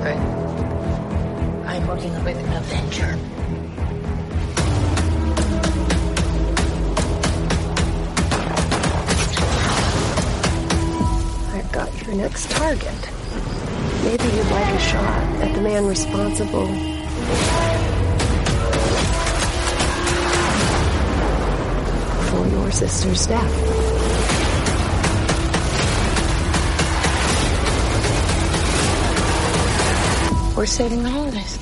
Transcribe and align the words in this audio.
secret. 0.00 0.16
I'm 1.66 1.86
working 1.86 2.12
with 2.24 2.36
an 2.36 2.52
Avenger. 2.56 3.18
I've 11.52 11.72
got 11.72 12.06
your 12.06 12.16
next 12.16 12.50
target. 12.50 13.10
Maybe 14.04 14.24
you'd 14.24 14.50
like 14.50 14.74
a 14.74 14.78
shot 14.78 15.22
at 15.42 15.54
the 15.54 15.60
man 15.60 15.86
responsible 15.86 16.66
for 22.30 22.48
your 22.48 22.70
sister's 22.70 23.26
death. 23.26 23.89
We're 30.60 30.66
saving 30.66 31.02
the 31.02 31.08
holidays. 31.08 31.58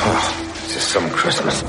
Oh, 0.00 0.50
it's 0.50 0.74
Just 0.74 0.88
some 0.88 1.10
Christmas. 1.10 1.62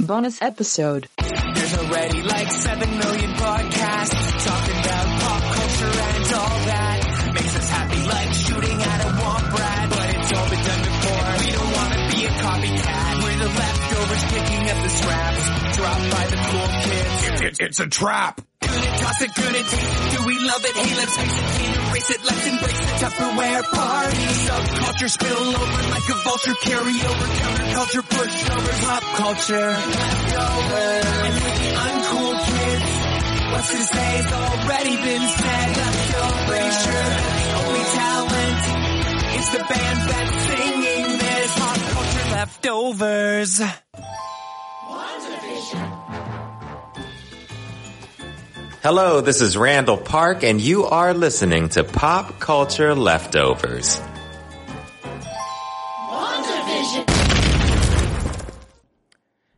Bonus 0.00 0.40
episode. 0.40 1.08
There's 1.18 1.74
already 1.76 2.22
like 2.22 2.50
7 2.50 2.88
million 2.88 3.30
podcasts 3.34 4.46
talking 4.46 4.80
about 4.80 5.20
pop 5.20 5.42
culture 5.56 6.00
and 6.00 6.32
all 6.32 6.58
that. 6.64 7.30
Makes 7.34 7.54
us 7.54 7.68
happy 7.68 8.02
like 8.08 8.32
shooting 8.32 8.80
at 8.80 9.00
a 9.04 9.10
womp 9.12 9.52
rat, 9.58 9.90
but 9.90 10.14
it's 10.16 10.32
all 10.38 10.48
been 10.48 10.64
done 10.64 10.80
before. 10.80 11.28
And 11.28 11.40
we 11.44 11.52
don't 11.52 11.72
want 11.76 11.92
to 11.92 12.16
be 12.16 12.24
a 12.24 12.30
copycat. 12.30 13.22
We're 13.22 13.38
the 13.44 13.52
leftovers 13.60 14.24
picking 14.32 14.70
up 14.70 14.82
the 14.82 14.88
scraps 14.88 15.76
dropped 15.76 16.10
by 16.16 16.26
the 16.32 16.36
cool 16.48 16.68
kids. 16.80 17.42
It's, 17.42 17.60
it's 17.60 17.80
a 17.80 17.86
trap. 17.88 18.40
It. 19.10 19.16
Do 19.16 20.26
we 20.26 20.38
love 20.46 20.64
it? 20.64 20.76
Hey, 20.76 20.94
let's 20.94 21.16
face 21.16 21.32
it, 21.32 21.46
can't 21.58 21.88
erase 21.88 22.10
it. 22.10 22.20
Let's 22.24 22.46
embrace 22.46 22.78
the 22.78 22.92
Tupperware 23.00 23.64
party. 23.72 24.26
Subculture 24.46 25.08
spill 25.08 25.48
over 25.48 25.82
like 25.90 26.08
a 26.08 26.16
vulture. 26.22 26.54
Carry 26.62 26.92
over 26.92 27.26
counterculture, 27.40 28.04
pushovers, 28.04 28.80
pop 28.84 29.02
culture. 29.16 29.70
Leftovers. 29.72 31.04
And 31.24 31.34
with 31.40 31.56
the 31.58 31.70
uncool 31.88 32.36
kids, 32.46 32.90
what's 33.50 33.70
to 33.72 33.80
say 33.96 34.10
has 34.20 34.28
already 34.28 34.96
been 35.00 35.24
said. 35.40 35.68
Leftovers. 35.78 36.76
Sure, 36.84 37.08
that 37.16 37.34
the 37.40 37.48
only 37.64 37.84
talent 37.98 38.62
is 39.40 39.46
the 39.56 39.62
band 39.72 40.00
that's 40.04 40.36
singing 40.52 41.06
this. 41.18 41.50
Pop 41.58 41.80
culture 41.96 42.26
leftovers. 42.36 43.62
Hello, 48.90 49.20
this 49.20 49.42
is 49.42 49.54
Randall 49.54 49.98
Park, 49.98 50.42
and 50.42 50.58
you 50.58 50.86
are 50.86 51.12
listening 51.12 51.68
to 51.68 51.84
Pop 51.84 52.40
Culture 52.40 52.94
Leftovers. 52.94 54.00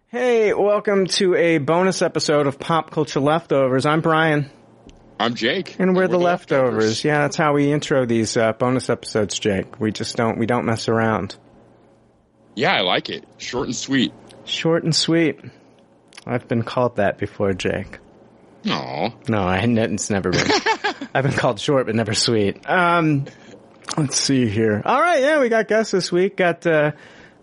Hey, 0.09 0.53
welcome 0.53 1.07
to 1.07 1.37
a 1.37 1.59
bonus 1.59 2.03
episode 2.03 2.49
of 2.49 2.59
Pop 2.59 2.91
Culture 2.91 3.21
Leftovers. 3.21 3.87
I'm 3.87 4.01
Brian, 4.01 4.51
I'm 5.21 5.37
Jake. 5.37 5.77
and 5.79 5.95
we're 5.95 6.09
the 6.09 6.19
leftovers. 6.19 7.05
Yeah, 7.05 7.21
that's 7.21 7.37
how 7.37 7.53
we 7.53 7.73
intro 7.73 8.07
these 8.07 8.37
uh, 8.37 8.53
bonus 8.55 8.91
episodes, 8.91 9.39
Jake. 9.39 9.79
We 9.79 9.93
just 9.93 10.17
don't 10.17 10.39
we 10.39 10.47
don't 10.47 10.65
mess 10.65 10.89
around. 10.89 11.37
Yeah, 12.57 12.75
I 12.75 12.81
like 12.81 13.09
it. 13.09 13.25
Short 13.39 13.67
and 13.69 13.77
sweet. 13.77 14.13
Short 14.45 14.83
and 14.83 14.93
sweet. 14.93 15.39
I've 16.27 16.49
been 16.49 16.65
called 16.65 16.97
that 16.97 17.17
before, 17.17 17.53
Jake. 17.53 18.01
Aw. 18.69 19.11
No, 19.29 19.43
I 19.43 19.59
it's 19.59 20.11
never 20.11 20.31
been. 20.31 20.47
I've 21.15 21.25
been 21.25 21.33
called 21.33 21.61
short, 21.61 21.87
but 21.87 21.95
never 21.95 22.15
sweet. 22.15 22.69
Um, 22.69 23.27
let's 23.97 24.19
see 24.19 24.49
here. 24.49 24.83
All 24.85 25.01
right, 25.01 25.21
yeah, 25.21 25.41
we 25.41 25.49
got 25.49 25.69
guests 25.69 25.93
this 25.93 26.13
week. 26.13 26.37
Got 26.37 26.67
uh, 26.67 26.93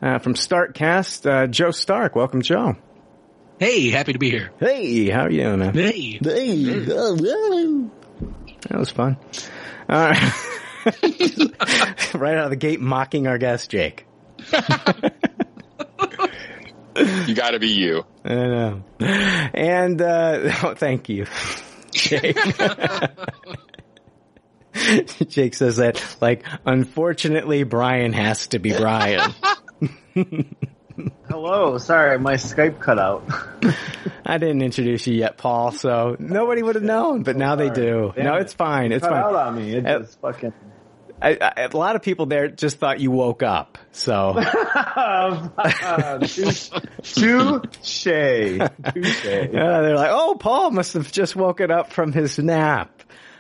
uh, 0.02 0.20
from 0.20 0.36
Starkcast, 0.36 1.30
uh, 1.30 1.48
Joe 1.48 1.72
Stark. 1.72 2.16
Welcome, 2.16 2.42
Joe. 2.42 2.76
Hey, 3.60 3.90
happy 3.90 4.14
to 4.14 4.20
be 4.20 4.30
here. 4.30 4.52
Hey, 4.60 5.10
how 5.10 5.22
are 5.22 5.32
you 5.32 5.42
doing, 5.42 5.60
man? 5.60 5.74
Hey. 5.74 6.20
Hey, 6.22 6.64
that 6.64 7.90
was 8.78 8.92
fun. 8.92 9.18
All 9.90 10.10
right. 10.10 10.22
right 12.14 12.38
out 12.38 12.46
of 12.46 12.50
the 12.52 12.58
gate, 12.58 12.80
mocking 12.80 13.28
our 13.28 13.38
guest, 13.38 13.72
Jake. 13.72 14.06
You 16.98 17.36
gotta 17.36 17.60
be 17.60 17.70
you. 17.70 18.06
I 18.26 18.34
know. 18.34 18.84
And 19.00 20.02
uh, 20.02 20.52
oh, 20.64 20.74
thank 20.76 21.10
you, 21.10 21.28
Jake. 21.92 22.38
Jake 25.28 25.54
says 25.54 25.78
that 25.78 26.18
like, 26.22 26.44
unfortunately, 26.66 27.64
Brian 27.64 28.14
has 28.14 28.48
to 28.48 28.60
be 28.60 28.72
Brian. 28.74 29.34
Hello, 31.30 31.78
sorry, 31.78 32.18
my 32.18 32.34
Skype 32.34 32.80
cut 32.80 32.98
out. 32.98 33.24
I 34.26 34.38
didn't 34.40 34.64
introduce 34.64 35.06
you 35.06 35.14
yet, 35.14 35.38
Paul, 35.38 35.72
so 35.72 36.16
nobody 36.20 36.64
would 36.64 36.76
have 36.76 36.84
known, 36.84 37.24
but 37.24 37.36
now 37.36 37.56
they 37.56 37.70
do. 37.70 38.14
Damn 38.16 38.26
no, 38.26 38.36
it. 38.36 38.42
it's 38.42 38.54
fine. 38.54 38.92
It's 38.92 39.04
cut 39.04 39.12
fine. 39.12 39.24
out 39.24 39.36
on 39.36 39.56
me. 39.56 39.76
It 39.76 39.84
just 39.84 40.20
fucking. 40.20 40.54
I, 41.22 41.38
I, 41.42 41.62
a 41.72 41.78
lot 41.78 41.96
of 41.96 42.02
people 42.02 42.28
there 42.28 42.48
just 42.48 42.78
thought 42.78 43.00
you 43.00 43.12
woke 43.12 43.42
up, 43.44 43.78
so. 43.92 44.34
Touche. 47.02 48.08
Touche. 48.94 49.26
Yeah, 49.26 49.82
they're 49.82 49.96
like, 49.96 50.12
oh, 50.12 50.38
Paul 50.40 50.72
must 50.72 50.94
have 50.94 51.12
just 51.12 51.36
woken 51.36 51.72
up 51.72 51.92
from 51.92 52.14
his 52.14 52.38
nap. 52.38 52.92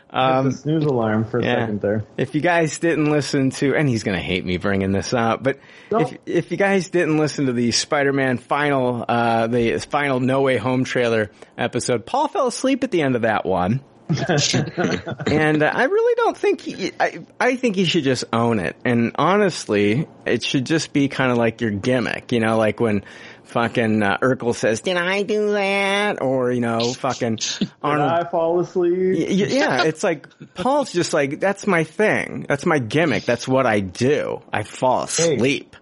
Um, 0.10 0.52
snooze 0.52 0.86
alarm 0.86 1.26
for 1.26 1.40
a 1.40 1.44
yeah. 1.44 1.60
second 1.60 1.82
there. 1.82 2.06
If 2.18 2.34
you 2.34 2.42
guys 2.42 2.80
didn't 2.80 3.12
listen 3.12 3.50
to, 3.52 3.76
and 3.76 3.90
he's 3.90 4.04
gonna 4.04 4.22
hate 4.22 4.46
me 4.46 4.58
bringing 4.58 4.92
this 4.92 5.14
up, 5.14 5.44
but 5.44 5.60
if 5.92 6.18
if 6.26 6.52
you 6.52 6.58
guys 6.58 6.90
didn't 6.90 7.18
listen 7.18 7.48
to 7.48 7.54
the 7.54 7.72
Spider-Man 7.72 8.38
final, 8.38 9.04
uh, 9.08 9.48
the 9.48 9.78
final 9.80 10.20
No 10.22 10.42
Way 10.42 10.58
Home 10.58 10.86
trailer 10.86 11.30
episode, 11.58 12.06
Paul 12.06 12.30
fell 12.30 12.48
asleep 12.48 12.86
at 12.86 12.92
the 12.92 13.02
end 13.02 13.16
of 13.16 13.24
that 13.24 13.46
one. 13.46 13.82
and 15.28 15.64
uh, 15.64 15.72
I 15.74 15.84
really 15.84 16.16
don't 16.16 16.38
think 16.38 16.62
he, 16.62 16.92
I, 17.00 17.20
I 17.40 17.56
think 17.58 17.76
he 17.76 17.86
should 17.86 18.04
just 18.06 18.24
own 18.32 18.60
it. 18.60 18.76
And 18.86 19.12
honestly, 19.16 20.08
it 20.26 20.44
should 20.44 20.66
just 20.66 20.94
be 20.94 21.10
kind 21.10 21.32
of 21.32 21.38
like 21.38 21.60
your 21.60 21.72
gimmick, 21.72 22.32
you 22.32 22.40
know, 22.40 22.58
like 22.58 22.80
when 22.80 23.04
fucking 23.44 24.04
uh, 24.04 24.18
Urkel 24.20 24.56
says, 24.56 24.82
"Did 24.82 24.98
I 24.98 25.24
do 25.24 25.52
that?" 25.54 26.22
or 26.22 26.52
you 26.52 26.62
know, 26.62 26.94
fucking 26.94 27.36
Did 27.60 27.70
I 27.84 28.24
fall 28.30 28.60
asleep? 28.62 29.18
Y- 29.18 29.26
y- 29.30 29.48
yeah, 29.50 29.84
it's 29.84 30.04
like 30.04 30.28
Paul's 30.54 30.94
just 30.94 31.14
like 31.14 31.40
that's 31.40 31.68
my 31.68 31.84
thing. 31.84 32.46
That's 32.48 32.66
my 32.66 32.80
gimmick. 32.80 33.26
That's 33.26 33.48
what 33.48 33.66
I 33.66 33.82
do. 33.82 34.42
I 34.54 34.64
fall 34.64 35.04
asleep. 35.04 35.76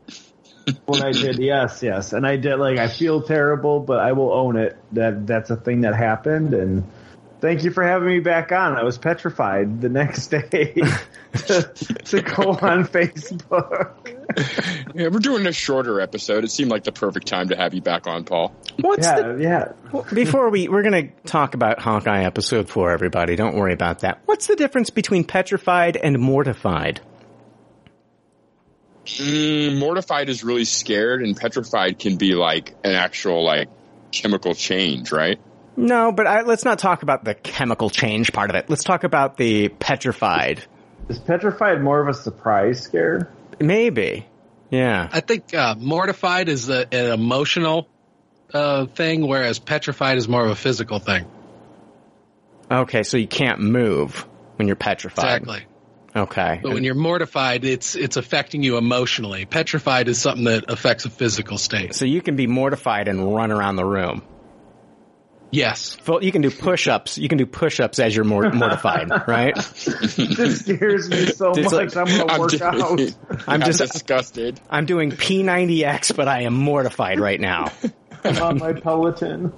What 0.86 1.04
I 1.04 1.12
did, 1.12 1.38
yes, 1.38 1.84
yes, 1.84 2.12
and 2.14 2.26
I 2.26 2.38
did. 2.38 2.56
Like, 2.56 2.80
I 2.80 2.88
feel 2.88 3.22
terrible, 3.22 3.82
but 3.82 4.00
I 4.00 4.14
will 4.14 4.34
own 4.34 4.56
it. 4.58 4.76
That 4.94 5.28
that's 5.28 5.52
a 5.52 5.56
thing 5.56 5.82
that 5.82 5.96
happened, 5.96 6.56
and 6.56 6.90
thank 7.46 7.64
you 7.64 7.70
for 7.70 7.84
having 7.84 8.08
me 8.08 8.20
back 8.20 8.52
on. 8.52 8.76
I 8.76 8.84
was 8.84 8.98
petrified 8.98 9.80
the 9.80 9.90
next 9.90 10.28
day 10.28 10.74
to, 11.34 11.62
to 12.06 12.22
go 12.22 12.52
on 12.52 12.86
Facebook. 12.86 13.92
Yeah, 14.94 15.10
we're 15.10 15.20
doing 15.20 15.46
a 15.46 15.52
shorter 15.52 16.00
episode. 16.00 16.44
It 16.46 16.52
seemed 16.52 16.72
like 16.72 16.86
the 16.86 16.92
perfect 16.92 17.28
time 17.28 17.50
to 17.50 17.56
have 17.56 17.74
you 17.74 17.82
back 17.82 18.08
on, 18.08 18.24
Paul. 18.24 18.56
What's 18.80 19.06
yeah, 19.06 19.22
the 19.22 19.42
yeah. 19.42 20.04
before 20.14 20.50
we 20.50 20.70
we're 20.70 20.84
gonna 20.84 21.10
talk 21.26 21.54
about 21.54 21.80
Hawkeye 21.80 22.24
episode 22.24 22.70
four, 22.70 22.92
everybody. 22.92 23.36
Don't 23.36 23.56
worry 23.56 23.74
about 23.74 24.00
that. 24.00 24.22
What's 24.26 24.48
the 24.48 24.56
difference 24.56 24.90
between 24.90 25.26
petrified 25.26 25.98
and 25.98 26.18
mortified? 26.20 27.02
Mm, 29.06 29.80
mortified 29.80 30.30
is 30.30 30.44
really 30.44 30.66
scared, 30.66 31.22
and 31.22 31.36
petrified 31.36 32.00
can 32.00 32.16
be 32.16 32.34
like 32.34 32.76
an 32.84 32.94
actual 32.94 33.44
like 33.44 33.70
chemical 34.12 34.54
change, 34.54 35.12
right? 35.12 35.40
No, 35.78 36.12
but 36.12 36.28
I, 36.28 36.42
let's 36.42 36.64
not 36.64 36.80
talk 36.80 37.04
about 37.04 37.24
the 37.24 37.34
chemical 37.34 37.90
change 37.90 38.32
part 38.32 38.50
of 38.50 38.56
it. 38.56 38.70
Let's 38.70 38.84
talk 38.84 39.04
about 39.04 39.38
the 39.38 39.70
petrified. 39.70 40.64
Is 41.10 41.20
petrified 41.20 41.82
more 41.82 42.02
of 42.02 42.08
a 42.08 42.14
surprise 42.14 42.82
scare? 42.82 43.30
Maybe. 43.60 44.26
Yeah. 44.70 45.10
I 45.12 45.20
think 45.20 45.54
uh, 45.54 45.76
mortified 45.78 46.50
is 46.50 46.70
a, 46.70 46.88
an 46.94 47.12
emotional 47.12 47.88
uh, 48.54 48.86
thing, 48.88 49.28
whereas 49.28 49.60
petrified 49.60 50.18
is 50.18 50.28
more 50.28 50.44
of 50.46 50.52
a 50.52 50.56
physical 50.56 51.00
thing. 51.00 51.26
Okay, 52.72 53.04
so 53.04 53.18
you 53.18 53.28
can't 53.28 53.60
move 53.60 54.26
when 54.56 54.68
you're 54.68 54.76
petrified. 54.76 55.42
Exactly. 55.42 55.66
Okay. 56.16 56.62
But 56.64 56.74
when 56.74 56.84
you're 56.84 56.96
mortified, 56.96 57.66
it's 57.66 57.96
it's 57.96 58.16
affecting 58.16 58.64
you 58.64 58.78
emotionally. 58.78 59.46
Petrified 59.46 60.08
is 60.08 60.20
something 60.20 60.46
that 60.46 60.72
affects 60.72 61.04
a 61.04 61.10
physical 61.10 61.58
state. 61.58 61.94
So 61.94 62.06
you 62.06 62.22
can 62.22 62.38
be 62.38 62.48
mortified 62.48 63.10
and 63.10 63.36
run 63.36 63.52
around 63.52 63.76
the 63.76 63.86
room. 63.86 64.24
Yes. 65.52 65.96
You 66.22 66.32
can 66.32 66.42
do 66.42 66.52
push-ups. 66.52 67.18
You 67.18 67.30
can 67.30 67.38
do 67.38 67.46
push-ups 67.46 68.00
as 68.00 68.14
you're 68.16 68.26
mor- 68.26 68.50
mortified, 68.54 69.10
right? 69.28 69.56
This 69.56 70.60
scares 70.60 71.10
me 71.10 71.28
so 71.28 71.52
It's 71.52 71.72
much. 71.72 71.96
like- 71.96 71.96
I'm 71.98 72.06
gonna 72.06 72.32
I'm 72.34 72.40
work 72.42 72.50
doing- 72.52 72.64
out. 72.64 73.00
I'm 73.48 73.62
I'm 73.62 73.62
just 73.62 73.80
disgusted. 73.80 74.60
I'm 74.70 74.86
doing 74.86 75.12
P90X, 75.12 76.16
but 76.16 76.28
I 76.28 76.42
am 76.42 76.54
mortified 76.56 77.20
right 77.20 77.40
now. 77.40 77.72
I'm 78.24 78.42
on 78.42 78.58
my 78.58 78.74
Peloton. 78.74 79.54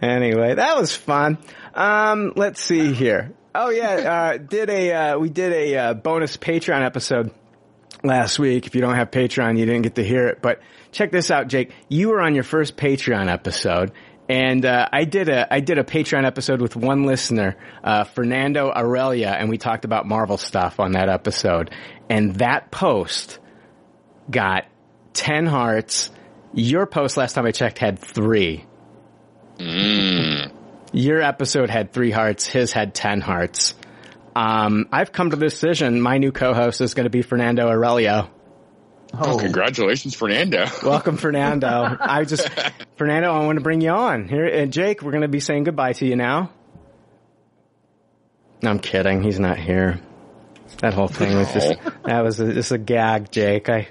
Anyway, 0.00 0.54
that 0.54 0.76
was 0.76 0.96
fun. 0.96 1.38
Um, 1.74 2.32
let's 2.36 2.60
see 2.60 2.92
here. 2.92 3.32
Oh 3.54 3.70
yeah, 3.70 4.32
uh, 4.34 4.38
did 4.38 4.68
a 4.70 4.92
uh, 4.92 5.18
we 5.18 5.28
did 5.28 5.52
a 5.52 5.76
uh, 5.76 5.94
bonus 5.94 6.36
Patreon 6.36 6.82
episode 6.84 7.30
last 8.02 8.38
week. 8.38 8.66
If 8.66 8.74
you 8.74 8.80
don't 8.80 8.94
have 8.96 9.10
Patreon, 9.10 9.58
you 9.58 9.66
didn't 9.66 9.82
get 9.82 9.94
to 9.96 10.04
hear 10.04 10.26
it. 10.28 10.42
But 10.42 10.60
check 10.92 11.10
this 11.10 11.30
out, 11.30 11.48
Jake. 11.48 11.72
You 11.88 12.10
were 12.10 12.20
on 12.20 12.34
your 12.34 12.44
first 12.44 12.76
Patreon 12.76 13.30
episode, 13.30 13.92
and 14.28 14.64
uh, 14.64 14.88
I 14.92 15.04
did 15.04 15.28
a 15.28 15.52
I 15.52 15.60
did 15.60 15.78
a 15.78 15.84
Patreon 15.84 16.24
episode 16.24 16.60
with 16.60 16.76
one 16.76 17.04
listener, 17.04 17.56
uh, 17.82 18.04
Fernando 18.04 18.70
Aurelia, 18.70 19.30
and 19.30 19.50
we 19.50 19.58
talked 19.58 19.84
about 19.84 20.06
Marvel 20.06 20.36
stuff 20.36 20.78
on 20.78 20.92
that 20.92 21.08
episode. 21.08 21.70
And 22.08 22.36
that 22.36 22.70
post 22.70 23.40
got 24.30 24.66
ten 25.12 25.46
hearts. 25.46 26.10
Your 26.54 26.86
post 26.86 27.16
last 27.16 27.32
time 27.32 27.46
I 27.46 27.50
checked 27.50 27.78
had 27.78 27.98
three. 27.98 28.66
Your 30.92 31.22
episode 31.22 31.70
had 31.70 31.92
three 31.92 32.10
hearts. 32.10 32.46
His 32.46 32.72
had 32.72 32.94
ten 32.94 33.20
hearts. 33.20 33.74
Um, 34.36 34.88
I've 34.92 35.12
come 35.12 35.30
to 35.30 35.36
the 35.36 35.46
decision. 35.46 36.00
My 36.00 36.18
new 36.18 36.32
co-host 36.32 36.80
is 36.80 36.94
going 36.94 37.04
to 37.04 37.10
be 37.10 37.22
Fernando 37.22 37.68
Aurelio. 37.68 38.30
Oh, 39.14 39.34
oh, 39.34 39.38
congratulations, 39.38 40.14
Fernando. 40.14 40.66
Welcome, 40.82 41.16
Fernando. 41.16 41.96
I 42.00 42.24
just, 42.24 42.48
Fernando, 42.96 43.30
I 43.32 43.44
want 43.44 43.58
to 43.58 43.62
bring 43.62 43.80
you 43.80 43.90
on 43.90 44.26
here. 44.28 44.46
And 44.46 44.72
Jake, 44.72 45.02
we're 45.02 45.10
going 45.10 45.22
to 45.22 45.28
be 45.28 45.40
saying 45.40 45.64
goodbye 45.64 45.92
to 45.94 46.06
you 46.06 46.16
now. 46.16 46.50
No, 48.62 48.70
I'm 48.70 48.78
kidding. 48.78 49.22
He's 49.22 49.38
not 49.40 49.58
here. 49.58 50.00
That 50.78 50.94
whole 50.94 51.08
thing 51.08 51.36
was 51.36 51.52
just, 51.52 51.74
that 52.04 52.22
was 52.22 52.40
a, 52.40 52.54
just 52.54 52.72
a 52.72 52.78
gag, 52.78 53.30
Jake. 53.30 53.68
I, 53.68 53.88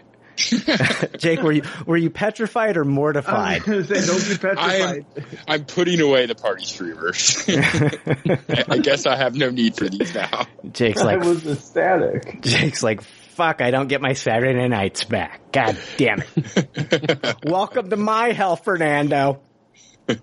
Jake, 1.18 1.44
were 1.44 1.51
you, 1.51 1.62
were 1.85 1.97
you 1.97 2.09
petrified 2.09 2.77
or 2.77 2.83
I 2.83 2.88
mortified? 2.88 3.67
was 3.67 3.89
say, 3.89 4.06
don't 4.06 4.25
be 4.25 4.47
I 4.47 4.56
petrified. 4.56 5.06
am, 5.17 5.24
I'm 5.47 5.65
putting 5.65 6.01
away 6.01 6.25
the 6.25 6.33
party 6.35 6.65
streamers. 6.65 7.45
I, 7.47 8.63
I 8.69 8.77
guess 8.79 9.06
I 9.06 9.17
have 9.17 9.35
no 9.35 9.51
need 9.51 9.75
for 9.75 9.88
these 9.88 10.15
now. 10.15 10.47
Jake's 10.71 11.03
like 11.03 11.21
I 11.21 11.27
was 11.27 11.45
ecstatic. 11.45 12.41
Jake's 12.41 12.81
like, 12.81 13.01
fuck, 13.31 13.62
I 13.62 13.72
don't 13.72 13.88
get 13.88 14.01
my 14.01 14.13
Saturday 14.13 14.68
nights 14.68 15.06
back. 15.06 15.51
God 15.51 15.78
damn 15.98 16.24
it. 16.36 17.36
Welcome 17.45 17.89
to 17.89 17.98
my 17.98 18.31
hell, 18.31 18.56
Fernando. 18.56 19.42
uh, 20.10 20.18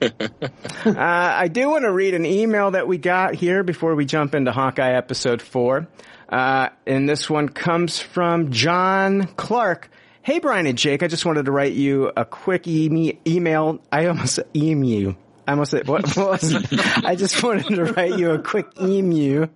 I 0.94 1.48
do 1.48 1.70
want 1.70 1.84
to 1.84 1.92
read 1.92 2.14
an 2.14 2.26
email 2.26 2.72
that 2.72 2.86
we 2.86 2.98
got 2.98 3.34
here 3.34 3.62
before 3.62 3.94
we 3.94 4.04
jump 4.04 4.34
into 4.34 4.52
Hawkeye 4.52 4.92
episode 4.92 5.40
four. 5.40 5.88
Uh, 6.28 6.68
and 6.86 7.08
this 7.08 7.30
one 7.30 7.48
comes 7.48 7.98
from 7.98 8.50
John 8.50 9.26
Clark. 9.36 9.90
Hey, 10.20 10.40
Brian 10.40 10.66
and 10.66 10.76
Jake, 10.76 11.02
I 11.02 11.08
just 11.08 11.24
wanted 11.24 11.46
to 11.46 11.52
write 11.52 11.72
you 11.72 12.12
a 12.14 12.26
quick 12.26 12.68
e- 12.68 13.18
email. 13.26 13.80
I 13.90 14.06
almost 14.06 14.34
said 14.34 14.48
emu. 14.54 15.14
I 15.46 15.52
almost 15.52 15.70
said, 15.70 15.88
what, 15.88 16.14
what 16.14 16.42
was 16.42 16.52
it? 16.52 17.04
I 17.04 17.14
just 17.14 17.42
wanted 17.42 17.74
to 17.76 17.84
write 17.84 18.18
you 18.18 18.32
a 18.32 18.38
quick 18.38 18.66
emu. 18.78 19.46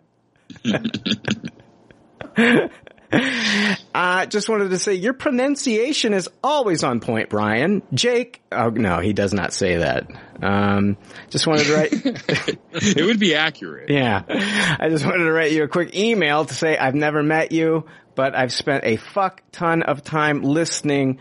Uh, 3.95 4.25
just 4.27 4.49
wanted 4.49 4.71
to 4.71 4.79
say 4.79 4.95
your 4.95 5.13
pronunciation 5.13 6.15
is 6.15 6.29
always 6.43 6.83
on 6.83 7.01
point, 7.01 7.29
Brian. 7.29 7.83
Jake, 7.93 8.41
oh 8.51 8.71
no, 8.71 9.01
he 9.01 9.13
does 9.13 9.35
not 9.35 9.53
say 9.53 9.77
that. 9.77 10.07
Um, 10.43 10.97
just 11.29 11.47
wanted 11.47 11.67
to 11.67 11.75
write, 11.75 11.93
It 12.73 13.05
would 13.05 13.19
be 13.21 13.35
accurate. 13.35 13.91
yeah, 13.91 14.23
I 14.81 14.89
just 14.89 15.05
wanted 15.05 15.25
to 15.25 15.33
write 15.33 15.53
you 15.53 15.63
a 15.65 15.69
quick 15.69 15.95
email 15.95 16.45
to 16.45 16.55
say 16.55 16.77
I've 16.77 16.95
never 16.95 17.23
met 17.23 17.53
you, 17.53 17.85
but 18.15 18.35
I've 18.35 18.53
spent 18.53 18.85
a 18.85 18.97
fuck 18.97 19.43
ton 19.53 19.83
of 19.83 20.03
time 20.03 20.43
listening 20.43 21.19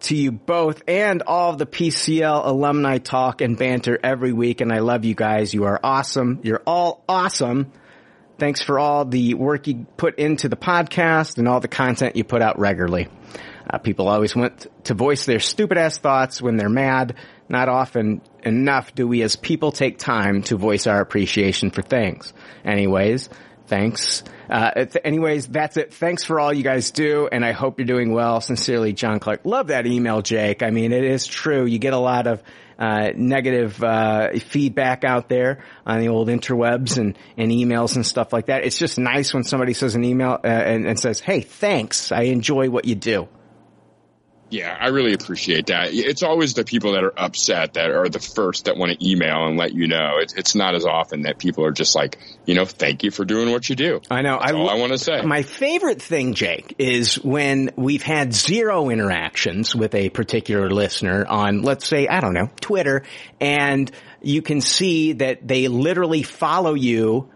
to 0.00 0.16
you 0.16 0.32
both 0.32 0.82
and 0.88 1.22
all 1.26 1.50
of 1.50 1.58
the 1.58 1.66
PCL 1.66 2.46
alumni 2.46 2.98
talk 2.98 3.40
and 3.42 3.56
banter 3.58 3.98
every 4.02 4.32
week, 4.32 4.60
and 4.60 4.72
I 4.72 4.78
love 4.78 5.04
you 5.04 5.14
guys. 5.14 5.52
You 5.54 5.64
are 5.64 5.78
awesome. 5.82 6.40
You're 6.42 6.62
all 6.66 7.04
awesome. 7.08 7.70
Thanks 8.38 8.62
for 8.62 8.78
all 8.78 9.04
the 9.04 9.34
work 9.34 9.66
you 9.66 9.86
put 9.96 10.18
into 10.18 10.48
the 10.48 10.56
podcast 10.56 11.38
and 11.38 11.46
all 11.46 11.60
the 11.60 11.68
content 11.68 12.16
you 12.16 12.24
put 12.24 12.42
out 12.42 12.58
regularly. 12.58 13.08
Uh, 13.68 13.78
people 13.78 14.08
always 14.08 14.34
want 14.34 14.66
to 14.84 14.94
voice 14.94 15.24
their 15.24 15.40
stupid 15.40 15.78
ass 15.78 15.98
thoughts 15.98 16.42
when 16.42 16.56
they're 16.56 16.68
mad. 16.68 17.14
Not 17.48 17.68
often 17.68 18.20
enough 18.42 18.94
do 18.94 19.06
we 19.06 19.22
as 19.22 19.36
people 19.36 19.72
take 19.72 19.98
time 19.98 20.42
to 20.44 20.56
voice 20.56 20.86
our 20.86 21.00
appreciation 21.00 21.70
for 21.70 21.82
things. 21.82 22.32
Anyways, 22.64 23.28
thanks. 23.66 24.24
Uh, 24.50 24.86
anyways, 25.04 25.46
that's 25.48 25.76
it. 25.76 25.94
Thanks 25.94 26.24
for 26.24 26.38
all 26.38 26.52
you 26.52 26.62
guys 26.62 26.90
do, 26.90 27.28
and 27.30 27.44
I 27.44 27.52
hope 27.52 27.78
you're 27.78 27.86
doing 27.86 28.12
well. 28.12 28.40
Sincerely, 28.40 28.92
John 28.92 29.20
Clark. 29.20 29.40
Love 29.44 29.68
that 29.68 29.86
email, 29.86 30.20
Jake. 30.20 30.62
I 30.62 30.70
mean, 30.70 30.92
it 30.92 31.04
is 31.04 31.26
true. 31.26 31.64
You 31.64 31.78
get 31.78 31.94
a 31.94 31.98
lot 31.98 32.26
of 32.26 32.42
uh, 32.78 33.10
negative 33.14 33.82
uh, 33.82 34.30
feedback 34.38 35.04
out 35.04 35.28
there 35.28 35.64
on 35.86 36.00
the 36.00 36.08
old 36.08 36.28
interwebs 36.28 36.98
and, 36.98 37.16
and 37.36 37.50
emails 37.50 37.96
and 37.96 38.04
stuff 38.04 38.32
like 38.32 38.46
that. 38.46 38.64
It's 38.64 38.78
just 38.78 38.98
nice 38.98 39.32
when 39.32 39.44
somebody 39.44 39.74
says 39.74 39.94
an 39.94 40.04
email 40.04 40.38
uh, 40.42 40.46
and, 40.46 40.86
and 40.86 40.98
says, 40.98 41.20
"Hey, 41.20 41.40
thanks. 41.40 42.12
I 42.12 42.22
enjoy 42.22 42.70
what 42.70 42.84
you 42.84 42.94
do." 42.94 43.28
Yeah, 44.54 44.76
I 44.78 44.90
really 44.90 45.14
appreciate 45.14 45.66
that. 45.66 45.92
It's 45.92 46.22
always 46.22 46.54
the 46.54 46.62
people 46.62 46.92
that 46.92 47.02
are 47.02 47.12
upset 47.16 47.74
that 47.74 47.90
are 47.90 48.08
the 48.08 48.20
first 48.20 48.66
that 48.66 48.76
want 48.76 48.92
to 48.92 49.04
email 49.04 49.48
and 49.48 49.58
let 49.58 49.74
you 49.74 49.88
know. 49.88 50.18
It's, 50.20 50.32
it's 50.34 50.54
not 50.54 50.76
as 50.76 50.86
often 50.86 51.22
that 51.22 51.40
people 51.40 51.64
are 51.64 51.72
just 51.72 51.96
like, 51.96 52.20
you 52.46 52.54
know, 52.54 52.64
thank 52.64 53.02
you 53.02 53.10
for 53.10 53.24
doing 53.24 53.50
what 53.50 53.68
you 53.68 53.74
do. 53.74 54.00
I 54.08 54.22
know. 54.22 54.38
That's 54.38 54.52
I, 54.52 54.54
all 54.54 54.70
I 54.70 54.74
want 54.74 54.92
to 54.92 54.98
say. 54.98 55.22
My 55.22 55.42
favorite 55.42 56.00
thing, 56.00 56.34
Jake, 56.34 56.76
is 56.78 57.16
when 57.16 57.72
we've 57.74 58.04
had 58.04 58.32
zero 58.32 58.90
interactions 58.90 59.74
with 59.74 59.92
a 59.96 60.08
particular 60.10 60.70
listener 60.70 61.26
on, 61.26 61.62
let's 61.62 61.84
say, 61.84 62.06
I 62.06 62.20
don't 62.20 62.34
know, 62.34 62.48
Twitter, 62.60 63.02
and 63.40 63.90
you 64.22 64.40
can 64.40 64.60
see 64.60 65.14
that 65.14 65.48
they 65.48 65.66
literally 65.66 66.22
follow 66.22 66.74
you. 66.74 67.28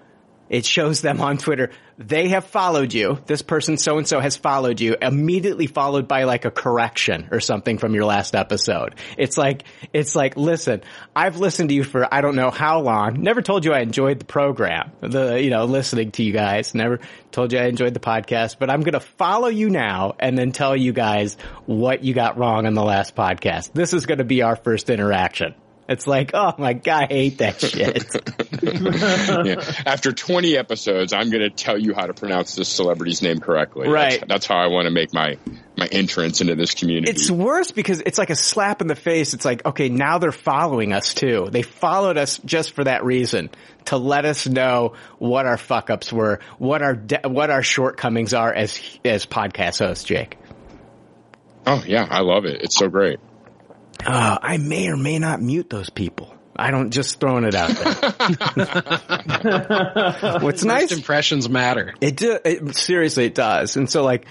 It 0.48 0.64
shows 0.64 1.00
them 1.00 1.20
on 1.20 1.38
Twitter. 1.38 1.70
They 1.98 2.28
have 2.28 2.44
followed 2.44 2.94
you. 2.94 3.18
This 3.26 3.42
person 3.42 3.76
so 3.76 3.98
and 3.98 4.06
so 4.06 4.20
has 4.20 4.36
followed 4.36 4.80
you, 4.80 4.96
immediately 5.00 5.66
followed 5.66 6.06
by 6.06 6.24
like 6.24 6.44
a 6.44 6.50
correction 6.50 7.28
or 7.32 7.40
something 7.40 7.78
from 7.78 7.94
your 7.94 8.04
last 8.04 8.34
episode. 8.34 8.94
It's 9.16 9.36
like, 9.36 9.64
it's 9.92 10.14
like, 10.14 10.36
listen, 10.36 10.82
I've 11.14 11.38
listened 11.38 11.70
to 11.70 11.74
you 11.74 11.84
for 11.84 12.12
I 12.12 12.20
don't 12.20 12.36
know 12.36 12.50
how 12.50 12.80
long. 12.80 13.22
Never 13.22 13.42
told 13.42 13.64
you 13.64 13.72
I 13.72 13.80
enjoyed 13.80 14.20
the 14.20 14.24
program, 14.24 14.92
the, 15.00 15.42
you 15.42 15.50
know, 15.50 15.64
listening 15.64 16.12
to 16.12 16.22
you 16.22 16.32
guys. 16.32 16.74
Never 16.74 17.00
told 17.32 17.52
you 17.52 17.58
I 17.58 17.64
enjoyed 17.64 17.94
the 17.94 18.00
podcast, 18.00 18.56
but 18.58 18.70
I'm 18.70 18.80
going 18.80 18.92
to 18.92 19.00
follow 19.00 19.48
you 19.48 19.68
now 19.70 20.14
and 20.18 20.38
then 20.38 20.52
tell 20.52 20.76
you 20.76 20.92
guys 20.92 21.36
what 21.66 22.04
you 22.04 22.14
got 22.14 22.38
wrong 22.38 22.66
on 22.66 22.74
the 22.74 22.84
last 22.84 23.16
podcast. 23.16 23.72
This 23.72 23.92
is 23.92 24.06
going 24.06 24.18
to 24.18 24.24
be 24.24 24.42
our 24.42 24.56
first 24.56 24.88
interaction. 24.88 25.54
It's 25.88 26.06
like, 26.06 26.32
oh 26.34 26.52
my 26.58 26.74
god, 26.74 27.04
I 27.04 27.14
hate 27.14 27.38
that 27.38 27.60
shit. 27.62 28.04
yeah. 29.46 29.82
After 29.86 30.12
20 30.12 30.54
episodes, 30.56 31.14
I'm 31.14 31.30
going 31.30 31.42
to 31.42 31.50
tell 31.50 31.78
you 31.78 31.94
how 31.94 32.06
to 32.06 32.12
pronounce 32.12 32.54
this 32.54 32.68
celebrity's 32.68 33.22
name 33.22 33.38
correctly. 33.40 33.88
Right. 33.88 34.20
That's, 34.20 34.28
that's 34.28 34.46
how 34.46 34.58
I 34.58 34.66
want 34.66 34.84
to 34.84 34.90
make 34.90 35.14
my, 35.14 35.38
my 35.78 35.86
entrance 35.86 36.42
into 36.42 36.56
this 36.56 36.74
community. 36.74 37.10
It's 37.10 37.30
worse 37.30 37.70
because 37.70 38.02
it's 38.04 38.18
like 38.18 38.28
a 38.28 38.36
slap 38.36 38.82
in 38.82 38.86
the 38.86 38.96
face. 38.96 39.32
It's 39.32 39.46
like, 39.46 39.64
okay, 39.64 39.88
now 39.88 40.18
they're 40.18 40.30
following 40.30 40.92
us 40.92 41.14
too. 41.14 41.48
They 41.50 41.62
followed 41.62 42.18
us 42.18 42.36
just 42.44 42.72
for 42.72 42.84
that 42.84 43.02
reason 43.04 43.48
to 43.86 43.96
let 43.96 44.26
us 44.26 44.46
know 44.46 44.92
what 45.18 45.46
our 45.46 45.56
fuck 45.56 45.88
ups 45.88 46.12
were, 46.12 46.40
what 46.58 46.82
our 46.82 46.94
de- 46.94 47.26
what 47.26 47.48
our 47.48 47.62
shortcomings 47.62 48.34
are 48.34 48.52
as 48.52 48.78
as 49.06 49.24
podcast 49.24 49.78
hosts, 49.78 50.04
Jake. 50.04 50.36
oh 51.66 51.82
yeah, 51.86 52.06
I 52.10 52.20
love 52.20 52.44
it. 52.44 52.60
It's 52.60 52.76
so 52.76 52.88
great. 52.90 53.20
Uh, 54.04 54.38
I 54.40 54.56
may 54.58 54.88
or 54.88 54.96
may 54.96 55.18
not 55.18 55.42
mute 55.42 55.68
those 55.70 55.90
people. 55.90 56.34
I 56.56 56.70
don't 56.72 56.90
just 56.90 57.20
throwing 57.20 57.44
it 57.44 57.54
out 57.54 57.70
there. 57.70 57.94
What's 60.40 60.62
First 60.62 60.64
nice, 60.64 60.92
impressions 60.92 61.48
matter. 61.48 61.94
it, 62.00 62.16
do, 62.16 62.38
it 62.44 62.74
seriously 62.74 63.26
it 63.26 63.34
does. 63.34 63.76
And 63.76 63.88
so 63.88 64.02
like, 64.02 64.26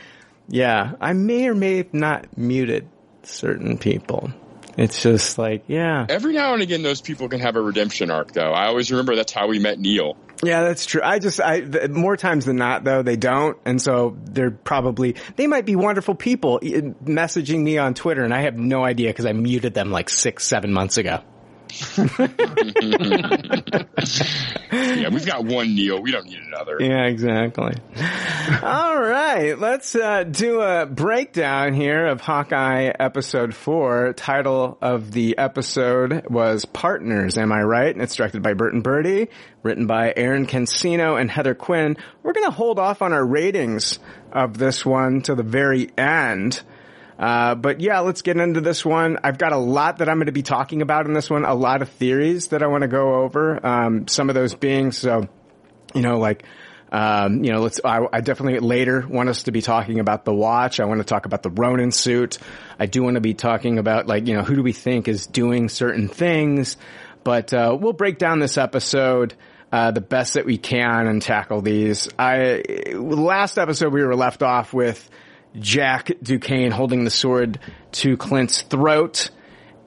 yeah, 0.50 0.94
I 1.00 1.14
may 1.14 1.48
or 1.48 1.56
may 1.56 1.78
have 1.78 1.94
not 1.94 2.38
muted 2.38 2.90
certain 3.24 3.78
people. 3.78 4.32
It's 4.78 5.02
just 5.02 5.38
like, 5.38 5.64
yeah. 5.68 6.06
Every 6.08 6.34
now 6.34 6.54
and 6.54 6.62
again, 6.62 6.84
those 6.84 7.02
people 7.02 7.28
can 7.30 7.40
have 7.40 7.56
a 7.56 7.62
redemption 7.62 8.12
arc, 8.12 8.32
though. 8.32 8.52
I 8.52 8.68
always 8.68 8.92
remember 8.92 9.16
that's 9.16 9.34
how 9.34 9.48
we 9.48 9.58
met 9.58 9.80
Neil. 9.80 10.16
Yeah, 10.44 10.62
that's 10.62 10.86
true. 10.86 11.02
I 11.04 11.18
just, 11.18 11.42
I, 11.42 11.62
th- 11.62 11.90
more 11.90 12.16
times 12.16 12.46
than 12.46 12.58
not 12.58 12.84
though, 12.84 13.02
they 13.02 13.16
don't. 13.16 13.58
And 13.66 13.82
so 13.82 14.16
they're 14.24 14.52
probably, 14.52 15.16
they 15.36 15.48
might 15.48 15.66
be 15.66 15.76
wonderful 15.76 16.14
people 16.14 16.60
messaging 16.62 17.64
me 17.64 17.80
on 17.80 17.96
Twitter 17.96 18.24
and 18.24 18.32
I 18.32 18.42
have 18.42 18.56
no 18.56 18.84
idea 18.84 19.10
because 19.10 19.26
I 19.26 19.34
muted 19.34 19.74
them 19.74 19.90
like 19.90 20.10
six, 20.10 20.46
seven 20.46 20.72
months 20.72 20.98
ago. 20.98 21.22
Yeah, 24.72 25.10
we've 25.10 25.26
got 25.26 25.46
one 25.46 25.76
Neil. 25.76 26.02
We 26.02 26.12
don't 26.12 26.26
need 26.26 26.40
another. 26.40 26.78
Yeah, 26.80 27.06
exactly. 27.06 27.74
All 28.62 29.00
right, 29.00 29.58
let's 29.58 29.96
uh, 29.96 30.24
do 30.24 30.62
a 30.62 30.86
breakdown 30.86 31.74
here 31.74 32.08
of 32.08 32.22
Hawkeye 32.22 32.92
episode 33.00 33.54
four. 33.56 34.14
Title 34.14 34.78
of 34.82 35.12
the 35.12 35.38
episode 35.38 36.28
was 36.30 36.66
Partners, 36.66 37.38
am 37.38 37.52
I 37.52 37.62
right? 37.62 37.94
And 37.94 38.02
it's 38.02 38.16
directed 38.16 38.44
by 38.44 38.54
Bert 38.54 38.74
and 38.74 38.84
Bertie, 38.84 39.28
written 39.64 39.88
by 39.88 40.14
Erin 40.16 40.48
Cancino 40.48 41.20
and 41.20 41.32
Heather 41.32 41.56
Quinn. 41.56 41.98
We're 42.24 42.34
gonna 42.34 42.52
hold 42.52 42.80
off 42.80 43.02
on 43.02 43.14
our 43.14 43.26
ratings 43.26 44.00
of 44.32 44.58
this 44.58 44.86
one 44.86 45.22
to 45.24 45.36
the 45.36 45.44
very 45.44 45.90
end. 45.98 46.62
Uh, 47.18 47.56
but 47.56 47.80
yeah, 47.80 48.00
let's 48.00 48.22
get 48.22 48.38
into 48.38 48.62
this 48.62 48.86
one. 48.86 49.18
I've 49.24 49.38
got 49.38 49.52
a 49.52 49.58
lot 49.58 49.98
that 50.00 50.10
I'm 50.10 50.18
going 50.18 50.28
to 50.28 50.32
be 50.32 50.44
talking 50.44 50.82
about 50.82 51.08
in 51.08 51.14
this 51.14 51.30
one. 51.30 51.46
A 51.46 51.56
lot 51.56 51.82
of 51.82 51.90
theories 51.90 52.50
that 52.50 52.62
I 52.62 52.68
want 52.68 52.84
to 52.84 52.88
go 52.88 53.24
over. 53.24 53.66
Um, 53.66 54.08
some 54.08 54.30
of 54.30 54.36
those 54.36 54.54
being 54.54 54.92
so, 54.92 55.28
you 55.94 56.02
know, 56.02 56.18
like. 56.18 56.44
Um, 56.90 57.44
you 57.44 57.52
know, 57.52 57.60
let's, 57.60 57.82
I, 57.84 58.00
I, 58.14 58.22
definitely 58.22 58.60
later 58.60 59.06
want 59.06 59.28
us 59.28 59.44
to 59.44 59.52
be 59.52 59.62
talking 59.62 60.00
about 60.00 60.24
the 60.24 60.34
watch. 60.34 60.80
I 60.80 60.86
want 60.86 61.02
to 61.02 61.04
talk 61.04 61.26
about 61.26 61.44
the 61.44 61.50
Ronin 61.50 61.92
suit. 61.92 62.38
I 62.80 62.86
do 62.86 63.04
want 63.04 63.16
to 63.16 63.20
be 63.20 63.34
talking 63.34 63.78
about 63.78 64.08
like, 64.08 64.26
you 64.26 64.34
know, 64.34 64.42
who 64.42 64.56
do 64.56 64.64
we 64.64 64.72
think 64.72 65.10
is 65.10 65.28
doing 65.28 65.68
certain 65.68 66.08
things? 66.08 66.78
But, 67.26 67.54
uh, 67.54 67.78
we'll 67.78 67.92
break 67.92 68.18
down 68.20 68.40
this 68.40 68.58
episode, 68.58 69.34
uh, 69.70 69.92
the 69.92 70.00
best 70.00 70.36
that 70.36 70.46
we 70.46 70.58
can 70.58 71.08
and 71.08 71.22
tackle 71.22 71.62
these. 71.62 72.08
I, 72.18 72.64
last 72.94 73.58
episode 73.58 73.92
we 73.92 74.02
were 74.02 74.16
left 74.16 74.42
off 74.42 74.74
with 74.74 75.10
Jack 75.56 76.12
Duquesne 76.22 76.72
holding 76.72 77.04
the 77.04 77.10
sword 77.10 77.60
to 77.94 78.18
Clint's 78.18 78.62
throat. 78.62 79.30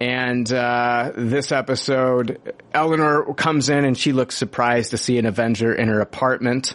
And 0.00 0.50
uh, 0.50 1.12
this 1.14 1.52
episode, 1.52 2.54
Eleanor 2.72 3.34
comes 3.34 3.68
in 3.68 3.84
and 3.84 3.96
she 3.96 4.12
looks 4.12 4.36
surprised 4.36 4.92
to 4.92 4.98
see 4.98 5.18
an 5.18 5.26
Avenger 5.26 5.74
in 5.74 5.88
her 5.88 6.00
apartment. 6.00 6.74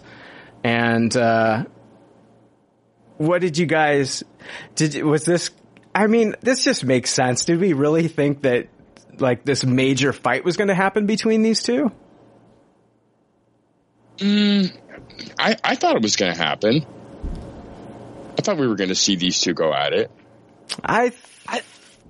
And 0.64 1.16
uh, 1.16 1.66
what 3.18 3.42
did 3.42 3.58
you 3.58 3.66
guys? 3.66 4.24
Did 4.76 5.04
was 5.04 5.26
this? 5.26 5.50
I 5.94 6.08
mean, 6.08 6.36
this 6.42 6.64
just 6.64 6.84
makes 6.84 7.12
sense. 7.12 7.46
Did 7.46 7.60
we 7.60 7.74
really 7.74 8.08
think 8.08 8.42
that 8.44 8.68
like 9.18 9.46
this 9.46 9.66
major 9.66 10.14
fight 10.14 10.44
was 10.44 10.58
going 10.58 10.68
to 10.68 10.76
happen 10.76 11.06
between 11.06 11.42
these 11.42 11.64
two? 11.64 11.92
Mm, 14.18 14.72
I 15.40 15.56
I 15.64 15.76
thought 15.76 15.96
it 15.96 16.02
was 16.02 16.16
going 16.16 16.34
to 16.34 16.38
happen. 16.38 16.86
I 18.38 18.42
thought 18.42 18.58
we 18.58 18.68
were 18.68 18.76
going 18.76 18.90
to 18.90 18.96
see 18.96 19.16
these 19.16 19.40
two 19.40 19.54
go 19.54 19.74
at 19.74 19.94
it. 19.94 20.12
I 20.84 21.12
I 21.48 21.62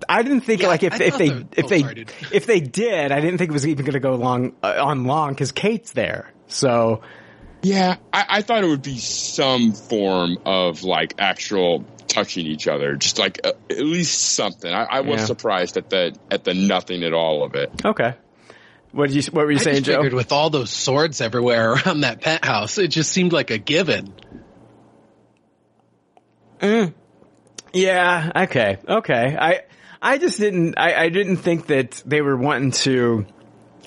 I 0.08 0.24
didn't 0.24 0.42
think 0.42 0.62
yeah, 0.62 0.68
like 0.68 0.84
if, 0.84 1.00
if 1.00 1.18
they 1.18 1.28
if 1.28 1.66
oh, 1.66 1.68
they 1.68 1.82
sorry, 1.82 2.06
if 2.32 2.46
they 2.46 2.60
did, 2.60 3.12
I 3.12 3.20
didn't 3.20 3.38
think 3.38 3.52
it 3.52 3.54
was 3.54 3.68
even 3.68 3.86
going 3.86 3.94
to 3.94 4.00
go 4.00 4.16
long 4.16 4.54
uh, 4.64 4.76
on 4.80 5.06
long 5.06 5.32
because 5.32 5.52
Kate's 5.52 5.92
there. 5.92 6.32
So 6.48 7.02
yeah, 7.62 7.98
I, 8.14 8.26
I, 8.30 8.42
thought 8.44 8.64
it 8.64 8.68
would 8.68 8.84
be 8.84 9.00
some 9.00 9.72
form 9.72 10.38
of 10.46 10.84
like 10.84 11.16
actual 11.18 11.84
touching 12.08 12.46
each 12.46 12.68
other, 12.68 12.96
just 12.96 13.18
like 13.18 13.40
uh, 13.44 13.54
at 13.70 13.80
least 13.80 14.34
something. 14.34 14.72
I, 14.72 14.84
I 14.84 15.02
was 15.02 15.22
yeah. 15.22 15.26
surprised 15.26 15.78
at 15.78 15.90
the 15.90 16.16
at 16.30 16.44
the 16.44 16.54
nothing 16.54 17.04
at 17.04 17.14
all 17.14 17.44
of 17.44 17.56
it. 17.56 17.72
Okay. 17.84 18.14
What 18.92 19.10
did 19.10 19.16
you 19.16 19.32
What 19.32 19.46
were 19.46 19.52
you 19.52 19.58
I 19.58 19.62
saying, 19.62 19.84
Joe? 19.84 20.02
With 20.02 20.32
all 20.32 20.50
those 20.50 20.70
swords 20.70 21.22
everywhere 21.22 21.74
around 21.86 22.02
that 22.02 22.22
penthouse, 22.22 22.78
it 22.78 22.90
just 22.90 23.12
seemed 23.12 23.34
like 23.34 23.52
a 23.52 23.58
given. 23.58 24.14
Mm. 26.66 26.94
Yeah. 27.74 28.32
Okay. 28.36 28.78
Okay. 28.88 29.38
I 29.40 29.62
I 30.02 30.18
just 30.18 30.40
didn't, 30.40 30.76
I, 30.78 31.06
I 31.06 31.10
didn't 31.10 31.38
think 31.38 31.68
that 31.68 32.02
they 32.06 32.22
were 32.22 32.38
wanting 32.38 32.72
to 32.72 33.26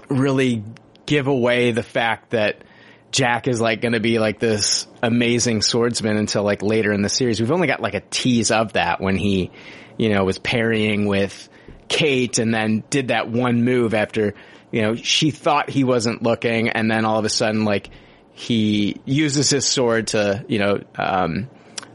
really 0.09 0.65
give 1.07 1.27
away 1.27 1.73
the 1.73 1.83
fact 1.83 2.31
that 2.31 2.63
Jack 3.11 3.49
is 3.49 3.61
like 3.61 3.81
going 3.81 3.93
to 3.93 4.01
be 4.01 4.19
like 4.19 4.39
this 4.39 4.87
amazing 5.03 5.63
swordsman 5.63 6.17
until 6.17 6.43
like 6.43 6.63
later 6.63 6.93
in 6.93 7.03
the 7.03 7.09
series. 7.09 7.41
We've 7.41 7.53
only 7.53 7.67
got 7.67 7.81
like 7.81 7.95
a 7.95 8.01
tease 8.01 8.51
of 8.51 8.75
that 8.75 9.01
when 9.01 9.17
he, 9.17 9.51
you 9.97 10.11
know, 10.11 10.25
was 10.25 10.39
parrying 10.39 11.07
with 11.07 11.49
Kate 11.89 12.39
and 12.39 12.53
then 12.53 12.85
did 12.91 13.09
that 13.09 13.29
one 13.31 13.65
move 13.65 13.95
after, 13.95 14.35
you 14.71 14.83
know, 14.83 14.95
she 14.95 15.31
thought 15.31 15.71
he 15.71 15.85
wasn't 15.85 16.23
looking 16.23 16.69
and 16.69 16.91
then 16.91 17.05
all 17.05 17.19
of 17.19 17.25
a 17.25 17.31
sudden 17.31 17.65
like 17.65 17.91
he 18.33 19.01
uses 19.05 19.51
his 19.51 19.67
sword 19.67 20.09
to, 20.09 20.45
you 20.49 20.59
know, 20.59 20.81
um, 20.97 21.49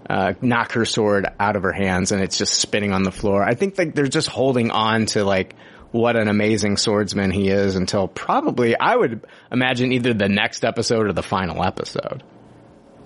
uh, 0.09 0.33
knock 0.41 0.73
her 0.73 0.85
sword 0.85 1.27
out 1.39 1.55
of 1.55 1.63
her 1.63 1.71
hands 1.71 2.11
and 2.11 2.21
it's 2.21 2.37
just 2.37 2.53
spinning 2.53 2.91
on 2.91 3.03
the 3.03 3.11
floor. 3.11 3.43
I 3.43 3.53
think 3.53 3.77
like 3.77 3.95
they're 3.95 4.07
just 4.07 4.27
holding 4.27 4.71
on 4.71 5.05
to 5.07 5.23
like 5.23 5.55
what 5.91 6.15
an 6.15 6.27
amazing 6.27 6.77
swordsman 6.77 7.31
he 7.31 7.49
is 7.49 7.75
until 7.75 8.07
probably 8.07 8.77
I 8.77 8.95
would 8.95 9.25
imagine 9.51 9.91
either 9.91 10.13
the 10.13 10.27
next 10.27 10.65
episode 10.65 11.07
or 11.07 11.13
the 11.13 11.23
final 11.23 11.63
episode. 11.63 12.23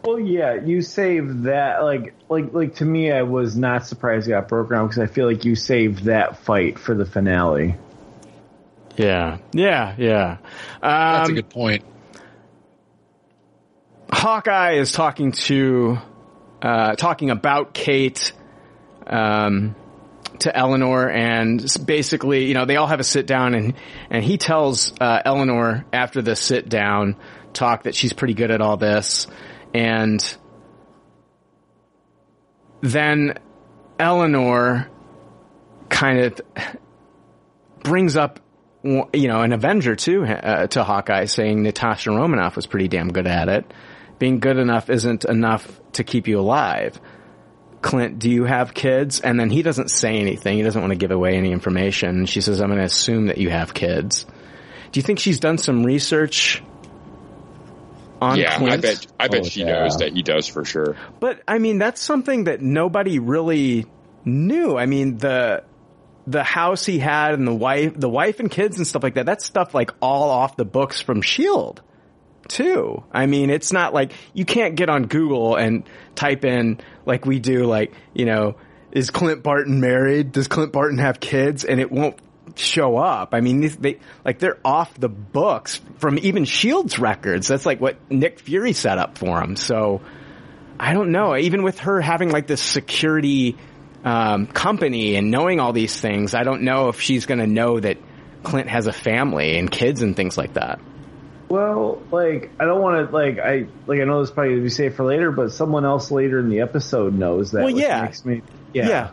Well, 0.04 0.20
yeah, 0.22 0.54
you 0.54 0.82
saved 0.82 1.44
that. 1.44 1.84
Like, 1.84 2.14
like, 2.30 2.54
like 2.54 2.76
to 2.76 2.86
me, 2.86 3.12
I 3.12 3.24
was 3.24 3.58
not 3.58 3.86
surprised 3.86 4.28
it 4.28 4.32
got 4.32 4.48
broken 4.48 4.78
down 4.78 4.88
because 4.88 5.04
I 5.04 5.08
feel 5.08 5.28
like 5.28 5.44
you 5.44 5.56
saved 5.56 6.06
that 6.06 6.38
fight 6.38 6.80
for 6.80 6.96
the 6.96 7.06
finale. 7.06 7.76
Yeah, 8.96 9.40
yeah, 9.52 9.96
yeah. 9.98 10.38
Um, 10.82 10.82
That's 10.82 11.30
a 11.30 11.34
good 11.34 11.50
point. 11.50 11.84
Hawkeye 14.10 14.76
is 14.76 14.94
talking 14.94 15.34
to 15.34 15.98
uh, 16.62 16.96
talking 16.96 17.30
about 17.30 17.74
Kate 17.74 18.32
um, 19.06 19.76
to 20.40 20.56
Eleanor, 20.56 21.10
and 21.10 21.66
basically, 21.86 22.46
you 22.46 22.54
know, 22.54 22.66
they 22.66 22.76
all 22.76 22.88
have 22.88 23.00
a 23.00 23.04
sit 23.04 23.28
down, 23.28 23.54
and 23.54 23.74
and 24.10 24.24
he 24.24 24.38
tells 24.38 24.94
uh, 25.00 25.22
Eleanor 25.24 25.86
after 25.94 26.22
the 26.22 26.36
sit 26.36 26.70
down 26.70 27.16
talk 27.54 27.84
that 27.84 27.96
she's 27.96 28.14
pretty 28.14 28.34
good 28.34 28.52
at 28.52 28.62
all 28.62 28.78
this, 28.78 29.28
and 29.74 30.38
then 32.82 33.38
Eleanor 34.00 34.90
kind 35.90 36.20
of 36.20 36.42
brings 37.84 38.18
up 38.18 38.40
you 38.84 39.28
know, 39.28 39.42
an 39.42 39.52
Avenger 39.52 39.96
too, 39.96 40.24
uh, 40.24 40.68
to 40.68 40.84
Hawkeye 40.84 41.26
saying 41.26 41.64
Natasha 41.64 42.12
Romanoff 42.12 42.56
was 42.56 42.68
pretty 42.68 42.88
damn 42.88 43.12
good 43.12 43.28
at 43.28 43.50
it 43.50 43.66
being 44.20 44.40
good 44.40 44.58
enough 44.58 44.90
isn't 44.90 45.26
enough 45.26 45.80
to 45.94 46.04
keep 46.04 46.28
you 46.28 46.40
alive. 46.40 47.00
Clint, 47.82 48.20
do 48.20 48.30
you 48.30 48.44
have 48.46 48.74
kids? 48.74 49.20
And 49.20 49.40
then 49.40 49.50
he 49.50 49.62
doesn't 49.62 49.90
say 49.90 50.18
anything. 50.18 50.58
He 50.58 50.64
doesn't 50.64 50.82
want 50.82 50.92
to 50.92 50.98
give 50.98 51.12
away 51.12 51.36
any 51.36 51.52
information. 51.52 52.26
She 52.26 52.42
says, 52.42 52.60
I'm 52.60 52.68
going 52.68 52.80
to 52.80 52.86
assume 52.86 53.28
that 53.28 53.38
you 53.38 53.50
have 53.50 53.74
kids. 53.74 54.26
Do 54.92 55.00
you 55.00 55.04
think 55.04 55.20
she's 55.20 55.40
done 55.40 55.58
some 55.58 55.84
research 55.86 56.64
on 58.20 58.40
yeah, 58.40 58.58
Clint? 58.58 58.74
I 58.74 58.78
bet, 58.78 59.08
I 59.20 59.28
bet 59.28 59.42
oh, 59.42 59.44
she 59.44 59.62
yeah. 59.62 59.84
knows 59.84 59.98
that 59.98 60.14
he 60.14 60.24
does 60.24 60.48
for 60.48 60.66
sure. 60.66 60.98
But 61.20 61.42
I 61.48 61.60
mean, 61.60 61.78
that's 61.78 62.02
something 62.02 62.46
that 62.46 62.62
nobody 62.62 63.20
really 63.20 63.86
knew. 64.26 64.76
I 64.76 64.88
mean, 64.88 65.18
the, 65.18 65.64
the 66.26 66.44
house 66.44 66.86
he 66.86 66.98
had 66.98 67.36
and 67.36 67.48
the 67.48 67.54
wife, 67.54 67.94
the 67.96 68.10
wife 68.10 68.40
and 68.40 68.50
kids 68.50 68.78
and 68.78 68.88
stuff 68.88 69.04
like 69.04 69.16
that, 69.16 69.28
that's 69.28 69.46
stuff 69.46 69.76
like 69.76 69.92
all 70.02 70.32
off 70.32 70.58
the 70.58 70.66
books 70.66 71.00
from 71.00 71.20
S.H.I.E.L.D 71.20 71.82
too. 72.48 73.04
I 73.12 73.26
mean, 73.26 73.50
it's 73.50 73.72
not 73.72 73.94
like 73.94 74.14
you 74.34 74.46
can't 74.46 74.76
get 74.76 74.90
on 74.90 75.08
Google 75.08 75.56
and 75.56 75.84
type 76.16 76.46
in 76.46 76.80
like 77.06 77.26
we 77.26 77.40
do, 77.40 77.66
like, 77.66 77.94
you 78.14 78.26
know, 78.26 78.56
is 78.92 79.10
Clint 79.10 79.44
Barton 79.44 79.80
married? 79.80 80.32
Does 80.32 80.48
Clint 80.48 80.72
Barton 80.72 80.98
have 81.00 81.20
kids? 81.20 81.64
And 81.64 81.80
it 81.80 81.92
won't 81.92 82.18
show 82.56 82.98
up. 82.98 83.34
I 83.34 83.42
mean, 83.42 83.70
they, 83.80 84.00
like 84.26 84.40
they're 84.40 84.60
off 84.64 84.98
the 85.00 85.10
books 85.10 85.82
from 85.98 86.18
even 86.20 86.46
Shield's 86.46 86.98
records. 86.98 87.48
That's 87.48 87.66
like 87.66 87.80
what 87.82 87.98
Nick 88.10 88.40
Fury 88.40 88.74
set 88.74 88.98
up 88.98 89.18
for 89.18 89.42
him. 89.42 89.56
So 89.56 90.02
I 90.80 90.94
don't 90.94 91.12
know. 91.12 91.36
Even 91.36 91.64
with 91.64 91.80
her 91.80 92.02
having 92.02 92.30
like 92.30 92.48
this 92.48 92.62
security 92.62 93.58
um, 94.04 94.48
company 94.48 95.16
and 95.16 95.32
knowing 95.32 95.60
all 95.60 95.74
these 95.74 96.00
things, 96.00 96.34
I 96.34 96.44
don't 96.44 96.62
know 96.64 96.90
if 96.90 97.02
she's 97.02 97.26
going 97.26 97.40
to 97.40 97.48
know 97.48 97.80
that 97.80 97.98
Clint 98.44 98.70
has 98.70 98.88
a 98.88 98.94
family 98.94 99.58
and 99.58 99.70
kids 99.70 100.02
and 100.02 100.16
things 100.16 100.38
like 100.38 100.54
that. 100.54 100.80
Well, 101.50 102.02
like 102.12 102.52
I 102.60 102.66
don't 102.66 102.82
want 102.82 103.08
to 103.08 103.16
like 103.16 103.40
I 103.40 103.68
like 103.86 104.02
I 104.02 104.04
know 104.04 104.22
this 104.22 104.32
probably 104.32 104.60
be 104.60 104.70
safe 104.70 104.96
for 104.96 105.06
later, 105.06 105.32
but 105.32 105.52
someone 105.52 105.86
else 105.86 106.12
later 106.12 106.40
in 106.40 106.50
the 106.50 106.60
episode 106.60 107.14
knows 107.14 107.52
that. 107.52 107.64
Well, 107.64 107.70
yeah, 107.70 108.12
me, 108.26 108.42
yeah, 108.74 108.90
yeah. 108.90 109.12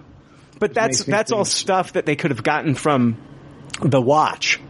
But 0.59 0.75
that's 0.75 1.05
that's 1.05 1.31
all 1.31 1.45
stuff 1.45 1.93
that 1.93 2.07
they 2.07 2.17
could 2.17 2.33
have 2.33 2.43
gotten 2.43 2.75
from 2.75 3.17
the 3.81 4.01
watch. 4.01 4.61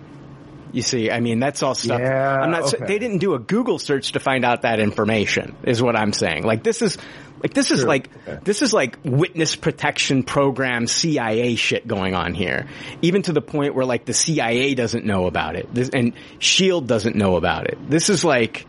You 0.72 0.82
see, 0.82 1.10
I 1.10 1.20
mean, 1.20 1.38
that's 1.38 1.62
all 1.62 1.74
stuff. 1.74 2.00
Yeah, 2.00 2.40
I'm 2.40 2.50
not. 2.50 2.74
Okay. 2.74 2.84
They 2.84 2.98
didn't 2.98 3.18
do 3.18 3.34
a 3.34 3.38
Google 3.38 3.78
search 3.78 4.12
to 4.12 4.20
find 4.20 4.44
out 4.44 4.62
that 4.62 4.80
information. 4.80 5.56
Is 5.62 5.80
what 5.80 5.96
I'm 5.96 6.12
saying. 6.12 6.42
Like 6.42 6.62
this 6.62 6.82
is 6.82 6.98
like 7.44 7.52
this 7.52 7.70
is 7.70 7.84
like 7.84 8.08
okay. 8.26 8.38
this 8.42 8.62
is 8.62 8.72
like 8.72 8.98
witness 9.04 9.54
protection 9.54 10.22
program 10.22 10.86
CIA 10.86 11.56
shit 11.56 11.86
going 11.86 12.14
on 12.14 12.32
here. 12.32 12.66
Even 13.02 13.20
to 13.20 13.34
the 13.34 13.42
point 13.42 13.74
where 13.74 13.84
like 13.84 14.06
the 14.06 14.14
CIA 14.14 14.74
doesn't 14.74 15.04
know 15.04 15.26
about 15.26 15.54
it, 15.54 15.72
this, 15.74 15.90
and 15.90 16.14
Shield 16.38 16.86
doesn't 16.86 17.16
know 17.16 17.36
about 17.36 17.66
it. 17.66 17.78
This 17.90 18.08
is 18.08 18.24
like. 18.24 18.66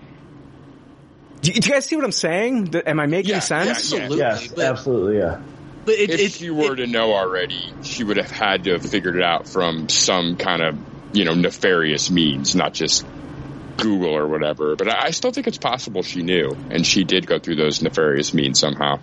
Do 1.39 1.51
you, 1.51 1.61
do 1.61 1.69
you 1.69 1.73
guys 1.73 1.85
see 1.85 1.95
what 1.95 2.03
I'm 2.03 2.11
saying? 2.11 2.75
Am 2.85 2.99
I 2.99 3.05
making 3.05 3.31
yeah, 3.31 3.39
sense? 3.39 3.65
Yeah, 3.93 3.99
absolutely. 3.99 4.17
Yes, 4.17 4.47
but, 4.49 4.65
absolutely. 4.65 5.17
Yeah. 5.19 5.41
But 5.85 5.93
it, 5.93 6.09
if 6.09 6.19
it, 6.19 6.31
she 6.33 6.49
were 6.49 6.73
it, 6.73 6.77
to 6.77 6.87
know 6.87 7.13
already, 7.13 7.71
she 7.83 8.03
would 8.03 8.17
have 8.17 8.31
had 8.31 8.65
to 8.65 8.71
have 8.73 8.85
figured 8.85 9.15
it 9.15 9.23
out 9.23 9.47
from 9.47 9.87
some 9.87 10.35
kind 10.35 10.61
of 10.61 10.77
you 11.13 11.23
know 11.23 11.33
nefarious 11.33 12.09
means, 12.09 12.55
not 12.55 12.73
just 12.73 13.05
Google 13.77 14.15
or 14.15 14.27
whatever. 14.27 14.75
But 14.75 14.93
I 14.93 15.11
still 15.11 15.31
think 15.31 15.47
it's 15.47 15.57
possible 15.57 16.03
she 16.03 16.21
knew, 16.21 16.55
and 16.69 16.85
she 16.85 17.03
did 17.03 17.27
go 17.27 17.39
through 17.39 17.55
those 17.55 17.81
nefarious 17.81 18.33
means 18.33 18.59
somehow. 18.59 18.99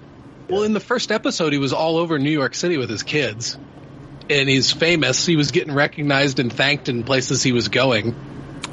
Well, 0.49 0.65
in 0.65 0.73
the 0.73 0.81
first 0.81 1.13
episode, 1.13 1.53
he 1.53 1.59
was 1.59 1.73
all 1.73 1.97
over 1.97 2.19
New 2.19 2.31
York 2.31 2.55
City 2.55 2.77
with 2.77 2.91
his 2.91 3.03
kids, 3.03 3.57
and 4.29 4.49
he's 4.49 4.73
famous. 4.73 5.25
He 5.25 5.37
was 5.37 5.51
getting 5.51 5.75
recognized 5.75 6.39
and 6.39 6.53
thanked 6.53 6.89
in 6.89 7.05
places 7.05 7.43
he 7.43 7.53
was 7.53 7.69
going. 7.69 8.15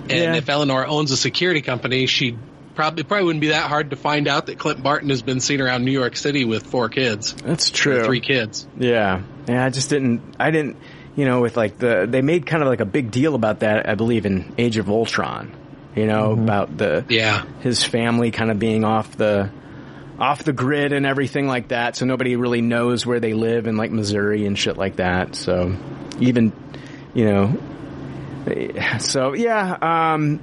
And 0.04 0.12
yeah. 0.12 0.36
if 0.36 0.50
Eleanor 0.50 0.86
owns 0.86 1.12
a 1.12 1.18
security 1.18 1.62
company, 1.62 2.08
she'd 2.08 2.38
probably 2.76 3.04
probably 3.04 3.26
wouldn't 3.26 3.42
be 3.42 3.50
that 3.50 3.68
hard 3.70 3.92
to 3.92 3.96
find 3.96 4.28
out 4.28 4.48
that 4.48 4.58
Clint 4.58 4.82
Barton 4.82 5.10
has 5.10 5.22
been 5.22 5.40
seen 5.40 5.62
around 5.62 5.86
New 5.86 5.92
York 5.92 6.16
City 6.16 6.46
with 6.46 6.66
four 6.66 6.90
kids. 6.90 7.34
That's 7.34 7.70
true. 7.70 8.04
Three 8.06 8.22
kids. 8.22 8.68
Yeah. 8.78 9.22
Yeah, 9.48 9.66
I 9.66 9.70
just 9.70 9.90
didn't 9.90 10.36
I 10.40 10.52
didn't 10.52 10.78
you 11.20 11.26
know, 11.26 11.42
with 11.42 11.58
like 11.58 11.78
the 11.78 12.08
they 12.10 12.22
made 12.22 12.46
kind 12.46 12.64
of 12.64 12.70
like 12.70 12.80
a 12.80 12.86
big 12.86 13.12
deal 13.12 13.36
about 13.36 13.60
that, 13.60 13.90
I 13.90 13.96
believe, 13.96 14.26
in 14.26 14.54
Age 14.58 14.78
of 14.78 14.90
Ultron. 14.90 15.54
You 15.96 16.06
know, 16.06 16.32
Mm-hmm. 16.32 16.44
about 16.44 16.78
the 16.78 17.06
Yeah. 17.10 17.44
his 17.62 17.84
family 17.84 18.32
kind 18.32 18.52
of 18.52 18.60
being 18.60 18.84
off 18.84 19.18
the 19.18 19.50
off 20.20 20.44
the 20.44 20.54
grid 20.54 20.92
and 20.94 21.06
everything 21.06 21.48
like 21.48 21.70
that, 21.70 21.96
so 21.96 22.06
nobody 22.06 22.36
really 22.36 22.62
knows 22.62 23.06
where 23.06 23.20
they 23.22 23.34
live 23.34 23.68
in 23.68 23.78
like 23.78 23.90
Missouri 23.92 24.46
and 24.46 24.58
shit 24.60 24.78
like 24.78 24.98
that. 24.98 25.36
So 25.36 25.76
even 26.20 26.52
you 27.14 27.26
know 27.26 27.58
so 29.00 29.34
yeah, 29.34 29.78
um 30.14 30.40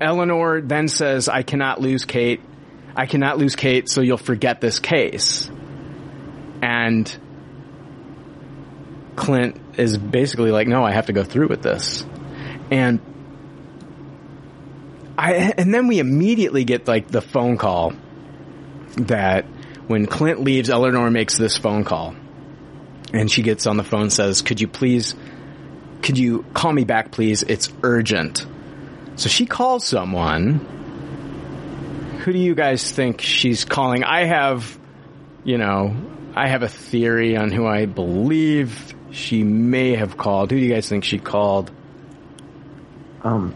Eleanor 0.00 0.60
then 0.60 0.86
says, 0.88 1.28
I 1.28 1.42
cannot 1.42 1.80
lose 1.80 2.04
Kate. 2.04 2.40
I 2.94 3.06
cannot 3.06 3.38
lose 3.38 3.56
Kate, 3.56 3.88
so 3.88 4.00
you'll 4.00 4.16
forget 4.16 4.60
this 4.60 4.78
case. 4.78 5.50
And 6.62 7.16
Clint 9.16 9.60
is 9.76 9.98
basically 9.98 10.50
like, 10.52 10.68
no, 10.68 10.84
I 10.84 10.92
have 10.92 11.06
to 11.06 11.12
go 11.12 11.24
through 11.24 11.48
with 11.48 11.62
this. 11.62 12.04
And 12.70 13.00
I, 15.18 15.52
and 15.58 15.74
then 15.74 15.88
we 15.88 15.98
immediately 15.98 16.62
get 16.62 16.86
like 16.86 17.08
the 17.08 17.20
phone 17.20 17.58
call 17.58 17.92
that 18.98 19.44
when 19.88 20.06
Clint 20.06 20.40
leaves, 20.40 20.70
Eleanor 20.70 21.10
makes 21.10 21.36
this 21.36 21.58
phone 21.58 21.82
call 21.82 22.14
and 23.12 23.28
she 23.28 23.42
gets 23.42 23.66
on 23.66 23.76
the 23.76 23.82
phone 23.82 24.02
and 24.02 24.12
says, 24.12 24.42
could 24.42 24.60
you 24.60 24.68
please, 24.68 25.16
could 26.02 26.18
you 26.18 26.44
call 26.54 26.72
me 26.72 26.84
back 26.84 27.10
please? 27.10 27.42
It's 27.42 27.68
urgent. 27.82 28.46
So 29.16 29.28
she 29.28 29.44
calls 29.44 29.84
someone. 29.84 30.76
Who 32.20 32.32
do 32.32 32.38
you 32.38 32.54
guys 32.54 32.88
think 32.92 33.20
she's 33.20 33.64
calling? 33.64 34.04
I 34.04 34.24
have, 34.24 34.78
you 35.42 35.58
know, 35.58 35.96
I 36.36 36.46
have 36.46 36.62
a 36.62 36.68
theory 36.68 37.36
on 37.36 37.50
who 37.50 37.66
I 37.66 37.86
believe 37.86 38.94
she 39.10 39.42
may 39.42 39.96
have 39.96 40.16
called. 40.16 40.52
Who 40.52 40.60
do 40.60 40.64
you 40.64 40.72
guys 40.72 40.88
think 40.88 41.02
she 41.02 41.18
called? 41.18 41.72
Um, 43.22 43.54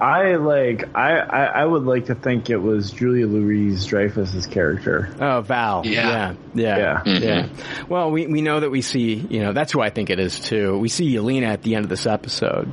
I 0.00 0.36
like 0.36 0.96
I, 0.96 1.18
I 1.18 1.44
I 1.44 1.64
would 1.64 1.84
like 1.84 2.06
to 2.06 2.14
think 2.14 2.48
it 2.48 2.56
was 2.56 2.90
Julia 2.90 3.26
Louise 3.26 3.84
Dreyfus's 3.84 4.46
character. 4.46 5.14
Oh, 5.20 5.42
Val. 5.42 5.84
Yeah. 5.84 6.34
Yeah. 6.54 6.78
Yeah. 6.78 7.02
Yeah. 7.04 7.18
Yeah. 7.18 7.48
Well, 7.88 8.10
we, 8.10 8.26
we 8.26 8.40
know 8.40 8.60
that 8.60 8.70
we 8.70 8.80
see, 8.82 9.14
you 9.14 9.40
know, 9.40 9.52
that's 9.52 9.72
who 9.72 9.80
I 9.80 9.90
think 9.90 10.08
it 10.10 10.18
is 10.18 10.40
too. 10.40 10.78
We 10.78 10.88
see 10.88 11.14
Yelena 11.14 11.48
at 11.48 11.62
the 11.62 11.74
end 11.74 11.84
of 11.84 11.90
this 11.90 12.06
episode. 12.06 12.72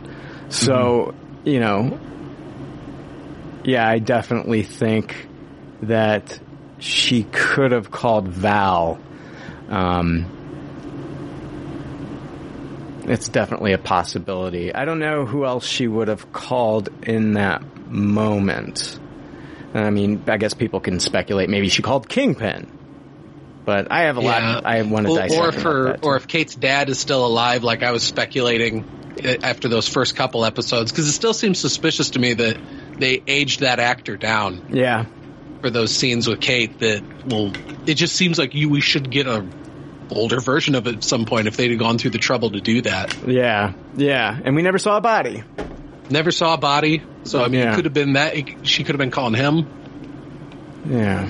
So, 0.49 1.13
you 1.43 1.59
know, 1.59 1.99
yeah, 3.65 3.87
I 3.87 3.99
definitely 3.99 4.63
think 4.63 5.27
that 5.81 6.39
she 6.79 7.23
could 7.23 7.73
have 7.73 7.91
called 7.91 8.29
Val. 8.29 8.99
Um, 9.69 10.36
it's 13.07 13.29
definitely 13.29 13.73
a 13.73 13.77
possibility. 13.77 14.73
I 14.73 14.85
don't 14.85 14.99
know 14.99 15.25
who 15.25 15.45
else 15.45 15.65
she 15.65 15.87
would 15.87 16.09
have 16.09 16.31
called 16.31 16.89
in 17.03 17.33
that 17.33 17.63
moment. 17.87 18.99
I 19.73 19.89
mean, 19.89 20.23
I 20.27 20.37
guess 20.37 20.53
people 20.53 20.79
can 20.79 20.99
speculate. 20.99 21.49
Maybe 21.49 21.69
she 21.69 21.81
called 21.81 22.09
Kingpin. 22.09 22.71
But 23.65 23.91
I 23.91 24.03
have 24.03 24.15
a 24.15 24.21
lot. 24.21 24.65
I 24.65 24.81
want 24.83 25.07
to 25.07 25.15
dissect 25.15 25.41
or 25.41 25.49
if 25.49 25.61
her, 25.63 25.83
that, 25.83 26.05
or 26.05 26.15
if 26.15 26.27
Kate's 26.27 26.55
dad 26.55 26.89
is 26.89 26.99
still 26.99 27.25
alive, 27.25 27.63
like 27.63 27.83
I 27.83 27.91
was 27.91 28.01
speculating 28.01 28.85
uh, 29.23 29.35
after 29.43 29.67
those 29.67 29.89
first 29.89 30.15
couple 30.15 30.45
episodes, 30.45 30.91
because 30.91 31.07
it 31.09 31.11
still 31.11 31.33
seems 31.33 31.59
suspicious 31.59 32.11
to 32.11 32.19
me 32.19 32.33
that 32.33 32.57
they 32.97 33.21
aged 33.27 33.59
that 33.59 33.79
actor 33.79 34.15
down 34.15 34.67
yeah, 34.69 35.05
for 35.59 35.69
those 35.69 35.93
scenes 35.93 36.29
with 36.29 36.39
Kate. 36.39 36.79
That 36.79 37.03
well, 37.25 37.51
it 37.85 37.95
just 37.95 38.15
seems 38.15 38.39
like 38.39 38.55
you 38.55 38.69
we 38.69 38.79
should 38.79 39.11
get 39.11 39.27
a 39.27 39.45
older 40.11 40.39
version 40.39 40.75
of 40.75 40.87
it 40.87 40.95
at 40.95 41.03
some 41.03 41.25
point 41.25 41.47
if 41.47 41.57
they'd 41.57 41.69
have 41.71 41.79
gone 41.79 41.97
through 41.97 42.11
the 42.11 42.17
trouble 42.17 42.51
to 42.51 42.61
do 42.61 42.81
that. 42.83 43.15
yeah, 43.27 43.73
yeah, 43.95 44.37
and 44.43 44.55
we 44.55 44.61
never 44.61 44.77
saw 44.77 44.97
a 44.97 45.01
body. 45.01 45.43
Never 46.09 46.31
saw 46.31 46.53
a 46.53 46.57
body, 46.57 47.01
so 47.23 47.43
I 47.43 47.47
mean, 47.49 47.61
Yeah. 47.61 47.73
it 47.73 47.75
could 47.75 47.85
have 47.85 47.93
been 47.93 48.13
that. 48.13 48.35
She 48.65 48.83
could 48.83 48.95
have 48.95 48.99
been 48.99 49.11
calling 49.11 49.33
him. 49.33 49.67
Yeah, 50.89 51.27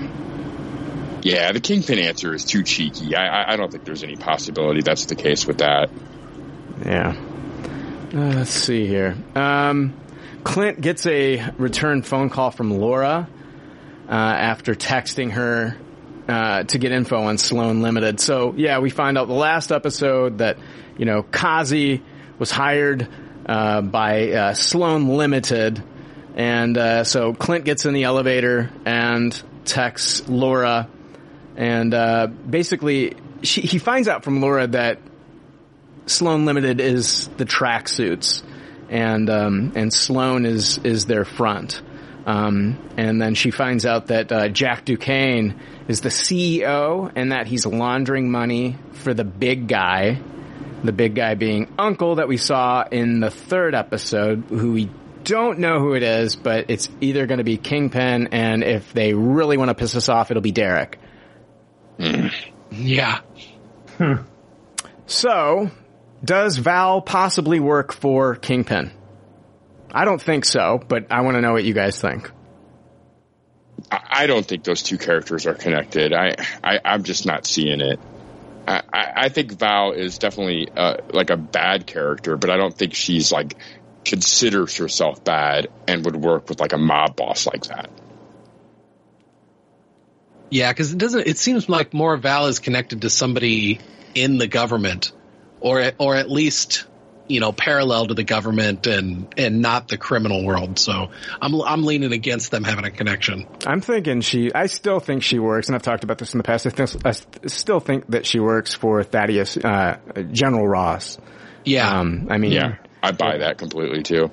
Yeah, 1.23 1.51
the 1.51 1.59
Kingpin 1.59 1.97
answer 1.99 2.33
is 2.35 2.45
too 2.45 2.61
cheeky. 2.63 3.15
I, 3.15 3.25
I, 3.43 3.53
I 3.53 3.55
don't 3.57 3.71
think 3.71 3.85
there's 3.85 4.03
any 4.03 4.15
possibility 4.15 4.81
that's 4.81 5.05
the 5.05 5.15
case 5.15 5.47
with 5.47 5.57
that. 5.59 5.89
yeah. 6.85 7.15
Uh, 8.13 8.17
let's 8.35 8.51
see 8.51 8.85
here. 8.87 9.17
Um, 9.35 9.93
Clint 10.43 10.79
gets 10.79 11.05
a 11.07 11.51
return 11.57 12.03
phone 12.03 12.29
call 12.29 12.51
from 12.51 12.71
Laura 12.79 13.27
uh, 14.07 14.11
after 14.11 14.75
texting 14.75 15.31
her 15.31 15.75
uh, 16.27 16.63
to 16.63 16.77
get 16.77 16.91
info 16.91 17.23
on 17.23 17.37
Sloan 17.37 17.81
Limited. 17.81 18.19
So 18.19 18.53
yeah, 18.55 18.79
we 18.79 18.89
find 18.89 19.17
out 19.17 19.27
the 19.27 19.33
last 19.33 19.71
episode 19.71 20.39
that 20.39 20.57
you 20.97 21.05
know 21.05 21.23
Kazi 21.23 22.03
was 22.37 22.51
hired 22.51 23.07
uh, 23.45 23.81
by 23.81 24.31
uh, 24.31 24.53
Sloan 24.53 25.07
Limited, 25.07 25.81
and 26.35 26.77
uh, 26.77 27.03
so 27.03 27.33
Clint 27.33 27.65
gets 27.65 27.85
in 27.85 27.93
the 27.93 28.03
elevator 28.03 28.71
and 28.85 29.41
texts 29.65 30.27
Laura, 30.27 30.89
and 31.55 31.93
uh, 31.93 32.27
basically 32.27 33.15
she, 33.43 33.61
he 33.61 33.77
finds 33.77 34.07
out 34.07 34.23
from 34.23 34.41
Laura 34.41 34.67
that 34.67 34.99
Sloan 36.07 36.45
Limited 36.45 36.79
is 36.79 37.27
the 37.37 37.45
tracksuits, 37.45 38.43
and 38.89 39.29
um, 39.29 39.73
and 39.75 39.93
Sloan 39.93 40.45
is 40.45 40.77
is 40.79 41.05
their 41.05 41.25
front. 41.25 41.81
Um, 42.27 42.77
and 42.97 43.21
then 43.21 43.35
she 43.35 43.51
finds 43.51 43.85
out 43.85 44.07
that 44.07 44.31
uh, 44.33 44.49
Jack 44.49 44.83
Duquesne 44.83 45.57
is 45.87 46.01
the 46.01 46.09
CEO, 46.09 47.09
and 47.15 47.31
that 47.31 47.47
he's 47.47 47.65
laundering 47.65 48.29
money 48.29 48.75
for 48.91 49.13
the 49.13 49.23
big 49.23 49.69
guy. 49.69 50.19
The 50.83 50.91
big 50.91 51.15
guy 51.15 51.35
being 51.35 51.73
Uncle 51.79 52.15
that 52.15 52.27
we 52.27 52.35
saw 52.35 52.83
in 52.83 53.21
the 53.21 53.31
third 53.31 53.73
episode, 53.73 54.43
who 54.49 54.73
we 54.73 54.91
don't 55.23 55.59
know 55.59 55.79
who 55.79 55.93
it 55.93 56.03
is, 56.03 56.35
but 56.35 56.69
it's 56.69 56.89
either 56.99 57.27
going 57.27 57.39
to 57.39 57.43
be 57.45 57.55
Kingpin, 57.57 58.27
and 58.33 58.61
if 58.63 58.91
they 58.93 59.13
really 59.13 59.55
want 59.55 59.69
to 59.69 59.75
piss 59.75 59.95
us 59.95 60.09
off, 60.09 60.29
it'll 60.29 60.43
be 60.43 60.51
Derek. 60.51 60.99
Yeah, 62.69 63.21
So, 65.05 65.71
does 66.23 66.57
Val 66.57 67.01
possibly 67.01 67.61
work 67.61 67.93
for 67.93 68.35
Kingpin? 68.35 68.91
I 69.91 70.05
don't 70.05 70.21
think 70.21 70.45
so, 70.45 70.81
but 70.87 71.07
I 71.11 71.21
want 71.21 71.35
to 71.35 71.41
know 71.41 71.53
what 71.53 71.63
you 71.63 71.73
guys 71.73 71.99
think. 71.99 72.31
I, 73.91 73.99
I 74.09 74.27
don't 74.27 74.45
think 74.45 74.63
those 74.63 74.83
two 74.83 74.97
characters 74.97 75.45
are 75.47 75.53
connected. 75.55 76.13
I, 76.13 76.35
I 76.63 76.79
I'm 76.85 77.03
just 77.03 77.25
not 77.25 77.45
seeing 77.45 77.81
it. 77.81 77.99
I, 78.67 78.81
I, 78.93 79.13
I 79.15 79.29
think 79.29 79.53
Val 79.53 79.93
is 79.93 80.17
definitely 80.17 80.69
uh, 80.75 80.97
like 81.13 81.29
a 81.29 81.37
bad 81.37 81.87
character, 81.87 82.37
but 82.37 82.49
I 82.49 82.57
don't 82.57 82.73
think 82.73 82.93
she's 82.95 83.31
like 83.31 83.55
considers 84.05 84.77
herself 84.77 85.23
bad 85.23 85.67
and 85.87 86.05
would 86.05 86.15
work 86.15 86.49
with 86.49 86.59
like 86.59 86.73
a 86.73 86.77
mob 86.77 87.15
boss 87.15 87.47
like 87.47 87.65
that. 87.67 87.89
yeah, 90.49 90.71
because 90.71 90.93
it 90.93 90.97
doesn't. 90.97 91.27
It 91.27 91.37
seems 91.37 91.67
like 91.69 91.93
more 91.93 92.15
Val 92.17 92.47
is 92.47 92.59
connected 92.59 93.01
to 93.01 93.09
somebody 93.09 93.79
in 94.15 94.37
the 94.37 94.47
government, 94.47 95.11
or 95.59 95.91
or 95.97 96.15
at 96.15 96.29
least 96.29 96.85
you 97.27 97.39
know 97.39 97.51
parallel 97.51 98.07
to 98.07 98.13
the 98.13 98.23
government 98.23 98.87
and 98.87 99.27
and 99.37 99.61
not 99.61 99.87
the 99.87 99.97
criminal 99.97 100.45
world. 100.45 100.79
So 100.79 101.09
I'm 101.41 101.61
I'm 101.61 101.83
leaning 101.83 102.11
against 102.13 102.51
them 102.51 102.63
having 102.63 102.85
a 102.85 102.91
connection. 102.91 103.47
I'm 103.65 103.81
thinking 103.81 104.21
she, 104.21 104.53
I 104.53 104.67
still 104.67 104.99
think 104.99 105.23
she 105.23 105.39
works, 105.39 105.67
and 105.67 105.75
I've 105.75 105.81
talked 105.81 106.03
about 106.03 106.17
this 106.17 106.33
in 106.33 106.37
the 106.37 106.43
past. 106.43 106.67
I, 106.67 106.69
th- 106.69 106.95
I 107.03 107.11
still 107.47 107.79
think 107.79 108.07
that 108.07 108.25
she 108.25 108.39
works 108.39 108.73
for 108.73 109.03
Thaddeus, 109.03 109.57
uh, 109.57 109.97
General 110.31 110.67
Ross. 110.67 111.17
Yeah, 111.65 111.99
Um, 111.99 112.27
I 112.29 112.37
mean, 112.37 112.53
Yeah, 112.53 112.75
I 113.03 113.11
buy 113.11 113.39
that 113.39 113.57
completely 113.57 114.03
too. 114.03 114.31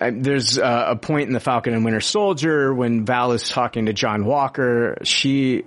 I- 0.00 0.10
there's 0.10 0.58
uh, 0.58 0.86
a 0.88 0.96
point 0.96 1.28
in 1.28 1.32
the 1.32 1.40
Falcon 1.40 1.74
and 1.74 1.84
Winter 1.84 2.00
Soldier 2.00 2.74
when 2.74 3.04
Val 3.06 3.32
is 3.32 3.48
talking 3.48 3.86
to 3.86 3.92
John 3.92 4.24
Walker. 4.24 4.96
She 5.04 5.64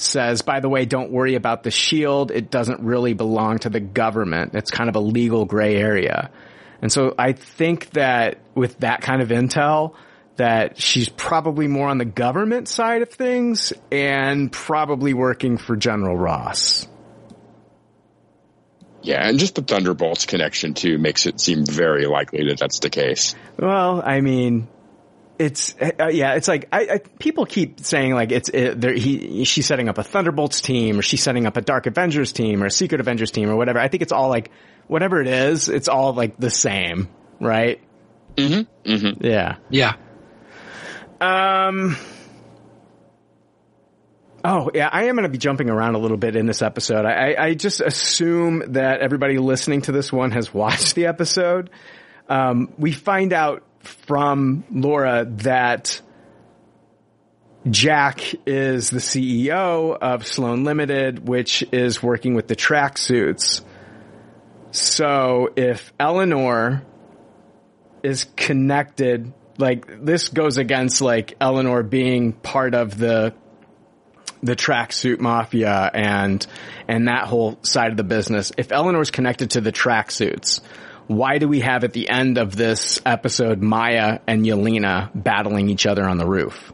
says, 0.00 0.42
"By 0.42 0.60
the 0.60 0.68
way, 0.68 0.84
don't 0.84 1.10
worry 1.10 1.34
about 1.34 1.62
the 1.62 1.70
shield. 1.70 2.30
It 2.30 2.50
doesn't 2.50 2.80
really 2.80 3.12
belong 3.14 3.58
to 3.60 3.70
the 3.70 3.80
government. 3.80 4.54
It's 4.54 4.70
kind 4.70 4.88
of 4.88 4.96
a 4.96 5.00
legal 5.00 5.44
gray 5.44 5.76
area." 5.76 6.30
And 6.82 6.90
so 6.90 7.14
I 7.18 7.32
think 7.32 7.90
that 7.90 8.38
with 8.54 8.78
that 8.80 9.02
kind 9.02 9.20
of 9.22 9.28
intel, 9.28 9.94
that 10.36 10.80
she's 10.80 11.08
probably 11.10 11.68
more 11.68 11.88
on 11.88 11.98
the 11.98 12.06
government 12.06 12.68
side 12.68 13.02
of 13.02 13.10
things 13.10 13.72
and 13.92 14.50
probably 14.50 15.12
working 15.12 15.58
for 15.58 15.76
General 15.76 16.16
Ross. 16.16 16.88
Yeah, 19.02 19.26
and 19.26 19.38
just 19.38 19.54
the 19.54 19.62
Thunderbolts 19.62 20.26
connection 20.26 20.74
too 20.74 20.98
makes 20.98 21.26
it 21.26 21.40
seem 21.40 21.64
very 21.64 22.06
likely 22.06 22.48
that 22.48 22.58
that's 22.58 22.80
the 22.80 22.90
case. 22.90 23.34
Well, 23.58 24.02
I 24.04 24.20
mean, 24.20 24.68
it's 25.40 25.74
uh, 25.80 26.08
yeah, 26.08 26.34
it's 26.34 26.48
like 26.48 26.68
I, 26.70 26.80
I 26.80 26.98
people 27.18 27.46
keep 27.46 27.80
saying 27.80 28.12
like 28.12 28.30
it's 28.30 28.50
it, 28.50 28.78
there, 28.78 28.92
he 28.92 29.44
she's 29.44 29.64
setting 29.64 29.88
up 29.88 29.96
a 29.96 30.02
Thunderbolts 30.02 30.60
team 30.60 30.98
or 30.98 31.02
she's 31.02 31.22
setting 31.22 31.46
up 31.46 31.56
a 31.56 31.62
Dark 31.62 31.86
Avengers 31.86 32.32
team 32.32 32.62
or 32.62 32.66
a 32.66 32.70
Secret 32.70 33.00
Avengers 33.00 33.30
team 33.30 33.48
or 33.48 33.56
whatever. 33.56 33.78
I 33.78 33.88
think 33.88 34.02
it's 34.02 34.12
all 34.12 34.28
like 34.28 34.50
whatever 34.86 35.18
it 35.18 35.26
is, 35.26 35.70
it's 35.70 35.88
all 35.88 36.12
like 36.12 36.36
the 36.36 36.50
same, 36.50 37.08
right? 37.40 37.80
Mm-hmm. 38.36 38.90
Mm-hmm. 38.92 39.26
Yeah. 39.26 39.56
yeah. 39.70 39.94
Um. 41.22 41.96
Oh 44.44 44.70
yeah, 44.74 44.90
I 44.92 45.04
am 45.04 45.16
going 45.16 45.22
to 45.22 45.30
be 45.30 45.38
jumping 45.38 45.70
around 45.70 45.94
a 45.94 45.98
little 45.98 46.18
bit 46.18 46.36
in 46.36 46.44
this 46.44 46.60
episode. 46.60 47.06
I, 47.06 47.34
I 47.38 47.54
just 47.54 47.80
assume 47.80 48.74
that 48.74 49.00
everybody 49.00 49.38
listening 49.38 49.82
to 49.82 49.92
this 49.92 50.12
one 50.12 50.32
has 50.32 50.52
watched 50.54 50.94
the 50.94 51.06
episode. 51.06 51.70
Um, 52.28 52.74
we 52.76 52.92
find 52.92 53.32
out 53.32 53.64
from 53.80 54.64
Laura 54.70 55.26
that 55.28 56.00
Jack 57.68 58.34
is 58.46 58.90
the 58.90 59.00
CEO 59.00 59.96
of 59.98 60.26
Sloan 60.26 60.64
Limited, 60.64 61.28
which 61.28 61.62
is 61.72 62.02
working 62.02 62.34
with 62.34 62.48
the 62.48 62.56
tracksuits. 62.56 63.62
So 64.70 65.50
if 65.56 65.92
Eleanor 65.98 66.82
is 68.02 68.24
connected, 68.36 69.32
like 69.58 70.04
this 70.04 70.28
goes 70.28 70.56
against 70.56 71.02
like 71.02 71.34
Eleanor 71.40 71.82
being 71.82 72.32
part 72.32 72.74
of 72.74 72.96
the 72.96 73.34
the 74.42 74.56
tracksuit 74.56 75.20
mafia 75.20 75.90
and 75.92 76.46
and 76.88 77.08
that 77.08 77.26
whole 77.26 77.58
side 77.62 77.90
of 77.90 77.96
the 77.98 78.04
business. 78.04 78.52
If 78.56 78.72
Eleanor's 78.72 79.10
connected 79.10 79.50
to 79.50 79.60
the 79.60 79.72
tracksuits, 79.72 80.60
why 81.10 81.38
do 81.38 81.48
we 81.48 81.58
have 81.58 81.82
at 81.82 81.92
the 81.92 82.08
end 82.08 82.38
of 82.38 82.54
this 82.54 83.00
episode 83.04 83.60
Maya 83.60 84.20
and 84.28 84.44
Yelena 84.46 85.10
battling 85.12 85.68
each 85.68 85.84
other 85.84 86.04
on 86.08 86.18
the 86.18 86.26
roof? 86.26 86.72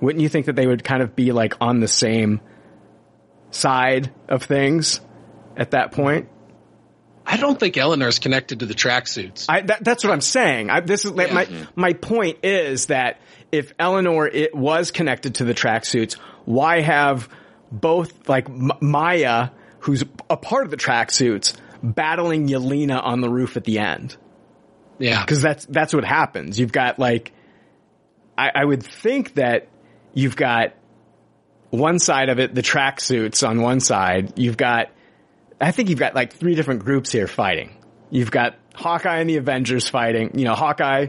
Wouldn't 0.00 0.22
you 0.22 0.28
think 0.28 0.46
that 0.46 0.54
they 0.54 0.64
would 0.64 0.84
kind 0.84 1.02
of 1.02 1.16
be 1.16 1.32
like 1.32 1.54
on 1.60 1.80
the 1.80 1.88
same 1.88 2.40
side 3.50 4.12
of 4.28 4.44
things 4.44 5.00
at 5.56 5.72
that 5.72 5.90
point? 5.90 6.28
I 7.26 7.36
don't 7.36 7.58
think 7.58 7.76
Eleanor's 7.76 8.20
connected 8.20 8.60
to 8.60 8.66
the 8.66 8.74
tracksuits. 8.74 9.46
That, 9.46 9.82
that's 9.84 10.04
what 10.04 10.12
I'm 10.12 10.20
saying. 10.20 10.70
I, 10.70 10.78
this 10.80 11.04
is 11.04 11.10
like 11.10 11.28
Yeah. 11.28 11.34
my 11.34 11.48
my 11.74 11.92
point 11.94 12.38
is 12.44 12.86
that 12.86 13.20
if 13.50 13.72
Eleanor 13.78 14.28
it 14.28 14.54
was 14.54 14.92
connected 14.92 15.34
to 15.36 15.44
the 15.44 15.52
tracksuits, 15.52 16.14
why 16.44 16.80
have 16.80 17.28
both 17.72 18.28
like 18.28 18.48
M- 18.48 18.70
Maya, 18.80 19.48
who's 19.80 20.04
a 20.30 20.36
part 20.36 20.64
of 20.64 20.70
the 20.70 20.76
tracksuits, 20.76 21.56
battling 21.82 22.48
Yelena 22.48 23.02
on 23.02 23.20
the 23.20 23.28
roof 23.28 23.56
at 23.56 23.64
the 23.64 23.78
end? 23.78 24.16
Yeah, 24.98 25.24
because 25.24 25.42
that's 25.42 25.64
that's 25.66 25.94
what 25.94 26.04
happens. 26.04 26.58
You've 26.58 26.72
got 26.72 26.98
like, 26.98 27.32
I, 28.36 28.50
I 28.54 28.64
would 28.64 28.82
think 28.82 29.34
that 29.34 29.68
you've 30.12 30.36
got 30.36 30.74
one 31.70 31.98
side 31.98 32.28
of 32.28 32.38
it, 32.38 32.54
the 32.54 32.62
tracksuits 32.62 33.46
on 33.46 33.60
one 33.60 33.80
side. 33.80 34.38
You've 34.38 34.56
got, 34.56 34.90
I 35.60 35.70
think 35.70 35.90
you've 35.90 35.98
got 35.98 36.14
like 36.14 36.32
three 36.32 36.54
different 36.54 36.84
groups 36.84 37.12
here 37.12 37.26
fighting. 37.26 37.76
You've 38.10 38.30
got 38.30 38.56
Hawkeye 38.74 39.18
and 39.18 39.28
the 39.28 39.36
Avengers 39.36 39.88
fighting. 39.88 40.38
You 40.38 40.44
know, 40.46 40.54
Hawkeye 40.54 41.08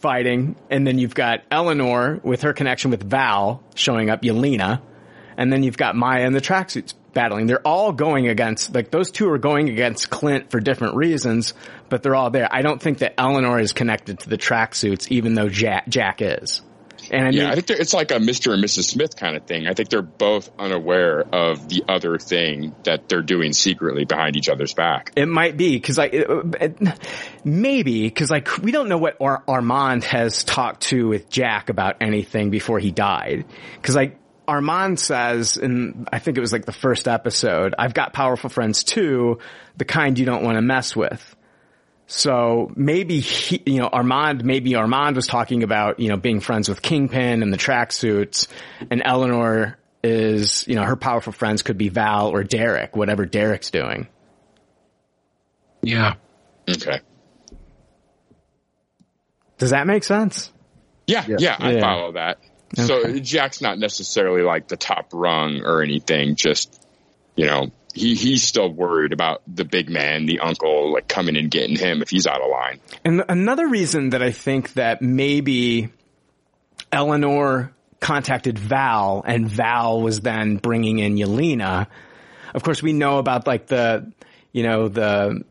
fighting, 0.00 0.56
and 0.70 0.86
then 0.86 0.98
you've 0.98 1.14
got 1.14 1.40
Eleanor 1.50 2.20
with 2.22 2.42
her 2.42 2.52
connection 2.52 2.90
with 2.90 3.02
Val 3.02 3.62
showing 3.74 4.10
up, 4.10 4.22
Yelena, 4.22 4.80
and 5.36 5.52
then 5.52 5.62
you've 5.64 5.76
got 5.76 5.96
Maya 5.96 6.24
and 6.24 6.34
the 6.34 6.40
tracksuits 6.40 6.94
battling. 7.12 7.46
They're 7.46 7.66
all 7.66 7.92
going 7.92 8.28
against, 8.28 8.74
like 8.74 8.90
those 8.90 9.10
two 9.10 9.30
are 9.30 9.38
going 9.38 9.68
against 9.68 10.10
Clint 10.10 10.50
for 10.50 10.60
different 10.60 10.96
reasons, 10.96 11.54
but 11.88 12.02
they're 12.02 12.14
all 12.14 12.30
there. 12.30 12.48
I 12.50 12.62
don't 12.62 12.80
think 12.80 12.98
that 12.98 13.14
Eleanor 13.18 13.58
is 13.58 13.72
connected 13.72 14.20
to 14.20 14.28
the 14.28 14.38
tracksuits, 14.38 15.08
even 15.10 15.34
though 15.34 15.48
Jack, 15.48 15.88
Jack 15.88 16.20
is. 16.20 16.62
And 17.10 17.26
I 17.26 17.30
mean, 17.30 17.40
yeah, 17.40 17.50
I 17.50 17.54
think 17.54 17.70
it's 17.70 17.94
like 17.94 18.10
a 18.10 18.16
Mr. 18.16 18.52
and 18.52 18.62
Mrs. 18.62 18.84
Smith 18.84 19.16
kind 19.16 19.36
of 19.36 19.44
thing. 19.44 19.66
I 19.66 19.74
think 19.74 19.88
they're 19.88 20.02
both 20.02 20.50
unaware 20.58 21.20
of 21.20 21.68
the 21.68 21.84
other 21.88 22.18
thing 22.18 22.74
that 22.84 23.08
they're 23.08 23.22
doing 23.22 23.52
secretly 23.52 24.04
behind 24.04 24.36
each 24.36 24.48
other's 24.48 24.74
back. 24.74 25.12
It 25.16 25.26
might 25.26 25.56
be 25.56 25.76
because 25.76 25.96
like 25.96 26.14
maybe 27.44 28.02
because 28.02 28.30
like 28.30 28.58
we 28.58 28.72
don't 28.72 28.88
know 28.88 28.98
what 28.98 29.16
Ar- 29.20 29.42
Armand 29.48 30.04
has 30.04 30.44
talked 30.44 30.82
to 30.88 31.08
with 31.08 31.30
Jack 31.30 31.70
about 31.70 31.96
anything 32.00 32.50
before 32.50 32.78
he 32.78 32.90
died. 32.90 33.46
Because 33.76 33.96
like 33.96 34.18
Armand 34.48 34.98
says, 34.98 35.58
and 35.58 36.08
I 36.12 36.18
think 36.18 36.38
it 36.38 36.40
was 36.40 36.52
like 36.52 36.64
the 36.64 36.72
first 36.72 37.06
episode, 37.06 37.74
I've 37.78 37.94
got 37.94 38.12
powerful 38.14 38.48
friends 38.50 38.82
too, 38.82 39.38
the 39.76 39.84
kind 39.84 40.18
you 40.18 40.24
don't 40.24 40.42
want 40.42 40.56
to 40.56 40.62
mess 40.62 40.96
with. 40.96 41.36
So 42.06 42.72
maybe 42.74 43.20
he, 43.20 43.62
you 43.66 43.78
know, 43.80 43.88
Armand, 43.88 44.42
maybe 44.42 44.74
Armand 44.74 45.14
was 45.14 45.26
talking 45.26 45.62
about, 45.62 46.00
you 46.00 46.08
know, 46.08 46.16
being 46.16 46.40
friends 46.40 46.70
with 46.70 46.80
Kingpin 46.80 47.42
and 47.42 47.52
the 47.52 47.58
tracksuits 47.58 48.48
and 48.90 49.02
Eleanor 49.04 49.78
is, 50.02 50.66
you 50.66 50.74
know, 50.74 50.84
her 50.84 50.96
powerful 50.96 51.34
friends 51.34 51.62
could 51.62 51.76
be 51.76 51.90
Val 51.90 52.28
or 52.28 52.42
Derek, 52.42 52.96
whatever 52.96 53.26
Derek's 53.26 53.70
doing. 53.70 54.08
Yeah. 55.82 56.14
Okay. 56.66 57.00
Does 59.58 59.70
that 59.70 59.86
make 59.86 60.04
sense? 60.04 60.50
Yeah, 61.06 61.24
yeah, 61.26 61.56
I 61.58 61.72
Yeah. 61.72 61.80
follow 61.80 62.12
that. 62.12 62.38
So 62.74 63.18
Jack's 63.18 63.60
not 63.60 63.78
necessarily 63.78 64.42
like 64.42 64.68
the 64.68 64.76
top 64.76 65.10
rung 65.12 65.62
or 65.64 65.82
anything. 65.82 66.36
Just 66.36 66.84
you 67.34 67.46
know, 67.46 67.70
he 67.94 68.14
he's 68.14 68.42
still 68.42 68.68
worried 68.68 69.12
about 69.12 69.42
the 69.46 69.64
big 69.64 69.88
man, 69.88 70.26
the 70.26 70.40
uncle, 70.40 70.92
like 70.92 71.08
coming 71.08 71.36
and 71.36 71.50
getting 71.50 71.76
him 71.76 72.02
if 72.02 72.10
he's 72.10 72.26
out 72.26 72.40
of 72.40 72.50
line. 72.50 72.80
And 73.04 73.24
another 73.28 73.68
reason 73.68 74.10
that 74.10 74.22
I 74.22 74.32
think 74.32 74.74
that 74.74 75.00
maybe 75.00 75.90
Eleanor 76.92 77.72
contacted 78.00 78.58
Val 78.58 79.22
and 79.26 79.48
Val 79.48 80.00
was 80.00 80.20
then 80.20 80.56
bringing 80.56 80.98
in 80.98 81.16
Yelena. 81.16 81.86
Of 82.54 82.62
course, 82.62 82.82
we 82.82 82.92
know 82.92 83.18
about 83.18 83.46
like 83.46 83.66
the, 83.66 84.12
you 84.52 84.62
know, 84.62 84.88
the 84.88 85.44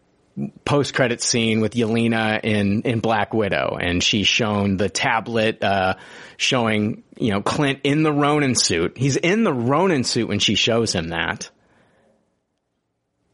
post 0.65 0.93
credit 0.93 1.21
scene 1.21 1.61
with 1.61 1.73
Yelena 1.73 2.39
in, 2.43 2.83
in 2.83 2.99
Black 2.99 3.33
Widow 3.33 3.77
and 3.79 4.03
she's 4.03 4.27
shown 4.27 4.77
the 4.77 4.89
tablet, 4.89 5.63
uh, 5.63 5.95
showing, 6.37 7.03
you 7.17 7.31
know, 7.31 7.41
Clint 7.41 7.79
in 7.83 8.03
the 8.03 8.11
Ronin 8.11 8.55
suit. 8.55 8.97
He's 8.97 9.17
in 9.17 9.43
the 9.43 9.53
Ronin 9.53 10.03
suit 10.03 10.27
when 10.27 10.39
she 10.39 10.55
shows 10.55 10.93
him 10.93 11.09
that. 11.09 11.49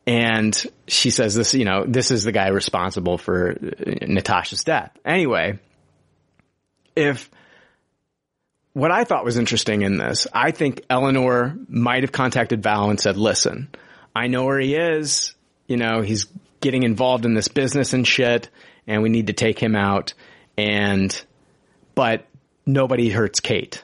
And 0.05 0.65
she 0.87 1.09
says 1.09 1.35
this, 1.35 1.53
you 1.53 1.65
know, 1.65 1.85
this 1.85 2.11
is 2.11 2.23
the 2.23 2.31
guy 2.31 2.49
responsible 2.49 3.17
for 3.17 3.51
uh, 3.51 4.05
Natasha's 4.05 4.63
death. 4.63 4.91
Anyway, 5.05 5.59
if 6.95 7.29
what 8.73 8.91
I 8.91 9.03
thought 9.03 9.23
was 9.23 9.37
interesting 9.37 9.81
in 9.81 9.97
this, 9.97 10.27
I 10.33 10.51
think 10.51 10.81
Eleanor 10.89 11.55
might 11.67 12.03
have 12.03 12.11
contacted 12.11 12.63
Val 12.63 12.89
and 12.89 12.99
said, 12.99 13.17
listen, 13.17 13.69
I 14.15 14.27
know 14.27 14.45
where 14.45 14.59
he 14.59 14.75
is. 14.75 15.35
You 15.67 15.77
know, 15.77 16.01
he's 16.01 16.27
getting 16.63 16.81
involved 16.83 17.25
in 17.25 17.35
this 17.35 17.47
business 17.49 17.93
and 17.93 18.07
shit 18.07 18.49
and 18.87 19.03
we 19.03 19.09
need 19.09 19.27
to 19.27 19.33
take 19.33 19.59
him 19.59 19.75
out. 19.75 20.13
And, 20.57 21.23
but 21.93 22.25
nobody 22.65 23.09
hurts 23.09 23.39
Kate. 23.39 23.83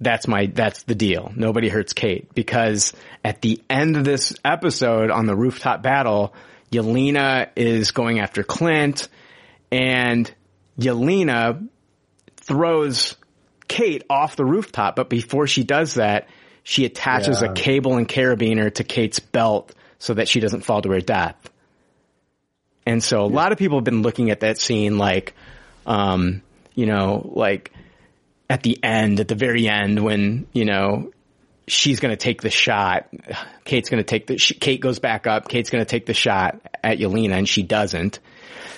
That's 0.00 0.26
my, 0.26 0.46
that's 0.46 0.82
the 0.82 0.94
deal. 0.96 1.32
Nobody 1.36 1.68
hurts 1.68 1.92
Kate 1.92 2.34
because 2.34 2.92
at 3.24 3.40
the 3.40 3.62
end 3.70 3.96
of 3.96 4.04
this 4.04 4.34
episode 4.44 5.10
on 5.10 5.26
the 5.26 5.36
rooftop 5.36 5.82
battle, 5.82 6.34
Yelena 6.72 7.48
is 7.54 7.92
going 7.92 8.18
after 8.18 8.42
Clint 8.42 9.08
and 9.70 10.32
Yelena 10.78 11.68
throws 12.36 13.16
Kate 13.68 14.02
off 14.10 14.34
the 14.34 14.44
rooftop. 14.44 14.96
But 14.96 15.08
before 15.08 15.46
she 15.46 15.62
does 15.62 15.94
that, 15.94 16.28
she 16.64 16.84
attaches 16.84 17.40
Yeah. 17.40 17.50
a 17.50 17.52
cable 17.54 17.96
and 17.96 18.08
carabiner 18.08 18.74
to 18.74 18.84
Kate's 18.84 19.20
belt 19.20 19.72
so 19.98 20.14
that 20.14 20.26
she 20.28 20.40
doesn't 20.40 20.62
fall 20.62 20.82
to 20.82 20.90
her 20.90 21.00
death. 21.00 21.36
And 22.86 23.02
so 23.02 23.22
a 23.22 23.26
lot 23.26 23.52
of 23.52 23.58
people 23.58 23.78
have 23.78 23.84
been 23.84 24.02
looking 24.02 24.30
at 24.30 24.40
that 24.40 24.58
scene 24.58 24.98
like, 24.98 25.34
um, 25.86 26.42
you 26.74 26.86
know, 26.86 27.30
like 27.34 27.72
at 28.50 28.62
the 28.62 28.82
end, 28.82 29.20
at 29.20 29.28
the 29.28 29.34
very 29.34 29.68
end 29.68 30.02
when, 30.02 30.46
you 30.52 30.64
know, 30.64 31.12
she's 31.68 32.00
going 32.00 32.10
to 32.10 32.16
take 32.16 32.42
the 32.42 32.50
shot. 32.50 33.08
Kate's 33.64 33.88
going 33.88 34.02
to 34.02 34.06
take 34.06 34.26
the, 34.26 34.38
she, 34.38 34.54
Kate 34.54 34.80
goes 34.80 34.98
back 34.98 35.26
up. 35.26 35.48
Kate's 35.48 35.70
going 35.70 35.84
to 35.84 35.88
take 35.88 36.06
the 36.06 36.14
shot 36.14 36.60
at 36.82 36.98
Yelena 36.98 37.38
and 37.38 37.48
she 37.48 37.62
doesn't. 37.62 38.18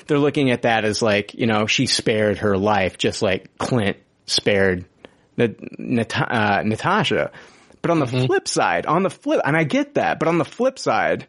They're 0.07 0.19
looking 0.19 0.51
at 0.51 0.63
that 0.63 0.85
as 0.85 1.01
like, 1.01 1.35
you 1.35 1.47
know, 1.47 1.67
she 1.67 1.87
spared 1.87 2.39
her 2.39 2.59
life 2.59 2.99
just 2.99 3.23
like 3.23 3.57
Clint 3.57 3.97
spared 4.27 4.85
Nat- 5.37 6.17
uh, 6.17 6.63
Natasha. 6.63 7.33
But 7.81 7.91
on 7.91 7.99
the 7.99 8.07
flip 8.07 8.49
side, 8.49 8.87
on 8.87 9.03
the 9.03 9.11
flip, 9.11 9.43
and 9.45 9.57
I 9.57 9.65
get 9.65 9.95
that, 9.95 10.19
but 10.19 10.29
on 10.29 10.39
the 10.39 10.45
flip 10.45 10.79
side, 10.79 11.27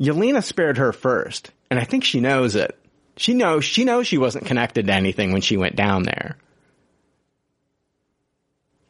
Yelena 0.00 0.42
spared 0.42 0.78
her 0.78 0.92
first, 0.92 1.50
and 1.70 1.78
I 1.78 1.84
think 1.84 2.04
she 2.04 2.20
knows 2.20 2.54
it. 2.54 2.78
She 3.16 3.34
knows 3.34 3.64
she 3.64 3.84
knows 3.84 4.06
she 4.06 4.18
wasn't 4.18 4.46
connected 4.46 4.86
to 4.86 4.92
anything 4.92 5.32
when 5.32 5.40
she 5.40 5.56
went 5.56 5.74
down 5.74 6.04
there. 6.04 6.36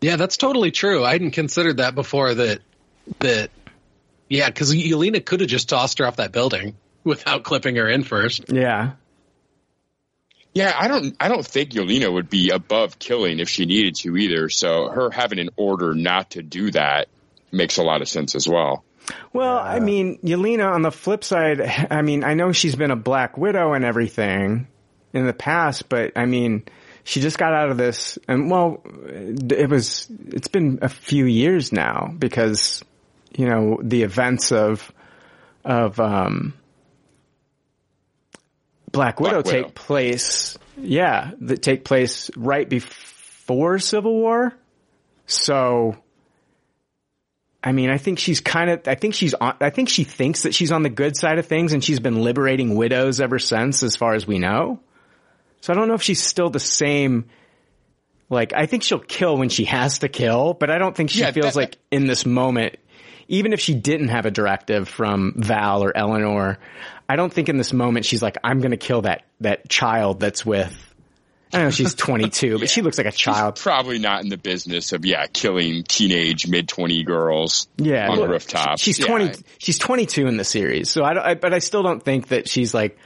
Yeah, 0.01 0.17
that's 0.17 0.37
totally 0.37 0.71
true. 0.71 1.05
I 1.05 1.13
hadn't 1.13 1.33
considered 1.33 1.79
that 1.79 1.95
before. 1.95 2.35
That 2.35 2.61
that 3.21 3.51
yeah, 4.29 4.49
because 4.49 4.75
Yelena 4.75 5.25
could 5.25 5.41
have 5.41 5.49
just 5.49 5.69
tossed 5.69 5.99
her 5.99 6.07
off 6.07 6.17
that 6.17 6.33
building 6.33 6.77
without 7.05 7.43
clipping 7.43 7.77
her 7.77 7.89
in 7.89 8.05
first. 8.05 8.53
Yeah. 8.53 8.93
Yeah, 10.55 10.75
I 10.77 10.89
don't 10.89 11.17
I 11.21 11.29
don't 11.29 11.47
think 11.47 11.71
Yelena 11.71 12.13
would 12.13 12.29
be 12.29 12.51
above 12.51 12.99
killing 12.99 13.39
if 13.39 13.49
she 13.49 13.65
needed 13.65 13.95
to 13.97 14.17
either. 14.17 14.49
So 14.49 14.89
her 14.89 15.11
having 15.11 15.39
an 15.39 15.51
order 15.57 15.95
not 15.95 16.31
to 16.31 16.43
do 16.43 16.71
that 16.73 17.09
makes 17.51 17.79
a 17.79 17.83
lot 17.83 18.03
of 18.03 18.09
sense 18.09 18.35
as 18.35 18.47
well. 18.49 18.85
Well, 19.33 19.59
I 19.59 19.81
mean, 19.81 20.19
Yelena 20.19 20.73
on 20.73 20.83
the 20.83 20.91
flip 20.91 21.25
side, 21.25 21.61
I 21.91 22.03
mean, 22.03 22.25
I 22.25 22.35
know 22.35 22.53
she's 22.53 22.77
been 22.77 22.91
a 22.91 22.97
Black 22.97 23.37
Widow 23.37 23.73
and 23.75 23.85
everything 23.85 24.67
in 25.13 25.27
the 25.27 25.33
past, 25.33 25.89
but 25.89 26.13
I 26.17 26.27
mean, 26.27 26.65
she 27.05 27.21
just 27.21 27.39
got 27.39 27.53
out 27.53 27.71
of 27.71 27.77
this 27.77 28.19
and 28.29 28.51
well, 28.51 28.83
it 28.85 29.69
was, 29.69 30.09
it's 30.29 30.49
been 30.49 30.81
a 30.83 30.89
few 30.89 31.25
years 31.25 31.73
now 31.73 32.15
because, 32.19 32.85
you 33.37 33.47
know, 33.47 33.79
the 33.83 34.03
events 34.03 34.53
of, 34.53 34.93
of, 35.65 35.99
um, 36.01 36.55
Black 38.91 39.21
Widow, 39.21 39.43
Black 39.43 39.45
Widow. 39.47 39.63
take 39.65 39.75
place, 39.75 40.59
yeah, 40.79 41.33
that 41.41 41.63
take 41.63 41.85
place 41.85 42.31
right 42.37 42.69
before 42.69 43.79
Civil 43.79 44.15
War. 44.15 44.55
So, 45.27 45.97
I 47.69 47.73
mean, 47.73 47.91
I 47.91 47.99
think 47.99 48.19
she's 48.19 48.41
kind 48.41 48.71
of, 48.71 48.89
I 48.89 48.95
think 48.95 49.15
she's 49.15 49.35
on, 49.35 49.57
I 49.61 49.69
think 49.69 49.91
she 49.91 50.05
thinks 50.05 50.45
that 50.45 50.55
she's 50.55 50.73
on 50.73 50.83
the 50.83 50.89
good 50.89 51.19
side 51.19 51.39
of 51.39 51.45
things 51.45 51.75
and 51.75 51.85
she's 51.85 52.01
been 52.01 52.23
liberating 52.23 52.77
widows 52.77 53.21
ever 53.21 53.39
since, 53.39 53.83
as 53.83 53.95
far 53.95 54.15
as 54.15 54.27
we 54.27 54.39
know. 54.39 54.81
So 55.61 55.75
I 55.75 55.77
don't 55.77 55.87
know 55.87 55.93
if 55.95 56.03
she's 56.03 56.23
still 56.23 56.49
the 56.49 56.61
same. 56.61 57.27
Like, 58.31 58.55
I 58.55 58.65
think 58.65 58.85
she'll 58.85 58.99
kill 59.01 59.37
when 59.37 59.51
she 59.51 59.67
has 59.67 59.99
to 59.99 60.09
kill, 60.09 60.55
but 60.55 60.71
I 60.71 60.79
don't 60.79 60.97
think 60.97 61.11
she 61.11 61.21
Yeah, 61.21 61.33
feels 61.33 61.53
that- 61.55 61.61
like 61.61 61.77
in 61.91 62.07
this 62.07 62.25
moment, 62.25 62.77
even 63.29 63.53
if 63.53 63.61
she 63.61 63.75
didn't 63.75 64.09
have 64.09 64.25
a 64.25 64.31
directive 64.31 64.89
from 64.89 65.35
Val 65.37 65.85
or 65.85 65.95
Eleanor, 65.95 66.59
I 67.07 67.17
don't 67.17 67.31
think 67.31 67.51
in 67.51 67.59
this 67.59 67.75
moment 67.75 68.07
she's 68.07 68.23
like, 68.23 68.39
I'm 68.43 68.61
going 68.61 68.71
to 68.71 68.79
kill 68.79 69.03
that, 69.03 69.25
that 69.41 69.69
child 69.69 70.21
that's 70.21 70.47
with, 70.47 70.75
I 71.53 71.57
don't 71.59 71.67
know, 71.67 71.71
she's 71.71 71.95
22, 71.95 72.59
but 72.59 72.69
she 72.69 72.83
looks 72.83 72.99
like 72.99 73.07
a 73.07 73.13
child. 73.13 73.57
Probably 73.57 73.99
not 73.99 74.23
in 74.23 74.29
the 74.29 74.37
business 74.37 74.93
of 74.93 75.07
yeah 75.07 75.27
killing 75.27 75.83
teenage 75.83 76.47
mid 76.47 76.69
twenty 76.69 77.05
girls. 77.05 77.69
Yeah, 77.79 78.11
on 78.11 78.19
well, 78.19 78.29
rooftops. 78.29 78.83
She's 78.83 78.99
Yeah. 78.99 79.07
twenty. 79.07 79.35
She's 79.59 79.79
twenty 79.79 80.05
two 80.05 80.27
in 80.27 80.37
the 80.37 80.45
series. 80.45 80.91
So 80.91 81.03
I, 81.03 81.31
I, 81.31 81.35
but 81.35 81.55
I 81.55 81.61
still 81.61 81.83
don't 81.83 82.03
think 82.03 82.29
that 82.29 82.49
she's 82.49 82.75
like, 82.75 82.99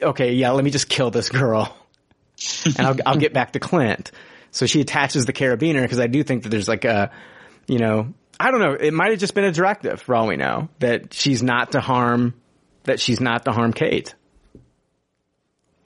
okay, 0.00 0.32
yeah, 0.32 0.52
let 0.52 0.64
me 0.64 0.70
just 0.70 0.88
kill 0.88 1.10
this 1.10 1.28
girl, 1.28 1.76
and 2.64 2.86
I'll, 2.86 2.96
I'll 3.04 3.18
get 3.18 3.34
back 3.34 3.52
to 3.52 3.60
Clint. 3.60 4.10
So 4.52 4.64
she 4.64 4.80
attaches 4.80 5.26
the 5.26 5.34
carabiner 5.34 5.82
because 5.82 6.00
I 6.00 6.06
do 6.06 6.22
think 6.22 6.44
that 6.44 6.48
there's 6.48 6.68
like 6.68 6.86
a, 6.86 7.10
you 7.66 7.78
know, 7.78 8.14
I 8.40 8.50
don't 8.50 8.60
know. 8.60 8.72
It 8.72 8.94
might 8.94 9.10
have 9.10 9.20
just 9.20 9.34
been 9.34 9.44
a 9.44 9.52
directive 9.52 10.00
for 10.00 10.14
all 10.14 10.26
we 10.28 10.36
know 10.36 10.70
that 10.78 11.12
she's 11.12 11.42
not 11.42 11.72
to 11.72 11.80
harm, 11.80 12.32
that 12.84 13.00
she's 13.00 13.20
not 13.20 13.44
to 13.44 13.52
harm 13.52 13.74
Kate. 13.74 14.14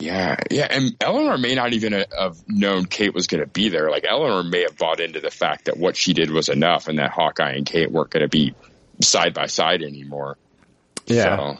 Yeah, 0.00 0.36
yeah, 0.50 0.66
and 0.70 0.96
Eleanor 1.00 1.36
may 1.36 1.54
not 1.54 1.74
even 1.74 1.92
have 1.92 2.36
known 2.48 2.86
Kate 2.86 3.14
was 3.14 3.26
going 3.26 3.42
to 3.42 3.46
be 3.46 3.68
there. 3.68 3.90
Like 3.90 4.06
Eleanor 4.08 4.42
may 4.42 4.62
have 4.62 4.78
bought 4.78 4.98
into 4.98 5.20
the 5.20 5.30
fact 5.30 5.66
that 5.66 5.76
what 5.76 5.94
she 5.94 6.14
did 6.14 6.30
was 6.30 6.48
enough, 6.48 6.88
and 6.88 6.98
that 6.98 7.10
Hawkeye 7.10 7.52
and 7.52 7.66
Kate 7.66 7.90
weren't 7.90 8.10
going 8.10 8.22
to 8.22 8.28
be 8.28 8.54
side 9.02 9.34
by 9.34 9.46
side 9.46 9.82
anymore. 9.82 10.38
Yeah. 11.06 11.36
So, 11.36 11.58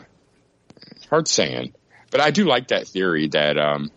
hard 1.11 1.29
saying, 1.29 1.75
but 2.11 2.21
I 2.21 2.31
do 2.31 2.47
like 2.47 2.69
that 2.69 2.89
theory 2.89 3.29
that 3.29 3.59
um, 3.59 3.91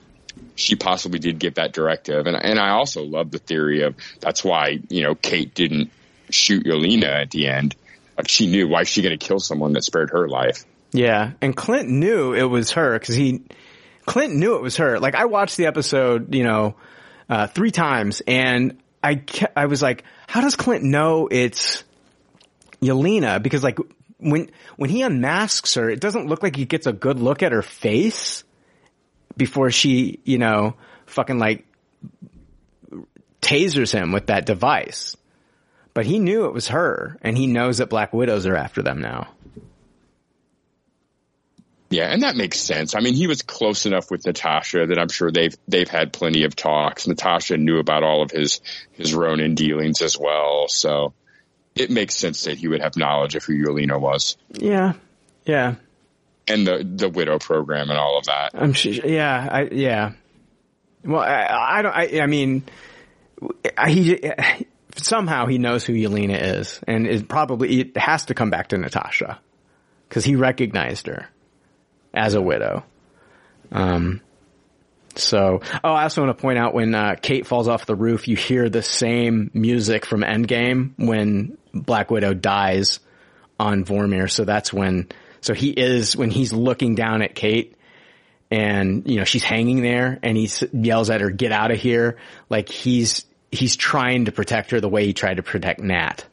she 0.56 0.76
possibly 0.76 1.20
did 1.20 1.40
get 1.40 1.56
that 1.56 1.72
directive, 1.72 2.28
and 2.28 2.36
and 2.36 2.60
I 2.60 2.72
also 2.72 3.04
love 3.04 3.32
the 3.32 3.40
theory 3.40 3.84
of 3.84 3.96
that's 4.20 4.44
why 4.44 4.80
you 4.90 5.04
know 5.04 5.16
Kate 5.16 5.54
didn't 5.54 5.90
shoot 6.30 6.66
Yelena 6.66 7.22
at 7.22 7.32
the 7.32 7.48
end. 7.48 7.76
Like 8.18 8.28
she 8.28 8.48
knew 8.48 8.68
why 8.68 8.82
is 8.82 8.90
she 8.90 9.02
going 9.02 9.18
to 9.18 9.26
kill 9.26 9.40
someone 9.40 9.74
that 9.74 9.84
spared 9.84 10.12
her 10.12 10.28
life. 10.28 10.66
Yeah, 10.92 11.32
and 11.42 11.56
Clint 11.56 11.90
knew 11.90 12.34
it 12.34 12.44
was 12.44 12.72
her 12.72 13.00
because 13.00 13.16
he, 13.16 13.42
Clint 14.06 14.36
knew 14.36 14.56
it 14.56 14.62
was 14.62 14.78
her. 14.78 15.00
Like 15.00 15.16
I 15.16 15.26
watched 15.26 15.58
the 15.58 15.66
episode, 15.66 16.34
you 16.34 16.44
know, 16.44 16.76
uh, 17.30 17.48
three 17.48 17.72
times, 17.72 18.22
and 18.28 18.82
I 19.02 19.16
ke- 19.16 19.52
I 19.56 19.66
was 19.66 19.82
like, 19.82 20.04
how 20.28 20.42
does 20.42 20.56
Clint 20.56 20.84
know 20.84 21.28
it's 21.32 21.84
Yelena? 22.82 23.42
Because 23.42 23.64
like 23.64 23.78
when 24.18 24.50
when 24.76 24.90
he 24.90 25.02
unmasks 25.02 25.76
her, 25.76 25.90
it 25.90 26.00
doesn't 26.00 26.28
look 26.28 26.44
like 26.44 26.56
he 26.56 26.66
gets 26.66 26.88
a 26.88 26.94
good 26.94 27.20
look 27.20 27.44
at 27.44 27.52
her 27.52 27.62
face 27.62 28.44
before 29.38 29.72
she, 29.72 30.20
you 30.24 30.38
know, 30.38 30.76
fucking 31.06 31.40
like 31.40 31.66
tasers 33.42 33.92
him 33.92 34.12
with 34.12 34.28
that 34.28 34.46
device. 34.46 35.18
But 35.94 36.06
he 36.06 36.18
knew 36.18 36.46
it 36.46 36.54
was 36.54 36.70
her, 36.70 37.18
and 37.22 37.38
he 37.38 37.46
knows 37.46 37.78
that 37.78 37.90
Black 37.90 38.14
Widows 38.14 38.48
are 38.48 38.56
after 38.56 38.82
them 38.82 39.00
now. 39.00 39.28
Yeah, 41.94 42.08
and 42.12 42.24
that 42.24 42.36
makes 42.36 42.60
sense. 42.60 42.96
I 42.96 43.00
mean, 43.02 43.14
he 43.14 43.28
was 43.28 43.42
close 43.44 43.86
enough 43.86 44.10
with 44.10 44.26
Natasha 44.26 44.88
that 44.88 44.98
I'm 44.98 45.10
sure 45.10 45.32
they've 45.32 45.56
they've 45.68 45.88
had 45.90 46.12
plenty 46.12 46.44
of 46.44 46.56
talks. 46.56 47.08
Natasha 47.08 47.58
knew 47.58 47.78
about 47.78 48.02
all 48.04 48.24
of 48.24 48.32
his 48.32 48.62
his 48.94 49.14
Ronin 49.14 49.54
dealings 49.56 50.02
as 50.02 50.18
well, 50.18 50.68
so 50.70 51.14
it 51.76 51.90
makes 51.92 52.16
sense 52.16 52.46
that 52.46 52.58
he 52.58 52.68
would 52.68 52.82
have 52.82 52.98
knowledge 52.98 53.36
of 53.36 53.44
who 53.44 53.54
Yelena 53.54 54.00
was 54.00 54.38
Yeah, 54.52 54.94
yeah. 55.46 55.76
and 56.48 56.66
the 56.66 56.84
the 56.84 57.10
widow 57.10 57.38
program 57.40 57.90
and 57.92 58.00
all 58.00 58.18
of 58.18 58.26
that. 58.26 58.52
I'm 58.56 58.74
sure. 58.74 58.92
Yeah, 58.94 59.48
I 59.52 59.62
yeah. 59.72 60.12
Well, 61.06 61.22
I, 61.22 61.78
I 61.78 61.82
don't. 61.84 61.96
I, 61.96 62.22
I 62.22 62.26
mean, 62.28 62.64
I- 63.78 63.90
he 63.92 64.20
somehow 64.96 65.48
he 65.48 65.58
knows 65.58 65.84
who 65.86 65.94
Yelena 65.94 66.60
is, 66.60 66.80
and 66.88 67.06
it 67.08 67.28
probably 67.28 67.82
it 67.82 67.98
has 67.98 68.26
to 68.26 68.34
come 68.34 68.50
back 68.50 68.70
to 68.70 68.78
Natasha 68.78 69.40
because 70.10 70.24
he 70.26 70.36
recognized 70.36 71.08
her 71.08 71.28
as 72.14 72.34
a 72.34 72.42
widow. 72.42 72.84
Um. 73.72 74.22
So, 75.16 75.62
oh, 75.84 75.92
I 75.92 76.04
also 76.04 76.24
want 76.24 76.36
to 76.36 76.42
point 76.42 76.58
out 76.58 76.74
when 76.74 76.96
uh, 76.96 77.14
Kate 77.22 77.46
falls 77.46 77.68
off 77.68 77.86
the 77.86 77.96
roof, 77.96 78.28
you 78.28 78.36
hear 78.36 78.68
the 78.68 78.82
same 78.82 79.52
music 79.54 80.08
from 80.08 80.22
Endgame 80.22 80.94
when 80.98 81.56
Black 81.72 82.10
Widow 82.10 82.34
dies 82.34 83.00
on 83.60 83.86
Vormir. 83.86 84.28
So 84.28 84.44
that's 84.44 84.74
when, 84.74 85.10
so 85.40 85.54
he 85.54 85.70
is, 85.70 86.16
when 86.16 86.32
he's 86.32 86.52
looking 86.52 86.96
down 86.96 87.22
at 87.22 87.36
Kate 87.36 87.76
and, 88.50 89.08
you 89.08 89.18
know, 89.18 89.24
she's 89.24 89.44
hanging 89.44 89.84
there 89.84 90.18
and 90.24 90.36
he 90.36 90.50
yells 90.72 91.12
at 91.12 91.22
her, 91.22 91.30
get 91.30 91.52
out 91.52 91.70
of 91.70 91.78
here. 91.78 92.18
Like 92.50 92.70
he's, 92.70 93.24
he's 93.52 93.76
trying 93.76 94.26
to 94.26 94.32
protect 94.32 94.72
her 94.72 94.82
the 94.82 94.90
way 94.90 95.06
he 95.06 95.14
tried 95.14 95.38
to 95.38 95.44
protect 95.44 95.80
Nat. 95.80 96.26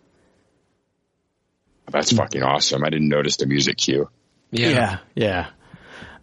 That's 1.92 2.12
fucking 2.12 2.42
awesome. 2.42 2.82
I 2.82 2.88
didn't 2.88 3.08
notice 3.08 3.36
the 3.36 3.44
music 3.44 3.76
cue. 3.76 4.08
Yeah. 4.50 5.00
Yeah. 5.14 5.50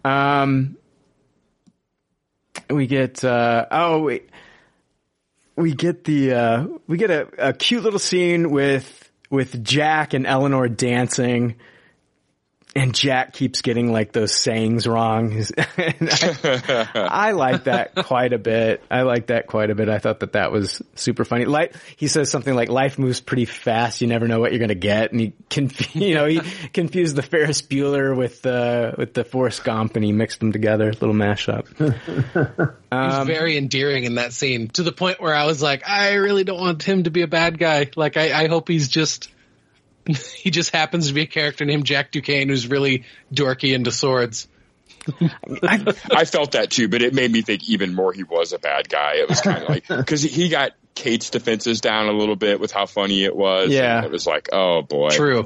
Um, 0.07 0.77
we 2.69 2.87
get, 2.87 3.23
uh, 3.23 3.65
oh, 3.69 3.99
we, 4.03 4.21
we 5.55 5.73
get 5.73 6.03
the, 6.05 6.33
uh, 6.33 6.67
we 6.87 6.97
get 6.97 7.09
a, 7.11 7.49
a 7.49 7.53
cute 7.53 7.83
little 7.83 7.99
scene 7.99 8.49
with, 8.49 9.11
with 9.29 9.63
Jack 9.63 10.13
and 10.13 10.25
Eleanor 10.25 10.69
dancing. 10.69 11.55
And 12.77 12.93
Jack 12.93 13.33
keeps 13.33 13.61
getting 13.61 13.91
like 13.91 14.11
those 14.11 14.33
sayings 14.33 14.85
wrong. 14.87 15.33
I, 15.57 16.87
I 16.93 17.31
like 17.31 17.63
that 17.63 17.95
quite 17.95 18.33
a 18.33 18.37
bit. 18.37 18.83
I 18.91 19.01
like 19.01 19.27
that 19.27 19.47
quite 19.47 19.71
a 19.71 19.75
bit. 19.75 19.89
I 19.89 19.97
thought 19.97 20.19
that 20.19 20.33
that 20.33 20.51
was 20.51 20.81
super 20.93 21.25
funny. 21.25 21.45
Like 21.45 21.75
he 21.95 22.07
says 22.07 22.29
something 22.29 22.53
like 22.53 22.69
"Life 22.69 22.99
moves 22.99 23.19
pretty 23.19 23.45
fast. 23.45 24.01
You 24.01 24.07
never 24.07 24.27
know 24.27 24.39
what 24.39 24.51
you're 24.51 24.59
going 24.59 24.69
to 24.69 24.75
get." 24.75 25.11
And 25.11 25.19
he, 25.19 25.33
conf- 25.49 25.95
you 25.95 26.13
know, 26.13 26.27
he 26.27 26.39
confused 26.73 27.15
the 27.15 27.23
Ferris 27.23 27.63
Bueller 27.63 28.15
with 28.15 28.43
the 28.43 28.93
with 28.97 29.13
the 29.13 29.23
Forrest 29.23 29.63
Gump, 29.63 29.95
and 29.95 30.05
he 30.05 30.11
mixed 30.11 30.39
them 30.39 30.51
together. 30.51 30.91
Little 30.91 31.15
mashup. 31.15 31.67
He's 32.89 33.13
um, 33.13 33.27
very 33.27 33.57
endearing 33.57 34.03
in 34.03 34.15
that 34.15 34.33
scene 34.33 34.69
to 34.69 34.83
the 34.83 34.91
point 34.91 35.19
where 35.19 35.33
I 35.33 35.45
was 35.45 35.61
like, 35.61 35.87
I 35.89 36.13
really 36.13 36.43
don't 36.43 36.59
want 36.59 36.83
him 36.83 37.03
to 37.03 37.09
be 37.09 37.21
a 37.21 37.27
bad 37.27 37.57
guy. 37.57 37.89
Like, 37.95 38.17
I, 38.17 38.43
I 38.43 38.47
hope 38.47 38.67
he's 38.67 38.87
just, 38.87 39.29
he 40.35 40.51
just 40.51 40.71
happens 40.71 41.07
to 41.07 41.13
be 41.13 41.21
a 41.21 41.27
character 41.27 41.65
named 41.65 41.85
Jack 41.85 42.11
Duquesne 42.11 42.49
who's 42.49 42.67
really 42.67 43.05
dorky 43.33 43.73
into 43.73 43.91
swords. 43.91 44.47
I 45.63 46.25
felt 46.25 46.51
that 46.51 46.69
too, 46.69 46.89
but 46.89 47.01
it 47.01 47.13
made 47.13 47.31
me 47.31 47.41
think 47.41 47.69
even 47.69 47.95
more 47.95 48.11
he 48.11 48.23
was 48.23 48.51
a 48.53 48.59
bad 48.59 48.89
guy. 48.89 49.15
It 49.15 49.29
was 49.29 49.39
kind 49.41 49.63
of 49.63 49.69
like 49.69 49.87
because 49.87 50.21
he 50.21 50.49
got 50.49 50.71
Kate's 50.95 51.29
defenses 51.29 51.79
down 51.79 52.07
a 52.07 52.11
little 52.11 52.35
bit 52.35 52.59
with 52.59 52.71
how 52.71 52.85
funny 52.85 53.23
it 53.23 53.35
was. 53.35 53.69
Yeah. 53.69 53.97
and 53.97 54.05
it 54.05 54.11
was 54.11 54.27
like, 54.27 54.49
oh 54.51 54.81
boy, 54.81 55.09
True. 55.09 55.45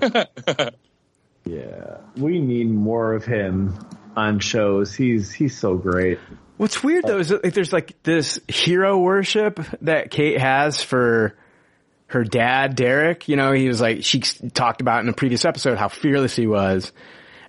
Yeah, 1.45 1.97
we 2.15 2.39
need 2.39 2.69
more 2.69 3.13
of 3.13 3.25
him 3.25 3.77
on 4.15 4.39
shows. 4.39 4.93
He's 4.93 5.31
he's 5.31 5.57
so 5.57 5.75
great. 5.75 6.19
What's 6.57 6.83
weird 6.83 7.05
though 7.05 7.17
is 7.17 7.29
that 7.29 7.43
like, 7.43 7.53
there's 7.53 7.73
like 7.73 8.03
this 8.03 8.39
hero 8.47 8.99
worship 8.99 9.59
that 9.81 10.11
Kate 10.11 10.39
has 10.39 10.81
for 10.81 11.35
her 12.11 12.23
dad, 12.23 12.75
Derek. 12.75 13.27
You 13.27 13.35
know, 13.35 13.51
he 13.51 13.67
was 13.67 13.81
like, 13.81 14.03
she 14.03 14.19
talked 14.19 14.81
about 14.81 15.03
in 15.03 15.09
a 15.09 15.13
previous 15.13 15.45
episode 15.45 15.77
how 15.77 15.87
fearless 15.87 16.35
he 16.35 16.47
was. 16.47 16.91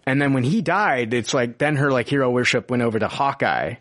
And 0.06 0.20
then 0.20 0.32
when 0.32 0.42
he 0.42 0.62
died, 0.62 1.14
it's 1.14 1.32
like, 1.32 1.58
then 1.58 1.76
her 1.76 1.92
like 1.92 2.08
hero 2.08 2.30
worship 2.30 2.70
went 2.70 2.82
over 2.82 2.98
to 2.98 3.08
Hawkeye. 3.08 3.74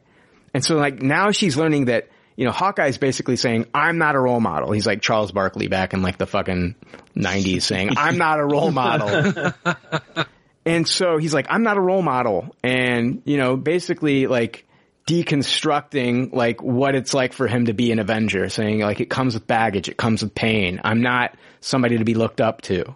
And 0.53 0.63
so 0.63 0.75
like 0.75 1.01
now 1.01 1.31
she's 1.31 1.57
learning 1.57 1.85
that, 1.85 2.09
you 2.35 2.45
know, 2.45 2.51
Hawkeye's 2.51 2.97
basically 2.97 3.35
saying, 3.35 3.67
I'm 3.73 3.97
not 3.97 4.15
a 4.15 4.19
role 4.19 4.39
model. 4.39 4.71
He's 4.71 4.85
like 4.85 5.01
Charles 5.01 5.31
Barkley 5.31 5.67
back 5.67 5.93
in 5.93 6.01
like 6.01 6.17
the 6.17 6.27
fucking 6.27 6.75
nineties 7.15 7.65
saying, 7.65 7.91
I'm 7.97 8.17
not 8.17 8.39
a 8.39 8.45
role 8.45 8.71
model. 8.71 9.53
And 10.65 10.87
so 10.87 11.17
he's 11.17 11.33
like, 11.33 11.47
I'm 11.49 11.63
not 11.63 11.77
a 11.77 11.81
role 11.81 12.01
model. 12.01 12.55
And, 12.63 13.21
you 13.25 13.37
know, 13.37 13.57
basically 13.57 14.27
like 14.27 14.67
deconstructing 15.07 16.33
like 16.33 16.61
what 16.61 16.95
it's 16.95 17.13
like 17.13 17.33
for 17.33 17.47
him 17.47 17.65
to 17.65 17.73
be 17.73 17.91
an 17.91 17.99
Avenger, 17.99 18.49
saying 18.49 18.79
like 18.79 18.99
it 18.99 19.09
comes 19.09 19.33
with 19.33 19.47
baggage, 19.47 19.89
it 19.89 19.97
comes 19.97 20.23
with 20.23 20.35
pain. 20.35 20.79
I'm 20.83 21.01
not 21.01 21.35
somebody 21.59 21.97
to 21.97 22.05
be 22.05 22.13
looked 22.13 22.41
up 22.41 22.61
to. 22.63 22.95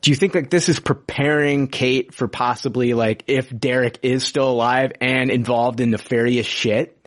Do 0.00 0.10
you 0.10 0.16
think 0.16 0.34
like 0.34 0.50
this 0.50 0.68
is 0.68 0.80
preparing 0.80 1.68
Kate 1.68 2.12
for 2.12 2.26
possibly 2.26 2.92
like 2.92 3.24
if 3.28 3.56
Derek 3.56 4.00
is 4.02 4.24
still 4.24 4.50
alive 4.50 4.92
and 5.00 5.30
involved 5.30 5.80
in 5.80 5.90
nefarious 5.90 6.46
shit, 6.46 6.98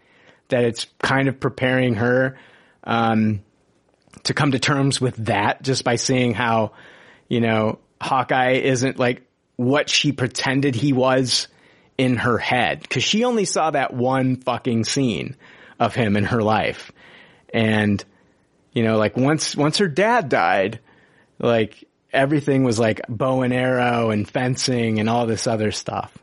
that 0.47 0.63
it's 0.63 0.85
kind 0.99 1.27
of 1.27 1.39
preparing 1.39 1.95
her 1.95 2.37
um, 2.85 3.41
to 4.23 4.33
come 4.33 4.51
to 4.51 4.59
terms 4.59 5.01
with 5.01 5.15
that 5.25 5.61
just 5.61 5.83
by 5.83 5.97
seeing 5.97 6.33
how, 6.33 6.71
you 7.27 7.41
know, 7.41 7.79
Hawkeye 7.99 8.53
isn't 8.53 8.97
like 8.97 9.23
what 9.57 9.89
she 9.89 10.11
pretended 10.11 10.75
he 10.75 10.93
was 10.93 11.47
in 11.97 12.17
her 12.17 12.37
head. 12.37 12.87
Cause 12.89 13.03
she 13.03 13.23
only 13.23 13.45
saw 13.45 13.71
that 13.71 13.93
one 13.93 14.35
fucking 14.37 14.83
scene 14.85 15.35
of 15.79 15.95
him 15.95 16.15
in 16.17 16.25
her 16.25 16.41
life. 16.41 16.91
And, 17.53 18.03
you 18.73 18.83
know, 18.83 18.97
like 18.97 19.15
once, 19.15 19.55
once 19.55 19.77
her 19.77 19.87
dad 19.87 20.29
died, 20.29 20.79
like 21.39 21.85
everything 22.11 22.63
was 22.63 22.79
like 22.79 23.01
bow 23.07 23.41
and 23.41 23.53
arrow 23.53 24.09
and 24.09 24.27
fencing 24.27 24.99
and 24.99 25.09
all 25.09 25.25
this 25.25 25.47
other 25.47 25.71
stuff. 25.71 26.17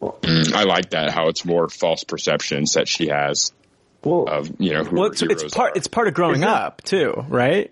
Mm, 0.00 0.54
I 0.54 0.62
like 0.64 0.90
that 0.90 1.10
how 1.10 1.28
it's 1.28 1.44
more 1.44 1.68
false 1.68 2.04
perceptions 2.04 2.72
that 2.74 2.88
she 2.88 3.08
has 3.08 3.52
Well, 4.02 4.24
of 4.28 4.50
you 4.58 4.72
know 4.72 4.84
who 4.84 4.96
Well, 5.00 5.10
it's, 5.10 5.20
it's 5.22 5.54
part, 5.54 5.72
are. 5.72 5.76
it's 5.76 5.88
part 5.88 6.08
of 6.08 6.14
growing 6.14 6.36
Isn't- 6.36 6.48
up 6.48 6.82
too, 6.82 7.24
right? 7.28 7.70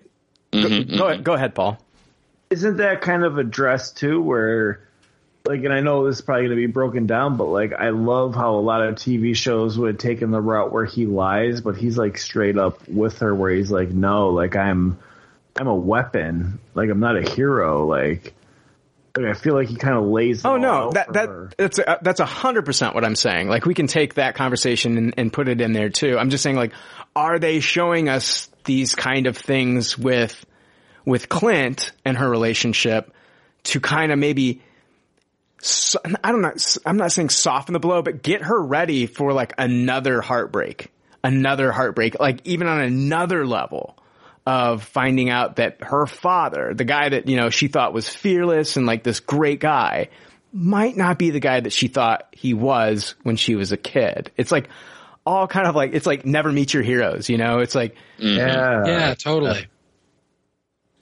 Go, 0.52 0.58
Mhm, 0.60 0.96
go, 0.98 1.04
mhm. 1.04 1.08
ahead, 1.12 1.24
go 1.24 1.32
ahead, 1.34 1.54
Paul. 1.54 1.78
isn't 2.50 2.78
that 2.78 3.00
kind 3.02 3.24
of 3.24 3.38
addressed 3.38 3.96
too 3.98 4.20
where 4.20 4.87
like 5.48 5.64
and 5.64 5.72
i 5.72 5.80
know 5.80 6.06
this 6.06 6.16
is 6.16 6.22
probably 6.22 6.44
going 6.44 6.56
to 6.56 6.56
be 6.56 6.66
broken 6.66 7.06
down 7.06 7.36
but 7.36 7.46
like 7.46 7.72
i 7.72 7.90
love 7.90 8.34
how 8.34 8.54
a 8.54 8.60
lot 8.60 8.82
of 8.82 8.94
tv 8.94 9.34
shows 9.34 9.78
would 9.78 9.88
have 9.94 9.98
taken 9.98 10.30
the 10.30 10.40
route 10.40 10.72
where 10.72 10.84
he 10.84 11.06
lies 11.06 11.60
but 11.60 11.76
he's 11.76 11.96
like 11.96 12.18
straight 12.18 12.58
up 12.58 12.86
with 12.88 13.18
her 13.18 13.34
where 13.34 13.50
he's 13.50 13.70
like 13.70 13.88
no 13.88 14.28
like 14.28 14.54
i'm 14.56 14.98
i'm 15.58 15.66
a 15.66 15.74
weapon 15.74 16.60
like 16.74 16.90
i'm 16.90 17.00
not 17.00 17.16
a 17.16 17.28
hero 17.28 17.86
like 17.86 18.34
like 19.16 19.26
i 19.26 19.32
feel 19.32 19.54
like 19.54 19.68
he 19.68 19.76
kind 19.76 19.96
of 19.96 20.04
lays 20.04 20.44
Oh 20.44 20.58
no, 20.58 20.92
that 20.92 21.12
that 21.14 21.28
her. 21.28 21.50
that's 21.56 21.78
a, 21.78 21.98
that's 22.02 22.20
a 22.20 22.26
hundred 22.26 22.64
percent 22.64 22.94
what 22.94 23.04
I'm 23.04 23.16
saying. 23.16 23.48
Like 23.48 23.66
we 23.66 23.74
can 23.74 23.88
take 23.88 24.14
that 24.14 24.36
conversation 24.36 24.96
and, 24.96 25.14
and 25.16 25.32
put 25.32 25.48
it 25.48 25.60
in 25.60 25.72
there 25.72 25.88
too. 25.88 26.16
I'm 26.16 26.30
just 26.30 26.44
saying 26.44 26.54
like, 26.54 26.72
are 27.16 27.40
they 27.40 27.58
showing 27.58 28.08
us 28.08 28.48
these 28.64 28.94
kind 28.94 29.26
of 29.26 29.36
things 29.36 29.98
with 29.98 30.46
with 31.04 31.28
Clint 31.28 31.90
and 32.04 32.16
her 32.16 32.28
relationship 32.28 33.12
to 33.64 33.80
kind 33.80 34.12
of 34.12 34.18
maybe 34.18 34.62
so- 35.60 36.00
I 36.22 36.32
don't 36.32 36.42
know. 36.42 36.54
I'm 36.86 36.96
not 36.96 37.12
saying 37.12 37.30
soften 37.30 37.72
the 37.72 37.80
blow, 37.80 38.02
but 38.02 38.22
get 38.22 38.42
her 38.42 38.60
ready 38.60 39.06
for 39.06 39.32
like 39.32 39.54
another 39.58 40.20
heartbreak, 40.20 40.92
another 41.24 41.72
heartbreak, 41.72 42.18
like 42.20 42.40
even 42.44 42.66
on 42.66 42.80
another 42.80 43.46
level 43.46 43.98
of 44.46 44.82
finding 44.82 45.28
out 45.28 45.56
that 45.56 45.78
her 45.82 46.06
father, 46.06 46.72
the 46.74 46.84
guy 46.84 47.10
that, 47.10 47.28
you 47.28 47.36
know, 47.36 47.50
she 47.50 47.68
thought 47.68 47.92
was 47.92 48.08
fearless 48.08 48.76
and 48.78 48.86
like 48.86 49.02
this 49.02 49.20
great 49.20 49.60
guy 49.60 50.08
might 50.52 50.96
not 50.96 51.18
be 51.18 51.28
the 51.30 51.40
guy 51.40 51.60
that 51.60 51.72
she 51.72 51.88
thought 51.88 52.28
he 52.32 52.54
was 52.54 53.14
when 53.24 53.36
she 53.36 53.54
was 53.56 53.72
a 53.72 53.76
kid. 53.76 54.30
It's 54.38 54.50
like 54.50 54.70
all 55.26 55.46
kind 55.46 55.66
of 55.66 55.76
like, 55.76 55.92
it's 55.92 56.06
like 56.06 56.24
never 56.24 56.50
meet 56.50 56.72
your 56.72 56.82
heroes, 56.82 57.28
you 57.28 57.36
know? 57.36 57.58
It's 57.58 57.74
like, 57.74 57.96
mm-hmm. 58.18 58.38
yeah 58.38 58.86
yeah, 58.86 59.14
totally. 59.14 59.66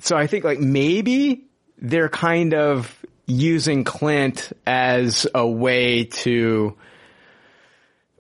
so 0.01 0.16
I 0.16 0.27
think 0.27 0.42
like 0.42 0.59
maybe 0.59 1.45
they're 1.79 2.09
kind 2.09 2.53
of 2.53 3.06
using 3.27 3.85
Clint 3.85 4.53
as 4.67 5.27
a 5.35 5.47
way 5.47 6.05
to 6.05 6.77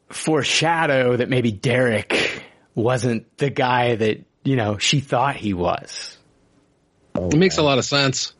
foreshadow 0.08 1.16
that 1.16 1.28
maybe 1.28 1.52
Derek 1.52 2.42
wasn't 2.74 3.36
the 3.38 3.50
guy 3.50 3.96
that, 3.96 4.24
you 4.44 4.56
know, 4.56 4.78
she 4.78 5.00
thought 5.00 5.36
he 5.36 5.54
was. 5.54 6.18
It 7.14 7.36
makes 7.36 7.58
a 7.58 7.62
lot 7.62 7.78
of 7.78 7.84
sense. 7.84 8.32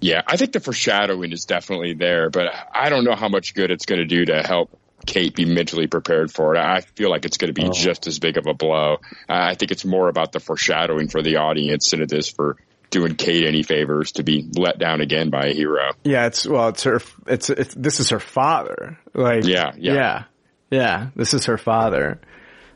Yeah, 0.00 0.22
I 0.26 0.36
think 0.36 0.52
the 0.52 0.60
foreshadowing 0.60 1.32
is 1.32 1.44
definitely 1.44 1.94
there, 1.94 2.30
but 2.30 2.48
I 2.72 2.88
don't 2.88 3.04
know 3.04 3.14
how 3.14 3.28
much 3.28 3.54
good 3.54 3.70
it's 3.70 3.86
going 3.86 4.00
to 4.00 4.06
do 4.06 4.24
to 4.26 4.42
help 4.42 4.76
Kate 5.06 5.34
be 5.34 5.44
mentally 5.44 5.86
prepared 5.86 6.32
for 6.32 6.54
it. 6.54 6.58
I 6.58 6.80
feel 6.80 7.10
like 7.10 7.24
it's 7.24 7.36
going 7.36 7.54
to 7.54 7.60
be 7.60 7.70
just 7.70 8.06
as 8.06 8.18
big 8.18 8.36
of 8.36 8.46
a 8.46 8.54
blow. 8.54 8.98
Uh, 9.28 9.32
I 9.32 9.54
think 9.54 9.70
it's 9.70 9.84
more 9.84 10.08
about 10.08 10.32
the 10.32 10.40
foreshadowing 10.40 11.08
for 11.08 11.22
the 11.22 11.36
audience 11.36 11.90
than 11.90 12.02
it 12.02 12.12
is 12.12 12.28
for 12.28 12.56
doing 12.92 13.16
Kate 13.16 13.44
any 13.44 13.64
favors 13.64 14.12
to 14.12 14.22
be 14.22 14.48
let 14.56 14.78
down 14.78 15.00
again 15.00 15.30
by 15.30 15.46
a 15.46 15.52
hero. 15.52 15.90
Yeah, 16.04 16.26
it's 16.26 16.46
well, 16.46 16.68
it's 16.68 16.84
her. 16.84 17.00
It's 17.26 17.50
it's 17.50 17.74
this 17.74 17.98
is 17.98 18.10
her 18.10 18.20
father. 18.20 18.98
Like 19.14 19.44
Yeah, 19.44 19.72
yeah. 19.76 19.94
yeah, 19.94 20.24
yeah. 20.70 21.06
This 21.16 21.34
is 21.34 21.46
her 21.46 21.58
father. 21.58 22.20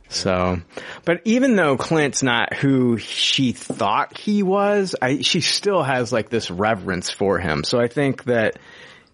So, 0.08 0.60
but 1.04 1.20
even 1.24 1.56
though 1.56 1.76
Clint's 1.76 2.22
not 2.22 2.54
who 2.54 2.96
she 2.98 3.52
thought 3.52 4.16
he 4.16 4.42
was, 4.42 4.94
I 5.00 5.20
she 5.20 5.40
still 5.40 5.82
has 5.82 6.12
like 6.12 6.28
this 6.28 6.50
reverence 6.50 7.10
for 7.10 7.38
him. 7.38 7.64
So 7.64 7.80
I 7.80 7.88
think 7.88 8.24
that 8.24 8.58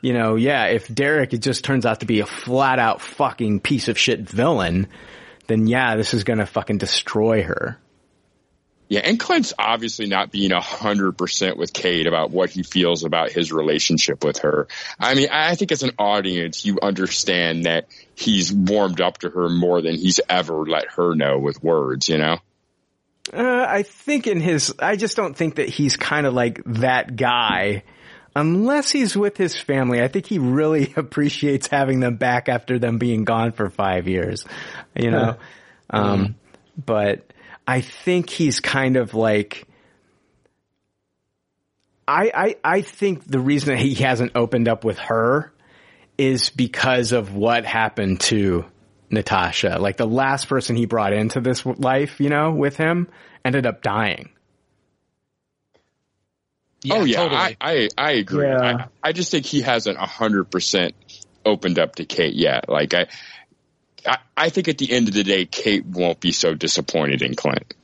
you 0.01 0.13
know, 0.13 0.37
yeah, 0.37 0.67
if 0.67 0.93
Derek 0.93 1.33
it 1.33 1.39
just 1.39 1.65
turns 1.65 1.87
out 1.87 2.01
to 2.01 2.07
be 2.07 2.21
a 2.21 2.27
flat 2.27 2.79
out 2.79 3.01
fucking 3.01 3.61
piece 3.61 3.89
of 3.89 3.99
shit 3.99 4.21
villain, 4.21 4.89
then 5.47 5.67
yeah, 5.67 5.97
this 5.97 6.13
is 6.13 6.25
gonna 6.25 6.47
fucking 6.47 6.79
destroy 6.79 7.43
her. 7.43 7.79
Yeah, 8.93 9.01
and 9.05 9.19
Clint's 9.19 9.55
obviously 9.59 10.07
not 10.07 10.31
being 10.31 10.53
a 10.53 10.61
hundred 10.61 11.17
percent 11.17 11.57
with 11.57 11.73
Kate 11.73 12.07
about 12.07 12.31
what 12.31 12.51
he 12.51 12.63
feels 12.63 13.05
about 13.05 13.33
his 13.33 13.51
relationship 13.51 14.23
with 14.23 14.41
her. 14.41 14.69
I 15.01 15.15
mean, 15.15 15.31
I 15.33 15.55
think 15.55 15.73
as 15.73 15.83
an 15.83 15.93
audience, 15.99 16.67
you 16.67 16.79
understand 16.83 17.65
that 17.65 17.87
he's 18.15 18.53
warmed 18.53 19.01
up 19.01 19.17
to 19.21 19.31
her 19.31 19.49
more 19.49 19.81
than 19.81 19.95
he's 19.95 20.21
ever 20.29 20.67
let 20.67 20.91
her 20.91 21.15
know 21.15 21.39
with 21.39 21.63
words, 21.63 22.11
you 22.11 22.19
know? 22.19 22.37
Uh, 23.33 23.65
I 23.67 23.83
think 23.83 24.27
in 24.27 24.43
his, 24.43 24.75
I 24.79 24.97
just 24.97 25.17
don't 25.17 25.35
think 25.35 25.55
that 25.55 25.71
he's 25.71 25.97
kind 25.97 26.27
of 26.27 26.35
like 26.35 26.61
that 26.67 27.17
guy. 27.17 27.85
Unless 28.37 28.91
he's 28.91 29.17
with 29.17 29.39
his 29.39 29.57
family, 29.57 30.03
I 30.03 30.09
think 30.09 30.27
he 30.27 30.39
really 30.39 30.93
appreciates 30.97 31.67
having 31.67 32.01
them 32.01 32.17
back 32.17 32.51
after 32.51 32.79
them 32.79 32.99
being 32.99 33.25
gone 33.25 33.53
for 33.53 33.71
five 33.71 34.07
years, 34.07 34.45
you 34.95 35.11
know? 35.11 35.39
Um, 35.89 36.35
but 36.77 37.32
I 37.67 37.81
think 37.81 38.31
he's 38.31 38.61
kind 38.61 38.97
of 38.97 39.15
like, 39.15 39.67
I, 42.07 42.31
I, 42.35 42.57
I 42.65 42.81
think 42.83 43.25
the 43.25 43.39
reason 43.41 43.75
that 43.75 43.81
he 43.81 43.95
hasn't 43.95 44.33
opened 44.35 44.69
up 44.69 44.85
with 44.85 44.99
her 44.99 45.53
is 46.19 46.51
because 46.51 47.13
of 47.13 47.35
what 47.35 47.65
happened 47.65 48.21
to 48.21 48.65
Natasha. 49.11 49.79
Like 49.79 49.97
the 49.97 50.07
last 50.07 50.49
person 50.49 50.77
he 50.77 50.87
brought 50.87 51.13
into 51.13 51.41
this 51.41 51.65
life, 51.65 52.21
you 52.21 52.29
know, 52.29 52.53
with 52.53 52.77
him 52.77 53.09
ended 53.45 53.67
up 53.67 53.83
dying. 53.83 54.31
oh 56.91 57.05
yeah, 57.05 57.17
totally. 57.19 57.41
I, 57.41 57.57
I 57.61 57.89
I 57.97 58.13
agree. 58.13 58.47
Yeah. 58.47 58.87
I, 59.03 59.09
I 59.09 59.13
just 59.13 59.31
think 59.31 59.47
he 59.47 59.61
hasn't 59.61 59.99
a 59.99 60.07
hundred 60.07 60.51
percent 60.51 60.95
opened 61.45 61.79
up 61.79 61.97
to 61.97 62.05
Kate 62.05 62.35
yet. 62.35 62.69
Like 62.69 62.95
I, 62.95 63.07
I, 64.07 64.19
I 64.37 64.49
think 64.49 64.69
at 64.69 64.79
the 64.79 64.91
end 64.91 65.09
of 65.09 65.15
the 65.15 65.25
day, 65.25 65.47
Kate 65.47 65.85
won't 65.85 66.21
be 66.21 66.33
so 66.33 66.55
disappointed 66.55 67.23
in 67.23 67.35
Clint. 67.35 67.75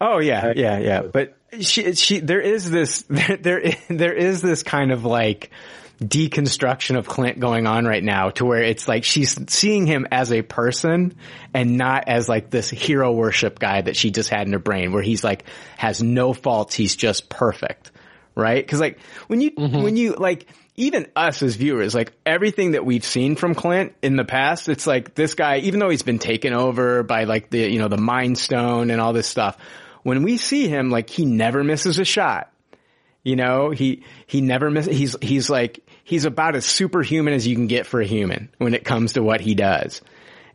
Oh 0.00 0.18
yeah, 0.18 0.52
yeah, 0.54 0.78
yeah. 0.78 1.02
But 1.02 1.36
she, 1.60 1.94
she, 1.94 2.20
there 2.20 2.40
is 2.40 2.70
this, 2.70 3.02
there, 3.08 3.36
there, 3.36 3.62
there 3.88 4.12
is 4.12 4.42
this 4.42 4.62
kind 4.62 4.92
of 4.92 5.04
like 5.04 5.50
deconstruction 6.02 6.98
of 6.98 7.06
Clint 7.06 7.38
going 7.38 7.66
on 7.66 7.84
right 7.84 8.02
now 8.02 8.30
to 8.30 8.44
where 8.44 8.62
it's 8.62 8.88
like 8.88 9.04
she's 9.04 9.38
seeing 9.52 9.86
him 9.86 10.06
as 10.10 10.32
a 10.32 10.42
person 10.42 11.14
and 11.54 11.76
not 11.76 12.08
as 12.08 12.28
like 12.28 12.50
this 12.50 12.68
hero 12.70 13.12
worship 13.12 13.58
guy 13.58 13.80
that 13.82 13.96
she 13.96 14.10
just 14.10 14.28
had 14.28 14.46
in 14.46 14.52
her 14.52 14.58
brain 14.58 14.92
where 14.92 15.02
he's 15.02 15.22
like 15.22 15.44
has 15.76 16.02
no 16.02 16.32
faults. 16.32 16.74
He's 16.74 16.96
just 16.96 17.28
perfect. 17.28 17.90
Right. 18.34 18.66
Cause 18.66 18.80
like 18.80 18.98
when 19.28 19.40
you, 19.40 19.52
mm-hmm. 19.52 19.82
when 19.82 19.96
you 19.96 20.14
like, 20.14 20.46
even 20.82 21.06
us 21.14 21.42
as 21.42 21.54
viewers, 21.54 21.94
like 21.94 22.12
everything 22.26 22.72
that 22.72 22.84
we've 22.84 23.04
seen 23.04 23.36
from 23.36 23.54
Clint 23.54 23.94
in 24.02 24.16
the 24.16 24.24
past, 24.24 24.68
it's 24.68 24.86
like 24.86 25.14
this 25.14 25.34
guy, 25.34 25.58
even 25.58 25.78
though 25.78 25.88
he's 25.88 26.02
been 26.02 26.18
taken 26.18 26.52
over 26.52 27.04
by 27.04 27.24
like 27.24 27.50
the, 27.50 27.70
you 27.70 27.78
know, 27.78 27.86
the 27.86 27.96
mind 27.96 28.36
stone 28.36 28.90
and 28.90 29.00
all 29.00 29.12
this 29.12 29.28
stuff, 29.28 29.56
when 30.02 30.24
we 30.24 30.36
see 30.36 30.66
him, 30.66 30.90
like 30.90 31.08
he 31.08 31.24
never 31.24 31.62
misses 31.62 32.00
a 32.00 32.04
shot. 32.04 32.50
You 33.22 33.36
know, 33.36 33.70
he, 33.70 34.02
he 34.26 34.40
never 34.40 34.68
miss, 34.68 34.86
he's, 34.86 35.14
he's 35.22 35.48
like, 35.48 35.86
he's 36.02 36.24
about 36.24 36.56
as 36.56 36.66
superhuman 36.66 37.32
as 37.32 37.46
you 37.46 37.54
can 37.54 37.68
get 37.68 37.86
for 37.86 38.00
a 38.00 38.06
human 38.06 38.48
when 38.58 38.74
it 38.74 38.84
comes 38.84 39.12
to 39.12 39.22
what 39.22 39.40
he 39.40 39.54
does. 39.54 40.00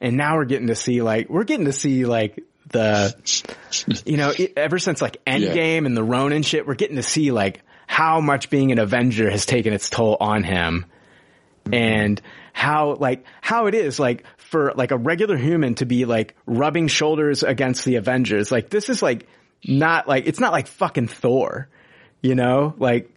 And 0.02 0.18
now 0.18 0.36
we're 0.36 0.46
getting 0.46 0.68
to 0.68 0.76
see 0.76 1.02
like, 1.02 1.30
we're 1.30 1.46
getting 1.46 1.66
to 1.68 1.72
see 1.72 2.04
like 2.06 2.44
the, 2.70 3.16
you 4.06 4.18
know, 4.18 4.34
ever 4.58 4.78
since 4.78 5.02
like 5.02 5.24
Endgame 5.24 5.86
and 5.86 5.96
the 5.96 6.04
Ronin 6.04 6.44
shit, 6.44 6.68
we're 6.68 6.76
getting 6.76 6.98
to 6.98 7.04
see 7.04 7.32
like 7.32 7.62
how 7.88 8.22
much 8.22 8.50
being 8.52 8.72
an 8.72 8.78
Avenger 8.80 9.30
has 9.32 9.46
taken 9.48 9.74
its 9.74 9.90
toll 9.90 10.16
on 10.20 10.44
him 10.44 10.86
and 11.74 12.22
how 12.54 12.96
like 12.96 13.26
how 13.42 13.66
it 13.68 13.74
is 13.76 14.00
like 14.00 14.24
for 14.38 14.74
like 14.76 14.92
a 14.92 14.98
regular 14.98 15.38
human 15.38 15.76
to 15.76 15.86
be 15.86 16.06
like 16.06 16.36
rubbing 16.46 16.88
shoulders 16.88 17.44
against 17.44 17.84
the 17.86 17.96
Avengers. 17.96 18.52
Like 18.52 18.70
this 18.70 18.90
is 18.90 19.02
like 19.02 19.28
not 19.66 20.08
like 20.08 20.28
it's 20.28 20.40
not 20.40 20.52
like 20.52 20.68
fucking 20.68 21.08
Thor, 21.08 21.68
you 22.22 22.36
know? 22.36 22.74
Like 22.78 23.12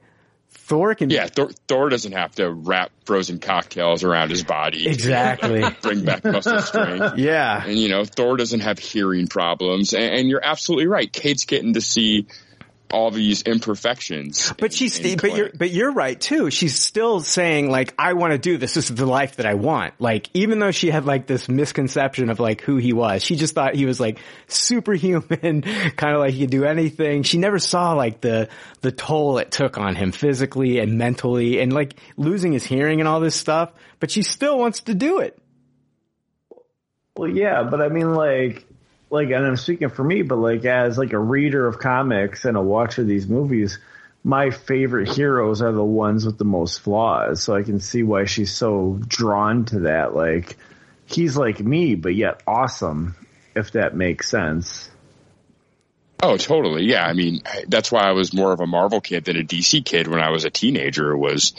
Thor 0.51 0.95
can 0.95 1.11
Yeah, 1.11 1.27
Thor, 1.27 1.51
Thor 1.69 1.89
doesn't 1.91 2.13
have 2.13 2.35
to 2.37 2.51
wrap 2.51 2.91
frozen 3.05 3.39
cocktails 3.39 4.03
around 4.03 4.31
his 4.31 4.43
body. 4.43 4.85
to 4.85 4.91
Exactly. 4.91 5.65
bring 5.83 6.05
back 6.05 6.25
muscle 6.25 6.61
strength. 6.61 7.15
Yeah. 7.19 7.65
And 7.65 7.77
you 7.79 7.89
know, 7.89 8.05
Thor 8.05 8.37
doesn't 8.37 8.61
have 8.61 8.79
hearing 8.79 9.27
problems. 9.27 9.93
And, 9.95 10.15
and 10.15 10.29
you're 10.29 10.45
absolutely 10.45 10.87
right. 10.87 11.13
Kate's 11.13 11.45
getting 11.45 11.75
to 11.75 11.81
see 11.81 12.27
all 12.93 13.11
these 13.11 13.43
imperfections. 13.43 14.53
But 14.59 14.73
she's, 14.73 14.99
but 15.17 15.37
you're, 15.37 15.51
but 15.57 15.71
you're 15.71 15.93
right 15.93 16.21
too. 16.21 16.51
She's 16.51 16.79
still 16.79 17.21
saying 17.21 17.71
like, 17.71 17.95
I 17.99 18.15
want 18.15 18.33
to 18.33 18.39
do 18.39 18.59
this. 18.59 18.75
This 18.75 18.91
is 18.91 18.97
the 18.97 19.07
life 19.07 19.37
that 19.37 19.47
I 19.47 19.55
want. 19.55 19.95
Like, 19.99 20.29
even 20.35 20.59
though 20.59 20.71
she 20.71 20.91
had 20.91 21.05
like 21.05 21.27
this 21.27 21.49
misconception 21.49 22.31
of 22.31 22.41
like 22.41 22.61
who 22.61 22.77
he 22.77 22.93
was, 22.93 23.23
she 23.23 23.37
just 23.37 23.55
thought 23.55 23.75
he 23.75 23.87
was 23.87 24.01
like 24.01 24.19
superhuman, 24.49 25.63
kind 25.97 26.15
of 26.15 26.21
like 26.21 26.33
he 26.33 26.41
could 26.41 26.51
do 26.51 26.65
anything. 26.65 27.23
She 27.23 27.39
never 27.39 27.59
saw 27.59 27.93
like 27.93 28.21
the, 28.21 28.49
the 28.81 28.93
toll 28.93 29.39
it 29.39 29.51
took 29.51 29.79
on 29.79 29.95
him 29.95 30.13
physically 30.13 30.79
and 30.79 30.99
mentally 30.99 31.61
and 31.61 31.73
like 31.73 31.95
losing 32.17 32.53
his 32.53 32.65
hearing 32.65 33.01
and 33.01 33.09
all 33.09 33.21
this 33.21 33.37
stuff, 33.37 33.73
but 33.99 34.11
she 34.11 34.23
still 34.23 34.59
wants 34.59 34.81
to 34.81 34.95
do 34.95 35.19
it. 35.21 35.39
Well, 37.17 37.29
yeah, 37.29 37.65
but 37.65 37.83
I 37.83 37.89
mean, 37.89 38.15
like, 38.15 38.67
like, 39.11 39.31
and 39.31 39.45
I'm 39.45 39.57
speaking 39.57 39.89
for 39.91 40.05
me, 40.05 40.23
but 40.23 40.37
like, 40.37 40.65
as 40.65 40.97
like 40.97 41.13
a 41.13 41.19
reader 41.19 41.67
of 41.67 41.79
comics 41.79 42.45
and 42.45 42.57
a 42.57 42.63
watcher 42.63 43.03
of 43.03 43.09
these 43.09 43.27
movies, 43.27 43.79
my 44.23 44.51
favorite 44.51 45.09
heroes 45.09 45.63
are 45.63 45.73
the 45.73 45.85
ones 45.85 46.25
with 46.25 46.39
the 46.39 46.45
most 46.45 46.81
flaws. 46.81 47.43
So 47.43 47.55
I 47.55 47.63
can 47.63 47.81
see 47.81 48.03
why 48.03 48.25
she's 48.25 48.53
so 48.53 49.01
drawn 49.07 49.65
to 49.67 49.81
that. 49.81 50.15
Like, 50.15 50.57
he's 51.07 51.37
like 51.37 51.61
me, 51.61 51.97
but 51.97 52.15
yet 52.15 52.43
awesome, 52.47 53.17
if 53.55 53.73
that 53.73 53.97
makes 53.97 54.31
sense. 54.31 54.91
Oh, 56.23 56.37
totally. 56.37 56.85
Yeah. 56.85 57.05
I 57.05 57.15
mean, 57.15 57.43
that's 57.67 57.91
why 57.91 58.03
I 58.03 58.13
was 58.13 58.35
more 58.35 58.53
of 58.53 58.61
a 58.61 58.67
Marvel 58.67 59.01
kid 59.01 59.25
than 59.25 59.37
a 59.37 59.43
DC 59.43 59.85
kid 59.85 60.07
when 60.07 60.21
I 60.21 60.31
was 60.31 60.45
a 60.45 60.51
teenager 60.51 61.17
was, 61.17 61.55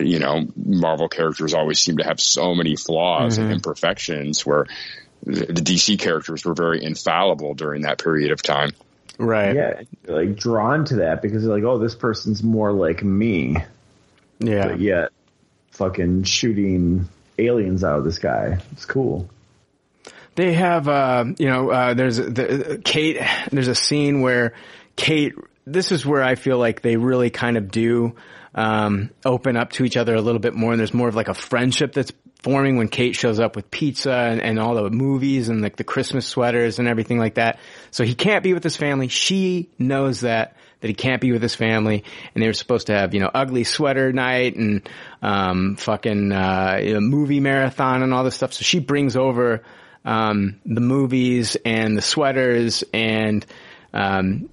you 0.00 0.18
know, 0.18 0.46
Marvel 0.56 1.08
characters 1.08 1.52
always 1.52 1.78
seem 1.78 1.98
to 1.98 2.04
have 2.04 2.18
so 2.18 2.54
many 2.54 2.76
flaws 2.76 3.34
mm-hmm. 3.34 3.44
and 3.44 3.52
imperfections 3.52 4.44
where 4.44 4.66
the, 5.26 5.46
the 5.46 5.60
DC 5.60 5.98
characters 5.98 6.44
were 6.44 6.54
very 6.54 6.82
infallible 6.82 7.54
during 7.54 7.82
that 7.82 7.98
period 7.98 8.30
of 8.30 8.42
time. 8.42 8.70
Right. 9.18 9.54
Yeah. 9.54 9.82
Like 10.06 10.36
drawn 10.36 10.84
to 10.86 10.96
that 10.96 11.20
because 11.20 11.44
like, 11.44 11.64
oh, 11.64 11.78
this 11.78 11.94
person's 11.94 12.42
more 12.42 12.72
like 12.72 13.02
me. 13.02 13.56
Yeah. 14.38 14.68
But 14.68 14.80
yet 14.80 15.10
fucking 15.72 16.24
shooting 16.24 17.08
aliens 17.38 17.82
out 17.82 17.98
of 17.98 18.04
the 18.04 18.12
sky. 18.12 18.58
It's 18.72 18.84
cool. 18.84 19.28
They 20.36 20.52
have, 20.52 20.86
uh, 20.86 21.24
you 21.38 21.48
know, 21.48 21.70
uh, 21.70 21.94
there's 21.94 22.18
the, 22.18 22.80
Kate, 22.84 23.18
there's 23.50 23.68
a 23.68 23.74
scene 23.74 24.20
where 24.20 24.52
Kate, 24.94 25.34
this 25.66 25.92
is 25.92 26.04
where 26.04 26.22
I 26.22 26.34
feel 26.34 26.58
like 26.58 26.82
they 26.82 26.96
really 26.96 27.30
kind 27.30 27.56
of 27.56 27.70
do, 27.70 28.14
um, 28.56 29.10
open 29.24 29.56
up 29.56 29.70
to 29.72 29.84
each 29.84 29.98
other 29.98 30.14
a 30.14 30.20
little 30.20 30.40
bit 30.40 30.54
more 30.54 30.72
and 30.72 30.80
there's 30.80 30.94
more 30.94 31.08
of 31.08 31.14
like 31.14 31.28
a 31.28 31.34
friendship 31.34 31.92
that's 31.92 32.10
forming 32.42 32.78
when 32.78 32.88
Kate 32.88 33.14
shows 33.14 33.38
up 33.38 33.54
with 33.54 33.70
pizza 33.70 34.12
and, 34.12 34.40
and 34.40 34.58
all 34.58 34.74
the 34.76 34.88
movies 34.88 35.50
and 35.50 35.60
like 35.60 35.76
the 35.76 35.84
Christmas 35.84 36.26
sweaters 36.26 36.78
and 36.78 36.88
everything 36.88 37.18
like 37.18 37.34
that. 37.34 37.58
So 37.90 38.02
he 38.02 38.14
can't 38.14 38.42
be 38.42 38.54
with 38.54 38.64
his 38.64 38.76
family. 38.76 39.08
She 39.08 39.68
knows 39.78 40.20
that, 40.20 40.56
that 40.80 40.88
he 40.88 40.94
can't 40.94 41.20
be 41.20 41.32
with 41.32 41.42
his 41.42 41.54
family 41.54 42.04
and 42.34 42.42
they 42.42 42.46
were 42.46 42.54
supposed 42.54 42.86
to 42.86 42.94
have, 42.94 43.12
you 43.12 43.20
know, 43.20 43.30
ugly 43.32 43.64
sweater 43.64 44.10
night 44.12 44.56
and, 44.56 44.88
um, 45.20 45.76
fucking, 45.76 46.32
uh, 46.32 46.80
you 46.82 46.94
know, 46.94 47.00
movie 47.00 47.40
marathon 47.40 48.02
and 48.02 48.14
all 48.14 48.24
this 48.24 48.36
stuff. 48.36 48.54
So 48.54 48.62
she 48.62 48.78
brings 48.78 49.16
over, 49.16 49.62
um, 50.04 50.60
the 50.64 50.80
movies 50.80 51.56
and 51.64 51.96
the 51.96 52.02
sweaters 52.02 52.84
and, 52.94 53.44
um, 53.92 54.48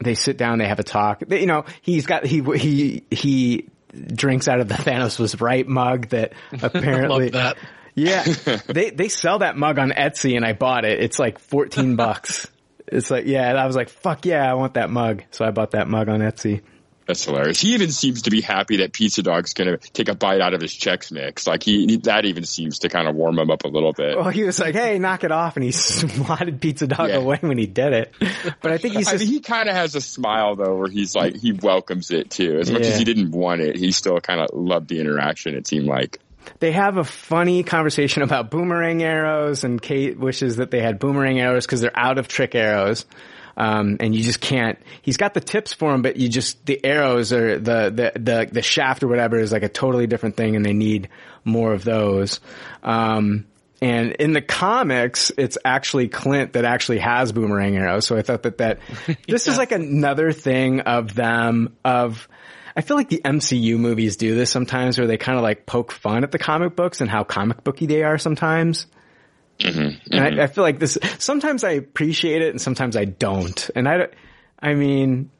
they 0.00 0.14
sit 0.14 0.36
down, 0.36 0.58
they 0.58 0.68
have 0.68 0.78
a 0.78 0.84
talk. 0.84 1.20
They, 1.26 1.40
you 1.40 1.46
know, 1.46 1.64
he's 1.82 2.06
got, 2.06 2.24
he, 2.24 2.42
he, 2.56 3.04
he 3.10 3.68
drinks 3.92 4.48
out 4.48 4.60
of 4.60 4.68
the 4.68 4.74
Thanos 4.74 5.18
was 5.18 5.40
right 5.40 5.66
mug 5.66 6.08
that 6.08 6.32
apparently. 6.62 7.30
that. 7.30 7.56
Yeah, 7.94 8.22
they 8.66 8.90
they 8.90 9.08
sell 9.08 9.40
that 9.40 9.56
mug 9.56 9.78
on 9.78 9.90
Etsy, 9.90 10.36
and 10.36 10.44
I 10.44 10.52
bought 10.52 10.84
it. 10.84 11.00
It's 11.00 11.18
like 11.18 11.40
fourteen 11.40 11.96
bucks. 11.96 12.46
It's 12.86 13.10
like 13.10 13.26
yeah, 13.26 13.52
I 13.52 13.66
was 13.66 13.74
like, 13.74 13.88
fuck 13.88 14.24
yeah, 14.24 14.48
I 14.48 14.54
want 14.54 14.74
that 14.74 14.88
mug. 14.88 15.24
So 15.32 15.44
I 15.44 15.50
bought 15.50 15.72
that 15.72 15.88
mug 15.88 16.08
on 16.08 16.20
Etsy. 16.20 16.62
That's 17.08 17.24
hilarious. 17.24 17.58
He 17.58 17.72
even 17.72 17.90
seems 17.90 18.22
to 18.22 18.30
be 18.30 18.42
happy 18.42 18.76
that 18.76 18.92
Pizza 18.92 19.22
Dog's 19.22 19.54
going 19.54 19.78
to 19.78 19.78
take 19.92 20.10
a 20.10 20.14
bite 20.14 20.42
out 20.42 20.52
of 20.52 20.60
his 20.60 20.72
Chex 20.72 21.10
Mix. 21.10 21.46
Like 21.46 21.62
he, 21.62 21.96
that 22.04 22.26
even 22.26 22.44
seems 22.44 22.80
to 22.80 22.90
kind 22.90 23.08
of 23.08 23.14
warm 23.16 23.38
him 23.38 23.50
up 23.50 23.64
a 23.64 23.68
little 23.68 23.94
bit. 23.94 24.14
Well, 24.14 24.28
he 24.28 24.44
was 24.44 24.60
like, 24.60 24.74
"Hey, 24.74 24.98
knock 24.98 25.24
it 25.24 25.32
off," 25.32 25.56
and 25.56 25.64
he 25.64 25.72
swatted 25.72 26.60
Pizza 26.60 26.86
Dog 26.86 27.08
yeah. 27.08 27.16
away 27.16 27.38
when 27.40 27.56
he 27.56 27.64
did 27.64 27.94
it. 27.94 28.14
But 28.60 28.72
I 28.72 28.76
think 28.76 28.94
he's. 28.94 29.06
Just, 29.06 29.22
I 29.22 29.24
mean, 29.24 29.32
he 29.32 29.40
kind 29.40 29.70
of 29.70 29.74
has 29.74 29.94
a 29.94 30.02
smile 30.02 30.54
though, 30.54 30.76
where 30.76 30.90
he's 30.90 31.14
like 31.14 31.34
he 31.34 31.52
welcomes 31.52 32.10
it 32.10 32.28
too. 32.28 32.58
As 32.58 32.70
much 32.70 32.82
yeah. 32.82 32.88
as 32.88 32.98
he 32.98 33.04
didn't 33.04 33.30
want 33.30 33.62
it, 33.62 33.76
he 33.76 33.90
still 33.90 34.20
kind 34.20 34.42
of 34.42 34.50
loved 34.52 34.88
the 34.88 35.00
interaction. 35.00 35.54
It 35.54 35.66
seemed 35.66 35.86
like 35.86 36.20
they 36.58 36.72
have 36.72 36.98
a 36.98 37.04
funny 37.04 37.62
conversation 37.62 38.22
about 38.22 38.50
boomerang 38.50 39.02
arrows, 39.02 39.64
and 39.64 39.80
Kate 39.80 40.18
wishes 40.18 40.56
that 40.56 40.70
they 40.70 40.80
had 40.80 40.98
boomerang 40.98 41.40
arrows 41.40 41.64
because 41.64 41.80
they're 41.80 41.98
out 41.98 42.18
of 42.18 42.28
trick 42.28 42.54
arrows. 42.54 43.06
Um, 43.58 43.96
and 43.98 44.14
you 44.14 44.22
just 44.22 44.40
can't, 44.40 44.78
he's 45.02 45.16
got 45.16 45.34
the 45.34 45.40
tips 45.40 45.72
for 45.72 45.92
him, 45.92 46.00
but 46.00 46.16
you 46.16 46.28
just, 46.28 46.64
the 46.64 46.82
arrows 46.84 47.32
or 47.32 47.58
the, 47.58 47.90
the, 47.90 48.12
the, 48.14 48.48
the 48.52 48.62
shaft 48.62 49.02
or 49.02 49.08
whatever 49.08 49.36
is 49.36 49.50
like 49.50 49.64
a 49.64 49.68
totally 49.68 50.06
different 50.06 50.36
thing 50.36 50.54
and 50.54 50.64
they 50.64 50.72
need 50.72 51.08
more 51.44 51.72
of 51.72 51.82
those. 51.82 52.38
Um, 52.84 53.46
and 53.82 54.12
in 54.12 54.32
the 54.32 54.40
comics, 54.40 55.32
it's 55.36 55.58
actually 55.64 56.08
Clint 56.08 56.52
that 56.52 56.64
actually 56.64 56.98
has 56.98 57.32
boomerang 57.32 57.76
arrows. 57.76 58.06
So 58.06 58.16
I 58.16 58.22
thought 58.22 58.44
that 58.44 58.58
that, 58.58 58.78
this 59.26 59.46
yeah. 59.46 59.52
is 59.52 59.58
like 59.58 59.72
another 59.72 60.30
thing 60.30 60.80
of 60.80 61.14
them, 61.16 61.76
of, 61.84 62.28
I 62.76 62.80
feel 62.80 62.96
like 62.96 63.08
the 63.08 63.22
MCU 63.24 63.76
movies 63.76 64.16
do 64.16 64.36
this 64.36 64.50
sometimes 64.50 64.98
where 64.98 65.08
they 65.08 65.16
kind 65.16 65.36
of 65.36 65.42
like 65.42 65.66
poke 65.66 65.90
fun 65.90 66.22
at 66.22 66.30
the 66.30 66.38
comic 66.38 66.76
books 66.76 67.00
and 67.00 67.10
how 67.10 67.24
comic 67.24 67.64
booky 67.64 67.86
they 67.86 68.04
are 68.04 68.18
sometimes. 68.18 68.86
Mm-hmm, 69.60 69.78
mm-hmm. 69.80 70.12
And 70.12 70.24
I, 70.24 70.30
mm-hmm. 70.30 70.40
I, 70.40 70.46
feel 70.46 70.64
like 70.64 70.78
this, 70.78 70.98
sometimes 71.18 71.64
I 71.64 71.72
appreciate 71.72 72.42
it 72.42 72.50
and 72.50 72.60
sometimes 72.60 72.96
I 72.96 73.04
don't. 73.04 73.70
And 73.74 73.88
I, 73.88 74.08
I 74.60 74.74
mean, 74.74 75.30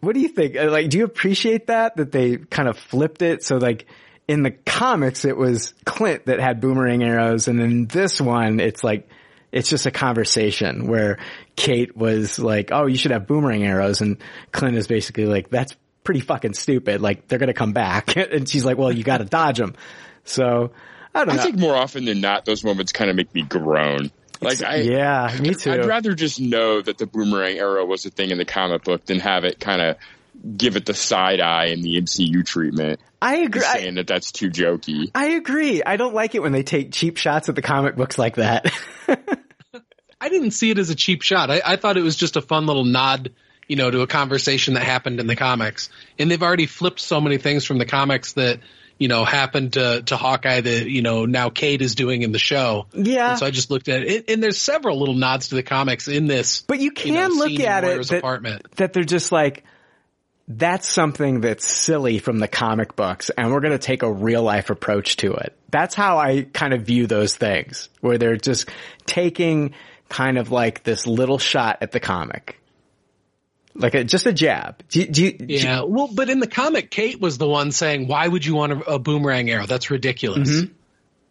what 0.00 0.14
do 0.14 0.20
you 0.20 0.28
think? 0.28 0.56
Uh, 0.56 0.70
like, 0.70 0.90
do 0.90 0.98
you 0.98 1.04
appreciate 1.04 1.66
that? 1.66 1.96
That 1.96 2.12
they 2.12 2.36
kind 2.36 2.68
of 2.68 2.78
flipped 2.78 3.22
it? 3.22 3.42
So 3.44 3.56
like, 3.56 3.86
in 4.28 4.44
the 4.44 4.52
comics, 4.52 5.24
it 5.24 5.36
was 5.36 5.74
Clint 5.84 6.26
that 6.26 6.38
had 6.38 6.60
boomerang 6.60 7.02
arrows. 7.02 7.48
And 7.48 7.60
in 7.60 7.86
this 7.86 8.20
one, 8.20 8.60
it's 8.60 8.84
like, 8.84 9.08
it's 9.50 9.68
just 9.68 9.86
a 9.86 9.90
conversation 9.90 10.86
where 10.86 11.18
Kate 11.56 11.96
was 11.96 12.38
like, 12.38 12.70
oh, 12.70 12.86
you 12.86 12.96
should 12.96 13.10
have 13.10 13.26
boomerang 13.26 13.64
arrows. 13.64 14.00
And 14.00 14.18
Clint 14.52 14.76
is 14.76 14.86
basically 14.86 15.26
like, 15.26 15.50
that's 15.50 15.74
pretty 16.04 16.20
fucking 16.20 16.54
stupid. 16.54 17.00
Like, 17.00 17.26
they're 17.26 17.40
going 17.40 17.48
to 17.48 17.54
come 17.54 17.72
back. 17.72 18.16
and 18.32 18.48
she's 18.48 18.64
like, 18.64 18.78
well, 18.78 18.92
you 18.92 19.02
got 19.02 19.18
to 19.18 19.24
dodge 19.24 19.58
them. 19.58 19.74
So 20.22 20.70
I 21.14 21.24
don't 21.24 21.38
I 21.38 21.42
think 21.42 21.58
more 21.58 21.74
often 21.74 22.04
than 22.04 22.20
not, 22.20 22.44
those 22.44 22.62
moments 22.64 22.92
kind 22.92 23.10
of 23.10 23.16
make 23.16 23.34
me 23.34 23.42
groan. 23.42 24.10
Like 24.40 24.62
I, 24.62 24.76
yeah, 24.76 25.36
me 25.40 25.54
too. 25.54 25.72
I'd 25.72 25.84
rather 25.84 26.14
just 26.14 26.40
know 26.40 26.80
that 26.80 26.96
the 26.96 27.06
boomerang 27.06 27.58
arrow 27.58 27.84
was 27.84 28.06
a 28.06 28.10
thing 28.10 28.30
in 28.30 28.38
the 28.38 28.44
comic 28.44 28.84
book 28.84 29.04
than 29.04 29.20
have 29.20 29.44
it 29.44 29.60
kind 29.60 29.82
of 29.82 29.96
give 30.56 30.76
it 30.76 30.86
the 30.86 30.94
side 30.94 31.40
eye 31.40 31.66
in 31.66 31.82
the 31.82 32.00
MCU 32.00 32.44
treatment. 32.44 33.00
I 33.20 33.38
agree. 33.38 33.60
Saying 33.60 33.96
that 33.96 34.06
that's 34.06 34.32
too 34.32 34.50
jokey. 34.50 35.10
I 35.14 35.30
agree. 35.30 35.82
I 35.84 35.96
don't 35.96 36.14
like 36.14 36.34
it 36.34 36.40
when 36.40 36.52
they 36.52 36.62
take 36.62 36.92
cheap 36.92 37.18
shots 37.18 37.48
at 37.48 37.54
the 37.54 37.62
comic 37.62 37.96
books 37.96 38.16
like 38.16 38.36
that. 38.36 38.72
I 40.20 40.28
didn't 40.28 40.52
see 40.52 40.70
it 40.70 40.78
as 40.78 40.90
a 40.90 40.94
cheap 40.94 41.22
shot. 41.22 41.50
I, 41.50 41.60
I 41.64 41.76
thought 41.76 41.96
it 41.96 42.02
was 42.02 42.16
just 42.16 42.36
a 42.36 42.42
fun 42.42 42.66
little 42.66 42.84
nod, 42.84 43.32
you 43.68 43.76
know, 43.76 43.90
to 43.90 44.00
a 44.00 44.06
conversation 44.06 44.74
that 44.74 44.82
happened 44.82 45.20
in 45.20 45.26
the 45.26 45.36
comics. 45.36 45.90
And 46.18 46.30
they've 46.30 46.42
already 46.42 46.66
flipped 46.66 47.00
so 47.00 47.20
many 47.20 47.38
things 47.38 47.64
from 47.64 47.78
the 47.78 47.86
comics 47.86 48.34
that 48.34 48.60
you 49.00 49.08
know, 49.08 49.24
happened 49.24 49.72
to, 49.72 50.02
to 50.02 50.16
Hawkeye 50.16 50.60
that, 50.60 50.88
you 50.88 51.00
know, 51.00 51.24
now 51.24 51.48
Kate 51.48 51.80
is 51.80 51.94
doing 51.94 52.20
in 52.20 52.32
the 52.32 52.38
show. 52.38 52.86
Yeah. 52.92 53.30
And 53.30 53.38
so 53.38 53.46
I 53.46 53.50
just 53.50 53.70
looked 53.70 53.88
at 53.88 54.02
it. 54.02 54.28
And 54.28 54.42
there's 54.42 54.60
several 54.60 54.98
little 54.98 55.14
nods 55.14 55.48
to 55.48 55.54
the 55.54 55.62
comics 55.62 56.06
in 56.06 56.26
this. 56.26 56.60
But 56.60 56.80
you 56.80 56.90
can 56.90 57.14
you 57.14 57.14
know, 57.14 57.28
look 57.28 57.60
at 57.60 57.82
it 57.82 58.06
that, 58.06 58.18
apartment. 58.18 58.70
that 58.72 58.92
they're 58.92 59.02
just 59.02 59.32
like, 59.32 59.64
that's 60.48 60.86
something 60.86 61.40
that's 61.40 61.66
silly 61.66 62.18
from 62.18 62.40
the 62.40 62.48
comic 62.48 62.94
books 62.94 63.30
and 63.30 63.50
we're 63.50 63.60
going 63.60 63.72
to 63.72 63.78
take 63.78 64.02
a 64.02 64.12
real 64.12 64.42
life 64.42 64.68
approach 64.68 65.16
to 65.16 65.32
it. 65.32 65.56
That's 65.70 65.94
how 65.94 66.18
I 66.18 66.42
kind 66.42 66.74
of 66.74 66.82
view 66.82 67.06
those 67.06 67.34
things 67.34 67.88
where 68.00 68.18
they're 68.18 68.36
just 68.36 68.68
taking 69.06 69.72
kind 70.10 70.36
of 70.36 70.50
like 70.50 70.82
this 70.82 71.06
little 71.06 71.38
shot 71.38 71.78
at 71.80 71.92
the 71.92 72.00
comic 72.00 72.59
like 73.74 73.94
a, 73.94 74.04
just 74.04 74.26
a 74.26 74.32
jab. 74.32 74.82
Do, 74.88 75.06
do 75.06 75.24
you, 75.24 75.36
yeah. 75.40 75.82
well, 75.82 76.08
but 76.12 76.30
in 76.30 76.40
the 76.40 76.46
comic, 76.46 76.90
Kate 76.90 77.20
was 77.20 77.38
the 77.38 77.48
one 77.48 77.72
saying, 77.72 78.08
"Why 78.08 78.26
would 78.26 78.44
you 78.44 78.54
want 78.54 78.72
a, 78.72 78.94
a 78.94 78.98
boomerang 78.98 79.50
arrow? 79.50 79.66
That's 79.66 79.90
ridiculous." 79.90 80.50
Mm-hmm. 80.50 80.72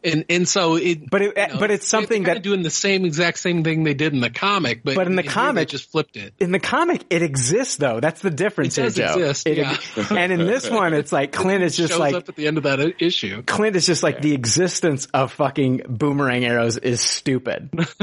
And 0.02 0.26
and 0.30 0.48
so 0.48 0.76
it, 0.78 1.10
but 1.10 1.22
it, 1.22 1.38
you 1.38 1.48
know, 1.48 1.60
but 1.60 1.72
it's 1.72 1.88
something 1.88 2.24
that 2.24 2.42
doing 2.42 2.64
the 2.64 2.70
same 2.70 3.04
exact 3.04 3.38
same 3.38 3.66
thing 3.66 3.84
they 3.84 3.94
did 3.94 4.14
in 4.14 4.22
the 4.22 4.30
comic, 4.30 4.82
but 4.84 4.96
but 4.96 5.08
in 5.08 5.18
the 5.18 5.24
in 5.24 5.30
comic 5.30 5.68
just 5.68 5.92
flipped 5.92 6.16
it. 6.16 6.34
In 6.40 6.54
the 6.54 6.60
comic, 6.60 7.04
it 7.10 7.22
exists 7.22 7.76
though. 7.76 8.00
That's 8.00 8.22
the 8.22 8.30
difference. 8.30 8.78
It 8.78 8.84
does 8.84 8.96
here, 8.96 9.08
exist, 9.08 9.48
it, 9.48 9.58
yeah. 9.58 9.78
and 10.12 10.32
in 10.32 10.40
this 10.40 10.70
one, 10.70 10.94
it's 10.94 11.12
like 11.12 11.32
Clint 11.34 11.64
is 11.64 11.76
just 11.76 11.98
like 12.00 12.16
up 12.16 12.30
at 12.30 12.36
the 12.38 12.48
end 12.48 12.58
of 12.58 12.64
that 12.64 13.02
issue. 13.02 13.44
Clint 13.44 13.76
is 13.76 13.86
just 13.86 14.02
like 14.02 14.16
yeah. 14.16 14.22
the 14.22 14.34
existence 14.36 15.08
of 15.14 15.34
fucking 15.34 15.82
boomerang 15.90 16.46
arrows 16.46 16.78
is 16.78 17.02
stupid. 17.02 17.70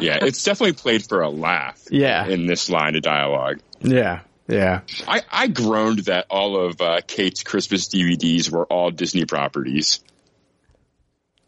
yeah, 0.00 0.18
it's 0.22 0.42
definitely 0.42 0.72
played 0.72 1.06
for 1.06 1.22
a 1.22 1.30
laugh. 1.30 1.80
Yeah, 1.90 2.26
in 2.26 2.46
this 2.46 2.68
line 2.68 2.96
of 2.96 3.02
dialogue. 3.02 3.60
Yeah. 3.80 4.20
Yeah. 4.48 4.82
I, 5.08 5.22
I 5.30 5.48
groaned 5.48 6.00
that 6.00 6.26
all 6.30 6.56
of 6.66 6.80
uh, 6.80 7.00
Kate's 7.06 7.42
Christmas 7.42 7.88
DVDs 7.88 8.50
were 8.50 8.64
all 8.64 8.90
Disney 8.90 9.24
properties. 9.24 10.00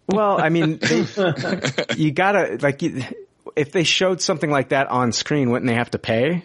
Well, 0.09 0.41
I 0.41 0.49
mean, 0.49 0.79
they, 0.83 1.05
you 1.97 2.11
gotta, 2.11 2.59
like, 2.61 2.83
if 2.83 3.73
they 3.73 3.85
showed 3.85 4.21
something 4.23 4.51
like 4.51 4.71
that 4.71 4.89
on 4.89 5.13
screen, 5.13 5.51
wouldn't 5.51 5.69
they 5.69 5.75
have 5.77 5.91
to 5.93 5.99
pay? 5.99 6.45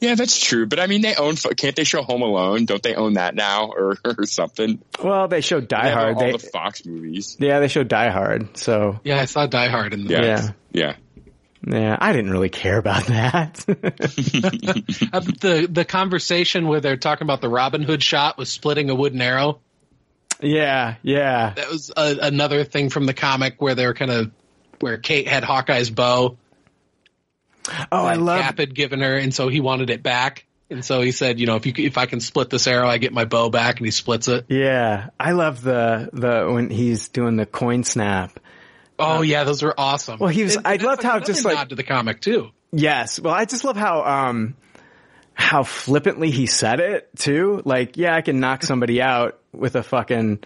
Yeah, 0.00 0.14
that's 0.14 0.38
true. 0.42 0.66
But 0.66 0.80
I 0.80 0.86
mean, 0.86 1.02
they 1.02 1.14
own. 1.14 1.36
Can't 1.36 1.76
they 1.76 1.84
show 1.84 2.02
Home 2.02 2.22
Alone? 2.22 2.64
Don't 2.64 2.82
they 2.82 2.94
own 2.94 3.14
that 3.14 3.34
now, 3.34 3.66
or, 3.70 3.96
or 4.18 4.24
something? 4.24 4.80
Well, 5.02 5.28
they 5.28 5.42
show 5.42 5.60
Die 5.60 5.82
They 5.82 5.88
have 5.90 5.98
Hard. 5.98 6.14
all 6.16 6.20
They, 6.22 6.32
the 6.32 6.38
Fox 6.38 6.86
movies. 6.86 7.36
yeah, 7.38 7.60
they 7.60 7.68
show 7.68 7.82
Die 7.84 8.08
Hard. 8.08 8.56
So 8.56 8.98
Yeah, 9.04 9.20
I 9.20 9.26
saw 9.26 9.46
Die 9.46 9.68
Hard 9.68 9.92
in 9.92 10.04
the 10.06 10.10
Yeah, 10.14 10.22
Yeah. 10.22 10.50
yeah. 10.72 10.94
yeah, 11.66 11.96
I 12.00 12.12
didn't 12.14 12.30
really 12.30 12.48
care 12.48 12.78
about 12.78 13.04
that. 13.08 13.62
Uh, 15.12 15.20
the 15.20 15.68
the 15.70 15.84
conversation 15.84 16.66
where 16.68 16.80
they're 16.80 16.96
talking 16.96 17.26
about 17.26 17.40
the 17.40 17.48
Robin 17.48 17.82
Hood 17.82 18.02
shot 18.02 18.38
was 18.38 18.50
splitting 18.50 18.90
a 18.90 18.94
wooden 18.94 19.20
arrow. 19.20 19.60
Yeah, 20.42 20.96
yeah. 21.02 21.52
That 21.54 21.68
was 21.70 21.90
a, 21.96 22.16
another 22.22 22.64
thing 22.64 22.90
from 22.90 23.06
the 23.06 23.14
comic 23.14 23.60
where 23.60 23.74
they're 23.74 23.94
kind 23.94 24.10
of 24.10 24.30
where 24.80 24.98
Kate 24.98 25.28
had 25.28 25.44
Hawkeye's 25.44 25.90
bow. 25.90 26.36
Oh, 27.92 28.04
I 28.04 28.14
love. 28.14 28.40
Cap 28.40 28.58
had 28.58 28.74
given 28.74 29.00
her, 29.00 29.16
and 29.16 29.34
so 29.34 29.48
he 29.48 29.60
wanted 29.60 29.90
it 29.90 30.02
back. 30.02 30.46
And 30.70 30.84
so 30.84 31.00
he 31.00 31.10
said, 31.10 31.40
you 31.40 31.46
know, 31.46 31.56
if 31.56 31.66
you 31.66 31.72
if 31.76 31.98
I 31.98 32.06
can 32.06 32.20
split 32.20 32.48
this 32.48 32.66
arrow, 32.66 32.88
I 32.88 32.98
get 32.98 33.12
my 33.12 33.24
bow 33.24 33.50
back, 33.50 33.78
and 33.78 33.86
he 33.86 33.90
splits 33.90 34.28
it. 34.28 34.46
Yeah, 34.48 35.10
I 35.18 35.32
love 35.32 35.62
the 35.62 36.08
the 36.12 36.50
when 36.52 36.70
he's 36.70 37.08
doing 37.08 37.36
the 37.36 37.46
coin 37.46 37.82
snap. 37.84 38.38
Oh 38.98 39.22
yeah, 39.22 39.44
those 39.44 39.62
were 39.62 39.74
awesome. 39.78 40.18
Well, 40.20 40.28
he 40.28 40.42
was- 40.44 40.56
And 40.56 40.66
I 40.66 40.72
that's 40.76 40.84
loved 40.84 41.02
how 41.02 41.18
just, 41.20 41.44
like- 41.44 41.56
nod 41.56 41.70
to 41.70 41.74
the 41.74 41.82
comic 41.82 42.20
too. 42.20 42.50
Yes. 42.70 43.18
Well, 43.18 43.34
I 43.34 43.46
just 43.46 43.64
love 43.64 43.76
how 43.76 44.04
um 44.04 44.54
how 45.34 45.62
flippantly 45.64 46.30
he 46.30 46.46
said 46.46 46.80
it 46.80 47.08
too. 47.16 47.62
Like, 47.64 47.96
yeah, 47.96 48.14
I 48.14 48.20
can 48.20 48.40
knock 48.40 48.62
somebody 48.62 49.00
out 49.02 49.39
with 49.52 49.76
a 49.76 49.82
fucking, 49.82 50.40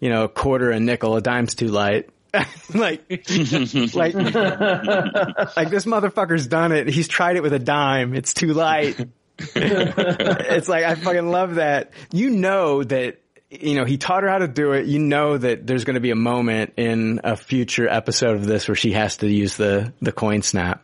you 0.00 0.10
know, 0.10 0.28
quarter, 0.28 0.70
a 0.70 0.80
nickel, 0.80 1.16
a 1.16 1.20
dime's 1.20 1.54
too 1.54 1.68
light. 1.68 2.10
like, 2.74 3.02
like, 3.08 4.14
like 4.14 5.70
this 5.70 5.84
motherfucker's 5.84 6.46
done 6.46 6.72
it. 6.72 6.88
He's 6.88 7.08
tried 7.08 7.36
it 7.36 7.42
with 7.42 7.52
a 7.52 7.58
dime. 7.58 8.14
It's 8.14 8.34
too 8.34 8.52
light. 8.52 8.98
it's 9.38 10.68
like 10.68 10.84
I 10.84 10.94
fucking 10.94 11.28
love 11.28 11.56
that. 11.56 11.92
You 12.12 12.30
know 12.30 12.82
that 12.82 13.20
you 13.50 13.74
know 13.74 13.84
he 13.84 13.98
taught 13.98 14.22
her 14.22 14.28
how 14.28 14.38
to 14.38 14.48
do 14.48 14.72
it. 14.72 14.86
You 14.86 14.98
know 14.98 15.36
that 15.36 15.66
there's 15.66 15.84
going 15.84 15.94
to 15.94 16.00
be 16.00 16.10
a 16.10 16.16
moment 16.16 16.74
in 16.76 17.20
a 17.22 17.36
future 17.36 17.88
episode 17.88 18.36
of 18.36 18.46
this 18.46 18.68
where 18.68 18.74
she 18.74 18.92
has 18.92 19.18
to 19.18 19.28
use 19.28 19.56
the 19.56 19.92
the 20.00 20.12
coin 20.12 20.42
snap. 20.42 20.82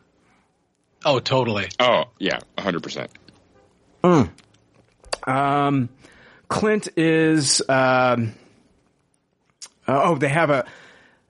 Oh, 1.05 1.19
totally. 1.19 1.69
Oh, 1.81 2.05
yeah, 2.19 2.39
hundred 2.59 2.83
percent. 2.83 3.11
Um, 5.25 5.89
Clint 6.53 6.89
is, 6.99 7.63
um, 7.67 8.35
oh, 9.89 10.17
they 10.17 10.29
have 10.29 10.51
a, 10.51 10.67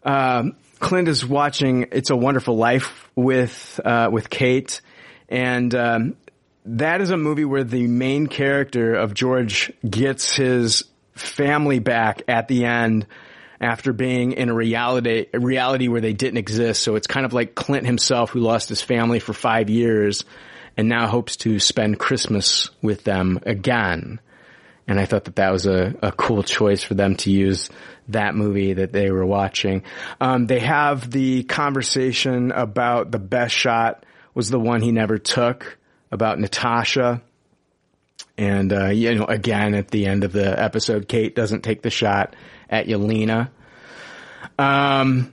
um, 0.03 0.57
Clint 0.81 1.07
is 1.07 1.25
watching 1.25 1.87
It's 1.93 2.11
a 2.11 2.17
Wonderful 2.17 2.57
Life 2.57 3.09
with, 3.15 3.79
uh, 3.85 4.09
with 4.11 4.29
Kate. 4.29 4.81
And, 5.29 5.73
um, 5.77 6.17
that 6.65 7.01
is 7.01 7.11
a 7.11 7.17
movie 7.17 7.45
where 7.45 7.63
the 7.63 7.87
main 7.87 8.27
character 8.27 8.95
of 8.97 9.15
George 9.15 9.73
gets 9.89 10.35
his 10.35 10.83
family 11.15 11.79
back 11.79 12.23
at 12.27 12.49
the 12.49 12.65
end 12.65 13.07
after 13.61 13.93
being 13.93 14.33
in 14.33 14.49
a 14.49 14.55
reality, 14.55 15.27
a 15.33 15.39
reality 15.39 15.87
where 15.87 16.01
they 16.01 16.15
didn't 16.15 16.39
exist. 16.39 16.83
So 16.83 16.97
it's 16.97 17.07
kind 17.07 17.25
of 17.25 17.33
like 17.33 17.55
Clint 17.55 17.87
himself 17.87 18.31
who 18.31 18.41
lost 18.41 18.69
his 18.69 18.83
family 18.83 19.21
for 19.21 19.35
five 19.35 19.71
years 19.71 20.25
and 20.77 20.89
now 20.89 21.07
hopes 21.07 21.37
to 21.37 21.61
spend 21.61 22.01
Christmas 22.01 22.71
with 22.83 23.05
them 23.05 23.39
again. 23.47 24.19
And 24.89 24.99
I 24.99 25.05
thought 25.05 25.25
that 25.25 25.37
that 25.37 25.53
was 25.53 25.67
a, 25.67 25.95
a 26.03 26.13
cool 26.13 26.43
choice 26.43 26.83
for 26.83 26.95
them 26.95 27.17
to 27.17 27.31
use 27.31 27.71
that 28.09 28.35
movie 28.35 28.75
that 28.75 28.93
they 28.93 29.11
were 29.11 29.25
watching. 29.25 29.85
Um, 30.21 30.47
they 30.47 30.61
have 30.61 31.11
the 31.11 31.45
conversation 31.45 32.51
about 32.51 33.11
the 33.11 33.19
best 33.19 33.55
shot 33.55 34.05
was 34.35 34.51
the 34.51 34.59
one 34.59 34.83
he 34.83 34.93
never 34.93 35.19
took 35.19 35.79
about 36.11 36.39
Natasha. 36.39 37.23
And, 38.37 38.73
uh, 38.73 38.89
you 38.89 39.15
know, 39.15 39.25
again, 39.25 39.75
at 39.75 39.89
the 39.89 40.07
end 40.07 40.25
of 40.25 40.33
the 40.33 40.61
episode, 40.61 41.07
Kate 41.07 41.35
doesn't 41.35 41.63
take 41.63 41.83
the 41.83 41.91
shot 41.91 42.35
at 42.69 42.87
Yelena. 42.87 43.51
Um, 44.59 45.33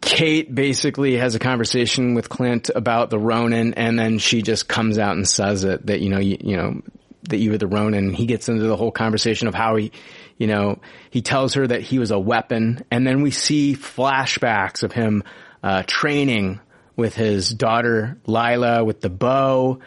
Kate 0.00 0.54
basically 0.54 1.16
has 1.16 1.34
a 1.34 1.38
conversation 1.38 2.14
with 2.14 2.28
Clint 2.28 2.70
about 2.74 3.10
the 3.10 3.18
Ronin, 3.18 3.74
and 3.74 3.98
then 3.98 4.18
she 4.18 4.40
just 4.40 4.68
comes 4.68 4.98
out 4.98 5.16
and 5.16 5.26
says 5.26 5.64
it 5.64 5.86
that 5.86 6.00
you 6.00 6.10
know 6.10 6.20
you, 6.20 6.36
you 6.40 6.56
know 6.56 6.80
that 7.28 7.38
you 7.38 7.50
were 7.50 7.58
the 7.58 7.66
Ronin. 7.66 8.12
He 8.12 8.26
gets 8.26 8.48
into 8.48 8.64
the 8.64 8.76
whole 8.76 8.90
conversation 8.90 9.48
of 9.48 9.54
how 9.54 9.76
he, 9.76 9.92
you 10.38 10.46
know, 10.46 10.80
he 11.10 11.22
tells 11.22 11.54
her 11.54 11.66
that 11.66 11.82
he 11.82 11.98
was 11.98 12.10
a 12.10 12.18
weapon, 12.18 12.84
and 12.90 13.06
then 13.06 13.22
we 13.22 13.30
see 13.30 13.74
flashbacks 13.74 14.82
of 14.82 14.92
him 14.92 15.22
uh, 15.62 15.82
training 15.86 16.60
with 16.96 17.14
his 17.14 17.50
daughter 17.50 18.18
Lila 18.26 18.84
with 18.84 19.00
the 19.00 19.10
bow, 19.10 19.80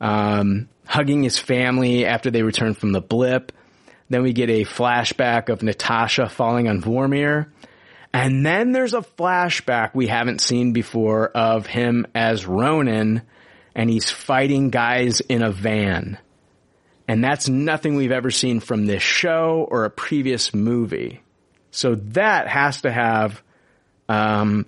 um, 0.00 0.68
hugging 0.86 1.22
his 1.22 1.38
family 1.38 2.06
after 2.06 2.30
they 2.30 2.42
return 2.42 2.74
from 2.74 2.92
the 2.92 3.00
blip. 3.00 3.52
Then 4.08 4.22
we 4.22 4.32
get 4.32 4.50
a 4.50 4.64
flashback 4.64 5.48
of 5.48 5.62
Natasha 5.62 6.28
falling 6.28 6.68
on 6.68 6.82
Vormir. 6.82 7.46
And 8.12 8.44
then 8.44 8.72
there's 8.72 8.92
a 8.92 9.00
flashback 9.00 9.94
we 9.94 10.06
haven't 10.06 10.42
seen 10.42 10.72
before 10.72 11.28
of 11.28 11.66
him 11.66 12.06
as 12.14 12.46
Ronin 12.46 13.22
and 13.74 13.88
he's 13.88 14.10
fighting 14.10 14.70
guys 14.70 15.20
in 15.20 15.42
a 15.42 15.50
van. 15.50 16.18
And 17.08 17.22
that's 17.22 17.48
nothing 17.48 17.96
we've 17.96 18.12
ever 18.12 18.30
seen 18.30 18.60
from 18.60 18.86
this 18.86 19.02
show 19.02 19.66
or 19.70 19.84
a 19.84 19.90
previous 19.90 20.54
movie. 20.54 21.20
So 21.70 21.96
that 21.96 22.48
has 22.48 22.82
to 22.82 22.92
have, 22.92 23.42
um, 24.08 24.66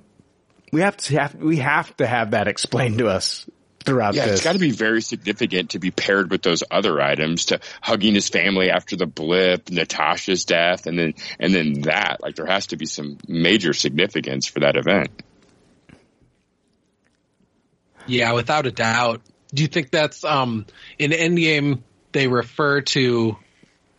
we 0.73 0.81
have 0.81 0.97
to 0.97 1.19
have, 1.21 1.35
we 1.37 1.59
have 1.59 1.97
to 1.99 2.07
have 2.07 2.33
that 2.33 2.49
explained 2.49 2.99
to 2.99 3.07
us 3.09 3.49
throughout 3.85 4.15
Yeah, 4.15 4.25
this. 4.27 4.37
it's 4.37 4.45
got 4.45 4.55
to 4.55 4.59
be 4.59 4.71
very 4.71 5.03
significant 5.03 5.71
to 5.71 5.79
be 5.79 5.91
paired 5.91 6.31
with 6.31 6.43
those 6.43 6.65
other 6.71 7.01
items 7.01 7.47
to 7.47 7.61
hugging 7.83 8.15
his 8.15 8.29
family 8.29 8.71
after 8.71 8.97
the 8.97 9.07
blip, 9.07 9.71
Natasha's 9.71 10.45
death, 10.45 10.87
and 10.87 10.99
then 10.99 11.15
and 11.39 11.55
then 11.55 11.83
that. 11.83 12.23
Like 12.23 12.35
there 12.37 12.47
has 12.47 12.69
to 12.69 12.77
be 12.77 12.87
some 12.87 13.19
major 13.29 13.73
significance 13.75 14.47
for 14.47 14.61
that 14.61 14.77
event. 14.77 15.11
Yeah, 18.07 18.33
without 18.33 18.67
a 18.67 18.71
doubt. 18.73 19.23
Do 19.53 19.63
you 19.63 19.69
think 19.69 19.91
that's 19.91 20.25
um 20.25 20.67
in 20.99 21.11
Endgame 21.13 21.83
they 22.15 22.29
refer 22.29 22.81
to 22.81 23.37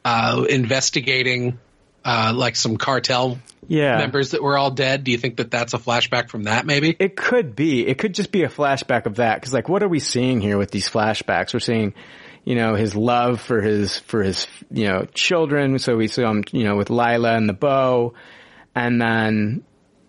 uh 0.03 0.43
investigating 0.49 1.59
uh 2.03 2.33
like 2.35 2.55
some 2.55 2.77
cartel 2.77 3.37
yeah. 3.67 3.97
members 3.97 4.31
that 4.31 4.41
were 4.41 4.57
all 4.57 4.71
dead? 4.71 5.03
Do 5.03 5.11
you 5.11 5.17
think 5.17 5.37
that 5.37 5.51
that's 5.51 5.73
a 5.73 5.77
flashback 5.77 6.29
from 6.29 6.43
that 6.43 6.65
maybe? 6.65 6.95
It 6.97 7.15
could 7.15 7.55
be. 7.55 7.85
It 7.85 7.97
could 7.97 8.13
just 8.13 8.31
be 8.31 8.43
a 8.43 8.49
flashback 8.49 9.05
of 9.05 9.15
that. 9.15 9.41
Cause 9.41 9.53
like, 9.53 9.69
what 9.69 9.83
are 9.83 9.87
we 9.87 9.99
seeing 9.99 10.41
here 10.41 10.57
with 10.57 10.71
these 10.71 10.89
flashbacks? 10.89 11.53
We're 11.53 11.59
seeing, 11.59 11.93
you 12.43 12.55
know, 12.55 12.75
his 12.75 12.95
love 12.95 13.41
for 13.41 13.61
his, 13.61 13.97
for 13.99 14.21
his, 14.21 14.47
you 14.69 14.87
know, 14.87 15.05
children. 15.13 15.79
So 15.79 15.95
we 15.95 16.07
saw 16.07 16.29
him, 16.29 16.43
you 16.51 16.63
know, 16.63 16.75
with 16.75 16.89
Lila 16.89 17.35
and 17.35 17.49
the 17.49 17.53
bow. 17.53 18.13
And 18.75 19.01
then, 19.01 19.63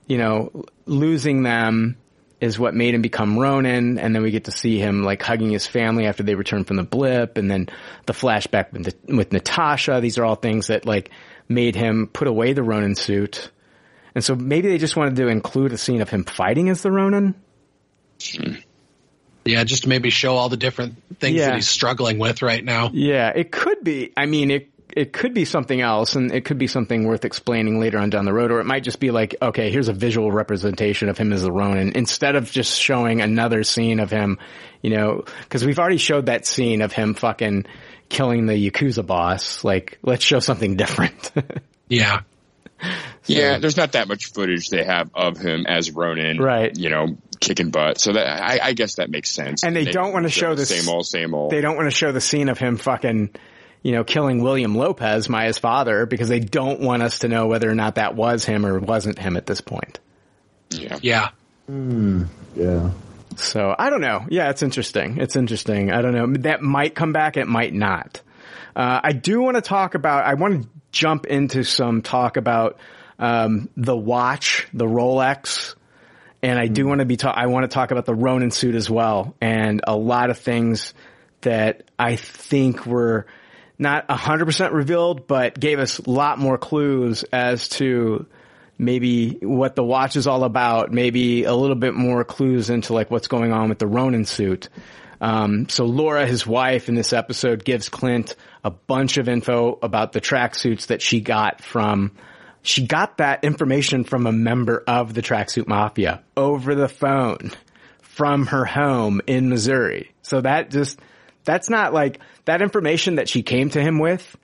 you 0.06 0.18
know, 0.18 0.64
losing 0.84 1.42
them 1.42 1.96
is 2.40 2.58
what 2.58 2.74
made 2.74 2.94
him 2.94 3.02
become 3.02 3.38
Ronin. 3.38 3.98
And 3.98 4.14
then 4.14 4.22
we 4.22 4.30
get 4.30 4.44
to 4.44 4.50
see 4.52 4.78
him 4.78 5.02
like 5.02 5.22
hugging 5.22 5.50
his 5.50 5.66
family 5.66 6.06
after 6.06 6.22
they 6.22 6.34
return 6.34 6.64
from 6.64 6.76
the 6.76 6.82
blip. 6.82 7.38
And 7.38 7.50
then 7.50 7.68
the 8.06 8.12
flashback 8.12 8.72
with, 8.72 8.84
the, 8.84 9.16
with 9.16 9.32
Natasha. 9.32 10.00
These 10.02 10.18
are 10.18 10.24
all 10.24 10.34
things 10.36 10.66
that 10.66 10.84
like 10.84 11.10
made 11.48 11.74
him 11.76 12.08
put 12.12 12.28
away 12.28 12.52
the 12.52 12.62
Ronin 12.62 12.94
suit. 12.94 13.50
And 14.14 14.24
so 14.24 14.34
maybe 14.34 14.68
they 14.68 14.78
just 14.78 14.96
wanted 14.96 15.16
to 15.16 15.28
include 15.28 15.72
a 15.72 15.78
scene 15.78 16.00
of 16.02 16.08
him 16.10 16.24
fighting 16.24 16.68
as 16.68 16.82
the 16.82 16.90
Ronin. 16.90 17.34
Hmm. 18.22 18.54
Yeah, 19.44 19.62
just 19.64 19.86
maybe 19.86 20.10
show 20.10 20.34
all 20.36 20.48
the 20.48 20.56
different 20.56 20.96
things 21.20 21.36
Yeah. 21.36 21.46
that 21.46 21.54
he's 21.54 21.68
struggling 21.68 22.18
with 22.18 22.42
right 22.42 22.64
now. 22.64 22.90
Yeah, 22.92 23.32
it 23.34 23.52
could 23.52 23.84
be. 23.84 24.12
I 24.16 24.26
mean, 24.26 24.50
it 24.50 24.70
it 24.96 25.12
could 25.12 25.34
be 25.34 25.44
something 25.44 25.80
else, 25.80 26.16
and 26.16 26.32
it 26.32 26.44
could 26.46 26.56
be 26.58 26.66
something 26.66 27.04
worth 27.04 27.24
explaining 27.24 27.78
later 27.78 27.98
on 27.98 28.08
down 28.10 28.24
the 28.24 28.32
road, 28.32 28.50
or 28.50 28.60
it 28.60 28.64
might 28.64 28.82
just 28.82 28.98
be 28.98 29.10
like, 29.10 29.36
okay, 29.42 29.70
here's 29.70 29.88
a 29.88 29.92
visual 29.92 30.32
representation 30.32 31.08
of 31.10 31.18
him 31.18 31.32
as 31.34 31.42
the 31.42 31.52
Ronin, 31.52 31.92
instead 31.94 32.34
of 32.34 32.50
just 32.50 32.80
showing 32.80 33.20
another 33.20 33.62
scene 33.62 34.00
of 34.00 34.10
him, 34.10 34.38
you 34.80 34.90
know, 34.90 35.24
because 35.42 35.64
we've 35.66 35.78
already 35.78 35.98
showed 35.98 36.26
that 36.26 36.46
scene 36.46 36.80
of 36.80 36.92
him 36.92 37.12
fucking 37.14 37.66
killing 38.08 38.46
the 38.46 38.54
Yakuza 38.54 39.06
boss. 39.06 39.62
Like, 39.62 39.98
let's 40.02 40.24
show 40.24 40.40
something 40.40 40.76
different. 40.76 41.30
Yeah. 41.88 42.22
Yeah, 43.26 43.58
there's 43.58 43.76
not 43.76 43.92
that 43.92 44.08
much 44.08 44.32
footage 44.32 44.70
they 44.70 44.82
have 44.82 45.08
of 45.14 45.38
him 45.38 45.66
as 45.66 45.90
Ronin, 45.92 46.38
Right. 46.38 46.76
You 46.76 46.90
know, 46.90 47.16
kicking 47.40 47.70
butt. 47.70 48.00
So 48.00 48.12
that 48.12 48.26
I, 48.26 48.58
I 48.60 48.72
guess 48.72 48.96
that 48.96 49.08
makes 49.08 49.30
sense. 49.30 49.62
And 49.62 49.76
they 49.76 49.84
don't 49.84 50.12
wanna 50.12 50.28
show 50.28 50.56
the 50.56 50.66
same 50.66 50.88
old, 50.92 51.06
same 51.06 51.32
old. 51.32 51.52
they 51.52 51.60
don't 51.60 51.76
want 51.76 51.86
to 51.86 51.96
show 51.96 52.10
the 52.10 52.20
scene 52.20 52.48
of 52.48 52.58
him 52.58 52.76
fucking, 52.76 53.30
you 53.82 53.92
know, 53.92 54.04
killing 54.04 54.42
William 54.42 54.74
Lopez, 54.74 55.28
Maya's 55.28 55.58
father, 55.58 56.06
because 56.06 56.28
they 56.28 56.40
don't 56.40 56.80
want 56.80 57.02
us 57.02 57.20
to 57.20 57.28
know 57.28 57.46
whether 57.46 57.70
or 57.70 57.74
not 57.74 57.96
that 57.96 58.14
was 58.14 58.44
him 58.44 58.66
or 58.66 58.78
wasn't 58.78 59.18
him 59.18 59.36
at 59.36 59.46
this 59.46 59.60
point. 59.60 59.98
yeah. 60.70 60.98
Yeah. 61.02 61.30
Yeah. 62.54 62.90
So 63.36 63.74
I 63.78 63.90
don't 63.90 64.00
know. 64.00 64.26
Yeah, 64.28 64.50
it's 64.50 64.62
interesting. 64.62 65.18
It's 65.18 65.36
interesting. 65.36 65.92
I 65.92 66.00
don't 66.02 66.14
know. 66.14 66.26
That 66.42 66.62
might 66.62 66.94
come 66.94 67.12
back. 67.12 67.36
It 67.36 67.46
might 67.46 67.74
not. 67.74 68.22
Uh, 68.74 69.00
I 69.02 69.12
do 69.12 69.40
want 69.40 69.56
to 69.56 69.62
talk 69.62 69.94
about. 69.94 70.24
I 70.24 70.34
want 70.34 70.62
to 70.62 70.68
jump 70.92 71.26
into 71.26 71.64
some 71.64 72.02
talk 72.02 72.36
about 72.36 72.78
um, 73.18 73.68
the 73.76 73.96
watch, 73.96 74.66
the 74.72 74.86
Rolex, 74.86 75.74
and 76.42 76.58
I 76.58 76.68
do 76.68 76.86
want 76.86 77.00
to 77.00 77.04
be. 77.04 77.16
Ta- 77.16 77.34
I 77.36 77.46
want 77.46 77.64
to 77.64 77.74
talk 77.74 77.90
about 77.90 78.06
the 78.06 78.14
Ronin 78.14 78.50
suit 78.50 78.74
as 78.74 78.88
well, 78.88 79.34
and 79.40 79.82
a 79.86 79.96
lot 79.96 80.30
of 80.30 80.38
things 80.38 80.94
that 81.42 81.84
I 81.98 82.16
think 82.16 82.86
were 82.86 83.26
not 83.78 84.08
100% 84.08 84.72
revealed, 84.72 85.26
but 85.26 85.58
gave 85.58 85.78
us 85.78 85.98
a 85.98 86.10
lot 86.10 86.38
more 86.38 86.58
clues 86.58 87.24
as 87.24 87.68
to 87.68 88.26
maybe 88.78 89.38
what 89.42 89.74
the 89.74 89.84
watch 89.84 90.16
is 90.16 90.26
all 90.26 90.44
about, 90.44 90.92
maybe 90.92 91.44
a 91.44 91.54
little 91.54 91.76
bit 91.76 91.94
more 91.94 92.24
clues 92.24 92.70
into 92.70 92.92
like 92.92 93.10
what's 93.10 93.28
going 93.28 93.52
on 93.52 93.68
with 93.68 93.78
the 93.78 93.86
Ronin 93.86 94.24
suit. 94.24 94.68
Um, 95.20 95.68
so 95.68 95.84
Laura, 95.86 96.26
his 96.26 96.46
wife 96.46 96.88
in 96.88 96.94
this 96.94 97.12
episode 97.12 97.64
gives 97.64 97.88
Clint 97.88 98.34
a 98.64 98.70
bunch 98.70 99.16
of 99.16 99.28
info 99.28 99.78
about 99.82 100.12
the 100.12 100.20
tracksuits 100.20 100.88
that 100.88 101.00
she 101.00 101.20
got 101.20 101.62
from, 101.62 102.12
she 102.62 102.86
got 102.86 103.18
that 103.18 103.44
information 103.44 104.04
from 104.04 104.26
a 104.26 104.32
member 104.32 104.82
of 104.86 105.14
the 105.14 105.22
tracksuit 105.22 105.66
mafia 105.66 106.22
over 106.36 106.74
the 106.74 106.88
phone 106.88 107.52
from 108.02 108.46
her 108.46 108.64
home 108.64 109.20
in 109.26 109.48
Missouri. 109.48 110.12
So 110.22 110.40
that 110.40 110.70
just, 110.70 110.98
that's 111.46 111.70
not 111.70 111.94
like 111.94 112.20
that 112.44 112.60
information 112.60 113.14
that 113.14 113.28
she 113.28 113.42
came 113.42 113.70
to 113.70 113.80
him 113.80 113.98
with 113.98 114.36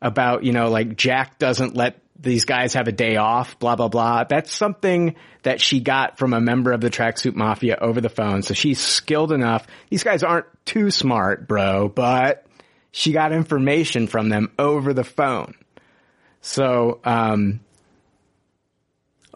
about, 0.00 0.44
you 0.44 0.52
know, 0.52 0.70
like 0.70 0.96
Jack 0.96 1.38
doesn't 1.38 1.76
let 1.76 2.00
these 2.18 2.46
guys 2.46 2.74
have 2.74 2.88
a 2.88 2.92
day 2.92 3.16
off, 3.16 3.58
blah, 3.58 3.76
blah, 3.76 3.88
blah. 3.88 4.24
That's 4.24 4.52
something 4.52 5.16
that 5.42 5.60
she 5.60 5.80
got 5.80 6.16
from 6.16 6.32
a 6.32 6.40
member 6.40 6.72
of 6.72 6.80
the 6.80 6.90
tracksuit 6.90 7.34
mafia 7.34 7.76
over 7.80 8.00
the 8.00 8.08
phone. 8.08 8.42
So 8.42 8.54
she's 8.54 8.80
skilled 8.80 9.32
enough. 9.32 9.66
These 9.90 10.04
guys 10.04 10.22
aren't 10.22 10.46
too 10.64 10.90
smart, 10.90 11.46
bro, 11.46 11.88
but 11.88 12.46
she 12.92 13.12
got 13.12 13.32
information 13.32 14.06
from 14.06 14.28
them 14.28 14.52
over 14.58 14.94
the 14.94 15.04
phone. 15.04 15.54
So, 16.40 17.00
um, 17.04 17.60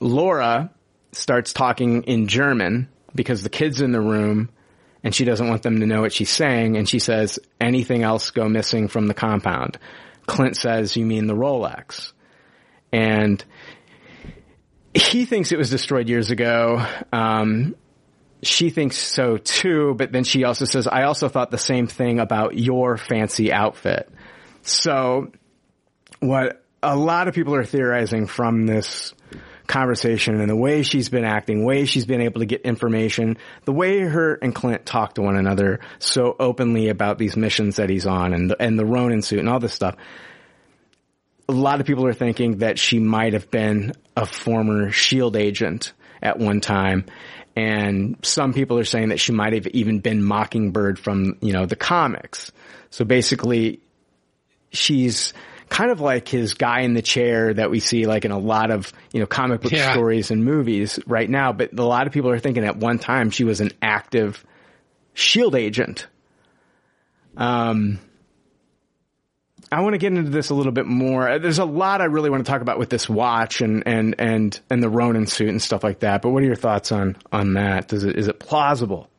Laura 0.00 0.70
starts 1.12 1.52
talking 1.52 2.04
in 2.04 2.28
German 2.28 2.88
because 3.14 3.42
the 3.42 3.50
kid's 3.50 3.80
in 3.80 3.90
the 3.90 4.00
room 4.00 4.50
and 5.02 5.14
she 5.14 5.24
doesn't 5.24 5.48
want 5.48 5.62
them 5.62 5.80
to 5.80 5.86
know 5.86 6.00
what 6.00 6.12
she's 6.12 6.30
saying. 6.30 6.76
And 6.76 6.88
she 6.88 6.98
says, 6.98 7.38
anything 7.60 8.02
else 8.02 8.30
go 8.30 8.48
missing 8.48 8.88
from 8.88 9.06
the 9.06 9.14
compound? 9.14 9.78
Clint 10.26 10.56
says, 10.56 10.96
you 10.96 11.06
mean 11.06 11.26
the 11.26 11.34
Rolex? 11.34 12.12
And 12.92 13.42
he 14.94 15.24
thinks 15.24 15.52
it 15.52 15.58
was 15.58 15.70
destroyed 15.70 16.08
years 16.08 16.30
ago. 16.30 16.84
Um, 17.12 17.76
she 18.42 18.70
thinks 18.70 18.96
so 18.96 19.36
too, 19.36 19.94
but 19.96 20.12
then 20.12 20.24
she 20.24 20.44
also 20.44 20.64
says, 20.64 20.86
I 20.86 21.04
also 21.04 21.28
thought 21.28 21.50
the 21.50 21.58
same 21.58 21.86
thing 21.86 22.20
about 22.20 22.56
your 22.56 22.96
fancy 22.96 23.52
outfit. 23.52 24.10
So 24.62 25.32
what 26.20 26.62
a 26.82 26.96
lot 26.96 27.28
of 27.28 27.34
people 27.34 27.54
are 27.54 27.64
theorizing 27.64 28.26
from 28.26 28.66
this 28.66 29.14
conversation 29.68 30.40
and 30.40 30.50
the 30.50 30.56
way 30.56 30.82
she's 30.82 31.08
been 31.08 31.24
acting, 31.24 31.64
way 31.64 31.84
she's 31.84 32.06
been 32.06 32.20
able 32.20 32.40
to 32.40 32.46
get 32.46 32.62
information, 32.62 33.36
the 33.64 33.72
way 33.72 34.00
her 34.00 34.34
and 34.34 34.54
Clint 34.54 34.84
talk 34.84 35.14
to 35.14 35.22
one 35.22 35.36
another 35.36 35.80
so 35.98 36.34
openly 36.40 36.88
about 36.88 37.18
these 37.18 37.36
missions 37.36 37.76
that 37.76 37.88
he's 37.88 38.06
on 38.06 38.32
and 38.32 38.50
the, 38.50 38.60
and 38.60 38.78
the 38.78 38.86
Ronin 38.86 39.22
suit 39.22 39.38
and 39.38 39.48
all 39.48 39.60
this 39.60 39.74
stuff. 39.74 39.94
A 41.48 41.52
lot 41.52 41.80
of 41.80 41.86
people 41.86 42.06
are 42.06 42.14
thinking 42.14 42.58
that 42.58 42.78
she 42.78 42.98
might 42.98 43.34
have 43.34 43.50
been 43.50 43.92
a 44.16 44.26
former 44.26 44.90
shield 44.90 45.36
agent 45.36 45.92
at 46.22 46.38
one 46.38 46.60
time. 46.60 47.06
And 47.54 48.16
some 48.22 48.52
people 48.52 48.78
are 48.78 48.84
saying 48.84 49.08
that 49.08 49.20
she 49.20 49.32
might 49.32 49.52
have 49.52 49.66
even 49.68 50.00
been 50.00 50.22
Mockingbird 50.22 50.98
from, 50.98 51.38
you 51.40 51.52
know, 51.52 51.66
the 51.66 51.76
comics. 51.76 52.52
So 52.90 53.04
basically 53.04 53.80
she's 54.70 55.32
kind 55.68 55.90
of 55.90 56.00
like 56.00 56.28
his 56.28 56.54
guy 56.54 56.80
in 56.80 56.94
the 56.94 57.02
chair 57.02 57.52
that 57.54 57.70
we 57.70 57.80
see 57.80 58.06
like 58.06 58.24
in 58.24 58.30
a 58.30 58.38
lot 58.38 58.70
of, 58.70 58.92
you 59.12 59.20
know, 59.20 59.26
comic 59.26 59.60
book 59.60 59.72
Yeah. 59.72 59.92
stories 59.92 60.30
and 60.30 60.44
movies 60.44 60.98
right 61.06 61.28
now. 61.28 61.52
But 61.52 61.78
a 61.78 61.84
lot 61.84 62.06
of 62.06 62.12
people 62.12 62.30
are 62.30 62.38
thinking 62.38 62.64
at 62.64 62.76
one 62.76 62.98
time 62.98 63.30
she 63.30 63.44
was 63.44 63.60
an 63.60 63.70
active 63.82 64.44
shield 65.14 65.54
agent. 65.54 66.06
Um, 67.36 67.98
I 69.70 69.80
want 69.82 69.94
to 69.94 69.98
get 69.98 70.12
into 70.14 70.30
this 70.30 70.48
a 70.50 70.54
little 70.54 70.72
bit 70.72 70.86
more. 70.86 71.38
There's 71.38 71.58
a 71.58 71.64
lot 71.64 72.00
I 72.00 72.06
really 72.06 72.30
want 72.30 72.44
to 72.46 72.50
talk 72.50 72.62
about 72.62 72.78
with 72.78 72.88
this 72.88 73.08
watch 73.08 73.60
and, 73.60 73.82
and, 73.86 74.14
and, 74.18 74.58
and 74.70 74.82
the 74.82 74.88
Ronin 74.88 75.26
suit 75.26 75.50
and 75.50 75.60
stuff 75.60 75.84
like 75.84 76.00
that. 76.00 76.22
But 76.22 76.30
what 76.30 76.42
are 76.42 76.46
your 76.46 76.56
thoughts 76.56 76.90
on, 76.90 77.16
on 77.32 77.52
that? 77.54 77.88
Does 77.88 78.04
it, 78.04 78.16
is 78.16 78.28
it 78.28 78.38
plausible? 78.38 79.10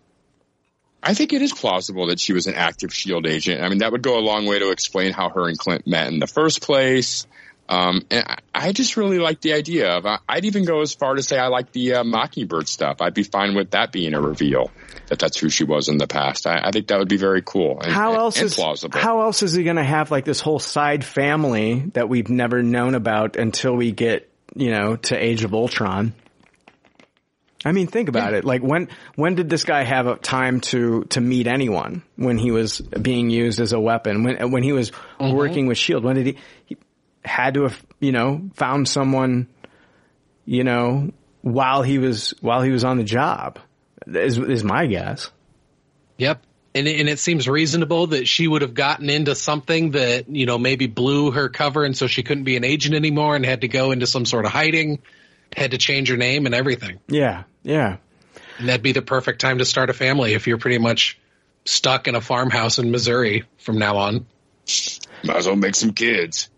I 1.01 1.13
think 1.13 1.33
it 1.33 1.41
is 1.41 1.53
plausible 1.53 2.07
that 2.07 2.19
she 2.19 2.33
was 2.33 2.47
an 2.47 2.55
active 2.55 2.93
shield 2.93 3.25
agent. 3.25 3.61
I 3.61 3.69
mean, 3.69 3.79
that 3.79 3.91
would 3.91 4.01
go 4.01 4.17
a 4.17 4.21
long 4.21 4.45
way 4.45 4.59
to 4.59 4.71
explain 4.71 5.13
how 5.13 5.29
her 5.29 5.47
and 5.47 5.57
Clint 5.57 5.87
met 5.87 6.07
in 6.07 6.19
the 6.19 6.27
first 6.27 6.61
place. 6.61 7.25
Um, 7.69 8.05
and 8.09 8.25
I- 8.53 8.71
just 8.71 8.97
really 8.97 9.19
like 9.19 9.41
the 9.41 9.53
idea 9.53 9.91
of. 9.97 10.05
I'd 10.27 10.45
even 10.45 10.65
go 10.65 10.81
as 10.81 10.93
far 10.93 11.15
to 11.15 11.23
say 11.23 11.37
I 11.37 11.47
like 11.47 11.71
the 11.71 11.95
uh, 11.95 12.03
Mockingbird 12.03 12.67
stuff. 12.67 13.01
I'd 13.01 13.13
be 13.13 13.23
fine 13.23 13.55
with 13.55 13.71
that 13.71 13.91
being 13.91 14.13
a 14.13 14.21
reveal 14.21 14.71
that 15.07 15.19
that's 15.19 15.37
who 15.39 15.49
she 15.49 15.63
was 15.63 15.87
in 15.87 15.97
the 15.97 16.07
past. 16.07 16.47
I, 16.47 16.61
I 16.65 16.71
think 16.71 16.87
that 16.87 16.99
would 16.99 17.09
be 17.09 17.17
very 17.17 17.41
cool. 17.43 17.79
And, 17.81 17.91
how 17.91 18.11
and- 18.11 18.19
else 18.19 18.37
and 18.37 18.45
is 18.45 18.55
plausible? 18.55 18.99
how 18.99 19.21
else 19.21 19.43
is 19.43 19.53
he 19.53 19.63
going 19.63 19.75
to 19.75 19.83
have 19.83 20.11
like 20.11 20.25
this 20.25 20.39
whole 20.39 20.59
side 20.59 21.03
family 21.03 21.81
that 21.93 22.09
we've 22.09 22.29
never 22.29 22.61
known 22.63 22.95
about 22.95 23.35
until 23.37 23.75
we 23.75 23.91
get 23.91 24.29
you 24.55 24.71
know 24.71 24.95
to 24.95 25.15
Age 25.15 25.43
of 25.43 25.53
Ultron? 25.53 26.13
I 27.65 27.73
mean, 27.73 27.87
think 27.87 28.07
about 28.07 28.33
it. 28.33 28.45
Like 28.45 28.61
when 28.61 28.87
when 29.15 29.35
did 29.35 29.49
this 29.49 29.65
guy 29.65 29.83
have 29.83 30.07
a 30.07 30.15
time 30.15 30.61
to 30.61 31.03
to 31.05 31.19
meet 31.19 31.47
anyone 31.47 32.03
when 32.15 32.37
he 32.37 32.51
was 32.51 32.79
being 32.79 33.29
used 33.29 33.59
as 33.59 33.73
a 33.73 33.79
weapon? 33.79 34.23
When 34.23 34.51
when 34.51 34.63
he 34.63 34.71
was 34.71 34.91
mm-hmm. 34.91 35.35
working 35.35 35.67
with 35.67 35.77
Shield? 35.77 36.03
When 36.03 36.15
did 36.15 36.25
he 36.25 36.37
he 36.65 36.77
had 37.25 37.55
to 37.55 37.63
have 37.63 37.85
you 37.99 38.13
know 38.13 38.49
found 38.53 38.87
someone 38.87 39.47
you 40.45 40.63
know 40.63 41.11
while 41.41 41.81
he 41.83 41.97
was 41.97 42.33
while 42.41 42.61
he 42.61 42.71
was 42.71 42.85
on 42.85 42.97
the 42.97 43.03
job? 43.03 43.59
Is 44.07 44.37
is 44.37 44.63
my 44.63 44.85
guess. 44.85 45.29
Yep. 46.17 46.43
And 46.75 46.87
it, 46.87 46.99
and 46.99 47.09
it 47.09 47.17
seems 47.17 47.49
reasonable 47.49 48.07
that 48.07 48.27
she 48.27 48.47
would 48.47 48.61
have 48.61 48.75
gotten 48.75 49.09
into 49.09 49.33
something 49.33 49.91
that, 49.91 50.29
you 50.29 50.45
know, 50.45 50.59
maybe 50.59 50.85
blew 50.85 51.31
her 51.31 51.49
cover 51.49 51.83
and 51.83 51.97
so 51.97 52.05
she 52.05 52.21
couldn't 52.21 52.43
be 52.43 52.57
an 52.57 52.63
agent 52.63 52.93
anymore 52.93 53.35
and 53.35 53.43
had 53.43 53.61
to 53.61 53.67
go 53.67 53.91
into 53.91 54.05
some 54.05 54.25
sort 54.25 54.45
of 54.45 54.51
hiding, 54.51 54.99
had 55.55 55.71
to 55.71 55.77
change 55.77 56.09
your 56.09 56.17
name 56.17 56.45
and 56.45 56.55
everything. 56.55 56.99
Yeah, 57.07 57.43
yeah. 57.63 57.97
And 58.57 58.69
that'd 58.69 58.83
be 58.83 58.91
the 58.91 59.01
perfect 59.01 59.41
time 59.41 59.59
to 59.59 59.65
start 59.65 59.89
a 59.89 59.93
family 59.93 60.33
if 60.33 60.47
you're 60.47 60.57
pretty 60.57 60.77
much 60.77 61.17
stuck 61.65 62.07
in 62.07 62.15
a 62.15 62.21
farmhouse 62.21 62.79
in 62.79 62.91
Missouri 62.91 63.43
from 63.57 63.79
now 63.79 63.97
on. 63.97 64.25
Might 65.23 65.37
as 65.37 65.47
well 65.47 65.55
make 65.55 65.75
some 65.75 65.93
kids. 65.93 66.49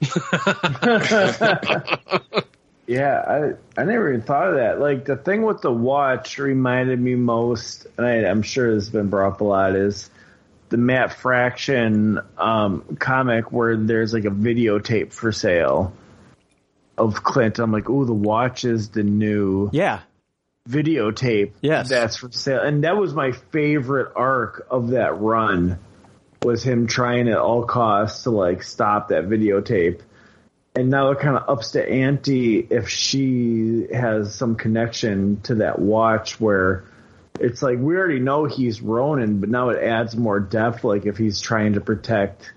Yeah, 2.88 3.52
I 3.76 3.80
I 3.80 3.84
never 3.84 4.08
even 4.08 4.22
thought 4.22 4.48
of 4.48 4.54
that. 4.54 4.80
Like 4.80 5.04
the 5.04 5.16
thing 5.16 5.42
with 5.42 5.60
the 5.60 5.70
watch 5.70 6.38
reminded 6.38 6.98
me 6.98 7.16
most, 7.16 7.86
and 7.98 8.06
I, 8.06 8.24
I'm 8.24 8.40
sure 8.40 8.74
this 8.74 8.84
has 8.84 8.90
been 8.90 9.10
brought 9.10 9.34
up 9.34 9.40
a 9.42 9.44
lot, 9.44 9.76
is 9.76 10.08
the 10.70 10.78
Matt 10.78 11.12
Fraction 11.12 12.18
um, 12.38 12.96
comic 12.98 13.52
where 13.52 13.76
there's 13.76 14.14
like 14.14 14.24
a 14.24 14.30
videotape 14.30 15.12
for 15.12 15.32
sale 15.32 15.92
of 16.98 17.22
Clint. 17.22 17.58
I'm 17.58 17.72
like, 17.72 17.88
oh, 17.88 18.04
the 18.04 18.12
watch 18.14 18.64
is 18.64 18.90
the 18.90 19.02
new 19.02 19.70
Yeah. 19.72 20.00
videotape. 20.68 21.52
Yes. 21.60 21.88
that's 21.88 22.16
for 22.16 22.30
sale, 22.30 22.60
and 22.60 22.84
that 22.84 22.96
was 22.96 23.14
my 23.14 23.32
favorite 23.32 24.12
arc 24.16 24.66
of 24.70 24.88
that 24.90 25.20
run. 25.20 25.78
Was 26.44 26.62
him 26.62 26.86
trying 26.86 27.28
at 27.28 27.38
all 27.38 27.64
costs 27.64 28.22
to 28.24 28.30
like 28.30 28.62
stop 28.62 29.08
that 29.08 29.24
videotape 29.28 30.00
and 30.76 30.90
now 30.90 31.10
it 31.10 31.18
kind 31.18 31.36
of 31.36 31.48
ups 31.48 31.72
the 31.72 31.88
ante 31.90 32.58
if 32.60 32.88
she 32.88 33.88
has 33.92 34.32
some 34.32 34.54
connection 34.54 35.40
to 35.42 35.56
that 35.56 35.80
watch 35.80 36.38
where 36.40 36.84
it's 37.40 37.62
like 37.62 37.78
we 37.78 37.96
already 37.96 38.20
know 38.20 38.44
he's 38.44 38.80
Ronin, 38.80 39.40
but 39.40 39.48
now 39.48 39.70
it 39.70 39.82
adds 39.82 40.16
more 40.16 40.38
depth. 40.38 40.84
Like 40.84 41.04
if 41.06 41.16
he's 41.16 41.40
trying 41.40 41.72
to 41.72 41.80
protect 41.80 42.52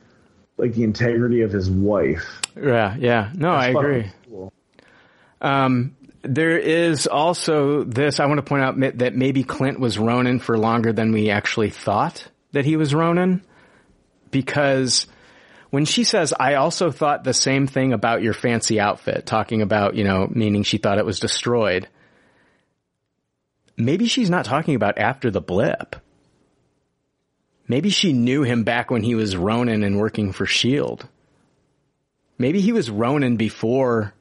like 0.58 0.74
the 0.76 0.84
integrity 0.84 1.42
of 1.42 1.52
his 1.52 1.68
wife. 1.68 2.42
Yeah, 2.56 2.96
yeah. 3.00 3.32
No, 3.34 3.52
I 3.52 3.74
fucking 3.74 3.90
agree. 3.90 4.12
Um, 5.42 5.96
there 6.22 6.58
is 6.58 7.08
also 7.08 7.84
this. 7.84 8.20
I 8.20 8.28
want 8.28 8.38
to 8.38 8.44
point 8.44 8.64
out 8.64 9.00
that 9.00 9.16
maybe 9.16 9.44
Clint 9.44 9.80
was 9.80 9.98
Ronin 9.98 10.40
for 10.40 10.58
longer 10.58 10.94
than 10.94 11.12
we 11.12 11.30
actually 11.32 11.72
thought 11.72 12.28
that 12.52 12.66
he 12.66 12.78
was 12.78 12.94
Ronin, 12.94 13.42
because 14.30 15.08
when 15.72 15.86
she 15.86 16.04
says, 16.04 16.34
"I 16.40 16.56
also 16.56 16.92
thought 16.92 17.24
the 17.24 17.34
same 17.34 17.66
thing 17.66 17.92
about 17.92 18.22
your 18.22 18.34
fancy 18.34 18.80
outfit," 18.80 19.26
talking 19.26 19.64
about 19.64 19.96
you 19.96 20.04
know, 20.04 20.28
meaning 20.32 20.62
she 20.64 20.78
thought 20.78 21.00
it 21.00 21.06
was 21.06 21.20
destroyed. 21.20 21.88
Maybe 23.78 24.06
she's 24.06 24.30
not 24.30 24.46
talking 24.46 24.76
about 24.76 25.00
after 25.00 25.32
the 25.32 25.42
blip. 25.42 25.96
Maybe 27.68 27.90
she 27.90 28.14
knew 28.14 28.44
him 28.44 28.64
back 28.64 28.92
when 28.92 29.02
he 29.02 29.16
was 29.16 29.36
Ronin 29.36 29.84
and 29.84 29.98
working 29.98 30.34
for 30.34 30.46
Shield. 30.46 31.08
Maybe 32.38 32.62
he 32.62 32.74
was 32.74 32.92
Ronin 32.92 33.38
before 33.38 34.14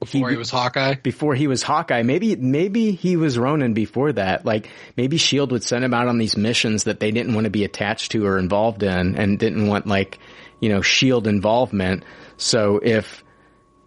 Before 0.00 0.30
he, 0.30 0.36
was 0.36 0.48
Hawkeye. 0.48 0.94
before 0.94 1.34
he 1.34 1.48
was 1.48 1.62
Hawkeye. 1.64 2.02
Maybe 2.02 2.36
maybe 2.36 2.92
he 2.92 3.16
was 3.16 3.36
Ronin 3.36 3.74
before 3.74 4.12
that. 4.12 4.44
Like 4.44 4.70
maybe 4.96 5.16
Shield 5.16 5.50
would 5.50 5.64
send 5.64 5.84
him 5.84 5.92
out 5.92 6.06
on 6.06 6.18
these 6.18 6.36
missions 6.36 6.84
that 6.84 7.00
they 7.00 7.10
didn't 7.10 7.34
want 7.34 7.46
to 7.46 7.50
be 7.50 7.64
attached 7.64 8.12
to 8.12 8.24
or 8.24 8.38
involved 8.38 8.84
in, 8.84 9.16
and 9.16 9.38
didn't 9.40 9.66
want 9.66 9.88
like 9.88 10.20
you 10.60 10.68
know 10.68 10.82
Shield 10.82 11.26
involvement. 11.26 12.04
So 12.36 12.78
if 12.80 13.24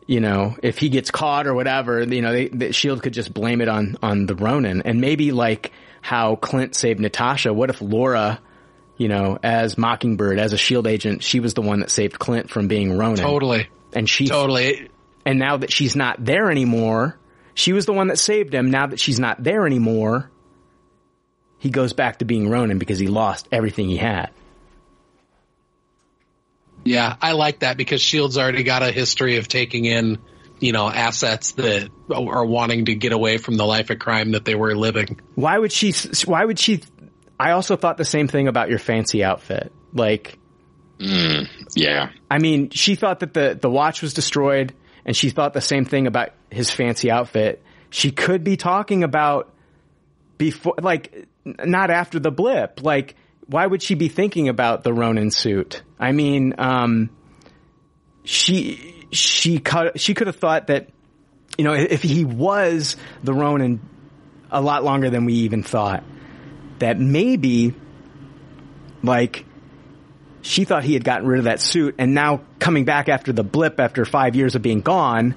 you 0.05 0.20
know 0.20 0.57
if 0.62 0.80
he 0.80 0.89
gets 0.89 1.12
caught 1.12 1.47
or 1.47 1.53
whatever, 1.53 2.03
you 2.03 2.22
know 2.22 2.34
they, 2.34 2.49
the 2.49 2.74
Shield 2.74 3.01
could 3.01 3.14
just 3.14 3.34
blame 3.34 3.62
it 3.62 3.70
on 3.70 3.95
on 4.03 4.26
the 4.26 4.36
Ronin, 4.36 4.82
and 4.82 4.99
maybe 4.99 5.32
like 5.32 5.72
how 6.01 6.36
Clint 6.36 6.76
saved 6.76 6.99
Natasha. 6.99 7.53
What 7.53 7.70
if 7.70 7.82
Laura, 7.82 8.41
you 8.97 9.07
know, 9.07 9.39
as 9.41 9.78
Mockingbird, 9.78 10.39
as 10.39 10.51
a 10.51 10.57
shield 10.57 10.88
agent, 10.88 11.24
she 11.24 11.39
was 11.39 11.53
the 11.53 11.62
one 11.62 11.80
that 11.80 11.89
saved 11.89 12.20
Clint 12.20 12.49
from 12.49 12.68
being 12.68 12.97
Ronin. 12.97 13.24
Totally. 13.24 13.70
And 13.93 14.09
she 14.09 14.28
totally. 14.28 14.89
And 15.26 15.39
now 15.39 15.57
that 15.57 15.72
she's 15.72 15.95
not 15.95 16.24
there 16.24 16.49
anymore, 16.49 17.17
she 17.53 17.74
was 17.74 17.86
the 17.86 17.93
one 17.93 18.07
that 18.07 18.17
saved 18.17 18.53
him. 18.53 18.72
Now 18.72 18.88
that 18.88 18.99
she's 18.99 19.19
not 19.19 19.43
there 19.43 19.65
anymore, 19.65 20.32
he 21.59 21.69
goes 21.69 21.93
back 21.93 22.19
to 22.19 22.26
being 22.26 22.49
Ronin 22.49 22.80
because 22.80 22.99
he 22.99 23.07
lost 23.07 23.47
everything 23.51 23.88
he 23.88 23.97
had. 23.97 24.32
Yeah, 26.84 27.15
I 27.22 27.34
like 27.34 27.59
that 27.59 27.78
because 27.78 28.01
Shield's 28.01 28.38
already 28.38 28.63
got 28.63 28.82
a 28.82 28.91
history 28.91 29.38
of 29.38 29.47
taking 29.47 29.86
in, 29.86 30.17
you 30.59 30.72
know, 30.72 30.89
assets 30.89 31.51
that 31.53 31.89
are 32.09 32.45
wanting 32.45 32.86
to 32.86 32.95
get 32.95 33.13
away 33.13 33.38
from 33.38 33.57
the 33.57 33.65
life 33.65 33.89
of 33.91 33.99
crime 33.99 34.32
that 34.32 34.45
they 34.45 34.55
were 34.55 34.76
living. 34.76 35.19
Why 35.36 35.57
would 35.57 35.72
she? 35.72 35.93
Why 36.26 36.43
would 36.43 36.57
she? 36.57 36.82
I 37.39 37.51
also 37.51 37.76
thought 37.76 37.97
the 37.97 38.05
same 38.05 38.28
thing 38.28 38.47
about 38.47 38.69
your 38.69 38.80
fancy 38.80 39.24
outfit. 39.24 39.72
Like, 39.93 40.39
mm, 40.99 41.47
yeah. 41.76 42.09
I 42.30 42.39
mean, 42.39 42.72
she 42.72 42.95
thought 42.95 43.19
that 43.19 43.34
the 43.36 43.57
the 43.59 43.69
watch 43.69 44.01
was 44.01 44.15
destroyed, 44.15 44.74
and 45.06 45.16
she 45.16 45.30
thought 45.30 45.54
the 45.54 45.62
same 45.62 45.86
thing 45.86 46.08
about 46.08 46.30
his 46.49 46.70
fancy 46.72 47.10
outfit. 47.12 47.62
She 47.89 48.12
could 48.12 48.43
be 48.43 48.58
talking 48.58 49.04
about 49.04 49.54
before, 50.38 50.76
like, 50.82 51.28
not 51.45 51.89
after 51.89 52.20
the 52.20 52.32
blip. 52.32 52.82
Like, 52.84 53.16
why 53.47 53.66
would 53.66 53.84
she 53.84 53.95
be 53.95 54.08
thinking 54.08 54.47
about 54.49 54.84
the 54.84 54.93
Ronin 54.93 55.32
suit? 55.32 55.84
I 55.99 56.12
mean, 56.12 56.56
um, 56.58 57.10
she 58.24 59.08
she 59.12 59.60
cut, 59.60 59.99
she 59.99 60.14
could 60.14 60.28
have 60.28 60.38
thought 60.38 60.68
that 60.68 60.89
you 61.58 61.66
know 61.66 61.74
if 61.74 62.02
he 62.02 62.24
was 62.24 62.95
the 63.24 63.34
Ronin 63.34 63.82
a 64.49 64.62
lot 64.62 64.84
longer 64.84 65.10
than 65.10 65.26
we 65.26 65.34
even 65.34 65.64
thought, 65.64 66.04
that 66.80 66.99
maybe 66.99 67.74
like 69.04 69.45
she 70.41 70.65
thought 70.65 70.83
he 70.83 70.93
had 70.93 71.03
gotten 71.03 71.27
rid 71.27 71.39
of 71.39 71.45
that 71.45 71.59
suit, 71.59 71.95
and 71.97 72.13
now 72.13 72.41
coming 72.59 72.85
back 72.85 73.09
after 73.09 73.31
the 73.31 73.43
blip 73.43 73.79
after 73.79 74.05
five 74.05 74.35
years 74.35 74.55
of 74.55 74.61
being 74.61 74.81
gone, 74.81 75.35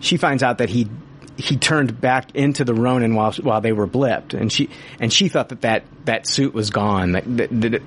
she 0.00 0.16
finds 0.16 0.42
out 0.42 0.58
that 0.58 0.68
he 0.68 0.88
he 1.36 1.56
turned 1.56 2.00
back 2.00 2.34
into 2.36 2.64
the 2.64 2.74
Ronin 2.74 3.14
while 3.14 3.32
while 3.32 3.60
they 3.60 3.72
were 3.72 3.86
blipped, 3.86 4.34
and 4.34 4.52
she 4.52 4.70
and 5.00 5.12
she 5.12 5.28
thought 5.28 5.48
that 5.48 5.62
that, 5.62 5.84
that 6.04 6.28
suit 6.28 6.54
was 6.54 6.70
gone, 6.70 7.12
that, 7.12 7.24
that 7.36 7.60
that, 7.60 7.82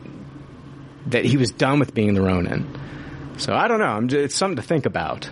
that 1.08 1.26
he 1.26 1.38
was 1.38 1.52
done 1.52 1.80
with 1.80 1.94
being 1.94 2.14
the 2.14 2.22
Ronin. 2.22 2.68
So 3.38 3.54
I 3.54 3.68
don't 3.68 3.80
know. 3.80 4.02
Just, 4.08 4.26
it's 4.26 4.36
something 4.36 4.58
to 4.58 4.62
think 4.62 4.86
about. 4.86 5.30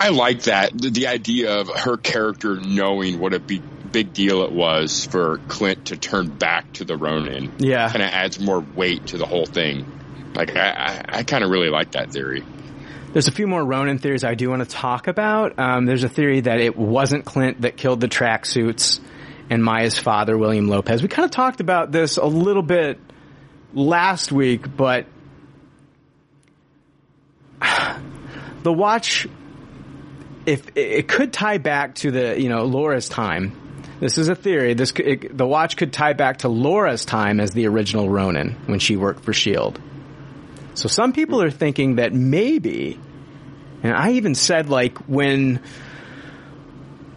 I 0.00 0.08
like 0.08 0.42
that 0.42 0.72
the, 0.76 1.06
idea 1.06 1.60
of 1.60 1.68
her 1.68 1.96
character 1.96 2.56
knowing 2.56 3.20
what 3.20 3.34
a 3.34 3.38
big 3.38 3.62
big 3.96 4.12
deal 4.12 4.42
it 4.42 4.52
was 4.52 5.06
for 5.06 5.38
Clint 5.48 5.86
to 5.86 5.96
turn 5.96 6.28
back 6.28 6.70
to 6.74 6.84
the 6.84 6.98
Ronin. 6.98 7.50
Yeah, 7.56 7.88
kind 7.88 8.02
of 8.02 8.10
adds 8.10 8.38
more 8.38 8.60
weight 8.60 9.06
to 9.06 9.16
the 9.16 9.24
whole 9.24 9.46
thing. 9.46 9.90
Like 10.34 10.54
I, 10.54 10.68
I, 10.68 11.04
I 11.20 11.22
kind 11.22 11.42
of 11.42 11.48
really 11.48 11.70
like 11.70 11.92
that 11.92 12.12
theory. 12.12 12.44
There's 13.14 13.26
a 13.26 13.32
few 13.32 13.46
more 13.46 13.64
Ronin 13.64 13.96
theories 13.96 14.22
I 14.22 14.34
do 14.34 14.50
want 14.50 14.62
to 14.62 14.68
talk 14.68 15.06
about. 15.06 15.58
Um, 15.58 15.86
there's 15.86 16.04
a 16.04 16.10
theory 16.10 16.40
that 16.40 16.60
it 16.60 16.76
wasn't 16.76 17.24
Clint 17.24 17.62
that 17.62 17.78
killed 17.78 18.02
the 18.02 18.06
tracksuits 18.06 19.00
and 19.48 19.64
Maya's 19.64 19.98
father, 19.98 20.36
William 20.36 20.68
Lopez. 20.68 21.00
We 21.00 21.08
kind 21.08 21.24
of 21.24 21.30
talked 21.30 21.60
about 21.60 21.90
this 21.90 22.18
a 22.18 22.26
little 22.26 22.62
bit 22.62 23.00
last 23.72 24.30
week, 24.30 24.76
but 24.76 25.06
the 28.62 28.74
watch, 28.74 29.26
if 30.44 30.76
it 30.76 31.08
could 31.08 31.32
tie 31.32 31.56
back 31.56 31.94
to 31.94 32.10
the, 32.10 32.38
you 32.38 32.50
know, 32.50 32.66
Laura's 32.66 33.08
time. 33.08 33.62
This 33.98 34.18
is 34.18 34.28
a 34.28 34.34
theory. 34.34 34.74
This 34.74 34.92
it, 34.92 35.36
the 35.36 35.46
watch 35.46 35.76
could 35.76 35.92
tie 35.92 36.12
back 36.12 36.38
to 36.38 36.48
Laura's 36.48 37.04
time 37.04 37.40
as 37.40 37.52
the 37.52 37.66
original 37.66 38.08
Ronin 38.10 38.56
when 38.66 38.78
she 38.78 38.96
worked 38.96 39.24
for 39.24 39.32
Shield. 39.32 39.80
So 40.74 40.88
some 40.88 41.14
people 41.14 41.42
are 41.42 41.50
thinking 41.50 41.96
that 41.96 42.12
maybe, 42.12 43.00
and 43.82 43.94
I 43.94 44.12
even 44.12 44.34
said 44.34 44.68
like 44.68 44.98
when, 45.08 45.62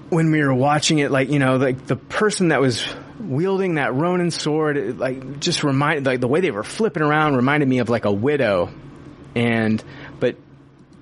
when 0.10 0.32
we 0.32 0.42
were 0.42 0.54
watching 0.54 1.00
it, 1.00 1.12
like, 1.12 1.30
you 1.30 1.40
know, 1.40 1.58
like 1.58 1.86
the 1.86 1.98
person 1.98 2.50
that 2.50 2.62
was 2.62 2.86
wielding 3.20 3.76
that 3.76 3.94
Ronin 3.94 4.32
sword, 4.32 4.78
it, 4.78 4.98
like 4.98 5.42
just 5.42 5.66
reminded, 5.66 6.06
like 6.06 6.22
the 6.22 6.30
way 6.30 6.40
they 6.40 6.52
were 6.52 6.64
flipping 6.64 7.04
around 7.04 7.36
reminded 7.36 7.68
me 7.68 7.80
of 7.80 7.90
like 7.90 8.06
a 8.06 8.12
widow. 8.12 8.70
And, 9.36 9.84
but 10.22 10.38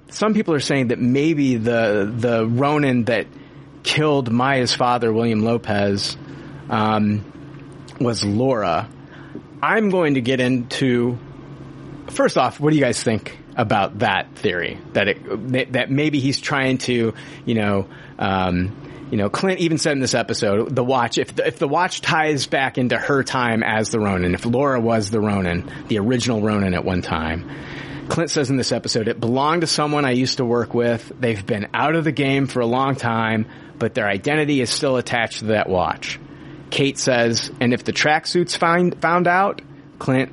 some 0.10 0.34
people 0.34 0.56
are 0.56 0.60
saying 0.60 0.88
that 0.88 0.98
maybe 0.98 1.58
the, 1.58 2.12
the 2.12 2.48
Ronin 2.48 3.04
that 3.04 3.28
killed 3.88 4.30
Maya's 4.30 4.76
father, 4.76 5.14
William 5.14 5.44
Lopez, 5.44 6.18
um, 6.70 7.24
was 8.02 8.24
Laura. 8.24 8.90
I'm 9.64 9.90
going 9.90 10.16
to 10.16 10.22
get 10.22 10.42
into 10.42 11.18
first 12.10 12.38
off, 12.38 12.60
what 12.60 12.72
do 12.72 12.76
you 12.76 12.84
guys 12.84 13.02
think 13.02 13.38
about 13.56 14.00
that 14.00 14.36
theory? 14.36 14.78
That 14.92 15.08
it 15.08 15.72
that 15.72 15.90
maybe 15.90 16.20
he's 16.20 16.40
trying 16.40 16.80
to, 16.80 17.14
you 17.46 17.56
know, 17.56 17.88
um, 18.20 18.76
you 19.10 19.18
know, 19.18 19.30
Clint 19.30 19.62
even 19.62 19.78
said 19.78 19.94
in 19.94 20.00
this 20.00 20.14
episode, 20.14 20.76
the 20.76 20.84
watch, 20.84 21.18
if 21.18 21.34
the, 21.36 21.48
if 21.48 21.58
the 21.58 21.68
watch 21.68 22.02
ties 22.02 22.46
back 22.46 22.78
into 22.78 22.98
her 22.98 23.24
time 23.24 23.64
as 23.64 23.90
the 23.90 24.00
Ronin, 24.02 24.34
if 24.34 24.46
Laura 24.46 24.82
was 24.82 25.10
the 25.12 25.22
Ronin, 25.22 25.72
the 25.88 26.00
original 26.00 26.42
Ronin 26.42 26.74
at 26.74 26.84
one 26.84 27.02
time, 27.02 27.50
Clint 28.10 28.32
says 28.32 28.50
in 28.50 28.58
this 28.58 28.72
episode, 28.72 29.08
it 29.08 29.20
belonged 29.20 29.62
to 29.62 29.68
someone 29.68 30.04
I 30.04 30.12
used 30.12 30.38
to 30.38 30.46
work 30.46 30.74
with. 30.74 31.12
They've 31.20 31.46
been 31.46 31.68
out 31.74 31.96
of 31.96 32.04
the 32.04 32.12
game 32.12 32.48
for 32.48 32.60
a 32.60 32.66
long 32.66 32.96
time, 32.96 33.48
but 33.80 33.94
their 33.94 34.08
identity 34.08 34.62
is 34.62 34.70
still 34.70 34.98
attached 34.98 35.40
to 35.40 35.46
that 35.46 35.70
watch. 35.70 36.20
Kate 36.70 36.98
says, 36.98 37.52
and 37.60 37.74
if 37.74 37.84
the 37.84 37.94
tracksuits 37.94 38.58
find, 38.58 39.00
found 39.00 39.28
out, 39.28 39.62
Clint 40.00 40.32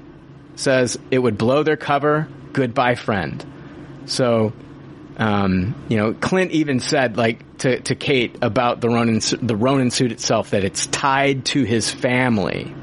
says 0.57 0.99
it 1.11 1.19
would 1.19 1.39
blow 1.39 1.63
their 1.63 1.77
cover. 1.77 2.29
Goodbye, 2.53 2.95
friend. 2.95 3.45
So, 4.07 4.53
um, 5.17 5.75
you 5.89 5.97
know, 5.97 6.13
Clint 6.13 6.51
even 6.53 6.81
said 6.81 7.17
like 7.17 7.59
to, 7.59 7.81
to 7.81 7.95
Kate 7.95 8.37
about 8.43 8.81
the 8.81 8.89
Ronin 8.89 9.21
the 9.41 9.57
Ronin 9.57 9.91
suit 9.91 10.13
itself 10.13 10.51
that 10.51 10.65
it's 10.65 10.87
tied 10.87 11.47
to 11.47 11.63
his 11.63 11.91
family. 11.91 12.75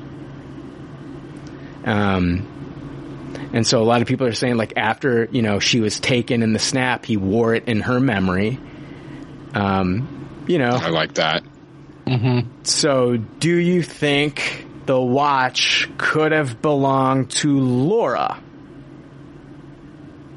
Um, 1.84 2.48
and 3.54 3.66
so 3.66 3.82
a 3.82 3.84
lot 3.84 4.02
of 4.02 4.08
people 4.08 4.28
are 4.28 4.34
saying 4.34 4.56
like 4.56 4.74
after 4.78 5.28
you 5.32 5.42
know 5.42 5.60
she 5.60 5.82
was 5.82 6.00
taken 6.00 6.42
in 6.42 6.54
the 6.54 6.60
snap, 6.60 7.06
he 7.06 7.18
wore 7.18 7.54
it 7.54 7.68
in 7.68 7.82
her 7.82 8.00
memory. 8.00 8.60
Um, 9.54 10.21
you 10.48 10.58
know, 10.58 10.70
I 10.70 10.90
like 10.90 11.16
that. 11.16 11.44
Mm-hmm. 12.06 12.64
So, 12.64 13.18
do 13.18 13.56
you 13.56 13.84
think 13.84 14.68
the 14.86 15.00
watch 15.00 15.90
could 15.98 16.32
have 16.32 16.62
belonged 16.62 17.32
to 17.32 17.60
Laura? 17.60 18.42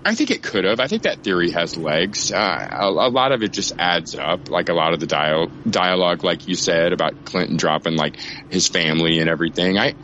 I 0.07 0.15
think 0.15 0.31
it 0.31 0.43
could 0.43 0.65
have. 0.65 0.81
I 0.81 0.87
think 0.87 1.05
that 1.05 1.23
theory 1.23 1.51
has 1.53 1.77
legs. 1.77 2.31
Uh, 2.31 2.69
a, 2.71 2.87
a, 2.89 3.09
lot 3.09 3.33
of 3.33 3.43
it 3.43 3.53
just 3.53 3.73
adds 3.79 4.15
up, 4.15 4.51
like 4.51 4.69
a 4.69 4.75
lot 4.75 4.93
of 4.93 5.01
the 5.01 5.07
dial- 5.07 5.51
dialogue, 5.69 6.23
like 6.23 6.47
you 6.47 6.55
said 6.55 6.93
about 6.93 7.25
Clinton 7.25 7.57
dropping 7.57 7.97
like 7.97 8.17
his 8.51 8.69
family 8.69 9.21
and 9.21 9.31
everything. 9.31 9.79
I, 9.79 9.95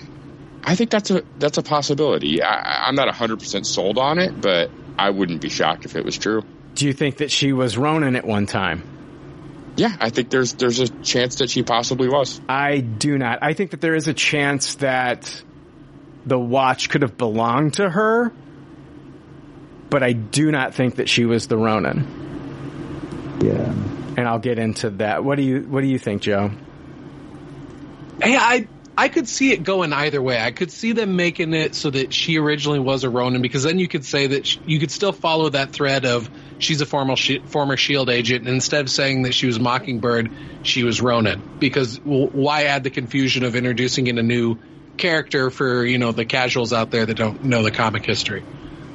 I 0.65 0.75
think 0.75 0.91
that's 0.91 1.11
a 1.11 1.23
that's 1.39 1.59
a 1.59 1.63
possibility. 1.63 2.43
I, 2.43 2.89
I'm 2.89 2.95
not 2.95 3.15
hundred 3.15 3.41
percent 3.41 3.67
sold 3.67 3.99
on 3.99 4.19
it, 4.19 4.41
but 4.41 4.71
I 4.99 5.11
wouldn't 5.11 5.43
be 5.43 5.51
shocked 5.51 5.85
if 5.85 5.97
it 5.97 6.05
was 6.05 6.17
true. 6.17 6.43
Do 6.75 6.87
you 6.87 6.93
think 6.95 7.19
that 7.19 7.31
she 7.31 7.53
was 7.53 7.77
Ronin 7.77 8.17
at 8.17 8.27
one 8.27 8.47
time? 8.47 8.83
Yeah, 9.77 9.97
I 9.99 10.11
think 10.11 10.31
there's 10.31 10.55
there's 10.55 10.81
a 10.81 10.89
chance 10.89 11.37
that 11.37 11.51
she 11.51 11.63
possibly 11.63 12.09
was. 12.09 12.41
I 12.49 12.81
do 12.81 13.17
not. 13.17 13.39
I 13.43 13.55
think 13.55 13.71
that 13.71 13.81
there 13.81 13.95
is 13.95 14.09
a 14.09 14.15
chance 14.15 14.75
that 14.77 15.43
the 16.27 16.39
watch 16.39 16.91
could 16.91 17.03
have 17.03 17.17
belonged 17.17 17.75
to 17.75 17.89
her, 17.89 18.33
but 19.89 20.03
I 20.03 20.13
do 20.13 20.51
not 20.51 20.75
think 20.75 20.97
that 20.97 21.09
she 21.09 21.25
was 21.25 21.47
the 21.47 21.57
Ronin. 21.57 23.39
Yeah. 23.43 23.73
And 24.17 24.29
I'll 24.29 24.39
get 24.39 24.59
into 24.59 24.91
that. 24.91 25.25
What 25.25 25.37
do 25.37 25.43
you 25.43 25.61
what 25.63 25.81
do 25.81 25.87
you 25.87 25.99
think, 25.99 26.23
Joe? 26.23 26.51
Hey, 28.21 28.37
I 28.37 28.69
I 28.99 29.09
could 29.09 29.29
see 29.29 29.53
it 29.53 29.63
going 29.63 29.95
either 29.95 30.21
way. 30.21 30.39
I 30.39 30.51
could 30.51 30.71
see 30.71 30.93
them 30.93 31.17
making 31.17 31.55
it 31.55 31.75
so 31.75 31.89
that 31.89 32.13
she 32.13 32.39
originally 32.39 32.81
was 32.81 33.05
a 33.05 33.09
Ronin, 33.09 33.41
because 33.41 33.63
then 33.63 33.79
you 33.79 33.89
could 33.89 34.05
say 34.05 34.27
that 34.27 34.47
she, 34.47 34.61
you 34.67 34.79
could 34.79 34.91
still 34.91 35.13
follow 35.13 35.49
that 35.49 35.73
thread 35.73 36.05
of 36.05 36.29
she's 36.61 36.81
a 36.81 36.87
former 36.87 37.17
former 37.47 37.77
Shield 37.77 38.09
agent, 38.09 38.47
and 38.47 38.55
instead 38.55 38.83
of 38.83 38.91
saying 38.91 39.23
that 39.23 39.35
she 39.35 39.47
was 39.47 39.59
Mockingbird, 39.59 40.31
she 40.63 40.85
was 40.85 41.01
Ronin. 41.01 41.43
Because 41.59 42.01
well, 42.05 42.29
why 42.29 42.65
add 42.65 42.85
the 42.85 42.91
confusion 42.91 43.45
of 43.45 43.57
introducing 43.57 44.07
in 44.07 44.19
a 44.19 44.23
new 44.23 44.59
character 44.97 45.51
for 45.51 45.85
you 45.85 45.99
know 45.99 46.13
the 46.13 46.25
casuals 46.25 46.73
out 46.73 46.91
there 46.91 47.05
that 47.05 47.15
don't 47.15 47.45
know 47.45 47.63
the 47.63 47.71
comic 47.71 48.05
history? 48.05 48.45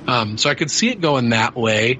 Um, 0.07 0.38
so 0.38 0.49
I 0.49 0.55
could 0.55 0.72
see 0.72 0.89
it 0.89 1.01
going 1.01 1.30
that 1.30 1.55
way. 1.55 1.99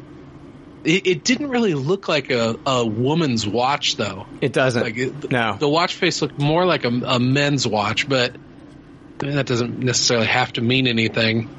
It, 0.84 1.08
it, 1.08 1.24
didn't 1.24 1.50
really 1.50 1.74
look 1.74 2.08
like 2.08 2.30
a, 2.30 2.60
a 2.64 2.86
woman's 2.86 3.48
watch, 3.48 3.96
though. 3.96 4.28
It 4.40 4.54
doesn't. 4.54 4.84
Like 4.84 4.98
it, 4.98 5.32
no, 5.32 5.58
the 5.58 5.68
watch 5.68 5.96
face 5.96 6.22
looked 6.22 6.38
more 6.38 6.64
like 6.64 6.86
a, 6.86 6.90
a 6.90 7.20
men's 7.20 7.66
watch, 7.66 8.08
but 8.08 8.36
that 9.18 9.48
doesn't 9.48 9.80
necessarily 9.80 10.28
have 10.28 10.54
to 10.54 10.62
mean 10.62 10.86
anything. 10.86 11.50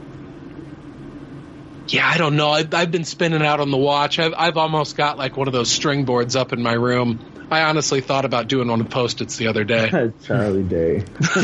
Yeah, 1.89 2.09
I 2.09 2.18
don't 2.18 2.37
know. 2.37 2.51
I've, 2.51 2.72
I've 2.74 2.91
been 2.91 3.05
spinning 3.05 3.43
out 3.43 3.61
on 3.61 3.70
the 3.70 3.76
watch. 3.76 4.18
I've, 4.18 4.34
I've 4.37 4.57
almost 4.57 4.97
got 4.97 5.18
like 5.18 5.37
one 5.37 5.47
of 5.47 5.53
those 5.53 5.70
string 5.70 6.05
boards 6.05 6.37
up 6.37 6.53
in 6.53 6.62
my 6.62 6.72
room. 6.72 7.20
I 7.51 7.62
honestly 7.62 8.01
thought 8.01 8.24
about 8.24 8.49
doing 8.49 8.66
one 8.68 8.80
of 8.80 8.91
post-its 8.91 9.37
the 9.37 9.47
other 9.49 9.62
day. 9.62 10.12
Charlie 10.24 10.64
Day. 10.64 11.05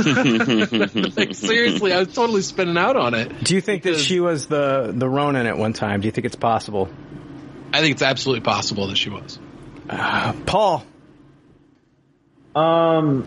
like 1.16 1.34
seriously, 1.34 1.92
I 1.92 2.00
was 2.00 2.12
totally 2.12 2.42
spinning 2.42 2.76
out 2.76 2.96
on 2.96 3.14
it. 3.14 3.44
Do 3.44 3.54
you 3.54 3.60
think 3.60 3.84
that 3.84 3.98
she 3.98 4.18
was 4.18 4.48
the 4.48 4.92
the 4.92 5.08
Ronin 5.08 5.46
at 5.46 5.56
one 5.56 5.74
time? 5.74 6.00
Do 6.00 6.06
you 6.06 6.12
think 6.12 6.24
it's 6.24 6.36
possible? 6.36 6.88
I 7.72 7.80
think 7.80 7.92
it's 7.92 8.02
absolutely 8.02 8.42
possible 8.42 8.88
that 8.88 8.98
she 8.98 9.10
was. 9.10 9.38
Uh, 9.88 10.32
Paul. 10.44 10.84
Um, 12.54 13.26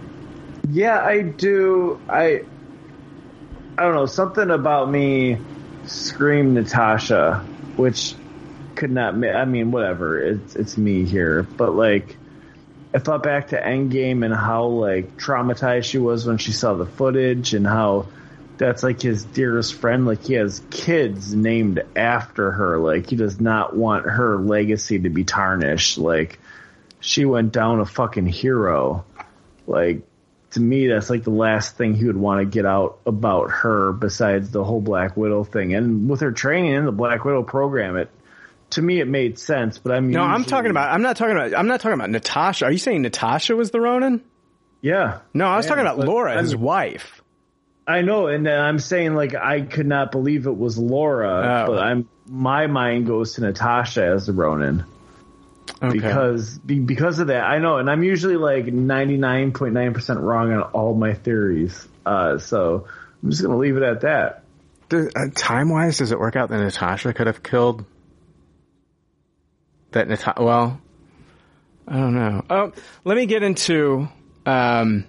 yeah, 0.69 0.99
I 0.99 1.21
do. 1.21 1.99
I, 2.09 2.41
I 3.77 3.83
don't 3.83 3.95
know. 3.95 4.05
Something 4.05 4.51
about 4.51 4.89
me 4.89 5.37
scream 5.87 6.53
Natasha, 6.53 7.45
which 7.75 8.15
could 8.75 8.91
not. 8.91 9.13
I 9.13 9.45
mean, 9.45 9.71
whatever. 9.71 10.19
It's 10.19 10.55
it's 10.55 10.77
me 10.77 11.05
here, 11.05 11.43
but 11.43 11.75
like, 11.75 12.17
I 12.93 12.99
thought 12.99 13.23
back 13.23 13.49
to 13.49 13.61
Endgame 13.61 14.25
and 14.25 14.33
how 14.33 14.65
like 14.65 15.17
traumatized 15.17 15.85
she 15.85 15.97
was 15.97 16.25
when 16.25 16.37
she 16.37 16.51
saw 16.51 16.73
the 16.73 16.85
footage 16.85 17.53
and 17.53 17.65
how 17.65 18.07
that's 18.57 18.83
like 18.83 19.01
his 19.01 19.23
dearest 19.23 19.73
friend. 19.75 20.05
Like 20.05 20.23
he 20.23 20.33
has 20.33 20.61
kids 20.69 21.33
named 21.33 21.83
after 21.95 22.51
her. 22.51 22.77
Like 22.77 23.09
he 23.09 23.15
does 23.15 23.39
not 23.39 23.75
want 23.75 24.05
her 24.05 24.37
legacy 24.37 24.99
to 24.99 25.09
be 25.09 25.23
tarnished. 25.23 25.97
Like 25.97 26.39
she 26.99 27.25
went 27.25 27.51
down 27.51 27.79
a 27.79 27.85
fucking 27.85 28.27
hero. 28.27 29.05
Like 29.67 30.01
to 30.55 30.59
me, 30.61 30.87
that's 30.87 31.09
like 31.09 31.23
the 31.23 31.29
last 31.31 31.77
thing 31.77 31.93
he 31.93 32.05
would 32.05 32.17
want 32.17 32.39
to 32.41 32.45
get 32.45 32.65
out 32.65 32.97
about 33.05 33.51
her 33.51 33.93
besides 33.93 34.51
the 34.51 34.63
whole 34.63 34.81
Black 34.81 35.15
Widow 35.15 35.43
thing. 35.45 35.73
And 35.73 36.09
with 36.09 36.19
her 36.21 36.31
training 36.31 36.73
in 36.73 36.85
the 36.85 36.91
Black 36.91 37.23
Widow 37.23 37.43
program, 37.43 37.95
it 37.95 38.09
to 38.71 38.81
me 38.81 38.99
it 38.99 39.07
made 39.07 39.37
sense. 39.39 39.77
But 39.77 39.91
I'm 39.93 40.09
No, 40.11 40.21
I'm 40.23 40.39
usually- 40.39 40.49
talking 40.49 40.71
about. 40.71 40.91
I'm 40.91 41.01
not 41.01 41.15
talking 41.17 41.35
about. 41.37 41.53
I'm 41.57 41.67
not 41.67 41.79
talking 41.81 41.93
about 41.93 42.09
Natasha. 42.09 42.65
Are 42.65 42.71
you 42.71 42.77
saying 42.77 43.03
Natasha 43.03 43.55
was 43.55 43.71
the 43.71 43.79
Ronin? 43.79 44.21
Yeah. 44.81 45.19
No, 45.33 45.45
I 45.45 45.57
was 45.57 45.65
I 45.65 45.69
talking 45.69 45.81
about 45.85 45.99
Laura, 45.99 46.41
his 46.41 46.53
I'm- 46.53 46.61
wife. 46.63 47.21
I 47.87 48.01
know, 48.01 48.25
and 48.27 48.47
I'm 48.49 48.79
saying 48.79 49.13
like 49.13 49.35
I 49.35 49.61
could 49.61 49.85
not 49.85 50.11
believe 50.11 50.47
it 50.47 50.57
was 50.57 50.77
Laura, 50.77 51.65
Oh. 51.67 51.71
but 51.73 51.79
I'm 51.83 52.09
my 52.27 52.65
mind 52.65 53.05
goes 53.05 53.33
to 53.35 53.41
Natasha 53.41 54.03
as 54.03 54.25
the 54.25 54.33
Ronin. 54.33 54.83
Okay. 55.87 55.99
because 55.99 56.57
because 56.59 57.19
of 57.19 57.27
that. 57.27 57.43
I 57.43 57.59
know, 57.59 57.77
and 57.77 57.89
I'm 57.89 58.03
usually 58.03 58.37
like 58.37 58.65
99.9% 58.65 60.21
wrong 60.21 60.51
on 60.53 60.61
all 60.61 60.93
my 60.93 61.13
theories. 61.13 61.87
Uh, 62.05 62.37
so 62.37 62.87
I'm 63.23 63.29
just 63.29 63.41
gonna 63.41 63.57
leave 63.57 63.77
it 63.77 63.83
at 63.83 64.01
that. 64.01 64.43
Uh, 64.91 65.27
time 65.35 65.69
wise, 65.69 65.97
does 65.97 66.11
it 66.11 66.19
work 66.19 66.35
out 66.35 66.49
that 66.49 66.59
Natasha 66.59 67.13
could 67.13 67.27
have 67.27 67.41
killed 67.41 67.85
that 69.91 70.07
Natasha? 70.07 70.43
Well, 70.43 70.79
I 71.87 71.93
don't 71.93 72.13
know. 72.13 72.45
Oh, 72.49 72.71
let 73.03 73.17
me 73.17 73.25
get 73.25 73.41
into 73.41 74.07
um, 74.45 75.05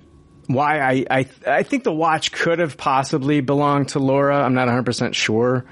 why 0.47 0.81
I, 0.81 1.07
I 1.11 1.27
I 1.47 1.62
think 1.62 1.85
the 1.85 1.93
watch 1.93 2.33
could 2.33 2.59
have 2.59 2.77
possibly 2.77 3.41
belonged 3.41 3.91
to 3.91 3.99
Laura. 3.99 4.43
I'm 4.43 4.55
not 4.55 4.66
100 4.66 4.85
percent 4.85 5.14
sure, 5.14 5.64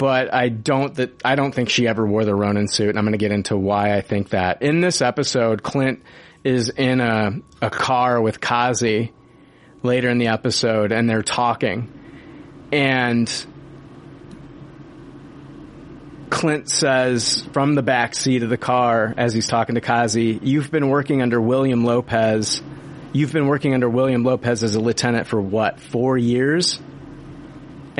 but 0.00 0.32
I 0.32 0.48
don't 0.48 0.94
that 0.94 1.20
I 1.26 1.34
don't 1.34 1.54
think 1.54 1.68
she 1.68 1.86
ever 1.86 2.06
wore 2.06 2.24
the 2.24 2.34
Ronin 2.34 2.68
suit. 2.68 2.88
And 2.88 2.98
I'm 2.98 3.04
going 3.04 3.12
to 3.12 3.18
get 3.18 3.32
into 3.32 3.54
why 3.54 3.94
I 3.94 4.00
think 4.00 4.30
that. 4.30 4.62
In 4.62 4.80
this 4.80 5.02
episode, 5.02 5.62
Clint 5.62 6.02
is 6.42 6.70
in 6.70 7.00
a 7.00 7.32
a 7.60 7.68
car 7.68 8.18
with 8.18 8.40
Kazi 8.40 9.12
later 9.82 10.08
in 10.08 10.16
the 10.16 10.28
episode, 10.28 10.90
and 10.90 11.08
they're 11.08 11.22
talking 11.22 11.92
and 12.72 13.30
Clint 16.30 16.70
says 16.70 17.46
from 17.52 17.74
the 17.74 17.82
back 17.82 18.14
seat 18.14 18.42
of 18.42 18.48
the 18.48 18.56
car 18.56 19.12
as 19.18 19.34
he's 19.34 19.48
talking 19.48 19.74
to 19.74 19.82
Kazi, 19.82 20.40
"You've 20.42 20.70
been 20.70 20.88
working 20.88 21.20
under 21.20 21.38
William 21.42 21.84
Lopez. 21.84 22.62
You've 23.12 23.34
been 23.34 23.48
working 23.48 23.74
under 23.74 23.90
William 23.90 24.24
Lopez 24.24 24.64
as 24.64 24.76
a 24.76 24.80
lieutenant 24.80 25.26
for 25.26 25.38
what? 25.42 25.78
4 25.78 26.16
years? 26.16 26.80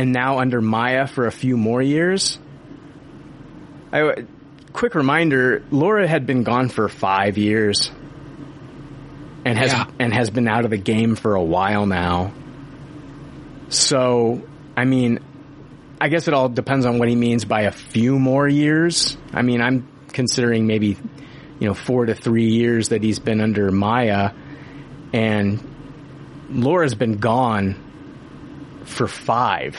And 0.01 0.12
now 0.12 0.38
under 0.38 0.62
Maya 0.62 1.07
for 1.07 1.26
a 1.26 1.30
few 1.30 1.59
more 1.59 1.82
years?" 1.82 2.38
I 3.92 4.24
quick 4.72 4.94
reminder, 4.94 5.62
Laura 5.70 6.09
had 6.09 6.26
been 6.26 6.42
gone 6.42 6.70
for 6.70 6.88
5 6.88 7.36
years 7.36 7.90
and 9.44 9.59
has 9.59 9.72
Yeah. 9.72 9.84
and 9.98 10.14
has 10.14 10.30
been 10.30 10.48
out 10.48 10.64
of 10.64 10.70
the 10.70 10.78
game 10.78 11.16
for 11.16 11.34
a 11.34 11.42
while 11.42 11.84
now. 11.84 12.32
So, 13.68 14.40
I 14.76 14.84
mean, 14.86 15.18
I 16.01 16.09
guess 16.09 16.28
it 16.28 16.34
all 16.34 16.48
depends 16.48 16.86
on 16.86 16.98
what 16.98 17.09
he 17.09 17.14
means 17.16 17.44
by 17.44 17.62
a 17.62 17.70
few 17.72 18.18
more 18.18 18.48
years. 18.48 19.18
I 19.34 19.42
mean, 19.42 19.61
I'm 19.61 19.86
considering 20.14 20.66
maybe, 20.66 20.96
you 21.59 21.68
know, 21.68 21.74
four 21.74 22.07
to 22.07 22.14
three 22.14 22.48
years 22.48 22.88
that 22.88 23.03
he's 23.03 23.18
been 23.18 23.40
under 23.42 23.70
Maya, 23.70 24.30
and 25.12 25.61
Laura's 26.51 26.94
been 26.94 27.18
gone 27.18 27.74
for 28.85 29.07
five. 29.07 29.76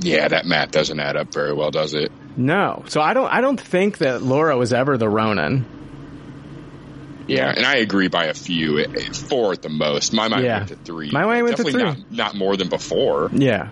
Yeah, 0.00 0.28
that 0.28 0.44
math 0.46 0.70
doesn't 0.72 1.00
add 1.00 1.16
up 1.16 1.32
very 1.32 1.52
well, 1.52 1.70
does 1.70 1.94
it? 1.94 2.12
No, 2.36 2.84
so 2.88 3.00
I 3.00 3.14
don't. 3.14 3.32
I 3.32 3.40
don't 3.40 3.58
think 3.60 3.98
that 3.98 4.22
Laura 4.22 4.56
was 4.56 4.72
ever 4.72 4.98
the 4.98 5.08
Ronin. 5.08 5.64
Yeah, 7.26 7.48
and 7.48 7.64
I 7.66 7.76
agree 7.76 8.08
by 8.08 8.26
a 8.26 8.34
few, 8.34 8.84
four 9.12 9.52
at 9.52 9.62
the 9.62 9.68
most. 9.70 10.12
My 10.12 10.28
mind 10.28 10.44
Yeah. 10.44 10.58
went 10.58 10.68
to 10.68 10.76
three. 10.76 11.10
My 11.10 11.24
mind 11.24 11.44
went 11.44 11.56
to 11.56 11.64
three. 11.64 11.82
Not, 11.82 11.96
not 12.12 12.34
more 12.36 12.56
than 12.56 12.68
before. 12.68 13.30
Yeah, 13.32 13.70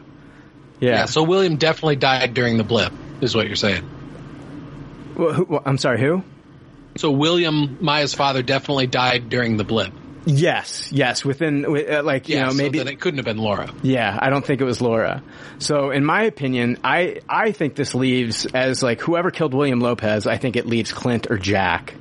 yeah. 0.80 0.90
Yeah. 0.90 1.04
So 1.04 1.22
William 1.22 1.56
definitely 1.56 1.96
died 1.96 2.32
during 2.34 2.56
the 2.56 2.64
blip, 2.64 2.92
is 3.20 3.34
what 3.36 3.46
you're 3.46 3.54
saying. 3.56 3.88
Well, 5.14 5.32
who, 5.34 5.44
well, 5.44 5.62
I'm 5.64 5.78
sorry. 5.78 6.00
Who? 6.00 6.24
So 6.96 7.10
William, 7.10 7.76
Maya's 7.80 8.14
father, 8.14 8.42
definitely 8.42 8.86
died 8.86 9.28
during 9.28 9.56
the 9.56 9.64
blip. 9.64 9.92
Yes, 10.26 10.90
yes. 10.90 11.24
Within, 11.24 11.64
uh, 11.66 12.02
like 12.02 12.28
you 12.28 12.36
Yeah, 12.36 12.44
know, 12.44 12.50
so 12.50 12.56
maybe 12.56 12.78
then 12.78 12.88
it 12.88 13.00
couldn't 13.00 13.18
have 13.18 13.26
been 13.26 13.38
Laura. 13.38 13.70
Yeah, 13.82 14.18
I 14.20 14.30
don't 14.30 14.44
think 14.44 14.60
it 14.60 14.64
was 14.64 14.80
Laura. 14.80 15.22
So 15.58 15.90
in 15.90 16.04
my 16.04 16.22
opinion, 16.22 16.78
I 16.82 17.20
I 17.28 17.52
think 17.52 17.74
this 17.74 17.94
leaves 17.94 18.46
as 18.46 18.82
like 18.82 19.00
whoever 19.00 19.30
killed 19.30 19.52
William 19.52 19.80
Lopez, 19.80 20.26
I 20.26 20.38
think 20.38 20.56
it 20.56 20.66
leaves 20.66 20.92
Clint 20.92 21.30
or 21.30 21.36
Jack. 21.36 21.94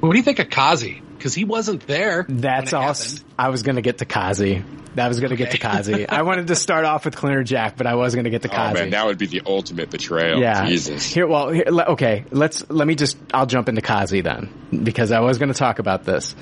What 0.00 0.12
do 0.12 0.18
you 0.18 0.22
think 0.24 0.38
of 0.38 0.50
Kazi? 0.50 1.02
Because 1.16 1.34
he 1.34 1.44
wasn't 1.44 1.86
there. 1.86 2.26
That's 2.28 2.72
all. 2.72 2.82
happened. 2.82 3.24
I 3.38 3.48
was 3.48 3.62
going 3.62 3.76
to 3.76 3.82
get 3.82 3.98
to 3.98 4.04
Kazi. 4.04 4.62
I 4.98 5.08
was 5.08 5.20
going 5.20 5.30
to 5.30 5.36
get 5.36 5.52
to 5.52 5.58
Kazi. 5.58 6.08
I 6.08 6.22
wanted 6.22 6.46
to 6.48 6.54
start 6.54 6.84
off 6.84 7.04
with 7.04 7.16
Clint 7.16 7.36
or 7.36 7.42
Jack, 7.44 7.76
but 7.76 7.86
I 7.86 7.94
was 7.94 8.14
going 8.14 8.24
to 8.24 8.30
get 8.30 8.42
to 8.42 8.48
Kazi. 8.48 8.78
Oh 8.78 8.82
man, 8.82 8.90
that 8.90 9.06
would 9.06 9.18
be 9.18 9.26
the 9.26 9.42
ultimate 9.46 9.90
betrayal. 9.90 10.40
yeah. 10.40 10.66
Jesus. 10.66 11.04
Here, 11.12 11.26
well, 11.26 11.50
here, 11.50 11.64
okay. 11.68 12.24
Let's 12.30 12.68
let 12.70 12.86
me 12.86 12.94
just. 12.94 13.16
I'll 13.32 13.46
jump 13.46 13.68
into 13.68 13.82
Kazi 13.82 14.20
then 14.20 14.80
because 14.84 15.12
I 15.12 15.20
was 15.20 15.38
going 15.38 15.52
to 15.52 15.58
talk 15.58 15.78
about 15.78 16.04
this. 16.04 16.34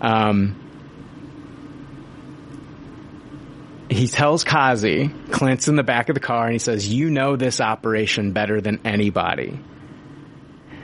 Um, 0.00 0.64
he 3.90 4.06
tells 4.06 4.44
Kazi, 4.44 5.10
Clint's 5.30 5.68
in 5.68 5.76
the 5.76 5.82
back 5.82 6.08
of 6.08 6.14
the 6.14 6.20
car, 6.20 6.44
and 6.44 6.52
he 6.52 6.58
says, 6.58 6.88
"You 6.88 7.10
know 7.10 7.36
this 7.36 7.60
operation 7.60 8.32
better 8.32 8.60
than 8.60 8.80
anybody." 8.84 9.58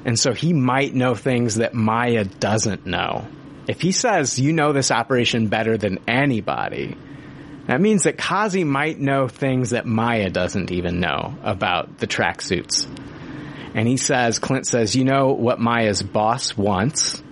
And 0.07 0.19
so 0.19 0.33
he 0.33 0.53
might 0.53 0.95
know 0.95 1.15
things 1.15 1.57
that 1.57 1.75
Maya 1.75 2.25
doesn't 2.25 2.85
know. 2.87 3.27
If 3.69 3.81
he 3.81 3.93
says, 3.93 4.39
"You 4.39 4.53
know 4.53 4.73
this 4.73 4.91
operation 4.91 5.49
better 5.49 5.77
than 5.77 5.99
anybody," 6.09 6.97
that 7.67 7.81
means 7.81 8.05
that 8.05 8.19
Kazi 8.19 8.65
might 8.65 8.99
know 8.99 9.27
things 9.27 9.71
that 9.71 9.87
Maya 9.87 10.29
doesn't 10.31 10.71
even 10.71 11.01
know 11.01 11.37
about 11.43 11.99
the 11.99 12.07
tracksuits. 12.07 12.87
And 13.75 13.89
he 13.89 13.97
says, 13.97 14.39
Clint 14.39 14.67
says, 14.67 14.95
you 14.95 15.05
know 15.05 15.33
what 15.33 15.59
Maya's 15.59 16.03
boss 16.03 16.57
wants, 16.57 17.23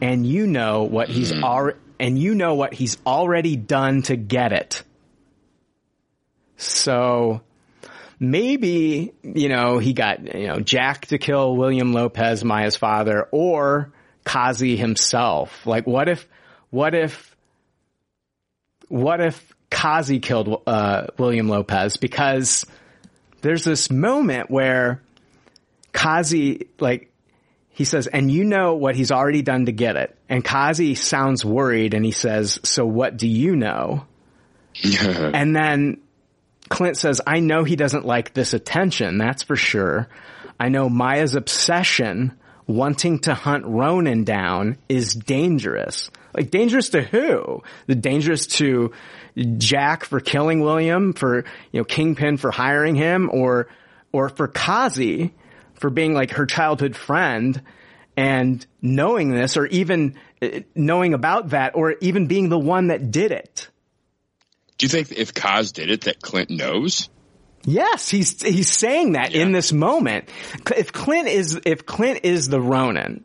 and 0.00 0.26
you 0.26 0.46
know 0.46 0.84
what 0.84 1.08
he's 1.08 1.32
hmm. 1.32 1.44
already, 1.44 1.78
and 2.00 2.18
you 2.18 2.34
know 2.34 2.54
what 2.54 2.72
he's 2.72 2.96
already 3.04 3.56
done 3.56 4.02
to 4.02 4.16
get 4.16 4.52
it. 4.52 4.82
So, 6.56 7.42
maybe, 8.18 9.12
you 9.22 9.48
know, 9.48 9.78
he 9.78 9.92
got, 9.92 10.34
you 10.34 10.46
know, 10.46 10.60
Jack 10.60 11.06
to 11.06 11.18
kill 11.18 11.56
William 11.56 11.92
Lopez, 11.92 12.44
Maya's 12.44 12.76
father, 12.76 13.28
or 13.30 13.92
Kazi 14.24 14.76
himself. 14.76 15.66
Like, 15.66 15.86
what 15.86 16.08
if, 16.08 16.28
what 16.70 16.94
if, 16.94 17.36
what 18.88 19.20
if 19.20 19.51
Kazi 19.72 20.20
killed 20.20 20.62
uh, 20.66 21.06
William 21.18 21.48
Lopez? 21.48 21.96
Because 21.96 22.66
there's 23.40 23.64
this 23.64 23.90
moment 23.90 24.50
where 24.50 25.02
Kazi, 25.92 26.68
like, 26.78 27.10
he 27.70 27.84
says, 27.84 28.06
and 28.06 28.30
you 28.30 28.44
know 28.44 28.74
what 28.74 28.94
he's 28.94 29.10
already 29.10 29.40
done 29.40 29.66
to 29.66 29.72
get 29.72 29.96
it. 29.96 30.16
And 30.28 30.44
Kazi 30.44 30.94
sounds 30.94 31.42
worried 31.42 31.94
and 31.94 32.04
he 32.04 32.10
says, 32.10 32.60
so 32.62 32.84
what 32.84 33.16
do 33.16 33.26
you 33.26 33.56
know? 33.56 34.06
and 34.84 35.56
then 35.56 36.02
Clint 36.68 36.98
says, 36.98 37.22
I 37.26 37.40
know 37.40 37.64
he 37.64 37.74
doesn't 37.74 38.04
like 38.04 38.34
this 38.34 38.52
attention, 38.52 39.16
that's 39.16 39.42
for 39.42 39.56
sure. 39.56 40.08
I 40.60 40.68
know 40.68 40.90
Maya's 40.90 41.34
obsession 41.34 42.38
wanting 42.66 43.20
to 43.20 43.34
hunt 43.34 43.64
Ronin 43.64 44.24
down 44.24 44.76
is 44.88 45.14
dangerous. 45.14 46.10
Like 46.34 46.50
dangerous 46.50 46.90
to 46.90 47.02
who? 47.02 47.62
The 47.86 47.94
dangerous 47.94 48.46
to 48.58 48.92
Jack 49.36 50.04
for 50.04 50.20
killing 50.20 50.60
William, 50.60 51.12
for 51.12 51.44
you 51.72 51.80
know 51.80 51.84
Kingpin 51.84 52.36
for 52.36 52.50
hiring 52.50 52.94
him, 52.94 53.30
or 53.32 53.68
or 54.12 54.28
for 54.28 54.48
Kazi 54.48 55.34
for 55.74 55.90
being 55.90 56.14
like 56.14 56.32
her 56.32 56.46
childhood 56.46 56.94
friend 56.94 57.60
and 58.16 58.64
knowing 58.80 59.30
this, 59.30 59.56
or 59.56 59.66
even 59.66 60.16
uh, 60.40 60.60
knowing 60.74 61.14
about 61.14 61.50
that, 61.50 61.74
or 61.74 61.96
even 62.00 62.26
being 62.26 62.48
the 62.48 62.58
one 62.58 62.88
that 62.88 63.10
did 63.10 63.32
it. 63.32 63.68
Do 64.78 64.84
you 64.84 64.88
think 64.88 65.12
if 65.12 65.32
Kaz 65.32 65.72
did 65.72 65.90
it, 65.90 66.02
that 66.02 66.20
Clint 66.20 66.50
knows? 66.50 67.08
Yes, 67.64 68.08
he's 68.08 68.42
he's 68.42 68.70
saying 68.70 69.12
that 69.12 69.32
yeah. 69.32 69.42
in 69.42 69.52
this 69.52 69.72
moment. 69.72 70.28
If 70.76 70.92
Clint 70.92 71.28
is 71.28 71.60
if 71.64 71.86
Clint 71.86 72.20
is 72.24 72.48
the 72.48 72.60
Ronin, 72.60 73.24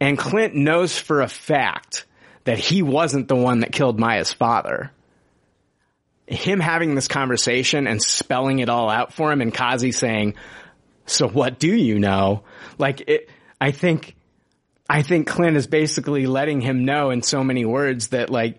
and 0.00 0.18
Clint 0.18 0.54
knows 0.54 0.98
for 0.98 1.20
a 1.20 1.28
fact 1.28 2.06
that 2.44 2.58
he 2.58 2.82
wasn't 2.82 3.28
the 3.28 3.36
one 3.36 3.60
that 3.60 3.72
killed 3.72 4.00
Maya's 4.00 4.32
father, 4.32 4.90
him 6.34 6.60
having 6.60 6.94
this 6.94 7.08
conversation 7.08 7.86
and 7.86 8.02
spelling 8.02 8.58
it 8.58 8.68
all 8.68 8.90
out 8.90 9.12
for 9.12 9.32
him, 9.32 9.40
and 9.40 9.52
Kazi 9.52 9.92
saying, 9.92 10.34
"So 11.06 11.28
what 11.28 11.58
do 11.58 11.74
you 11.74 11.98
know?" 11.98 12.42
Like 12.78 13.08
it, 13.08 13.28
I 13.60 13.70
think, 13.70 14.16
I 14.88 15.02
think 15.02 15.26
Clint 15.26 15.56
is 15.56 15.66
basically 15.66 16.26
letting 16.26 16.60
him 16.60 16.84
know 16.84 17.10
in 17.10 17.22
so 17.22 17.44
many 17.44 17.64
words 17.64 18.08
that 18.08 18.30
like 18.30 18.58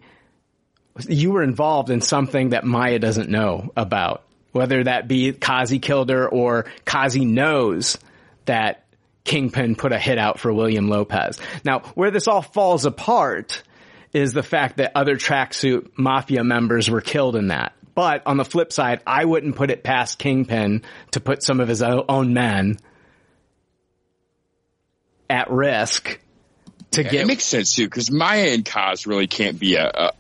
you 1.08 1.32
were 1.32 1.44
involved 1.44 1.90
in 1.90 2.02
something 2.02 2.50
that 2.50 2.64
Maya 2.64 3.00
doesn't 3.00 3.30
know 3.30 3.72
about, 3.76 4.24
whether 4.52 4.84
that 4.84 5.08
be 5.08 5.34
Kazi 5.34 5.80
killed 5.80 6.10
her 6.10 6.28
or 6.28 6.66
Kazi 6.86 7.26
knows 7.26 7.98
that 8.46 8.84
Kingpin 9.24 9.76
put 9.76 9.92
a 9.92 10.00
hit 10.00 10.18
out 10.18 10.40
for 10.40 10.54
William 10.54 10.90
Lopez. 10.90 11.40
Now, 11.64 11.80
where 11.96 12.12
this 12.12 12.28
all 12.28 12.42
falls 12.42 12.86
apart 12.86 13.64
is 14.14 14.34
the 14.34 14.44
fact 14.44 14.78
that 14.78 14.92
other 14.96 15.16
tracksuit 15.16 15.90
mafia 15.98 16.44
members 16.44 16.90
were 16.90 17.02
killed 17.02 17.36
in 17.36 17.48
that. 17.48 17.74
But 17.96 18.24
on 18.26 18.38
the 18.38 18.46
flip 18.46 18.74
side, 18.74 19.02
I 19.06 19.26
wouldn't 19.26 19.56
put 19.56 19.70
it 19.70 19.84
past 19.84 20.18
Kingpin 20.18 20.84
to 21.12 21.20
put 21.20 21.44
some 21.44 21.60
of 21.60 21.68
his 21.68 21.82
own 21.82 22.34
men 22.34 22.78
at 25.30 25.52
risk 25.52 26.20
to 26.92 27.04
yeah, 27.04 27.10
get. 27.10 27.22
It 27.22 27.28
makes 27.28 27.44
sense 27.44 27.76
too, 27.76 27.86
because 27.86 28.10
Maya 28.10 28.52
and 28.52 28.66
Kaz 28.66 29.06
really 29.06 29.28
can't 29.28 29.60
be 29.60 29.76
a, 29.76 30.12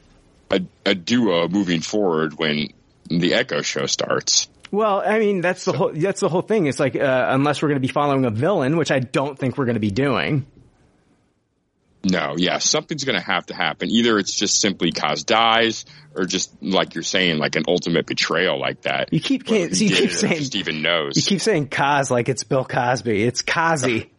a, 0.51 0.61
a 0.85 0.95
duo 0.95 1.47
moving 1.47 1.81
forward 1.81 2.37
when 2.37 2.73
the 3.09 3.33
Echo 3.33 3.61
show 3.61 3.85
starts. 3.85 4.47
Well, 4.71 5.03
I 5.05 5.19
mean, 5.19 5.41
that's 5.41 5.65
the 5.65 5.71
so. 5.71 5.77
whole, 5.77 5.91
that's 5.93 6.19
the 6.19 6.29
whole 6.29 6.41
thing. 6.41 6.65
It's 6.65 6.79
like, 6.79 6.95
uh, 6.95 7.25
unless 7.29 7.61
we're 7.61 7.69
going 7.69 7.81
to 7.81 7.87
be 7.87 7.93
following 7.93 8.25
a 8.25 8.31
villain, 8.31 8.77
which 8.77 8.91
I 8.91 8.99
don't 8.99 9.37
think 9.37 9.57
we're 9.57 9.65
going 9.65 9.75
to 9.75 9.79
be 9.79 9.91
doing. 9.91 10.47
No, 12.05 12.35
yeah, 12.37 12.57
something's 12.57 13.05
going 13.05 13.17
to 13.17 13.25
have 13.25 13.45
to 13.45 13.55
happen. 13.55 13.89
Either 13.89 14.19
it's 14.19 14.33
just 14.33 14.59
simply 14.59 14.91
Kaz 14.91 15.25
dies, 15.25 15.85
or 16.15 16.25
just 16.25 16.53
like 16.61 16.95
you're 16.95 17.03
saying, 17.03 17.37
like 17.37 17.55
an 17.55 17.63
ultimate 17.67 18.05
betrayal 18.05 18.59
like 18.59 18.81
that. 18.81 19.13
You 19.13 19.21
keep, 19.21 19.49
you 19.49 19.69
keep 19.69 20.11
saying, 20.11 20.37
just 20.37 20.55
even 20.55 20.81
knows. 20.81 21.15
You 21.15 21.21
keep 21.21 21.39
saying 21.39 21.69
Kaz 21.69 22.09
like 22.09 22.27
it's 22.27 22.43
Bill 22.43 22.65
Cosby. 22.65 23.23
It's 23.23 23.41
Kazi. 23.41 24.11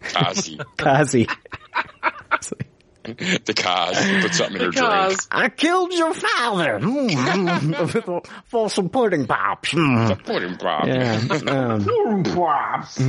Kazi. 0.00 0.60
Kazi. 0.76 1.26
the 3.04 3.54
Kaz. 3.54 4.22
Put 4.22 4.34
something 4.34 4.56
in 4.56 4.62
her 4.66 4.70
drink. 4.70 5.20
I 5.30 5.48
killed 5.48 5.92
your 5.92 6.14
father. 6.14 6.78
Mm, 6.78 8.26
for 8.46 8.70
some 8.70 8.88
pudding 8.88 9.26
pops. 9.26 9.72
Mm. 9.72 10.24
pudding 10.24 10.56
pops. 10.56 10.88
Yeah. 10.88 11.20
Um, 11.50 11.84
pudding 11.84 12.24
pops. 12.34 13.00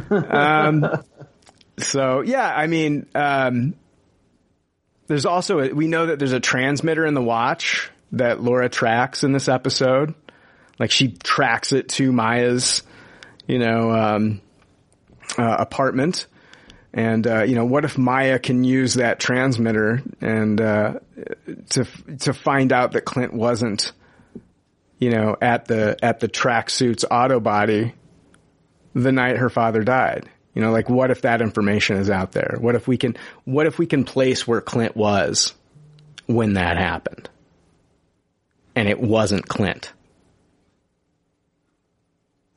Um, 0.00 1.02
so 1.82 2.20
yeah, 2.20 2.48
I 2.48 2.66
mean, 2.66 3.06
um, 3.14 3.74
there's 5.06 5.26
also 5.26 5.58
a, 5.60 5.72
we 5.72 5.88
know 5.88 6.06
that 6.06 6.18
there's 6.18 6.32
a 6.32 6.40
transmitter 6.40 7.04
in 7.04 7.14
the 7.14 7.22
watch 7.22 7.90
that 8.12 8.40
Laura 8.40 8.68
tracks 8.68 9.24
in 9.24 9.32
this 9.32 9.48
episode. 9.48 10.14
Like 10.78 10.90
she 10.90 11.08
tracks 11.12 11.72
it 11.72 11.88
to 11.90 12.12
Maya's, 12.12 12.82
you 13.46 13.58
know, 13.58 13.90
um, 13.90 14.40
uh, 15.36 15.56
apartment. 15.58 16.26
And 16.92 17.26
uh, 17.26 17.42
you 17.42 17.54
know, 17.54 17.64
what 17.64 17.84
if 17.84 17.98
Maya 17.98 18.38
can 18.38 18.64
use 18.64 18.94
that 18.94 19.20
transmitter 19.20 20.02
and 20.20 20.60
uh, 20.60 20.94
to 21.70 21.84
to 22.20 22.32
find 22.32 22.72
out 22.72 22.92
that 22.92 23.04
Clint 23.04 23.32
wasn't, 23.32 23.92
you 24.98 25.10
know, 25.10 25.36
at 25.40 25.66
the 25.66 25.96
at 26.02 26.18
the 26.18 26.28
tracksuit's 26.28 27.04
auto 27.08 27.38
body 27.38 27.94
the 28.94 29.12
night 29.12 29.36
her 29.36 29.50
father 29.50 29.82
died? 29.82 30.28
You 30.54 30.62
know, 30.62 30.72
like 30.72 30.88
what 30.88 31.10
if 31.10 31.22
that 31.22 31.42
information 31.42 31.96
is 31.96 32.10
out 32.10 32.32
there? 32.32 32.56
What 32.58 32.74
if 32.74 32.88
we 32.88 32.96
can, 32.96 33.16
what 33.44 33.66
if 33.66 33.78
we 33.78 33.86
can 33.86 34.04
place 34.04 34.46
where 34.46 34.60
Clint 34.60 34.96
was 34.96 35.54
when 36.26 36.54
that 36.54 36.76
happened? 36.76 37.28
And 38.74 38.88
it 38.88 39.00
wasn't 39.00 39.48
Clint. 39.48 39.92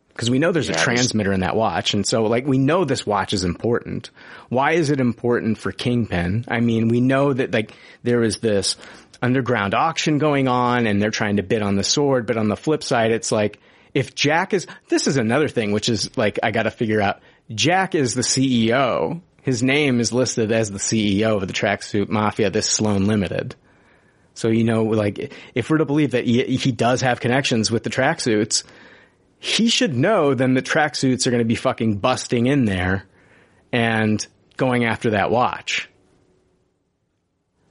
Because 0.10 0.30
we 0.30 0.38
know 0.40 0.52
there's 0.52 0.70
yeah, 0.70 0.80
a 0.80 0.84
transmitter 0.84 1.34
in 1.34 1.40
that 1.40 1.56
watch. 1.56 1.94
And 1.94 2.06
so 2.06 2.24
like 2.24 2.46
we 2.46 2.58
know 2.60 2.86
this 2.86 3.06
watch 3.06 3.34
is 3.34 3.44
important. 3.44 4.12
Why 4.50 4.74
is 4.74 4.90
it 4.92 5.00
important 5.00 5.58
for 5.58 5.72
Kingpin? 5.72 6.46
I 6.48 6.60
mean, 6.60 6.88
we 6.88 7.02
know 7.02 7.34
that 7.34 7.52
like 7.52 7.74
there 8.04 8.24
is 8.24 8.38
this 8.38 8.76
underground 9.24 9.74
auction 9.74 10.18
going 10.18 10.48
on 10.48 10.86
and 10.86 11.02
they're 11.02 11.10
trying 11.10 11.38
to 11.38 11.44
bid 11.44 11.62
on 11.62 11.76
the 11.76 11.84
sword. 11.84 12.28
But 12.28 12.38
on 12.38 12.48
the 12.48 12.58
flip 12.58 12.84
side, 12.84 13.12
it's 13.12 13.32
like, 13.32 13.60
if 13.94 14.14
Jack 14.14 14.54
is, 14.54 14.68
this 14.90 15.08
is 15.08 15.18
another 15.18 15.48
thing, 15.48 15.72
which 15.72 15.88
is 15.88 16.16
like, 16.18 16.40
I 16.44 16.52
gotta 16.52 16.72
figure 16.72 17.02
out 17.02 17.22
Jack 17.52 17.96
is 17.96 18.14
the 18.14 18.22
CEO. 18.22 19.22
His 19.42 19.62
name 19.62 20.00
is 20.00 20.14
listed 20.14 20.52
as 20.52 20.72
the 20.72 20.78
CEO 20.78 21.42
of 21.42 21.48
the 21.48 21.54
Tracksuit 21.54 22.10
Mafia, 22.10 22.50
this 22.50 22.70
Sloan 22.70 23.06
Limited. 23.06 23.56
So, 24.36 24.48
you 24.48 24.64
know, 24.64 24.84
like, 24.84 25.34
if 25.54 25.70
we're 25.70 25.78
to 25.78 25.86
believe 25.86 26.12
that 26.12 26.26
he, 26.26 26.44
he 26.58 26.72
does 26.72 27.02
have 27.02 27.20
connections 27.20 27.70
with 27.70 27.84
the 27.84 27.90
tracksuits, 27.90 28.64
he 29.38 29.68
should 29.68 29.94
know 29.94 30.34
then 30.34 30.54
the 30.54 30.62
tracksuits 30.62 31.28
are 31.28 31.32
going 31.32 31.42
to 31.42 31.46
be 31.46 31.56
fucking 31.56 31.98
busting 31.98 32.48
in 32.48 32.66
there 32.66 33.06
and 33.72 34.26
going 34.56 34.86
after 34.86 35.12
that 35.12 35.30
watch. 35.30 35.90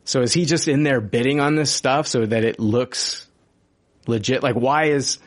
So 0.04 0.20
is 0.20 0.32
he 0.32 0.44
just 0.44 0.68
in 0.68 0.82
there 0.82 1.00
bidding 1.00 1.40
on 1.40 1.54
this 1.54 1.72
stuff 1.72 2.06
so 2.06 2.26
that 2.26 2.44
it 2.44 2.60
looks 2.60 3.26
legit? 4.06 4.42
Like, 4.42 4.54
why 4.54 4.86
is, 4.86 5.18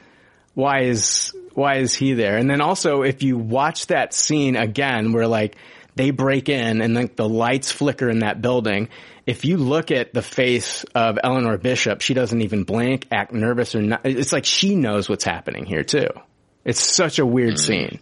why 0.54 0.82
is 0.82 1.34
why 1.56 1.78
is 1.78 1.93
he 1.93 2.14
there? 2.14 2.38
And 2.38 2.49
then 2.49 2.62
also, 2.62 3.01
if 3.01 3.24
you 3.24 3.38
watch 3.38 3.88
that 3.88 4.14
scene 4.14 4.56
again, 4.56 5.14
where 5.14 5.28
like 5.28 5.56
they 5.95 6.12
break 6.12 6.49
in 6.49 6.82
and 6.82 6.93
like 6.93 7.16
the 7.16 7.28
lights 7.28 7.72
flicker 7.72 8.10
in 8.10 8.20
that 8.20 8.41
building. 8.41 8.89
If 9.26 9.43
you 9.43 9.58
look 9.58 9.91
at 9.91 10.14
the 10.14 10.22
face 10.22 10.84
of 10.93 11.18
Eleanor 11.24 11.58
Bishop, 11.58 12.01
she 12.01 12.14
doesn't 12.14 12.41
even 12.41 12.64
blink, 12.64 13.08
act 13.12 13.32
nervous 13.34 13.74
or 13.74 13.82
not. 13.82 14.01
It's 14.03 14.32
like 14.32 14.45
she 14.45 14.76
knows 14.76 15.10
what's 15.10 15.24
happening 15.24 15.66
here 15.66 15.84
too. 15.84 16.10
It's 16.64 16.82
such 16.82 17.18
a 17.18 17.26
weird 17.26 17.56
mm. 17.56 17.60
scene. 17.60 17.99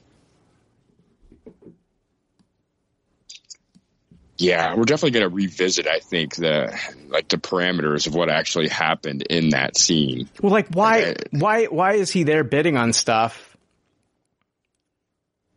Yeah, 4.38 4.75
we're 4.75 4.84
definitely 4.86 5.19
going 5.19 5.29
to 5.29 5.36
revisit. 5.36 5.88
I 5.88 5.99
think 5.99 6.36
the 6.36 6.77
like 7.07 7.27
the 7.27 7.38
parameters 7.38 8.07
of 8.07 8.15
what 8.15 8.29
actually 8.29 8.67
happened 8.67 9.21
in 9.29 9.49
that 9.49 9.77
scene. 9.77 10.27
Well, 10.41 10.51
like 10.51 10.69
why 10.69 11.15
why 11.31 11.65
why 11.65 11.93
is 11.93 12.09
he 12.09 12.23
there 12.23 12.43
bidding 12.43 12.75
on 12.75 12.93
stuff 12.93 13.55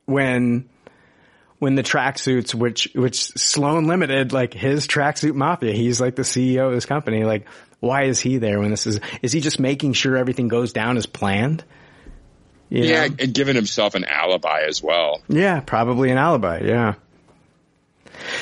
when 0.04 0.68
when 1.58 1.74
the 1.74 1.82
tracksuits, 1.82 2.54
which 2.54 2.88
which 2.94 3.16
Sloan 3.16 3.86
Limited, 3.86 4.32
like 4.32 4.52
his 4.52 4.86
tracksuit 4.86 5.34
mafia, 5.34 5.72
he's 5.72 6.00
like 6.00 6.16
the 6.16 6.22
CEO 6.22 6.68
of 6.68 6.74
this 6.74 6.86
company. 6.86 7.24
Like, 7.24 7.46
why 7.80 8.04
is 8.04 8.20
he 8.20 8.38
there 8.38 8.60
when 8.60 8.70
this 8.70 8.86
is? 8.86 9.00
Is 9.22 9.32
he 9.32 9.40
just 9.40 9.58
making 9.58 9.94
sure 9.94 10.16
everything 10.16 10.48
goes 10.48 10.72
down 10.72 10.96
as 10.96 11.06
planned? 11.06 11.64
You 12.68 12.84
yeah, 12.84 13.06
know? 13.06 13.14
and 13.20 13.34
giving 13.34 13.54
himself 13.54 13.94
an 13.94 14.04
alibi 14.04 14.62
as 14.68 14.82
well. 14.82 15.22
Yeah, 15.28 15.60
probably 15.60 16.10
an 16.10 16.18
alibi. 16.18 16.60
Yeah. 16.64 16.94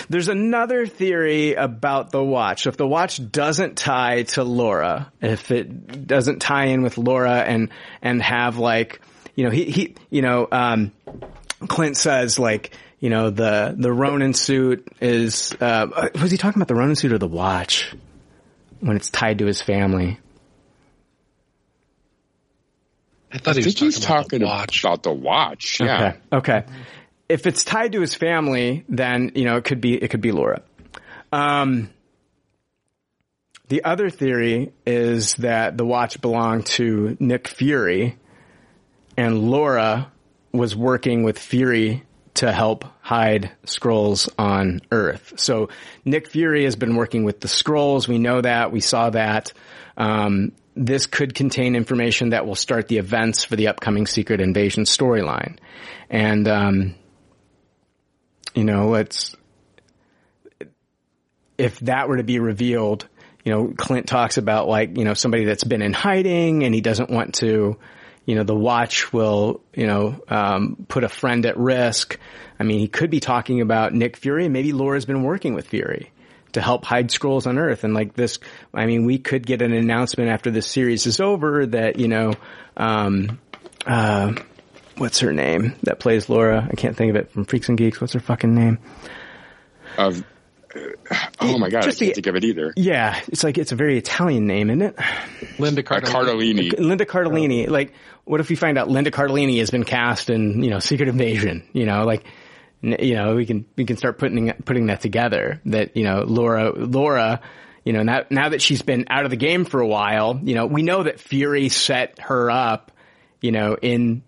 There's 0.09 0.29
another 0.29 0.87
theory 0.87 1.55
about 1.55 2.11
the 2.11 2.23
watch. 2.23 2.67
If 2.67 2.77
the 2.77 2.87
watch 2.87 3.21
doesn't 3.31 3.77
tie 3.77 4.23
to 4.23 4.45
Laura, 4.45 5.13
if 5.21 5.51
it 5.51 6.07
doesn't 6.07 6.41
tie 6.41 6.67
in 6.67 6.83
with 6.83 6.99
Laura 6.99 7.41
and, 7.41 7.71
and 8.03 8.23
have 8.23 8.59
like, 8.59 9.01
you 9.35 9.45
know, 9.45 9.51
he, 9.51 9.65
he, 9.65 9.95
you 10.11 10.23
know, 10.23 10.49
um, 10.51 10.93
Clint 11.67 11.97
says 11.97 12.39
like, 12.39 12.77
you 13.01 13.11
know, 13.11 13.31
the, 13.31 13.75
the 13.77 13.93
Ronin 13.93 14.35
suit 14.35 14.89
is, 15.01 15.55
uh, 15.61 16.11
was 16.21 16.31
he 16.31 16.37
talking 16.39 16.61
about 16.61 16.69
the 16.69 16.75
Ronin 16.75 16.97
suit 16.97 17.13
or 17.13 17.19
the 17.19 17.29
watch 17.29 17.95
when 18.81 18.97
it's 18.97 19.11
tied 19.11 19.39
to 19.39 19.47
his 19.47 19.61
family? 19.61 20.19
I 23.33 23.39
thought 23.39 23.57
I 23.57 23.61
he 23.61 23.65
was 23.65 23.75
talking, 23.75 23.91
talking 24.01 24.43
about, 24.43 24.71
the 24.71 24.81
about 24.81 25.03
the 25.03 25.13
watch. 25.13 25.81
Yeah. 25.81 26.15
Okay. 26.33 26.59
okay 26.59 26.73
if 27.29 27.47
it's 27.47 27.65
tied 27.65 27.93
to 27.93 28.01
his 28.01 28.15
family, 28.15 28.85
then 28.89 29.33
you 29.35 29.45
know 29.45 29.57
it 29.57 29.65
could 29.65 29.81
be 29.81 29.95
it 29.95 30.09
could 30.09 30.21
be 30.21 30.33
Laura. 30.33 30.63
Um, 31.33 31.91
the 33.69 33.85
other 33.85 34.11
theory 34.11 34.73
is 34.87 35.35
that 35.37 35.77
the 35.77 35.87
watch 35.87 36.21
belonged 36.21 36.67
to 36.67 37.17
Nick 37.19 37.49
Fury, 37.49 38.19
and 39.17 39.51
Laura 39.51 40.13
was 40.53 40.77
working 40.77 41.23
with 41.23 41.39
Fury 41.39 42.05
to 42.35 42.53
help 42.53 42.85
hide 43.01 43.53
scrolls 43.65 44.29
on 44.39 44.81
Earth. 44.91 45.35
So 45.37 45.69
Nick 46.05 46.29
Fury 46.29 46.65
has 46.65 46.77
been 46.77 46.97
working 46.97 47.25
with 47.25 47.41
the 47.41 47.49
scrolls. 47.49 48.09
We 48.09 48.19
know 48.19 48.41
that. 48.41 48.73
We 48.73 48.81
saw 48.81 49.11
that. 49.11 49.53
Um, 49.97 50.53
this 50.77 51.07
could 51.07 51.35
contain 51.35 51.77
information 51.77 52.31
that 52.31 52.47
will 52.47 52.57
start 52.57 52.89
the 52.89 52.99
events 52.99 53.45
for 53.45 53.55
the 53.55 53.69
upcoming 53.69 54.07
Secret 54.07 54.41
Invasion 54.41 54.85
storyline. 54.85 55.59
And, 56.11 56.49
um, 56.49 56.95
you 58.55 58.65
know, 58.65 58.89
let's, 58.89 59.35
if 61.59 61.79
that 61.81 62.09
were 62.09 62.17
to 62.17 62.25
be 62.25 62.39
revealed, 62.39 63.09
you 63.45 63.53
know, 63.53 63.75
Clint 63.77 64.07
talks 64.07 64.39
about 64.39 64.69
like, 64.69 64.97
you 64.97 65.05
know, 65.05 65.15
somebody 65.15 65.45
that's 65.45 65.65
been 65.65 65.83
in 65.83 65.93
hiding 65.93 66.65
and 66.65 66.75
he 66.75 66.81
doesn't 66.81 67.11
want 67.11 67.35
to, 67.37 67.77
you 68.25 68.35
know, 68.35 68.43
the 68.43 68.55
watch 68.55 69.13
will, 69.13 69.61
you 69.75 69.87
know, 69.87 70.23
um, 70.29 70.87
put 70.89 71.05
a 71.05 71.09
friend 71.09 71.45
at 71.45 71.59
risk. 71.59 72.19
I 72.59 72.63
mean, 72.63 72.79
he 72.79 72.89
could 72.89 73.11
be 73.11 73.21
talking 73.21 73.61
about 73.61 73.93
Nick 73.93 74.17
Fury 74.17 74.45
and 74.45 74.53
maybe 74.53 74.73
Laura's 74.73 75.05
been 75.05 75.23
working 75.23 75.55
with 75.55 75.69
Fury 75.69 76.11
to 76.53 76.63
help 76.63 76.85
hide 76.85 77.11
scrolls 77.11 77.47
on 77.47 77.59
Earth. 77.59 77.85
And 77.85 77.93
like 77.93 78.15
this, 78.15 78.39
I 78.73 78.87
mean, 78.87 79.05
we 79.05 79.19
could 79.19 79.47
get 79.47 79.61
an 79.61 79.73
announcement 79.73 80.31
after 80.31 80.51
this 80.51 80.67
series 80.67 81.07
is 81.07 81.21
over 81.21 81.67
that, 81.67 81.99
you 81.99 82.09
know, 82.09 82.33
um, 82.77 83.41
uh, 83.87 84.35
what's 84.97 85.21
her 85.21 85.33
name 85.33 85.75
that 85.83 86.01
plays 86.01 86.29
Laura? 86.29 86.69
I 86.71 86.75
can't 86.75 86.97
think 86.97 87.11
of 87.11 87.17
it 87.17 87.31
from 87.31 87.45
Freaks 87.45 87.69
and 87.69 87.79
Geeks. 87.79 88.01
What's 88.01 88.13
her 88.13 88.21
fucking 88.21 88.55
name? 88.55 88.79
Of 89.99 90.25
oh 91.41 91.59
my 91.59 91.69
god, 91.69 91.83
Just 91.83 92.01
I 92.01 92.07
can't 92.07 92.15
think 92.15 92.27
of 92.27 92.37
it 92.37 92.45
either. 92.45 92.73
Yeah, 92.77 93.21
it's 93.29 93.45
like 93.45 93.59
it's 93.59 93.73
a 93.73 93.77
very 93.77 93.99
Italian 93.99 94.47
name, 94.47 94.71
isn't 94.71 94.83
it? 94.83 94.99
Linda 95.59 95.83
uh, 95.83 95.85
Cardellini. 95.85 96.71
Cardellini. 96.71 96.79
Linda 96.79 97.07
Cardellini. 97.07 97.69
Like, 97.69 97.95
what 98.25 98.41
if 98.41 98.49
we 98.49 98.57
find 98.57 98.79
out 98.79 98.89
Linda 98.89 99.11
Cardellini 99.11 99.59
has 99.59 99.71
been 99.71 99.85
cast 99.85 100.31
in 100.31 100.63
you 100.63 100.71
know 100.71 100.79
Secret 100.79 101.09
Invasion? 101.09 101.67
You 101.73 101.87
know, 101.87 102.05
like 102.05 102.25
you 102.83 103.15
know 103.15 103.35
we 103.37 103.47
can 103.47 103.67
we 103.77 103.85
can 103.85 103.97
start 103.97 104.19
putting 104.19 104.53
putting 104.65 104.87
that 104.87 105.01
together. 105.01 105.61
That 105.67 105.97
you 105.97 106.05
know 106.05 106.25
Laura 106.27 106.73
Laura. 106.73 107.41
You 107.85 107.93
know, 107.93 108.03
now, 108.03 108.25
now 108.31 108.49
that 108.49 108.63
she's 108.63 108.81
been 108.81 109.05
out 109.11 109.27
of 109.27 109.31
the 109.31 109.37
game 109.37 109.67
for 109.67 109.79
a 109.79 109.87
while, 109.87 110.41
you 110.43 110.55
know, 110.55 110.65
we 110.65 110.83
know 110.83 111.03
that 111.03 111.21
Fury 111.21 111.69
set 111.69 112.19
her 112.19 112.51
up, 112.51 112.93
you 113.43 113.53
know, 113.53 113.77
in, 113.77 114.23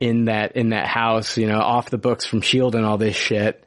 in 0.00 0.24
that, 0.24 0.56
in 0.56 0.70
that 0.70 0.86
house, 0.86 1.36
you 1.36 1.46
know, 1.46 1.60
off 1.60 1.90
the 1.90 1.98
books 1.98 2.24
from 2.24 2.40
S.H.I.E.L.D. 2.40 2.76
and 2.76 2.86
all 2.86 2.98
this 2.98 3.14
shit. 3.14 3.62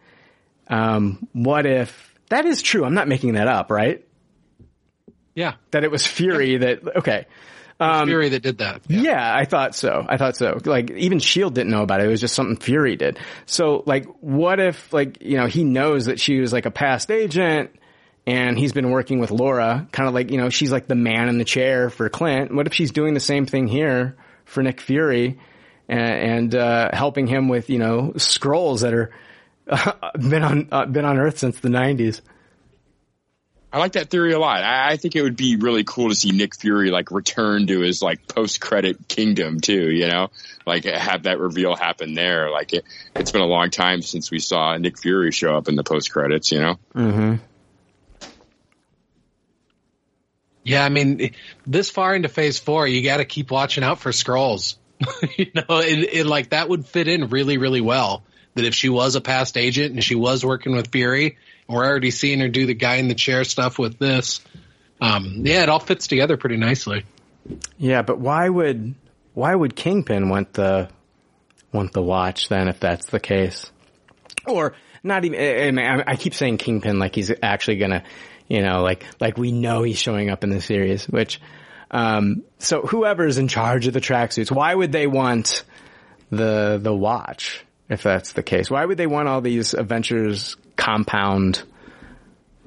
Um, 0.68 1.28
what 1.32 1.66
if, 1.66 2.14
that 2.30 2.46
is 2.46 2.62
true. 2.62 2.84
I'm 2.84 2.96
not 2.96 3.08
making 3.08 3.34
that 3.34 3.48
up, 3.48 3.70
right? 3.70 4.06
Yeah. 5.36 5.56
That 5.72 5.84
it 5.84 5.92
was 5.92 6.06
Fury 6.06 6.54
yeah. 6.54 6.58
that, 6.58 6.98
okay. 6.98 7.26
Um, 7.80 8.08
Fury 8.08 8.30
that 8.30 8.42
did 8.42 8.60
that. 8.60 8.82
Yeah. 8.88 9.02
yeah. 9.02 9.36
I 9.36 9.46
thought 9.46 9.76
so. 9.76 10.06
I 10.08 10.18
thought 10.18 10.36
so. 10.36 10.58
Like 10.64 10.92
even 10.92 11.20
Shield 11.20 11.56
didn't 11.56 11.72
know 11.72 11.84
about 11.84 12.02
it. 12.02 12.06
It 12.06 12.10
was 12.10 12.22
just 12.22 12.36
something 12.36 12.58
Fury 12.58 12.96
did. 12.96 13.20
So 13.46 13.84
like, 13.86 14.06
what 14.22 14.60
if 14.60 14.94
like 14.94 15.22
you 15.22 15.38
know 15.38 15.48
he 15.48 15.64
knows 15.64 16.06
that 16.06 16.20
she 16.20 16.40
was 16.40 16.54
like 16.54 16.66
a 16.66 16.72
past 16.72 17.12
agent, 17.12 17.72
and 18.26 18.58
he's 18.58 18.74
been 18.74 18.90
working 18.90 19.20
with 19.20 19.32
Laura, 19.32 19.88
kind 19.92 20.08
of 20.08 20.14
like 20.14 20.32
you 20.32 20.38
know 20.38 20.50
she's 20.50 20.72
like 20.72 20.88
the 20.88 20.96
man 20.96 21.30
in 21.30 21.38
the 21.38 21.46
chair 21.46 21.90
for 21.90 22.10
Clint. 22.10 22.54
What 22.54 22.68
if 22.68 22.74
she's 22.74 22.92
doing 22.92 23.14
the 23.14 23.20
same 23.20 23.46
thing 23.46 23.68
here 23.68 24.16
for 24.46 24.64
Nick 24.64 24.80
Fury, 24.80 25.40
and, 25.88 26.00
and 26.00 26.56
uh, 26.56 26.90
helping 26.94 27.28
him 27.28 27.48
with 27.48 27.70
you 27.70 27.80
know 27.80 28.14
scrolls 28.18 28.82
that 28.82 28.94
are 28.94 29.12
been 30.16 30.44
on 30.44 30.68
uh, 30.72 30.86
been 30.86 31.06
on 31.06 31.18
Earth 31.18 31.40
since 31.40 31.60
the 31.60 31.70
'90s. 31.70 32.22
I 33.72 33.80
like 33.80 33.94
that 33.94 34.12
theory 34.12 34.34
a 34.34 34.40
lot. 34.40 34.62
I, 34.62 34.92
I, 34.92 34.98
think 34.98 35.16
it 35.16 35.24
would 35.24 35.36
be 35.36 35.56
really 35.56 35.84
cool 35.84 36.10
to 36.10 36.16
see 36.16 36.30
Nick 36.30 36.56
Fury 36.56 36.92
like 36.92 37.10
return 37.10 37.66
to 37.66 37.80
his 37.80 38.04
like 38.04 38.28
post 38.28 38.62
credit 38.62 39.08
kingdom 39.08 39.62
too. 39.62 39.90
You 39.90 40.08
know, 40.08 40.30
like 40.68 40.84
have 40.86 41.24
that 41.24 41.40
reveal 41.40 41.76
happen 41.76 42.14
there. 42.14 42.52
Like 42.52 42.74
it, 42.74 42.86
has 43.16 43.32
been 43.32 43.42
a 43.42 43.48
long 43.48 43.72
time 43.72 44.04
since 44.04 44.30
we 44.30 44.38
saw 44.38 44.78
Nick 44.78 45.00
Fury 45.00 45.32
show 45.32 45.58
up 45.58 45.70
in 45.70 45.76
the 45.76 45.84
post 45.84 46.12
credits. 46.12 46.52
You 46.52 46.60
know. 46.60 46.80
Mm-hmm. 46.94 47.36
Yeah, 50.66 50.86
I 50.86 50.90
mean, 50.90 51.32
this 51.66 51.90
far 51.90 52.16
into 52.16 52.30
Phase 52.30 52.60
Four, 52.60 52.88
you 52.88 53.04
got 53.04 53.18
to 53.18 53.26
keep 53.26 53.52
watching 53.52 53.84
out 53.84 54.00
for 54.00 54.12
scrolls. 54.12 54.78
you 55.38 55.52
know, 55.56 55.80
it, 55.80 56.14
it 56.14 56.26
like 56.26 56.50
that 56.50 56.70
would 56.70 56.86
fit 56.86 57.08
in 57.08 57.28
really, 57.30 57.58
really 57.58 57.82
well 57.82 58.24
that 58.56 58.66
if 58.66 58.76
she 58.76 58.90
was 58.90 59.16
a 59.16 59.22
past 59.22 59.58
agent 59.58 59.94
and 59.94 60.04
she 60.04 60.16
was 60.16 60.46
working 60.46 60.76
with 60.76 60.92
Fury, 60.92 61.38
and 61.68 61.76
we're 61.76 61.86
already 61.86 62.12
seeing 62.12 62.40
her 62.40 62.48
do 62.48 62.66
the 62.66 62.74
guy 62.74 62.96
in 62.96 63.08
the 63.08 63.16
chair 63.16 63.44
stuff 63.44 63.80
with 63.80 63.98
this. 63.98 64.42
Um, 65.02 65.42
yeah, 65.44 65.64
it 65.64 65.70
all 65.70 65.80
fits 65.80 66.08
together 66.08 66.38
pretty 66.38 66.58
nicely. 66.58 67.04
Yeah, 67.78 68.04
but 68.04 68.20
why 68.20 68.48
would 68.48 68.96
why 69.34 69.54
would 69.54 69.76
Kingpin 69.76 70.30
want 70.30 70.54
the 70.54 70.90
want 71.72 71.92
the 71.94 72.02
watch 72.02 72.50
then 72.50 72.68
if 72.68 72.80
that's 72.80 73.08
the 73.08 73.20
case? 73.20 73.72
Or 74.46 74.74
not 75.04 75.26
even. 75.26 75.80
I, 75.80 76.04
I 76.08 76.16
keep 76.16 76.34
saying 76.34 76.58
Kingpin 76.58 77.00
like 77.00 77.16
he's 77.16 77.32
actually 77.42 77.78
gonna, 77.78 78.04
you 78.48 78.62
know, 78.62 78.82
like 78.82 79.06
like 79.20 79.38
we 79.38 79.52
know 79.52 79.84
he's 79.84 79.98
showing 79.98 80.30
up 80.30 80.44
in 80.44 80.52
the 80.52 80.62
series. 80.62 81.06
Which, 81.06 81.42
um, 81.94 82.44
so 82.60 82.82
whoever's 82.82 83.38
in 83.38 83.48
charge 83.48 83.88
of 83.88 83.94
the 83.94 84.02
tracksuits, 84.02 84.52
why 84.52 84.76
would 84.76 84.92
they 84.92 85.08
want 85.08 85.64
the 86.30 86.78
the 86.82 86.94
watch? 86.94 87.64
if 87.90 88.04
that's 88.04 88.34
the 88.34 88.44
case. 88.44 88.70
Why 88.70 88.84
would 88.84 88.98
they 88.98 89.08
want 89.08 89.28
all 89.28 89.42
these 89.42 89.74
Avengers 89.74 90.58
compound, 90.76 91.64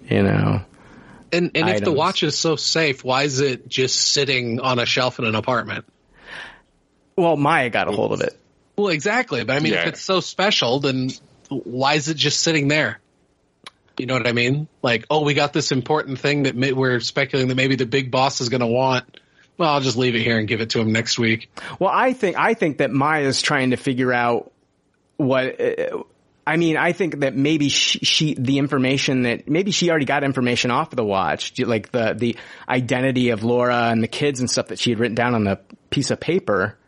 you 0.08 0.22
know? 0.22 0.62
And 1.32 1.50
and 1.54 1.64
items? 1.64 1.80
if 1.80 1.84
the 1.84 1.92
watch 1.92 2.22
is 2.22 2.38
so 2.38 2.56
safe, 2.56 3.04
why 3.04 3.24
is 3.24 3.40
it 3.40 3.68
just 3.68 3.96
sitting 3.96 4.60
on 4.60 4.78
a 4.78 4.86
shelf 4.86 5.18
in 5.18 5.24
an 5.24 5.34
apartment? 5.34 5.84
Well, 7.16 7.36
Maya 7.36 7.70
got 7.70 7.88
a 7.88 7.92
hold 7.92 8.12
of 8.12 8.20
it. 8.20 8.38
Well, 8.76 8.88
exactly. 8.88 9.42
But 9.44 9.56
I 9.56 9.60
mean, 9.60 9.72
yeah. 9.72 9.82
if 9.82 9.86
it's 9.88 10.02
so 10.02 10.20
special, 10.20 10.80
then 10.80 11.10
why 11.48 11.94
is 11.94 12.08
it 12.08 12.16
just 12.16 12.40
sitting 12.40 12.68
there? 12.68 13.00
You 13.98 14.06
know 14.06 14.14
what 14.14 14.26
I 14.26 14.32
mean? 14.32 14.68
Like, 14.82 15.06
oh, 15.10 15.24
we 15.24 15.34
got 15.34 15.52
this 15.52 15.72
important 15.72 16.18
thing 16.18 16.44
that 16.44 16.54
may, 16.54 16.72
we're 16.72 17.00
speculating 17.00 17.48
that 17.48 17.54
maybe 17.54 17.76
the 17.76 17.86
big 17.86 18.10
boss 18.10 18.40
is 18.40 18.48
going 18.48 18.60
to 18.60 18.66
want. 18.66 19.20
Well, 19.58 19.72
I'll 19.72 19.80
just 19.80 19.96
leave 19.96 20.14
it 20.14 20.22
here 20.22 20.38
and 20.38 20.46
give 20.46 20.60
it 20.60 20.70
to 20.70 20.80
him 20.80 20.92
next 20.92 21.18
week. 21.18 21.50
Well, 21.78 21.90
I 21.92 22.12
think 22.12 22.36
I 22.36 22.54
think 22.54 22.78
that 22.78 22.90
Maya's 22.90 23.40
trying 23.40 23.70
to 23.70 23.76
figure 23.76 24.12
out 24.12 24.52
what 25.16 25.58
I 26.46 26.56
mean, 26.58 26.76
I 26.76 26.92
think 26.92 27.20
that 27.20 27.34
maybe 27.34 27.68
she, 27.68 27.98
she, 28.00 28.34
the 28.34 28.58
information 28.58 29.22
that 29.22 29.48
maybe 29.48 29.72
she 29.72 29.90
already 29.90 30.04
got 30.04 30.22
information 30.22 30.70
off 30.70 30.92
of 30.92 30.96
the 30.96 31.04
watch, 31.04 31.58
like 31.58 31.90
the 31.90 32.14
the 32.16 32.36
identity 32.68 33.30
of 33.30 33.42
Laura 33.42 33.88
and 33.90 34.02
the 34.02 34.08
kids 34.08 34.38
and 34.38 34.48
stuff 34.48 34.68
that 34.68 34.78
she 34.78 34.90
had 34.90 35.00
written 35.00 35.16
down 35.16 35.34
on 35.34 35.44
the 35.44 35.58
piece 35.90 36.10
of 36.12 36.20
paper. 36.20 36.78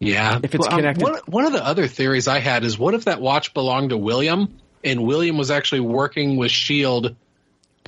Yeah, 0.00 0.40
if 0.42 0.54
it's 0.54 0.66
well, 0.66 0.72
um, 0.72 0.80
connected. 0.80 1.04
Um, 1.04 1.12
one, 1.12 1.22
one 1.26 1.44
of 1.46 1.52
the 1.52 1.64
other 1.64 1.86
theories 1.86 2.28
I 2.28 2.40
had 2.40 2.64
is, 2.64 2.76
what 2.76 2.92
if 2.92 3.04
that 3.04 3.22
watch 3.22 3.54
belonged 3.54 3.90
to 3.90 3.96
William, 3.96 4.58
and 4.84 5.04
William 5.04 5.36
was 5.36 5.50
actually 5.50 5.80
working 5.80 6.36
with 6.36 6.50
Shield 6.50 7.16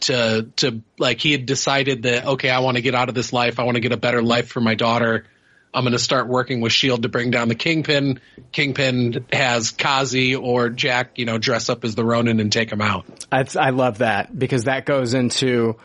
to 0.00 0.48
to 0.56 0.82
like 0.98 1.20
he 1.20 1.32
had 1.32 1.46
decided 1.46 2.02
that 2.02 2.26
okay, 2.26 2.50
I 2.50 2.60
want 2.60 2.76
to 2.76 2.82
get 2.82 2.94
out 2.94 3.08
of 3.08 3.14
this 3.14 3.32
life, 3.32 3.58
I 3.58 3.64
want 3.64 3.76
to 3.76 3.80
get 3.80 3.92
a 3.92 3.96
better 3.96 4.22
life 4.22 4.48
for 4.48 4.60
my 4.60 4.74
daughter 4.74 5.26
I'm 5.74 5.82
going 5.82 5.92
to 5.92 5.98
start 5.98 6.28
working 6.28 6.60
with 6.60 6.72
Shield 6.72 7.02
to 7.02 7.08
bring 7.08 7.32
down 7.32 7.48
the 7.48 7.56
Kingpin. 7.56 8.20
Kingpin 8.52 9.26
has 9.32 9.72
Kazi 9.72 10.36
or 10.36 10.68
Jack, 10.68 11.18
you 11.18 11.24
know, 11.24 11.36
dress 11.36 11.68
up 11.68 11.84
as 11.84 11.96
the 11.96 12.04
Ronin 12.04 12.38
and 12.38 12.52
take 12.52 12.70
him 12.70 12.80
out. 12.80 13.04
I, 13.32 13.44
I 13.58 13.70
love 13.70 13.98
that 13.98 14.36
because 14.36 14.64
that 14.64 14.86
goes 14.86 15.14
into, 15.14 15.76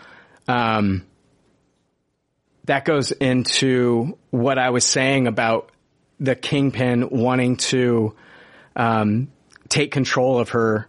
um, 0.47 1.07
that 2.65 2.85
goes 2.85 3.11
into 3.11 4.17
what 4.29 4.59
I 4.59 4.69
was 4.69 4.85
saying 4.85 5.25
about 5.25 5.71
the 6.19 6.35
Kingpin 6.35 7.09
wanting 7.09 7.57
to, 7.57 8.15
um, 8.75 9.29
take 9.69 9.91
control 9.91 10.37
of 10.39 10.49
her 10.49 10.87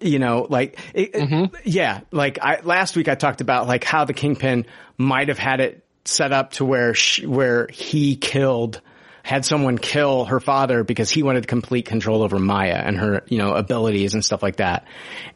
you 0.00 0.18
know, 0.18 0.46
like, 0.48 0.78
it, 0.94 1.12
mm-hmm. 1.12 1.54
yeah, 1.64 2.00
like 2.10 2.38
I, 2.40 2.60
last 2.62 2.96
week 2.96 3.08
I 3.08 3.14
talked 3.14 3.40
about 3.40 3.66
like 3.66 3.84
how 3.84 4.04
the 4.04 4.14
Kingpin 4.14 4.66
might 4.96 5.28
have 5.28 5.38
had 5.38 5.60
it 5.60 5.84
set 6.04 6.32
up 6.32 6.52
to 6.52 6.64
where 6.64 6.94
she, 6.94 7.26
where 7.26 7.68
he 7.70 8.16
killed 8.16 8.80
had 9.22 9.44
someone 9.44 9.76
kill 9.76 10.24
her 10.24 10.40
father 10.40 10.82
because 10.82 11.10
he 11.10 11.22
wanted 11.22 11.46
complete 11.46 11.84
control 11.84 12.22
over 12.22 12.38
Maya 12.38 12.82
and 12.82 12.96
her, 12.96 13.22
you 13.28 13.36
know, 13.36 13.52
abilities 13.54 14.14
and 14.14 14.24
stuff 14.24 14.42
like 14.42 14.56
that. 14.56 14.86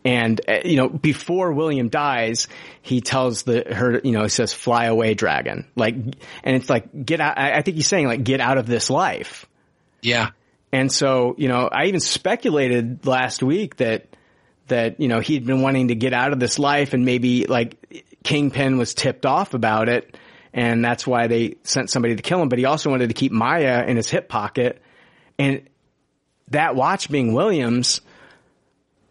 And, 0.04 0.40
uh, 0.48 0.60
you 0.64 0.76
know, 0.76 0.88
before 0.88 1.52
William 1.52 1.90
dies, 1.90 2.48
he 2.80 3.02
tells 3.02 3.42
the, 3.42 3.62
her, 3.74 4.00
you 4.02 4.12
know, 4.12 4.22
he 4.22 4.30
says, 4.30 4.54
fly 4.54 4.86
away 4.86 5.12
dragon. 5.12 5.66
Like, 5.76 5.94
and 5.94 6.16
it's 6.56 6.70
like, 6.70 7.04
get 7.04 7.20
out, 7.20 7.38
I 7.38 7.60
think 7.60 7.76
he's 7.76 7.86
saying 7.86 8.06
like, 8.06 8.24
get 8.24 8.40
out 8.40 8.56
of 8.56 8.66
this 8.66 8.88
life. 8.88 9.46
Yeah. 10.00 10.30
And 10.72 10.90
so, 10.90 11.34
you 11.36 11.48
know, 11.48 11.68
I 11.70 11.84
even 11.84 12.00
speculated 12.00 13.06
last 13.06 13.42
week 13.42 13.76
that, 13.76 14.13
that, 14.68 15.00
you 15.00 15.08
know, 15.08 15.20
he'd 15.20 15.46
been 15.46 15.62
wanting 15.62 15.88
to 15.88 15.94
get 15.94 16.12
out 16.12 16.32
of 16.32 16.40
this 16.40 16.58
life 16.58 16.94
and 16.94 17.04
maybe 17.04 17.46
like 17.46 18.04
Kingpin 18.22 18.78
was 18.78 18.94
tipped 18.94 19.26
off 19.26 19.54
about 19.54 19.88
it 19.88 20.16
and 20.54 20.84
that's 20.84 21.04
why 21.04 21.26
they 21.26 21.56
sent 21.64 21.90
somebody 21.90 22.14
to 22.14 22.22
kill 22.22 22.40
him. 22.40 22.48
But 22.48 22.60
he 22.60 22.64
also 22.64 22.88
wanted 22.88 23.08
to 23.08 23.14
keep 23.14 23.32
Maya 23.32 23.84
in 23.86 23.96
his 23.96 24.08
hip 24.08 24.28
pocket, 24.28 24.80
and 25.38 25.68
that 26.48 26.76
watch 26.76 27.10
being 27.10 27.34
Williams 27.34 28.00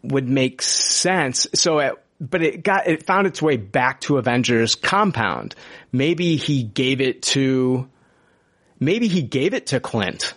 would 0.02 0.28
make 0.28 0.62
sense. 0.62 1.46
So, 1.54 1.78
it, 1.78 1.94
but 2.18 2.42
it 2.42 2.64
got 2.64 2.86
it 2.86 3.04
found 3.04 3.26
its 3.26 3.42
way 3.42 3.58
back 3.58 4.00
to 4.02 4.16
Avengers 4.16 4.74
compound. 4.74 5.54
Maybe 5.92 6.36
he 6.36 6.62
gave 6.62 7.02
it 7.02 7.22
to, 7.22 7.88
maybe 8.80 9.06
he 9.06 9.20
gave 9.22 9.52
it 9.52 9.66
to 9.66 9.80
Clint. 9.80 10.34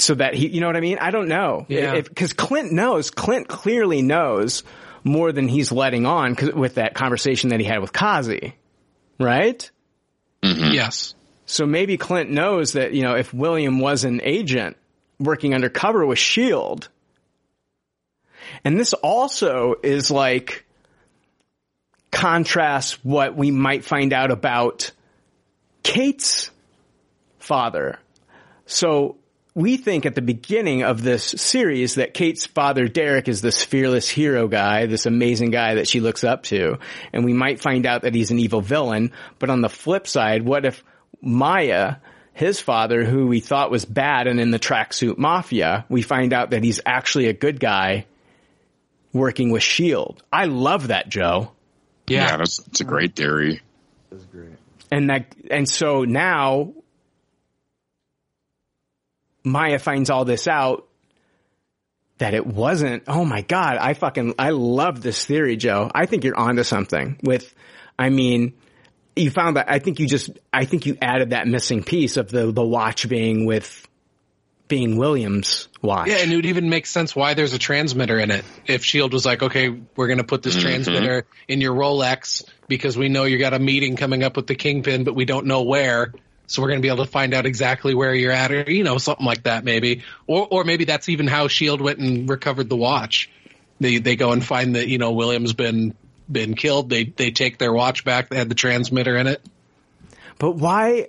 So 0.00 0.14
that 0.14 0.34
he, 0.34 0.48
you 0.48 0.60
know 0.60 0.66
what 0.66 0.76
I 0.76 0.80
mean? 0.80 0.98
I 0.98 1.10
don't 1.10 1.28
know. 1.28 1.66
Yeah. 1.68 2.00
Because 2.00 2.32
Clint 2.32 2.72
knows. 2.72 3.10
Clint 3.10 3.48
clearly 3.48 4.02
knows 4.02 4.62
more 5.04 5.32
than 5.32 5.48
he's 5.48 5.72
letting 5.72 6.06
on 6.06 6.34
'cause- 6.34 6.52
with 6.52 6.74
that 6.76 6.94
conversation 6.94 7.50
that 7.50 7.60
he 7.60 7.66
had 7.66 7.80
with 7.80 7.92
Kazi, 7.92 8.54
right? 9.18 9.70
Mm-hmm. 10.42 10.72
Yes. 10.72 11.14
So 11.46 11.66
maybe 11.66 11.96
Clint 11.96 12.30
knows 12.30 12.72
that, 12.74 12.92
you 12.92 13.02
know, 13.02 13.16
if 13.16 13.32
William 13.34 13.78
was 13.80 14.04
an 14.04 14.20
agent 14.22 14.76
working 15.18 15.54
undercover 15.54 16.06
with 16.06 16.18
S.H.I.E.L.D., 16.18 16.86
and 18.64 18.78
this 18.78 18.92
also 18.94 19.74
is 19.82 20.10
like 20.10 20.64
contrasts 22.10 23.02
what 23.04 23.36
we 23.36 23.50
might 23.50 23.84
find 23.84 24.12
out 24.12 24.30
about 24.30 24.90
Kate's 25.82 26.50
father. 27.38 27.98
So 28.66 29.16
we 29.54 29.76
think 29.76 30.06
at 30.06 30.14
the 30.14 30.22
beginning 30.22 30.82
of 30.82 31.02
this 31.02 31.24
series 31.24 31.96
that 31.96 32.14
Kate's 32.14 32.46
father, 32.46 32.86
Derek, 32.86 33.28
is 33.28 33.40
this 33.40 33.64
fearless 33.64 34.08
hero 34.08 34.46
guy, 34.46 34.86
this 34.86 35.06
amazing 35.06 35.50
guy 35.50 35.74
that 35.74 35.88
she 35.88 36.00
looks 36.00 36.22
up 36.22 36.44
to. 36.44 36.78
And 37.12 37.24
we 37.24 37.32
might 37.32 37.60
find 37.60 37.86
out 37.86 38.02
that 38.02 38.14
he's 38.14 38.30
an 38.30 38.38
evil 38.38 38.60
villain. 38.60 39.12
But 39.38 39.50
on 39.50 39.60
the 39.60 39.68
flip 39.68 40.06
side, 40.06 40.44
what 40.44 40.64
if 40.64 40.84
Maya, 41.20 41.96
his 42.32 42.60
father, 42.60 43.04
who 43.04 43.26
we 43.26 43.40
thought 43.40 43.70
was 43.70 43.84
bad 43.84 44.28
and 44.28 44.38
in 44.38 44.52
the 44.52 44.58
tracksuit 44.58 45.18
mafia, 45.18 45.84
we 45.88 46.02
find 46.02 46.32
out 46.32 46.50
that 46.50 46.62
he's 46.62 46.80
actually 46.86 47.26
a 47.26 47.32
good 47.32 47.58
guy 47.58 48.06
working 49.12 49.50
with 49.50 49.62
S.H.I.E.L.D. 49.62 50.22
I 50.32 50.44
love 50.44 50.88
that, 50.88 51.08
Joe. 51.08 51.50
Yeah, 52.06 52.36
that's, 52.36 52.58
that's 52.58 52.80
a 52.80 52.84
great 52.84 53.16
theory. 53.16 53.60
That's 54.10 54.24
great. 54.26 54.50
And 54.92 55.10
that, 55.10 55.34
and 55.50 55.68
so 55.68 56.04
now 56.04 56.72
Maya 59.44 59.78
finds 59.78 60.10
all 60.10 60.24
this 60.24 60.46
out 60.46 60.86
that 62.18 62.34
it 62.34 62.46
wasn't. 62.46 63.04
Oh 63.06 63.24
my 63.24 63.42
God. 63.42 63.76
I 63.78 63.94
fucking, 63.94 64.34
I 64.38 64.50
love 64.50 65.02
this 65.02 65.24
theory, 65.24 65.56
Joe. 65.56 65.90
I 65.94 66.06
think 66.06 66.24
you're 66.24 66.36
onto 66.38 66.62
something 66.64 67.18
with, 67.22 67.54
I 67.98 68.10
mean, 68.10 68.52
you 69.16 69.30
found 69.30 69.56
that, 69.56 69.70
I 69.70 69.78
think 69.78 70.00
you 70.00 70.06
just, 70.06 70.30
I 70.52 70.64
think 70.66 70.86
you 70.86 70.96
added 71.00 71.30
that 71.30 71.48
missing 71.48 71.82
piece 71.82 72.16
of 72.16 72.30
the, 72.30 72.52
the 72.52 72.62
watch 72.64 73.08
being 73.08 73.46
with, 73.46 73.86
being 74.68 74.98
Williams' 74.98 75.68
watch. 75.82 76.08
Yeah, 76.08 76.18
and 76.18 76.30
it 76.30 76.36
would 76.36 76.46
even 76.46 76.68
make 76.68 76.86
sense 76.86 77.16
why 77.16 77.34
there's 77.34 77.54
a 77.54 77.58
transmitter 77.58 78.18
in 78.18 78.30
it. 78.30 78.44
If 78.66 78.84
Shield 78.84 79.12
was 79.12 79.26
like, 79.26 79.42
okay, 79.42 79.68
we're 79.96 80.06
going 80.06 80.18
to 80.18 80.24
put 80.24 80.42
this 80.42 80.56
Mhm. 80.56 80.62
transmitter 80.62 81.26
in 81.48 81.60
your 81.60 81.74
Rolex 81.74 82.44
because 82.68 82.96
we 82.96 83.08
know 83.08 83.24
you 83.24 83.38
got 83.38 83.52
a 83.52 83.58
meeting 83.58 83.96
coming 83.96 84.22
up 84.22 84.36
with 84.36 84.46
the 84.46 84.54
Kingpin, 84.54 85.02
but 85.04 85.14
we 85.14 85.24
don't 85.24 85.46
know 85.46 85.62
where. 85.62 86.12
So 86.50 86.60
we're 86.62 86.68
going 86.68 86.80
to 86.80 86.82
be 86.82 86.88
able 86.92 87.04
to 87.04 87.10
find 87.10 87.32
out 87.32 87.46
exactly 87.46 87.94
where 87.94 88.12
you're 88.14 88.32
at, 88.32 88.50
or 88.50 88.70
you 88.70 88.82
know, 88.82 88.98
something 88.98 89.24
like 89.24 89.44
that, 89.44 89.64
maybe. 89.64 90.02
Or, 90.26 90.48
or 90.50 90.64
maybe 90.64 90.84
that's 90.84 91.08
even 91.08 91.26
how 91.28 91.46
Shield 91.48 91.80
went 91.80 91.98
and 92.00 92.28
recovered 92.28 92.68
the 92.68 92.76
watch. 92.76 93.30
They 93.78 93.98
they 93.98 94.16
go 94.16 94.32
and 94.32 94.44
find 94.44 94.74
that 94.74 94.88
you 94.88 94.98
know 94.98 95.12
William's 95.12 95.52
been 95.52 95.94
been 96.30 96.54
killed. 96.54 96.90
They 96.90 97.04
they 97.04 97.30
take 97.30 97.58
their 97.58 97.72
watch 97.72 98.04
back. 98.04 98.28
They 98.30 98.36
had 98.36 98.48
the 98.48 98.54
transmitter 98.56 99.16
in 99.16 99.26
it. 99.28 99.40
But 100.38 100.52
why? 100.56 101.08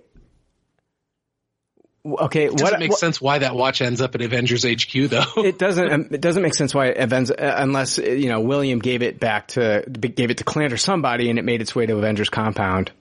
Okay, 2.03 2.45
It 2.45 2.51
doesn't 2.53 2.63
what 2.63 2.80
make 2.80 2.89
what- 2.91 2.99
sense 2.99 3.22
why 3.22 3.39
that 3.39 3.55
watch 3.55 3.80
ends 3.81 4.01
up 4.01 4.15
at 4.15 4.22
Avengers 4.22 4.63
HQ 4.65 5.07
though. 5.09 5.23
it 5.43 5.59
doesn't. 5.59 5.91
um, 5.91 6.07
It 6.11 6.19
doesn't 6.22 6.41
make 6.41 6.55
sense 6.55 6.73
why 6.73 6.88
events 6.88 7.30
uh, 7.30 7.55
unless 7.57 7.99
uh, 7.99 8.03
you 8.03 8.27
know 8.30 8.39
William 8.41 8.80
gave 8.80 9.03
it 9.03 9.19
back 9.19 9.49
to 9.49 9.84
gave 9.88 10.31
it 10.31 10.38
to 10.39 10.43
Clint 10.43 10.73
or 10.73 10.77
somebody, 10.77 11.30
and 11.30 11.38
it 11.38 11.45
made 11.45 11.61
its 11.61 11.76
way 11.76 11.85
to 11.85 11.95
Avengers 11.97 12.30
compound. 12.30 12.91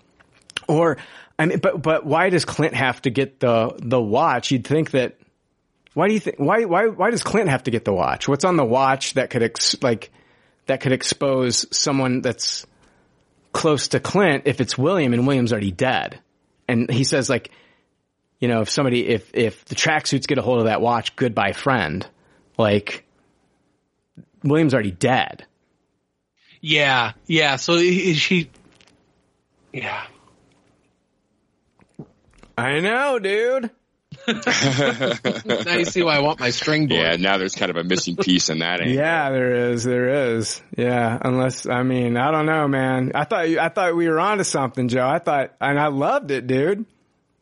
Or 0.69 0.99
I 1.41 1.47
mean, 1.47 1.59
but 1.59 1.83
but 1.83 2.05
why 2.05 2.29
does 2.29 2.45
Clint 2.45 2.75
have 2.75 3.01
to 3.03 3.11
get 3.11 3.41
the 3.41 3.75
the 3.79 4.01
watch? 4.01 4.51
You'd 4.51 4.67
think 4.67 4.91
that. 4.93 5.17
Why 5.95 6.07
do 6.07 6.15
you 6.15 6.21
think? 6.21 6.37
Why 6.39 6.67
why 6.67 6.87
why 6.87 7.11
does 7.11 7.23
Clint 7.23 7.49
have 7.49 7.65
to 7.65 7.71
get 7.71 7.85
the 7.85 7.93
watch? 7.93 8.29
What's 8.29 8.45
on 8.45 8.57
the 8.57 8.65
watch 8.65 9.15
that 9.15 9.31
could 9.31 9.43
ex, 9.43 9.83
like 9.83 10.11
that 10.67 10.81
could 10.81 10.93
expose 10.93 11.67
someone 11.77 12.21
that's 12.21 12.67
close 13.53 13.89
to 13.89 14.01
Clint 14.01 14.45
if 14.47 14.61
it's 14.61 14.79
William 14.79 15.13
and 15.13 15.27
William's 15.27 15.53
already 15.53 15.73
dead? 15.73 16.21
And 16.69 16.91
he 16.91 17.03
says 17.05 17.29
like 17.29 17.51
you 18.41 18.49
know, 18.49 18.63
if 18.63 18.71
somebody, 18.71 19.07
if, 19.07 19.31
if 19.35 19.65
the 19.67 19.75
tracksuits 19.75 20.27
get 20.27 20.39
a 20.39 20.43
hold 20.43 20.61
of 20.61 20.65
that 20.65 20.81
watch, 20.81 21.15
goodbye 21.15 21.53
friend, 21.53 22.07
like, 22.57 23.05
William's 24.43 24.73
already 24.73 24.91
dead. 24.91 25.45
Yeah, 26.63 27.13
yeah. 27.27 27.57
So 27.57 27.77
he, 27.77 28.15
she, 28.15 28.51
yeah. 29.73 30.07
I 32.61 32.81
know, 32.81 33.19
dude. 33.19 33.71
now 34.27 35.77
you 35.77 35.85
see 35.85 36.03
why 36.03 36.17
I 36.17 36.21
want 36.21 36.41
my 36.41 36.51
string 36.51 36.89
board. 36.89 37.01
Yeah, 37.01 37.17
now 37.17 37.39
there's 37.39 37.55
kind 37.55 37.71
of 37.71 37.77
a 37.77 37.85
missing 37.85 38.17
piece 38.17 38.49
in 38.49 38.59
that. 38.61 38.81
angle. 38.81 38.95
Yeah, 38.95 39.31
there 39.31 39.71
is, 39.73 39.85
there 39.85 40.37
is. 40.37 40.61
Yeah, 40.77 41.19
unless, 41.21 41.67
I 41.67 41.83
mean, 41.83 42.17
I 42.17 42.31
don't 42.31 42.47
know, 42.47 42.69
man. 42.69 43.13
I 43.15 43.25
thought 43.25 43.49
you, 43.49 43.61
I 43.61 43.69
thought 43.69 43.95
we 43.97 44.09
were 44.09 44.19
onto 44.21 44.45
something, 44.45 44.89
Joe. 44.89 45.07
I 45.07 45.19
thought, 45.19 45.55
and 45.61 45.79
I 45.79 45.89
loved 45.89 46.31
it, 46.31 46.47
dude. 46.47 46.87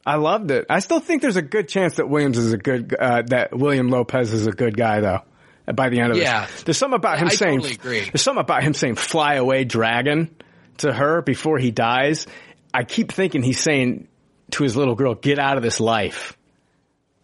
I 0.06 0.16
loved 0.16 0.50
it. 0.50 0.66
I 0.70 0.78
still 0.80 1.00
think 1.00 1.22
there's 1.22 1.36
a 1.36 1.42
good 1.42 1.68
chance 1.68 1.96
that 1.96 2.08
Williams 2.08 2.38
is 2.38 2.52
a 2.52 2.58
good, 2.58 2.94
uh, 2.98 3.22
that 3.26 3.56
William 3.56 3.88
Lopez 3.90 4.32
is 4.32 4.46
a 4.46 4.52
good 4.52 4.76
guy 4.76 5.00
though. 5.00 5.20
By 5.74 5.90
the 5.90 6.00
end 6.00 6.12
of 6.12 6.16
Yeah. 6.16 6.46
this, 6.46 6.62
there's 6.62 6.78
something 6.78 6.96
about 6.96 7.18
him 7.18 7.26
I 7.26 7.30
saying, 7.34 7.58
totally 7.60 7.74
agree. 7.74 8.00
there's 8.00 8.22
something 8.22 8.40
about 8.40 8.62
him 8.62 8.72
saying 8.72 8.94
"fly 8.94 9.34
away, 9.34 9.64
dragon" 9.64 10.34
to 10.78 10.90
her 10.90 11.20
before 11.20 11.58
he 11.58 11.70
dies. 11.70 12.26
I 12.72 12.84
keep 12.84 13.12
thinking 13.12 13.42
he's 13.42 13.60
saying 13.60 14.08
to 14.52 14.62
his 14.62 14.76
little 14.76 14.94
girl, 14.94 15.14
"Get 15.14 15.38
out 15.38 15.56
of 15.56 15.62
this 15.62 15.80
life." 15.80 16.36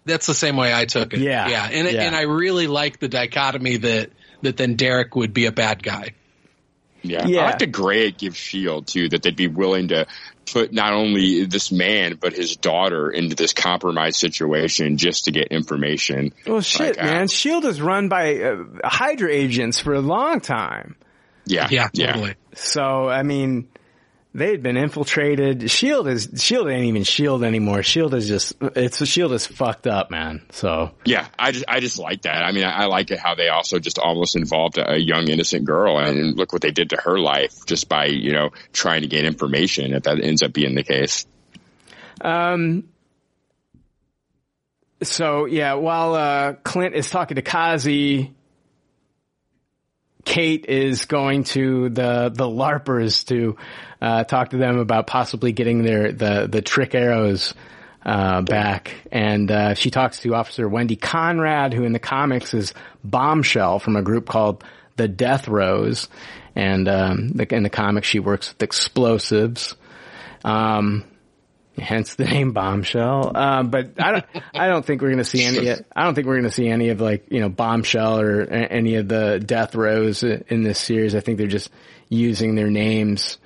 That's 0.06 0.26
the 0.26 0.34
same 0.34 0.56
way 0.56 0.72
I 0.74 0.84
took 0.84 1.14
it. 1.14 1.20
Yeah. 1.20 1.48
yeah, 1.48 1.68
and 1.72 1.90
Yeah. 1.90 2.02
and 2.02 2.14
I 2.14 2.22
really 2.22 2.66
like 2.66 2.98
the 3.00 3.08
dichotomy 3.08 3.78
that 3.78 4.10
that 4.42 4.56
then 4.58 4.74
Derek 4.76 5.16
would 5.16 5.32
be 5.32 5.46
a 5.46 5.52
bad 5.52 5.82
guy. 5.82 6.10
Yeah. 7.02 7.26
Yeah. 7.26 7.40
I 7.42 7.44
like 7.46 7.58
the 7.58 7.66
gray 7.66 8.06
it 8.08 8.18
gives 8.18 8.36
Shield 8.36 8.86
too, 8.86 9.08
that 9.10 9.22
they'd 9.22 9.36
be 9.36 9.46
willing 9.48 9.88
to 9.88 10.06
put 10.52 10.72
not 10.72 10.92
only 10.92 11.44
this 11.46 11.72
man 11.72 12.18
but 12.20 12.32
his 12.34 12.56
daughter 12.56 13.10
into 13.10 13.34
this 13.34 13.52
compromised 13.54 14.16
situation 14.18 14.96
just 14.98 15.24
to 15.24 15.30
get 15.30 15.48
information. 15.48 16.32
Well, 16.46 16.60
shit, 16.60 16.96
Like, 16.96 17.02
uh, 17.02 17.06
man. 17.06 17.28
Shield 17.28 17.64
is 17.64 17.80
run 17.80 18.08
by 18.08 18.36
uh, 18.40 18.64
Hydra 18.84 19.30
agents 19.32 19.80
for 19.80 19.94
a 19.94 20.00
long 20.00 20.40
time. 20.40 20.96
Yeah, 21.46 21.68
Yeah, 21.70 21.88
totally. 21.88 22.34
So, 22.54 23.08
I 23.08 23.22
mean, 23.22 23.68
they'd 24.34 24.62
been 24.62 24.76
infiltrated. 24.76 25.70
Shield 25.70 26.08
is 26.08 26.28
Shield 26.36 26.68
ain't 26.68 26.84
even 26.86 27.04
Shield 27.04 27.44
anymore. 27.44 27.82
Shield 27.82 28.14
is 28.14 28.26
just 28.26 28.54
it's 28.60 29.04
Shield 29.06 29.32
is 29.32 29.46
fucked 29.46 29.86
up, 29.86 30.10
man. 30.10 30.42
So 30.50 30.90
Yeah, 31.04 31.26
I 31.38 31.52
just 31.52 31.64
I 31.68 31.80
just 31.80 31.98
like 31.98 32.22
that. 32.22 32.42
I 32.42 32.52
mean, 32.52 32.64
I, 32.64 32.82
I 32.82 32.86
like 32.86 33.10
it 33.10 33.18
how 33.18 33.34
they 33.34 33.48
also 33.48 33.78
just 33.78 33.98
almost 33.98 34.36
involved 34.36 34.76
a, 34.76 34.94
a 34.94 34.96
young 34.98 35.28
innocent 35.28 35.64
girl, 35.64 35.98
and 35.98 36.36
look 36.36 36.52
what 36.52 36.62
they 36.62 36.72
did 36.72 36.90
to 36.90 36.96
her 36.96 37.18
life 37.18 37.64
just 37.66 37.88
by 37.88 38.06
you 38.06 38.32
know 38.32 38.50
trying 38.72 39.02
to 39.02 39.08
gain 39.08 39.24
information. 39.24 39.94
If 39.94 40.02
that 40.02 40.20
ends 40.20 40.42
up 40.42 40.52
being 40.52 40.74
the 40.74 40.84
case, 40.84 41.26
Um. 42.20 42.88
So 45.02 45.44
yeah, 45.44 45.74
while 45.74 46.14
uh, 46.14 46.52
Clint 46.54 46.94
is 46.94 47.10
talking 47.10 47.34
to 47.34 47.42
Kazi, 47.42 48.32
Kate 50.24 50.64
is 50.66 51.04
going 51.04 51.44
to 51.44 51.90
the 51.90 52.30
the 52.34 52.46
larpers 52.46 53.26
to 53.26 53.56
uh, 54.04 54.24
talk 54.24 54.50
to 54.50 54.58
them 54.58 54.78
about 54.78 55.06
possibly 55.06 55.52
getting 55.52 55.82
their 55.82 56.12
the 56.12 56.46
the 56.46 56.60
trick 56.60 56.94
arrows 56.94 57.54
uh, 58.04 58.42
back, 58.42 58.94
and 59.10 59.50
uh, 59.50 59.72
she 59.72 59.90
talks 59.90 60.20
to 60.20 60.34
Officer 60.34 60.68
Wendy 60.68 60.96
Conrad, 60.96 61.72
who 61.72 61.84
in 61.84 61.94
the 61.94 61.98
comics 61.98 62.52
is 62.52 62.74
Bombshell 63.02 63.78
from 63.78 63.96
a 63.96 64.02
group 64.02 64.28
called 64.28 64.62
the 64.96 65.08
Death-Throws, 65.08 66.08
and 66.54 66.86
um, 66.86 67.30
the, 67.30 67.54
in 67.54 67.62
the 67.62 67.70
comics 67.70 68.06
she 68.06 68.18
works 68.18 68.52
with 68.52 68.62
explosives. 68.62 69.74
Um, 70.44 71.04
hence 71.78 72.14
the 72.14 72.24
name 72.26 72.52
Bombshell. 72.52 73.32
Uh, 73.34 73.62
but 73.62 73.92
I 73.98 74.12
don't, 74.12 74.24
I 74.52 74.68
don't 74.68 74.84
think 74.84 75.00
we're 75.00 75.08
going 75.08 75.18
to 75.18 75.24
see 75.24 75.44
any. 75.44 75.70
I 75.70 76.04
don't 76.04 76.14
think 76.14 76.26
we're 76.26 76.34
going 76.34 76.44
to 76.44 76.54
see 76.54 76.68
any 76.68 76.90
of 76.90 77.00
like 77.00 77.32
you 77.32 77.40
know 77.40 77.48
Bombshell 77.48 78.20
or 78.20 78.42
any 78.42 78.96
of 78.96 79.08
the 79.08 79.40
Death-Throws 79.40 80.22
in 80.24 80.62
this 80.62 80.78
series. 80.78 81.14
I 81.14 81.20
think 81.20 81.38
they're 81.38 81.46
just 81.46 81.70
using 82.10 82.54
their 82.54 82.68
names, 82.68 83.38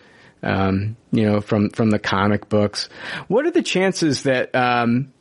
um, 0.42 0.96
you 1.10 1.24
know, 1.26 1.40
from 1.40 1.70
from 1.70 1.90
the 1.90 1.98
comic 1.98 2.48
books. 2.48 2.88
What 3.28 3.46
are 3.46 3.50
the 3.50 3.62
chances 3.62 4.24
that 4.24 4.54
um, 4.54 5.12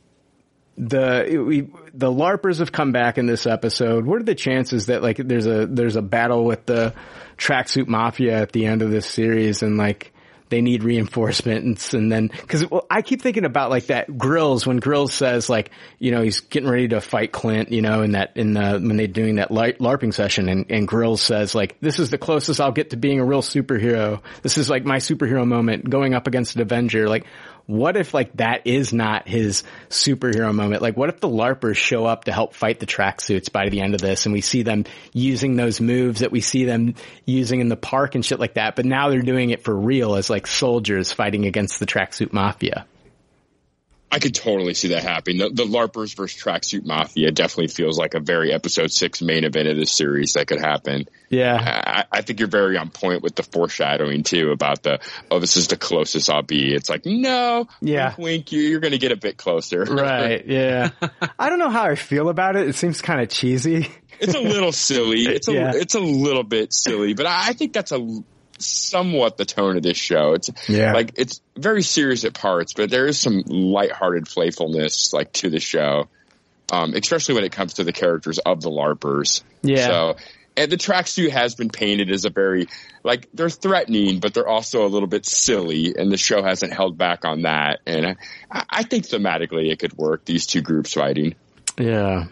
the 0.76 1.42
we, 1.44 1.68
the 1.92 2.12
larpers 2.12 2.58
have 2.58 2.72
come 2.72 2.92
back 2.92 3.18
in 3.18 3.26
this 3.26 3.46
episode? 3.46 4.06
What 4.06 4.20
are 4.20 4.24
the 4.24 4.34
chances 4.34 4.86
that 4.86 5.02
like 5.02 5.16
there's 5.16 5.46
a 5.46 5.66
there's 5.66 5.96
a 5.96 6.02
battle 6.02 6.44
with 6.44 6.66
the 6.66 6.94
tracksuit 7.36 7.88
mafia 7.88 8.40
at 8.40 8.52
the 8.52 8.66
end 8.66 8.82
of 8.82 8.90
this 8.90 9.06
series 9.06 9.62
and 9.62 9.76
like 9.76 10.12
they 10.48 10.60
need 10.60 10.82
reinforcements 10.82 11.94
and 11.94 12.10
then 12.10 12.28
because 12.28 12.68
well, 12.70 12.86
I 12.90 13.02
keep 13.02 13.22
thinking 13.22 13.44
about 13.44 13.70
like 13.70 13.86
that 13.86 14.16
Grills 14.16 14.66
when 14.66 14.78
Grills 14.78 15.12
says 15.12 15.48
like 15.48 15.70
you 15.98 16.10
know 16.10 16.22
he's 16.22 16.40
getting 16.40 16.68
ready 16.68 16.88
to 16.88 17.00
fight 17.00 17.32
Clint 17.32 17.70
you 17.72 17.82
know 17.82 18.02
in 18.02 18.12
that 18.12 18.36
in 18.36 18.54
the 18.54 18.78
when 18.78 18.96
they're 18.96 19.06
doing 19.06 19.36
that 19.36 19.50
larping 19.50 20.12
session 20.12 20.48
and, 20.48 20.66
and 20.70 20.86
Grills 20.86 21.20
says 21.20 21.54
like 21.54 21.78
this 21.80 21.98
is 21.98 22.10
the 22.10 22.18
closest 22.18 22.60
I'll 22.60 22.72
get 22.72 22.90
to 22.90 22.96
being 22.96 23.20
a 23.20 23.24
real 23.24 23.42
superhero. 23.42 24.20
This 24.42 24.58
is 24.58 24.70
like 24.70 24.84
my 24.84 24.96
superhero 24.96 25.46
moment 25.46 25.88
going 25.88 26.14
up 26.14 26.26
against 26.26 26.56
an 26.56 26.62
Avenger. 26.62 27.08
Like 27.08 27.26
what 27.68 27.98
if 27.98 28.14
like 28.14 28.32
that 28.38 28.66
is 28.66 28.94
not 28.94 29.28
his 29.28 29.62
superhero 29.90 30.54
moment? 30.54 30.80
Like 30.80 30.96
what 30.96 31.10
if 31.10 31.20
the 31.20 31.28
LARPers 31.28 31.76
show 31.76 32.06
up 32.06 32.24
to 32.24 32.32
help 32.32 32.54
fight 32.54 32.80
the 32.80 32.86
tracksuits 32.86 33.52
by 33.52 33.68
the 33.68 33.82
end 33.82 33.94
of 33.94 34.00
this 34.00 34.24
and 34.24 34.32
we 34.32 34.40
see 34.40 34.62
them 34.62 34.86
using 35.12 35.54
those 35.54 35.78
moves 35.78 36.20
that 36.20 36.32
we 36.32 36.40
see 36.40 36.64
them 36.64 36.94
using 37.26 37.60
in 37.60 37.68
the 37.68 37.76
park 37.76 38.14
and 38.14 38.24
shit 38.24 38.40
like 38.40 38.54
that, 38.54 38.74
but 38.74 38.86
now 38.86 39.10
they're 39.10 39.20
doing 39.20 39.50
it 39.50 39.62
for 39.62 39.76
real 39.76 40.14
as 40.14 40.30
like 40.30 40.46
soldiers 40.46 41.12
fighting 41.12 41.44
against 41.44 41.78
the 41.78 41.84
tracksuit 41.84 42.32
mafia. 42.32 42.86
I 44.10 44.20
could 44.20 44.34
totally 44.34 44.72
see 44.74 44.88
that 44.88 45.02
happening. 45.02 45.38
The, 45.38 45.50
the 45.50 45.64
LARPers 45.64 46.16
versus 46.16 46.40
Tracksuit 46.42 46.86
Mafia 46.86 47.30
definitely 47.30 47.68
feels 47.68 47.98
like 47.98 48.14
a 48.14 48.20
very 48.20 48.52
episode 48.54 48.90
six 48.90 49.20
main 49.20 49.44
event 49.44 49.68
of 49.68 49.76
this 49.76 49.92
series 49.92 50.32
that 50.32 50.46
could 50.46 50.60
happen. 50.60 51.06
Yeah. 51.28 51.58
I, 51.86 52.04
I 52.10 52.22
think 52.22 52.38
you're 52.40 52.48
very 52.48 52.78
on 52.78 52.88
point 52.88 53.22
with 53.22 53.34
the 53.34 53.42
foreshadowing 53.42 54.22
too 54.22 54.50
about 54.50 54.82
the, 54.82 55.00
oh, 55.30 55.40
this 55.40 55.58
is 55.58 55.68
the 55.68 55.76
closest 55.76 56.30
I'll 56.30 56.42
be. 56.42 56.72
It's 56.74 56.88
like, 56.88 57.04
no, 57.04 57.68
Yeah. 57.82 58.08
wink, 58.16 58.18
wink, 58.18 58.52
you, 58.52 58.60
you're 58.62 58.80
going 58.80 58.92
to 58.92 58.98
get 58.98 59.12
a 59.12 59.16
bit 59.16 59.36
closer. 59.36 59.84
Right. 59.98 60.44
Yeah. 60.46 60.90
I 61.38 61.50
don't 61.50 61.58
know 61.58 61.68
how 61.70 61.84
I 61.84 61.94
feel 61.94 62.30
about 62.30 62.56
it. 62.56 62.66
It 62.66 62.76
seems 62.76 63.02
kind 63.02 63.20
of 63.20 63.28
cheesy. 63.28 63.88
it's 64.20 64.34
a 64.34 64.40
little 64.40 64.72
silly. 64.72 65.26
It's 65.26 65.48
a, 65.48 65.52
Yeah. 65.58 65.72
it's 65.74 65.94
a 65.96 66.00
little 66.00 66.44
bit 66.44 66.72
silly, 66.72 67.12
but 67.14 67.26
I, 67.26 67.48
I 67.48 67.52
think 67.52 67.72
that's 67.74 67.92
a 67.92 68.22
somewhat 68.58 69.36
the 69.36 69.44
tone 69.44 69.76
of 69.76 69.82
this 69.82 69.96
show. 69.96 70.34
It's 70.34 70.50
Yeah. 70.68 70.92
like, 70.92 71.12
it's 71.16 71.40
very 71.56 71.82
serious 71.82 72.24
at 72.24 72.34
parts, 72.34 72.72
but 72.74 72.90
there 72.90 73.06
is 73.06 73.18
some 73.18 73.42
lighthearted 73.46 74.26
playfulness 74.26 75.12
like 75.12 75.32
to 75.34 75.50
the 75.50 75.60
show. 75.60 76.08
Um, 76.70 76.92
especially 76.92 77.34
when 77.34 77.44
it 77.44 77.52
comes 77.52 77.74
to 77.74 77.84
the 77.84 77.94
characters 77.94 78.38
of 78.38 78.60
the 78.60 78.68
LARPers. 78.68 79.42
Yeah. 79.62 79.86
So, 79.86 80.16
and 80.54 80.70
the 80.70 80.76
tracksuit 80.76 81.30
has 81.30 81.54
been 81.54 81.70
painted 81.70 82.10
as 82.10 82.26
a 82.26 82.30
very, 82.30 82.68
like, 83.02 83.26
they're 83.32 83.48
threatening, 83.48 84.20
but 84.20 84.34
they're 84.34 84.46
also 84.46 84.84
a 84.84 84.90
little 84.90 85.08
bit 85.08 85.24
silly, 85.24 85.94
and 85.96 86.12
the 86.12 86.18
show 86.18 86.42
hasn't 86.42 86.74
held 86.74 86.98
back 86.98 87.24
on 87.24 87.42
that. 87.42 87.80
And 87.86 88.18
I, 88.50 88.64
I 88.68 88.82
think 88.82 89.06
thematically 89.06 89.72
it 89.72 89.78
could 89.78 89.96
work, 89.96 90.26
these 90.26 90.44
two 90.44 90.60
groups 90.60 90.92
fighting. 90.92 91.36
Yeah. 91.78 92.26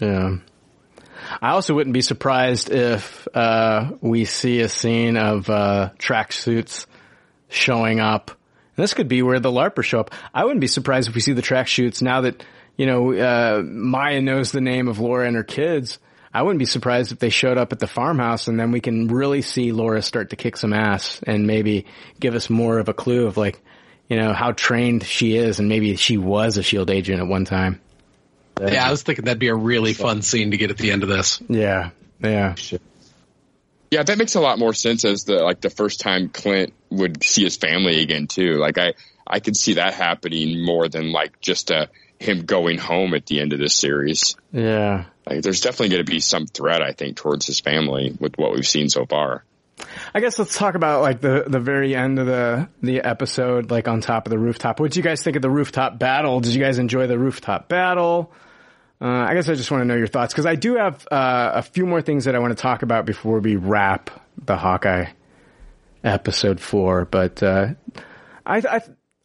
Yeah. 0.00 0.38
I 1.40 1.50
also 1.50 1.74
wouldn't 1.74 1.94
be 1.94 2.02
surprised 2.02 2.70
if 2.70 3.26
uh, 3.34 3.92
we 4.00 4.24
see 4.24 4.60
a 4.60 4.68
scene 4.68 5.16
of 5.16 5.48
uh, 5.50 5.90
tracksuits 5.98 6.86
showing 7.48 8.00
up. 8.00 8.30
And 8.76 8.82
this 8.82 8.94
could 8.94 9.08
be 9.08 9.22
where 9.22 9.40
the 9.40 9.50
LARPers 9.50 9.84
show 9.84 10.00
up. 10.00 10.10
I 10.34 10.44
wouldn't 10.44 10.60
be 10.60 10.66
surprised 10.66 11.08
if 11.08 11.14
we 11.14 11.20
see 11.20 11.32
the 11.32 11.42
tracksuits 11.42 12.02
now 12.02 12.22
that, 12.22 12.44
you 12.76 12.86
know, 12.86 13.12
uh, 13.12 13.62
Maya 13.62 14.20
knows 14.20 14.52
the 14.52 14.60
name 14.60 14.88
of 14.88 14.98
Laura 14.98 15.26
and 15.26 15.36
her 15.36 15.44
kids. 15.44 15.98
I 16.32 16.42
wouldn't 16.42 16.58
be 16.58 16.66
surprised 16.66 17.12
if 17.12 17.18
they 17.18 17.30
showed 17.30 17.56
up 17.56 17.72
at 17.72 17.78
the 17.78 17.86
farmhouse 17.86 18.48
and 18.48 18.60
then 18.60 18.70
we 18.70 18.80
can 18.80 19.08
really 19.08 19.40
see 19.40 19.72
Laura 19.72 20.02
start 20.02 20.30
to 20.30 20.36
kick 20.36 20.58
some 20.58 20.74
ass 20.74 21.20
and 21.26 21.46
maybe 21.46 21.86
give 22.20 22.34
us 22.34 22.50
more 22.50 22.78
of 22.78 22.90
a 22.90 22.94
clue 22.94 23.26
of 23.26 23.38
like, 23.38 23.58
you 24.08 24.18
know, 24.18 24.34
how 24.34 24.52
trained 24.52 25.02
she 25.02 25.36
is 25.36 25.58
and 25.58 25.68
maybe 25.68 25.96
she 25.96 26.18
was 26.18 26.58
a 26.58 26.62
SHIELD 26.62 26.90
agent 26.90 27.20
at 27.20 27.26
one 27.26 27.46
time. 27.46 27.80
Yeah, 28.60 28.86
I 28.86 28.90
was 28.90 29.02
thinking 29.02 29.26
that'd 29.26 29.38
be 29.38 29.48
a 29.48 29.54
really 29.54 29.92
fun 29.92 30.22
scene 30.22 30.50
to 30.52 30.56
get 30.56 30.70
at 30.70 30.78
the 30.78 30.90
end 30.90 31.02
of 31.02 31.08
this. 31.08 31.42
Yeah. 31.48 31.90
Yeah. 32.22 32.54
Yeah, 33.90 34.02
that 34.02 34.18
makes 34.18 34.34
a 34.34 34.40
lot 34.40 34.58
more 34.58 34.74
sense 34.74 35.04
as 35.04 35.24
the 35.24 35.36
like 35.36 35.60
the 35.60 35.70
first 35.70 36.00
time 36.00 36.28
Clint 36.28 36.72
would 36.90 37.22
see 37.22 37.44
his 37.44 37.56
family 37.56 38.02
again 38.02 38.26
too. 38.26 38.56
Like 38.56 38.78
I 38.78 38.94
I 39.26 39.40
could 39.40 39.56
see 39.56 39.74
that 39.74 39.94
happening 39.94 40.64
more 40.64 40.88
than 40.88 41.12
like 41.12 41.40
just 41.40 41.70
uh 41.70 41.86
him 42.18 42.46
going 42.46 42.78
home 42.78 43.14
at 43.14 43.26
the 43.26 43.40
end 43.40 43.52
of 43.52 43.58
this 43.58 43.74
series. 43.74 44.36
Yeah. 44.52 45.04
Like 45.28 45.42
there's 45.42 45.60
definitely 45.60 45.90
going 45.90 46.04
to 46.04 46.10
be 46.10 46.20
some 46.20 46.46
threat 46.46 46.82
I 46.82 46.92
think 46.92 47.16
towards 47.16 47.46
his 47.46 47.60
family 47.60 48.16
with 48.18 48.36
what 48.38 48.52
we've 48.52 48.66
seen 48.66 48.88
so 48.88 49.06
far. 49.06 49.44
I 50.14 50.20
guess 50.20 50.38
let's 50.38 50.56
talk 50.56 50.74
about 50.74 51.02
like 51.02 51.20
the 51.20 51.44
the 51.46 51.60
very 51.60 51.94
end 51.94 52.18
of 52.18 52.26
the 52.26 52.68
the 52.82 53.00
episode, 53.02 53.70
like 53.70 53.86
on 53.88 54.00
top 54.00 54.26
of 54.26 54.30
the 54.30 54.38
rooftop. 54.38 54.80
What 54.80 54.90
did 54.90 54.96
you 54.96 55.02
guys 55.02 55.22
think 55.22 55.36
of 55.36 55.42
the 55.42 55.50
rooftop 55.50 55.98
battle? 55.98 56.40
Did 56.40 56.54
you 56.54 56.62
guys 56.62 56.78
enjoy 56.78 57.06
the 57.06 57.18
rooftop 57.18 57.68
battle? 57.68 58.32
Uh, 59.00 59.04
I 59.06 59.34
guess 59.34 59.48
I 59.48 59.54
just 59.54 59.70
want 59.70 59.82
to 59.82 59.84
know 59.84 59.96
your 59.96 60.06
thoughts 60.06 60.32
because 60.32 60.46
I 60.46 60.54
do 60.54 60.76
have 60.76 61.06
uh, 61.10 61.52
a 61.54 61.62
few 61.62 61.84
more 61.86 62.00
things 62.00 62.24
that 62.24 62.34
I 62.34 62.38
want 62.38 62.56
to 62.56 62.60
talk 62.60 62.82
about 62.82 63.04
before 63.04 63.40
we 63.40 63.56
wrap 63.56 64.10
the 64.42 64.56
Hawkeye 64.56 65.06
episode 66.02 66.60
four. 66.60 67.04
But 67.04 67.42
uh, 67.42 67.74
I, 68.44 68.58
I 68.58 68.80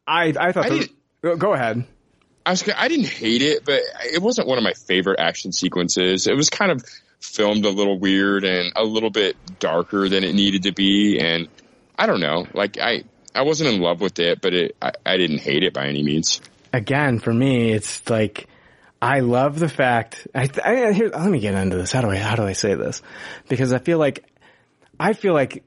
I 0.08 0.34
I 0.40 0.52
thought 0.52 0.66
I 0.66 0.70
the, 0.70 0.90
go- 1.22 1.38
go 1.38 1.54
ahead. 1.54 1.86
I 2.46 2.52
was 2.52 2.68
I 2.76 2.88
didn't 2.88 3.08
hate 3.08 3.42
it, 3.42 3.64
but 3.66 3.82
it 4.04 4.22
wasn't 4.22 4.48
one 4.48 4.58
of 4.58 4.64
my 4.64 4.74
favorite 4.74 5.20
action 5.20 5.52
sequences. 5.52 6.28
It 6.28 6.36
was 6.36 6.50
kind 6.50 6.72
of 6.72 6.84
filmed 7.20 7.66
a 7.66 7.70
little 7.70 8.00
weird 8.00 8.44
and 8.44 8.74
a 8.76 8.84
little 8.84 9.12
bit 9.12 9.38
darker 9.60 10.10
than 10.10 10.24
it 10.24 10.34
needed 10.34 10.64
to 10.64 10.74
be, 10.74 11.20
and 11.20 11.48
I 11.98 12.08
don't 12.08 12.20
know. 12.20 12.48
Like 12.54 12.78
I 12.78 13.04
I 13.34 13.44
wasn't 13.44 13.74
in 13.74 13.80
love 13.80 14.02
with 14.02 14.20
it, 14.20 14.42
but 14.42 14.54
it 14.54 14.76
I, 14.82 14.92
I 15.06 15.18
didn't 15.18 15.40
hate 15.40 15.64
it 15.64 15.74
by 15.74 15.86
any 15.88 16.04
means. 16.04 16.42
again, 16.74 17.20
for 17.20 17.34
me, 17.34 17.72
it's 17.72 18.10
like 18.10 18.48
I 19.02 19.22
love 19.22 19.58
the 19.58 19.70
fact. 19.70 20.28
I, 20.36 20.48
I 20.64 20.94
here, 20.94 21.10
let 21.10 21.30
me 21.30 21.40
get 21.40 21.56
into 21.56 21.78
this. 21.78 21.92
How 21.92 22.02
do 22.02 22.10
I 22.10 22.18
how 22.18 22.36
do 22.36 22.44
I 22.44 22.54
say 22.54 22.76
this? 22.76 23.02
Because 23.50 23.74
I 23.74 23.80
feel 23.80 23.98
like 23.98 24.24
I 25.00 25.14
feel 25.14 25.34
like 25.34 25.64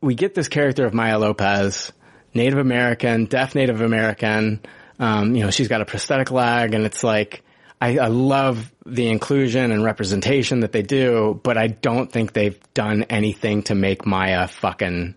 we 0.00 0.14
get 0.14 0.34
this 0.34 0.48
character 0.48 0.84
of 0.86 0.94
Maya 0.94 1.18
Lopez, 1.18 1.92
Native 2.32 2.58
American, 2.58 3.24
deaf 3.24 3.54
Native 3.54 3.80
American. 3.80 4.60
Um, 4.98 5.34
you 5.34 5.42
know, 5.42 5.50
she's 5.50 5.68
got 5.68 5.80
a 5.80 5.84
prosthetic 5.84 6.30
leg, 6.30 6.74
and 6.74 6.84
it's 6.84 7.02
like 7.02 7.42
I, 7.80 7.98
I 7.98 8.06
love 8.06 8.72
the 8.86 9.08
inclusion 9.08 9.72
and 9.72 9.84
representation 9.84 10.60
that 10.60 10.72
they 10.72 10.82
do, 10.82 11.38
but 11.42 11.58
I 11.58 11.66
don't 11.66 12.10
think 12.10 12.32
they've 12.32 12.58
done 12.72 13.04
anything 13.04 13.64
to 13.64 13.74
make 13.74 14.06
Maya 14.06 14.48
fucking 14.48 15.14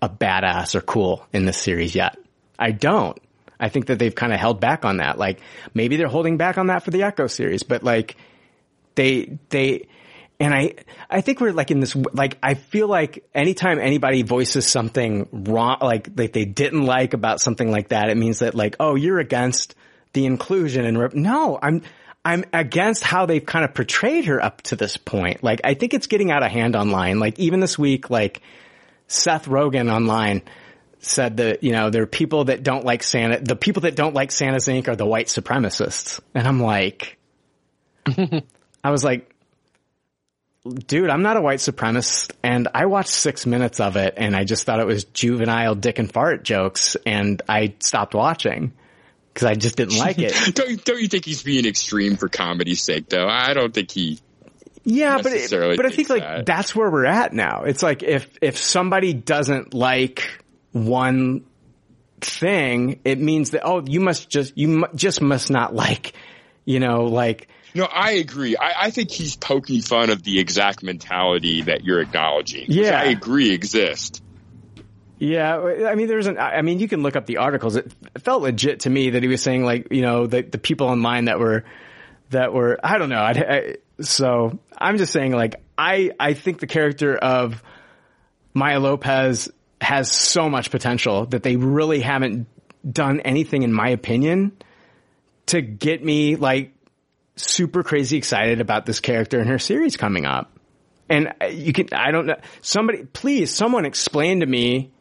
a 0.00 0.08
badass 0.08 0.74
or 0.74 0.80
cool 0.80 1.26
in 1.32 1.44
this 1.44 1.58
series 1.58 1.94
yet. 1.94 2.16
I 2.58 2.70
don't. 2.70 3.18
I 3.60 3.68
think 3.68 3.86
that 3.86 3.98
they've 3.98 4.14
kind 4.14 4.32
of 4.32 4.38
held 4.38 4.60
back 4.60 4.84
on 4.84 4.98
that. 4.98 5.18
Like 5.18 5.40
maybe 5.74 5.96
they're 5.96 6.08
holding 6.08 6.36
back 6.36 6.58
on 6.58 6.68
that 6.68 6.84
for 6.84 6.90
the 6.90 7.02
Echo 7.02 7.26
series, 7.26 7.62
but 7.62 7.82
like 7.82 8.16
they 8.94 9.38
they 9.50 9.88
and 10.40 10.54
I 10.54 10.74
I 11.10 11.20
think 11.20 11.40
we're 11.40 11.52
like 11.52 11.70
in 11.70 11.80
this 11.80 11.96
like 12.12 12.38
I 12.42 12.54
feel 12.54 12.88
like 12.88 13.28
anytime 13.34 13.78
anybody 13.78 14.22
voices 14.22 14.66
something 14.66 15.28
wrong 15.32 15.78
like 15.80 16.10
like 16.16 16.32
they 16.32 16.44
didn't 16.44 16.84
like 16.84 17.14
about 17.14 17.40
something 17.40 17.70
like 17.70 17.88
that, 17.88 18.10
it 18.10 18.16
means 18.16 18.40
that 18.40 18.54
like 18.54 18.76
oh 18.78 18.94
you're 18.94 19.18
against 19.18 19.74
the 20.12 20.26
inclusion 20.26 20.84
and 20.84 20.98
rep- 20.98 21.14
no 21.14 21.58
I'm 21.60 21.82
I'm 22.24 22.44
against 22.52 23.04
how 23.04 23.26
they've 23.26 23.44
kind 23.44 23.64
of 23.64 23.74
portrayed 23.74 24.26
her 24.26 24.42
up 24.42 24.62
to 24.62 24.76
this 24.76 24.96
point. 24.96 25.42
Like 25.42 25.60
I 25.64 25.74
think 25.74 25.94
it's 25.94 26.06
getting 26.06 26.30
out 26.30 26.42
of 26.42 26.50
hand 26.50 26.76
online. 26.76 27.18
Like 27.18 27.38
even 27.38 27.60
this 27.60 27.78
week, 27.78 28.10
like 28.10 28.42
Seth 29.06 29.46
Rogen 29.46 29.92
online 29.92 30.42
said 31.00 31.38
that, 31.38 31.62
you 31.62 31.72
know, 31.72 31.90
there 31.90 32.02
are 32.02 32.06
people 32.06 32.44
that 32.44 32.62
don't 32.62 32.84
like 32.84 33.02
Santa, 33.02 33.40
the 33.40 33.56
people 33.56 33.82
that 33.82 33.94
don't 33.94 34.14
like 34.14 34.32
Santa's 34.32 34.66
Inc. 34.66 34.88
are 34.88 34.96
the 34.96 35.06
white 35.06 35.26
supremacists. 35.26 36.20
And 36.34 36.46
I'm 36.46 36.60
like, 36.60 37.18
I 38.06 38.90
was 38.90 39.04
like, 39.04 39.34
dude, 40.64 41.10
I'm 41.10 41.22
not 41.22 41.36
a 41.36 41.40
white 41.40 41.60
supremacist 41.60 42.32
and 42.42 42.68
I 42.74 42.86
watched 42.86 43.10
six 43.10 43.46
minutes 43.46 43.80
of 43.80 43.96
it 43.96 44.14
and 44.16 44.34
I 44.34 44.44
just 44.44 44.64
thought 44.64 44.80
it 44.80 44.86
was 44.86 45.04
juvenile 45.04 45.74
dick 45.74 45.98
and 45.98 46.12
fart 46.12 46.44
jokes 46.44 46.96
and 47.06 47.40
I 47.48 47.74
stopped 47.80 48.14
watching 48.14 48.72
because 49.32 49.46
I 49.46 49.54
just 49.54 49.76
didn't 49.76 49.98
like 49.98 50.18
it. 50.18 50.34
don't 50.54 50.84
don't 50.84 51.00
you 51.00 51.08
think 51.08 51.24
he's 51.24 51.42
being 51.42 51.66
extreme 51.66 52.16
for 52.16 52.28
comedy's 52.28 52.82
sake 52.82 53.08
though? 53.08 53.28
I 53.28 53.54
don't 53.54 53.72
think 53.72 53.90
he 53.90 54.18
Yeah, 54.84 55.18
but 55.18 55.26
it, 55.26 55.36
necessarily 55.36 55.76
but 55.76 55.86
I 55.86 55.90
think 55.90 56.10
like 56.10 56.22
that. 56.22 56.46
that's 56.46 56.74
where 56.74 56.90
we're 56.90 57.06
at 57.06 57.32
now. 57.32 57.62
It's 57.62 57.82
like 57.82 58.02
if 58.02 58.28
if 58.42 58.58
somebody 58.58 59.12
doesn't 59.12 59.74
like 59.74 60.42
one 60.86 61.44
thing, 62.20 63.00
it 63.04 63.18
means 63.18 63.50
that 63.50 63.62
oh, 63.64 63.82
you 63.86 64.00
must 64.00 64.28
just 64.28 64.56
you 64.56 64.68
mu- 64.68 64.94
just 64.94 65.20
must 65.20 65.50
not 65.50 65.74
like, 65.74 66.12
you 66.64 66.80
know, 66.80 67.04
like 67.04 67.48
No, 67.74 67.84
I 67.84 68.12
agree. 68.12 68.56
I, 68.56 68.86
I 68.86 68.90
think 68.90 69.10
he's 69.10 69.36
poking 69.36 69.82
fun 69.82 70.10
of 70.10 70.22
the 70.22 70.38
exact 70.38 70.82
mentality 70.82 71.62
that 71.62 71.84
you're 71.84 72.00
acknowledging. 72.00 72.66
which 72.68 72.76
Yeah. 72.76 73.00
I 73.00 73.04
agree 73.04 73.52
exists. 73.52 74.20
Yeah, 75.20 75.58
I 75.88 75.96
mean, 75.96 76.06
there's 76.06 76.28
an. 76.28 76.38
I 76.38 76.62
mean, 76.62 76.78
you 76.78 76.86
can 76.86 77.02
look 77.02 77.16
up 77.16 77.26
the 77.26 77.38
articles. 77.38 77.74
It 77.74 77.92
felt 78.20 78.42
legit 78.42 78.80
to 78.80 78.90
me 78.90 79.10
that 79.10 79.22
he 79.22 79.28
was 79.28 79.42
saying 79.42 79.64
like, 79.64 79.88
you 79.90 80.02
know, 80.02 80.28
the 80.28 80.42
the 80.42 80.58
people 80.58 80.86
online 80.86 81.24
that 81.24 81.40
were 81.40 81.64
that 82.30 82.52
were. 82.52 82.78
I 82.84 82.98
don't 82.98 83.08
know. 83.08 83.20
I, 83.20 83.30
I, 83.32 83.76
so 84.00 84.60
I'm 84.76 84.96
just 84.96 85.12
saying 85.12 85.32
like, 85.32 85.56
I 85.76 86.12
I 86.20 86.34
think 86.34 86.60
the 86.60 86.68
character 86.68 87.16
of 87.16 87.60
Maya 88.54 88.78
Lopez 88.78 89.50
has 89.80 90.10
so 90.10 90.48
much 90.48 90.70
potential 90.70 91.26
that 91.26 91.42
they 91.42 91.56
really 91.56 92.00
haven't 92.00 92.46
done 92.88 93.20
anything, 93.20 93.62
in 93.62 93.72
my 93.72 93.90
opinion, 93.90 94.56
to 95.46 95.60
get 95.60 96.04
me 96.04 96.36
like 96.36 96.72
super 97.36 97.82
crazy 97.82 98.16
excited 98.16 98.60
about 98.60 98.86
this 98.86 99.00
character 99.00 99.38
and 99.38 99.48
her 99.48 99.58
series 99.58 99.96
coming 99.96 100.24
up. 100.24 100.52
And 101.08 101.32
you 101.50 101.72
can, 101.72 101.88
I 101.92 102.10
don't 102.10 102.26
know, 102.26 102.36
somebody, 102.60 103.04
please, 103.04 103.52
someone 103.54 103.86
explain 103.86 104.40
to 104.40 104.46
me 104.46 104.92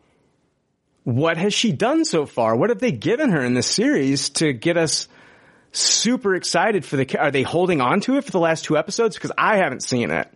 what 1.04 1.38
has 1.38 1.54
she 1.54 1.72
done 1.72 2.06
so 2.06 2.26
far? 2.26 2.56
What 2.56 2.70
have 2.70 2.80
they 2.80 2.92
given 2.92 3.32
her 3.32 3.44
in 3.44 3.54
this 3.54 3.68
series 3.68 4.30
to 4.32 4.54
get 4.54 4.78
us 4.78 5.08
super 5.72 6.36
excited 6.36 6.86
for 6.86 6.98
the, 6.98 7.18
are 7.18 7.32
they 7.32 7.44
holding 7.44 7.82
on 7.82 8.02
to 8.02 8.18
it 8.18 8.26
for 8.26 8.32
the 8.32 8.40
last 8.40 8.66
two 8.66 8.78
episodes? 8.78 9.16
Because 9.16 9.32
I 9.38 9.58
haven't 9.58 9.84
seen 9.84 10.12
it. 10.12 10.30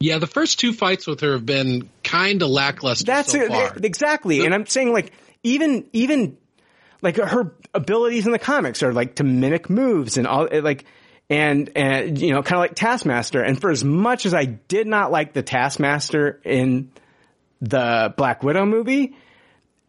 Yeah, 0.00 0.16
the 0.16 0.26
first 0.26 0.58
two 0.58 0.72
fights 0.72 1.06
with 1.06 1.20
her 1.20 1.32
have 1.32 1.44
been 1.44 1.90
kind 2.10 2.42
of 2.42 2.48
lackluster 2.48 3.06
That's 3.06 3.32
so 3.32 3.40
it, 3.40 3.48
far. 3.48 3.76
exactly. 3.82 4.44
and 4.44 4.54
I'm 4.54 4.66
saying 4.66 4.92
like, 4.92 5.12
even, 5.42 5.86
even 5.92 6.36
like 7.02 7.16
her 7.16 7.54
abilities 7.74 8.26
in 8.26 8.32
the 8.32 8.38
comics 8.38 8.82
are 8.82 8.92
like 8.92 9.16
to 9.16 9.24
mimic 9.24 9.70
moves 9.70 10.18
and 10.18 10.26
all 10.26 10.48
eh, 10.50 10.60
like 10.60 10.84
and 11.28 11.70
and 11.76 12.20
you 12.20 12.32
know 12.32 12.42
kind 12.42 12.56
of 12.56 12.60
like 12.60 12.74
Taskmaster. 12.74 13.42
And 13.42 13.60
for 13.60 13.70
as 13.70 13.84
much 13.84 14.26
as 14.26 14.34
I 14.34 14.44
did 14.44 14.86
not 14.86 15.10
like 15.10 15.32
the 15.32 15.42
Taskmaster 15.42 16.40
in 16.44 16.90
the 17.60 18.12
Black 18.16 18.42
Widow 18.42 18.66
movie, 18.66 19.16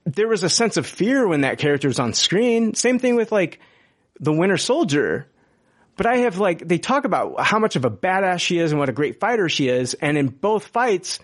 there 0.06 0.28
was 0.28 0.44
a 0.44 0.50
sense 0.50 0.78
of 0.78 0.86
fear 0.86 1.28
when 1.28 1.42
that 1.42 1.58
character 1.58 1.88
was 1.88 2.00
on 2.00 2.14
screen. 2.14 2.76
Same 2.76 3.00
thing 3.00 3.16
with 3.16 3.32
like 3.32 3.60
the 4.20 4.32
Winter 4.32 4.58
Soldier. 4.58 5.28
But 5.98 6.06
I 6.06 6.18
have 6.20 6.38
like 6.38 6.66
they 6.68 6.78
talk 6.78 7.06
about 7.06 7.42
how 7.42 7.60
much 7.60 7.76
of 7.76 7.86
a 7.86 7.92
badass 7.92 8.40
she 8.40 8.58
is 8.58 8.72
and 8.72 8.80
what 8.80 8.90
a 8.90 8.94
great 8.94 9.20
fighter 9.20 9.50
she 9.50 9.68
is, 9.68 9.94
and 9.96 10.18
in 10.18 10.28
both 10.28 10.68
fights. 10.68 11.20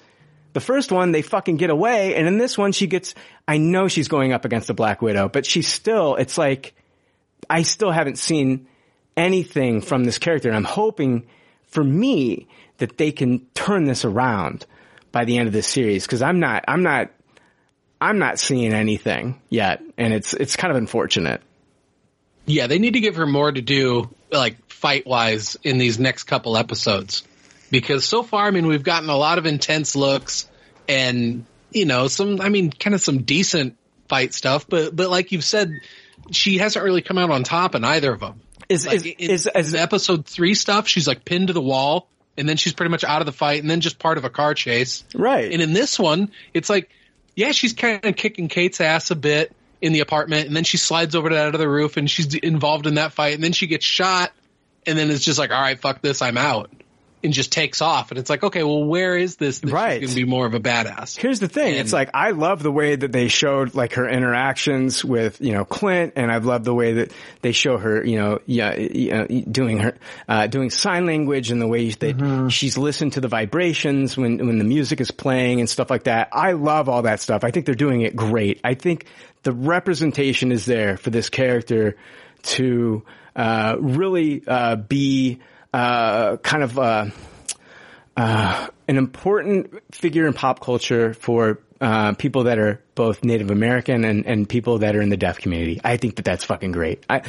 The 0.58 0.62
first 0.62 0.92
one, 0.92 1.12
they 1.12 1.22
fucking 1.22 1.58
get 1.58 1.70
away. 1.70 2.16
And 2.16 2.28
in 2.28 2.40
this 2.40 2.58
one, 2.58 2.72
she 2.72 2.88
gets, 2.88 3.14
I 3.48 3.60
know 3.60 3.88
she's 3.88 4.08
going 4.08 4.34
up 4.34 4.44
against 4.44 4.66
the 4.66 4.74
Black 4.74 5.04
Widow, 5.04 5.30
but 5.30 5.46
she's 5.46 5.68
still, 5.68 6.16
it's 6.16 6.36
like, 6.36 6.74
I 7.48 7.62
still 7.62 7.92
haven't 7.92 8.18
seen 8.18 8.66
anything 9.16 9.82
from 9.82 10.04
this 10.04 10.18
character. 10.18 10.48
And 10.48 10.58
I'm 10.58 10.64
hoping 10.64 11.28
for 11.68 11.84
me 11.84 12.48
that 12.80 12.98
they 12.98 13.12
can 13.12 13.46
turn 13.54 13.84
this 13.84 14.04
around 14.04 14.66
by 15.12 15.26
the 15.26 15.38
end 15.38 15.46
of 15.46 15.54
this 15.54 15.68
series. 15.68 16.08
Cause 16.08 16.24
I'm 16.24 16.40
not, 16.40 16.66
I'm 16.68 16.82
not, 16.82 17.12
I'm 18.02 18.18
not 18.18 18.40
seeing 18.40 18.74
anything 18.74 19.40
yet. 19.50 19.84
And 19.96 20.12
it's, 20.12 20.34
it's 20.34 20.56
kind 20.56 20.72
of 20.72 20.78
unfortunate. 20.78 21.44
Yeah, 22.48 22.66
they 22.66 22.80
need 22.80 22.96
to 22.96 23.00
give 23.00 23.18
her 23.18 23.28
more 23.28 23.52
to 23.52 23.62
do, 23.62 24.10
like 24.32 24.72
fight 24.72 25.06
wise, 25.06 25.56
in 25.62 25.78
these 25.78 26.00
next 26.00 26.24
couple 26.24 26.58
episodes 26.58 27.22
because 27.70 28.06
so 28.06 28.24
far, 28.24 28.46
I 28.46 28.52
mean, 28.52 28.68
we've 28.68 28.84
gotten 28.84 29.10
a 29.10 29.18
lot 29.18 29.38
of 29.38 29.46
intense 29.46 29.96
looks 29.96 30.50
and, 30.88 31.46
you 31.72 31.86
know, 31.86 32.08
some, 32.08 32.42
I 32.42 32.50
mean, 32.50 32.72
kind 32.72 32.94
of 32.94 33.02
some 33.02 33.24
decent 33.24 33.78
fight 34.08 34.34
stuff, 34.34 34.68
but, 34.68 34.96
but 34.96 35.10
like 35.10 35.32
you've 35.32 35.44
said, 35.44 35.72
she 36.32 36.58
hasn't 36.58 36.84
really 36.84 37.02
come 37.02 37.18
out 37.18 37.30
on 37.30 37.44
top 37.44 37.76
in 37.76 37.84
either 37.84 38.12
of 38.12 38.20
them. 38.20 38.42
Is, 38.70 38.86
like 38.86 38.98
is, 38.98 39.06
in, 39.06 39.14
is, 39.32 39.50
is, 39.54 39.74
in 39.74 39.80
episode 39.80 40.26
three 40.26 40.54
stuff, 40.54 40.88
she's 40.88 41.08
like 41.08 41.24
pinned 41.24 41.48
to 41.48 41.54
the 41.54 41.62
wall 41.62 42.10
and 42.38 42.48
then 42.48 42.58
she's 42.58 42.74
pretty 42.74 42.90
much 42.90 43.04
out 43.04 43.22
of 43.22 43.26
the 43.26 43.32
fight 43.32 43.62
and 43.62 43.70
then 43.70 43.82
just 43.82 44.00
part 44.00 44.18
of 44.18 44.26
a 44.26 44.30
car 44.30 44.54
chase. 44.54 45.04
right. 45.16 45.52
And 45.52 45.62
in 45.62 45.74
this 45.74 45.98
one, 45.98 46.32
it's 46.54 46.70
like, 46.70 46.90
yeah, 47.36 47.52
she's 47.52 47.74
kind 47.74 48.04
of 48.04 48.16
kicking 48.16 48.48
Kate's 48.48 48.82
ass 48.82 49.12
a 49.12 49.16
bit 49.16 49.56
in 49.82 49.94
the 49.94 50.00
apartment 50.00 50.48
and 50.48 50.56
then 50.56 50.64
she 50.64 50.78
slides 50.78 51.16
over 51.16 51.30
to 51.30 51.36
that 51.36 51.54
other 51.54 51.70
roof 51.70 51.98
and 51.98 52.10
she's 52.10 52.34
involved 52.34 52.88
in 52.88 52.96
that 52.96 53.14
fight 53.14 53.36
and 53.36 53.44
then 53.44 53.54
she 53.54 53.68
gets 53.68 53.86
shot 53.86 54.32
and 54.86 54.98
then 54.98 55.12
it's 55.12 55.24
just 55.24 55.38
like, 55.38 55.52
all 55.52 55.62
right, 55.62 55.80
fuck 55.80 56.02
this, 56.02 56.22
I'm 56.22 56.38
out. 56.38 56.72
And 57.24 57.34
just 57.34 57.52
takes 57.52 57.82
off, 57.82 58.12
and 58.12 58.20
it's 58.20 58.30
like, 58.30 58.44
okay, 58.44 58.62
well, 58.62 58.84
where 58.84 59.18
is 59.18 59.38
this? 59.38 59.58
That 59.60 59.72
Right. 59.72 60.00
she's 60.00 60.12
gonna 60.12 60.24
be 60.26 60.30
more 60.30 60.46
of 60.46 60.54
a 60.54 60.60
badass. 60.60 61.18
Here's 61.18 61.40
the 61.40 61.48
thing. 61.48 61.74
it's 61.74 61.92
like, 61.92 62.12
I 62.14 62.30
love 62.30 62.62
the 62.62 62.72
way 62.72 62.96
that 62.96 63.12
they 63.12 63.28
showed 63.28 63.74
like 63.74 63.94
her 63.94 64.08
interactions 64.08 65.04
with, 65.04 65.42
you 65.42 65.52
know, 65.52 65.66
Clint 65.66 66.14
and 66.16 66.32
I've 66.32 66.46
loved 66.46 66.64
the 66.64 66.76
way 66.76 66.94
that 66.94 67.12
they 67.42 67.54
show 67.54 67.80
her, 67.80 68.06
you 68.06 68.18
know, 68.18 68.40
yeah, 68.46 68.76
you 68.76 69.12
know, 69.12 69.26
doing 69.50 69.80
her, 69.80 69.96
uh, 70.30 70.46
doing 70.46 70.70
sign 70.70 71.08
language 71.08 71.50
and 71.50 71.60
the 71.60 71.68
way 71.68 71.90
that 71.90 72.50
she's 72.52 72.78
listened 72.78 73.14
to 73.14 73.20
the 73.22 73.28
vibrations 73.28 74.16
when, 74.16 74.38
when 74.46 74.60
the 74.60 74.64
music 74.64 75.02
is 75.02 75.10
playing 75.10 75.60
and 75.60 75.68
stuff 75.68 75.90
like 75.90 76.04
that. 76.04 76.30
I 76.32 76.52
love 76.52 76.88
all 76.88 77.02
that 77.02 77.20
stuff. 77.20 77.44
I 77.44 77.50
think 77.50 77.66
they're 77.66 77.74
doing 77.74 78.02
it 78.02 78.16
great. 78.16 78.62
I 78.64 78.76
think 78.76 79.06
the 79.42 79.54
representation 79.54 80.52
is 80.52 80.66
there 80.68 80.98
for 80.98 81.10
this 81.10 81.30
character 81.30 81.98
to, 82.44 83.04
uh, 83.36 83.76
really, 83.80 84.44
uh, 84.48 84.76
be, 84.76 85.40
uh, 85.74 86.38
kind 86.38 86.64
of, 86.64 86.78
uh, 86.80 87.06
uh, 88.16 88.68
an 88.88 88.98
important 88.98 89.84
figure 89.94 90.26
in 90.28 90.34
pop 90.34 90.60
culture 90.60 91.14
for 91.14 91.60
uh, 91.80 92.14
people 92.14 92.46
that 92.46 92.58
are 92.58 92.82
both 92.96 93.24
Native 93.24 93.52
American 93.52 94.04
and, 94.04 94.26
and 94.26 94.50
people 94.50 94.80
that 94.80 94.96
are 94.96 95.02
in 95.02 95.10
the 95.10 95.18
deaf 95.18 95.38
community. 95.40 95.80
I 95.84 95.98
think 95.98 96.16
that 96.16 96.26
that's 96.26 96.44
fucking 96.44 96.72
great. 96.72 97.06
I, 97.10 97.22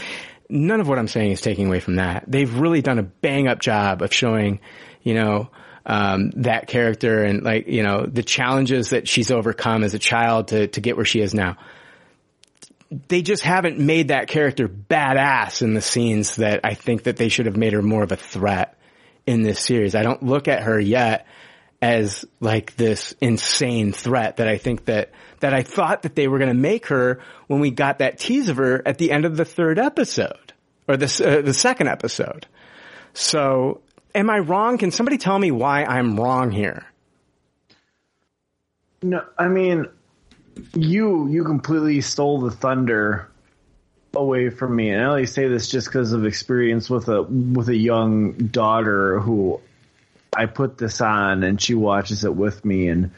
none 0.48 0.80
of 0.80 0.88
what 0.88 0.98
I'm 0.98 1.08
saying 1.08 1.32
is 1.32 1.40
taking 1.40 1.66
away 1.66 1.80
from 1.80 1.96
that. 1.96 2.24
They've 2.26 2.52
really 2.52 2.80
done 2.80 2.98
a 2.98 3.02
bang 3.02 3.48
up 3.48 3.60
job 3.60 4.02
of 4.02 4.14
showing, 4.14 4.60
you 5.02 5.14
know, 5.14 5.50
um, 5.84 6.30
that 6.36 6.68
character 6.68 7.22
and 7.22 7.42
like, 7.42 7.66
you 7.68 7.82
know, 7.82 8.06
the 8.06 8.22
challenges 8.22 8.90
that 8.90 9.08
she's 9.08 9.30
overcome 9.30 9.84
as 9.84 9.94
a 9.94 9.98
child 9.98 10.48
to, 10.48 10.68
to 10.68 10.80
get 10.80 10.96
where 10.96 11.06
she 11.06 11.20
is 11.20 11.34
now. 11.34 11.56
They 12.90 13.22
just 13.22 13.42
haven't 13.42 13.78
made 13.78 14.08
that 14.08 14.28
character 14.28 14.68
badass 14.68 15.62
in 15.62 15.74
the 15.74 15.82
scenes 15.82 16.36
that 16.36 16.60
I 16.64 16.74
think 16.74 17.02
that 17.04 17.16
they 17.16 17.28
should 17.28 17.46
have 17.46 17.56
made 17.56 17.74
her 17.74 17.82
more 17.82 18.02
of 18.02 18.12
a 18.12 18.16
threat 18.16 18.78
in 19.26 19.42
this 19.42 19.60
series. 19.60 19.94
I 19.94 20.02
don't 20.02 20.22
look 20.22 20.48
at 20.48 20.62
her 20.62 20.80
yet 20.80 21.26
as 21.82 22.24
like 22.40 22.74
this 22.76 23.14
insane 23.20 23.92
threat 23.92 24.38
that 24.38 24.48
I 24.48 24.56
think 24.56 24.86
that, 24.86 25.10
that 25.40 25.52
I 25.52 25.62
thought 25.62 26.02
that 26.02 26.14
they 26.14 26.28
were 26.28 26.38
going 26.38 26.48
to 26.48 26.54
make 26.54 26.86
her 26.86 27.20
when 27.46 27.60
we 27.60 27.70
got 27.70 27.98
that 27.98 28.18
tease 28.18 28.48
of 28.48 28.56
her 28.56 28.82
at 28.86 28.98
the 28.98 29.12
end 29.12 29.26
of 29.26 29.36
the 29.36 29.44
third 29.44 29.78
episode 29.78 30.52
or 30.88 30.96
the, 30.96 31.24
uh, 31.24 31.42
the 31.42 31.54
second 31.54 31.88
episode. 31.88 32.46
So 33.12 33.82
am 34.14 34.30
I 34.30 34.38
wrong? 34.38 34.78
Can 34.78 34.90
somebody 34.90 35.18
tell 35.18 35.38
me 35.38 35.50
why 35.50 35.84
I'm 35.84 36.18
wrong 36.18 36.50
here? 36.50 36.86
No, 39.02 39.24
I 39.38 39.46
mean, 39.48 39.86
you 40.74 41.28
you 41.28 41.44
completely 41.44 42.00
stole 42.00 42.40
the 42.40 42.50
thunder 42.50 43.28
away 44.14 44.50
from 44.50 44.74
me, 44.76 44.90
and 44.90 45.02
I 45.02 45.06
only 45.06 45.26
say 45.26 45.48
this 45.48 45.68
just 45.68 45.88
because 45.88 46.12
of 46.12 46.24
experience 46.24 46.88
with 46.88 47.08
a 47.08 47.22
with 47.22 47.68
a 47.68 47.76
young 47.76 48.32
daughter 48.32 49.20
who 49.20 49.60
I 50.36 50.46
put 50.46 50.78
this 50.78 51.00
on, 51.00 51.42
and 51.42 51.60
she 51.60 51.74
watches 51.74 52.24
it 52.24 52.34
with 52.34 52.64
me, 52.64 52.88
and 52.88 53.10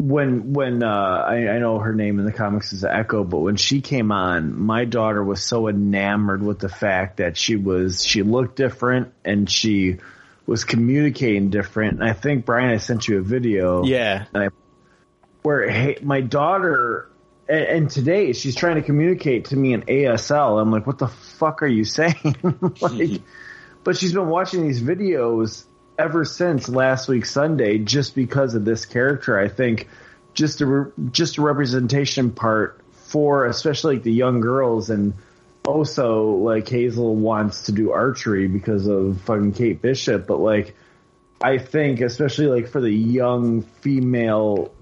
when 0.00 0.52
when 0.52 0.82
uh, 0.82 0.86
I, 0.88 1.48
I 1.48 1.58
know 1.58 1.78
her 1.78 1.92
name 1.92 2.18
in 2.18 2.24
the 2.24 2.32
comics 2.32 2.72
is 2.72 2.84
Echo, 2.84 3.24
but 3.24 3.38
when 3.38 3.56
she 3.56 3.80
came 3.80 4.12
on, 4.12 4.58
my 4.58 4.84
daughter 4.84 5.22
was 5.22 5.42
so 5.42 5.68
enamored 5.68 6.42
with 6.42 6.60
the 6.60 6.68
fact 6.68 7.16
that 7.16 7.36
she 7.36 7.56
was 7.56 8.04
she 8.06 8.22
looked 8.22 8.56
different 8.56 9.12
and 9.24 9.50
she 9.50 9.98
was 10.46 10.64
communicating 10.64 11.50
different. 11.50 12.00
And 12.00 12.08
I 12.08 12.12
think 12.12 12.46
Brian, 12.46 12.70
I 12.70 12.78
sent 12.78 13.06
you 13.08 13.18
a 13.18 13.22
video. 13.22 13.84
Yeah. 13.84 14.24
And 14.32 14.44
I, 14.44 14.48
where 15.48 15.66
hey, 15.66 15.96
my 16.02 16.20
daughter 16.20 17.10
and, 17.48 17.64
and 17.64 17.90
today 17.90 18.34
she's 18.34 18.54
trying 18.54 18.74
to 18.74 18.82
communicate 18.82 19.46
to 19.46 19.56
me 19.56 19.72
in 19.72 19.80
ASL. 19.80 20.60
I'm 20.60 20.70
like, 20.70 20.86
what 20.86 20.98
the 20.98 21.08
fuck 21.08 21.62
are 21.62 21.66
you 21.66 21.84
saying? 21.84 22.14
like, 22.22 22.34
mm-hmm. 22.42 23.24
but 23.82 23.96
she's 23.96 24.12
been 24.12 24.28
watching 24.28 24.62
these 24.62 24.82
videos 24.82 25.64
ever 25.98 26.26
since 26.26 26.68
last 26.68 27.08
week 27.08 27.24
Sunday 27.24 27.78
just 27.78 28.14
because 28.14 28.54
of 28.54 28.66
this 28.66 28.84
character. 28.84 29.38
I 29.38 29.48
think 29.48 29.88
just 30.34 30.60
a 30.60 30.66
re- 30.66 30.92
just 31.12 31.38
a 31.38 31.40
representation 31.40 32.30
part 32.30 32.82
for 33.06 33.46
especially 33.46 33.94
like 33.94 34.02
the 34.02 34.12
young 34.12 34.40
girls 34.40 34.90
and 34.90 35.14
also 35.64 36.26
like 36.32 36.68
Hazel 36.68 37.16
wants 37.16 37.62
to 37.62 37.72
do 37.72 37.90
archery 37.90 38.48
because 38.48 38.86
of 38.86 39.22
fucking 39.22 39.54
Kate 39.54 39.80
Bishop, 39.80 40.26
but 40.26 40.40
like 40.40 40.76
I 41.40 41.56
think 41.56 42.02
especially 42.02 42.48
like 42.48 42.68
for 42.68 42.82
the 42.82 42.92
young 42.92 43.62
female 43.62 44.74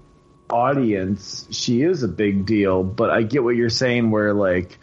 audience, 0.49 1.47
she 1.51 1.81
is 1.81 2.03
a 2.03 2.07
big 2.07 2.45
deal. 2.45 2.83
But 2.83 3.09
I 3.09 3.23
get 3.23 3.43
what 3.43 3.55
you're 3.55 3.69
saying 3.69 4.11
where 4.11 4.33
like 4.33 4.77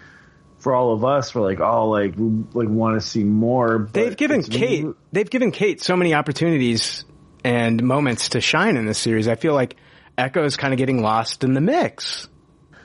for 0.58 0.74
all 0.74 0.92
of 0.92 1.04
us, 1.04 1.34
we're 1.34 1.42
like, 1.42 1.60
oh, 1.60 1.90
like 1.90 2.16
we 2.16 2.44
like 2.54 2.68
want 2.68 3.00
to 3.00 3.06
see 3.06 3.22
more. 3.22 3.78
but 3.78 3.92
They've 3.92 4.16
given 4.16 4.42
Kate, 4.42 4.86
they've 5.12 5.28
given 5.28 5.52
Kate 5.52 5.82
so 5.82 5.96
many 5.96 6.14
opportunities 6.14 7.04
and 7.44 7.82
moments 7.82 8.30
to 8.30 8.40
shine 8.40 8.76
in 8.76 8.86
this 8.86 8.98
series. 8.98 9.28
I 9.28 9.34
feel 9.34 9.52
like 9.52 9.76
Echo 10.16 10.44
is 10.44 10.56
kind 10.56 10.72
of 10.72 10.78
getting 10.78 11.02
lost 11.02 11.44
in 11.44 11.52
the 11.52 11.60
mix. 11.60 12.28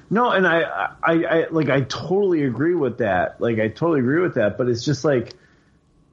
No, 0.09 0.31
and 0.31 0.45
I, 0.45 0.61
I, 1.03 1.13
I, 1.13 1.45
like, 1.51 1.69
I 1.69 1.81
totally 1.81 2.43
agree 2.43 2.75
with 2.75 2.97
that. 2.97 3.39
Like, 3.39 3.59
I 3.59 3.67
totally 3.67 3.99
agree 3.99 4.21
with 4.21 4.35
that. 4.35 4.57
But 4.57 4.67
it's 4.67 4.83
just 4.83 5.05
like, 5.05 5.33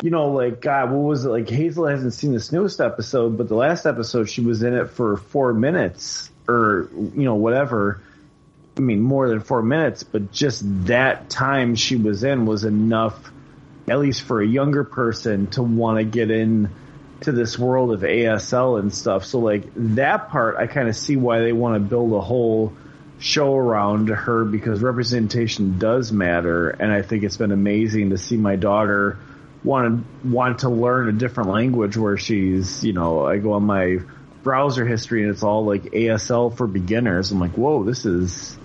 you 0.03 0.11
know, 0.11 0.33
like, 0.33 0.61
God, 0.61 0.93
what 0.93 0.99
was 0.99 1.25
it? 1.25 1.31
Like, 1.31 1.49
Hazel 1.49 1.87
hasn't 1.87 2.13
seen 2.13 2.33
this 2.33 2.53
newest 2.53 2.81
episode, 2.81 3.39
but 3.39 3.49
the 3.49 3.55
last 3.55 3.87
episode 3.87 4.29
she 4.29 4.43
was 4.43 4.63
in 4.63 4.75
it 4.75 4.91
for 4.91 5.17
four 5.17 5.55
minutes 5.55 6.31
or, 6.49 6.89
you 6.95 7.25
know, 7.25 7.35
whatever. 7.35 8.01
I 8.77 8.81
mean, 8.81 9.01
more 9.01 9.29
than 9.29 9.41
four 9.41 9.63
minutes, 9.63 10.03
but 10.03 10.33
just 10.33 10.63
that 10.87 11.31
time 11.31 11.77
she 11.77 11.97
was 11.97 12.25
in 12.25 12.45
was 12.47 12.65
enough, 12.65 13.31
at 13.89 13.99
least 13.99 14.23
for 14.23 14.43
a 14.43 14.47
younger 14.47 14.85
person, 14.85 15.47
to 15.49 15.63
want 15.63 15.99
to 15.99 16.05
get 16.05 16.31
in 16.31 16.71
to 17.23 17.33
this 17.33 17.59
world 17.59 17.93
of 17.93 18.01
ASL 18.01 18.79
and 18.79 18.93
stuff. 18.93 19.25
So, 19.25 19.39
like, 19.39 19.65
that 19.77 20.29
part, 20.29 20.57
I 20.57 20.67
kind 20.67 20.89
of 20.89 20.97
see 20.97 21.17
why 21.17 21.41
they 21.41 21.53
want 21.53 21.77
to 21.77 21.81
build 21.81 22.13
a 22.13 22.21
whole 22.21 22.75
show 23.19 23.55
around 23.55 24.09
her 24.09 24.45
because 24.45 24.83
representation 24.83 25.79
does 25.79 26.13
matter. 26.13 26.69
And 26.71 26.93
I 26.93 27.03
think 27.03 27.23
it's 27.23 27.39
been 27.39 27.53
amazing 27.53 28.11
to 28.11 28.19
see 28.19 28.37
my 28.37 28.57
daughter 28.57 29.19
want 29.65 30.05
to, 30.23 30.29
want 30.29 30.59
to 30.61 30.69
learn 30.69 31.09
a 31.09 31.13
different 31.13 31.51
language 31.51 31.97
where 31.97 32.19
she's, 32.19 32.85
you 32.85 32.93
know, 32.93 33.27
I 33.27 33.39
go 33.39 33.55
on 33.55 33.65
my 33.65 33.99
browser 34.47 34.87
history 34.87 35.25
and 35.25 35.33
it's 35.33 35.43
all 35.43 35.65
like 35.65 35.83
ASL 35.87 36.57
for 36.57 36.69
beginners. 36.69 37.33
I'm 37.33 37.41
like, 37.41 37.59
whoa, 37.59 37.83
this 37.83 38.07
is, 38.07 38.57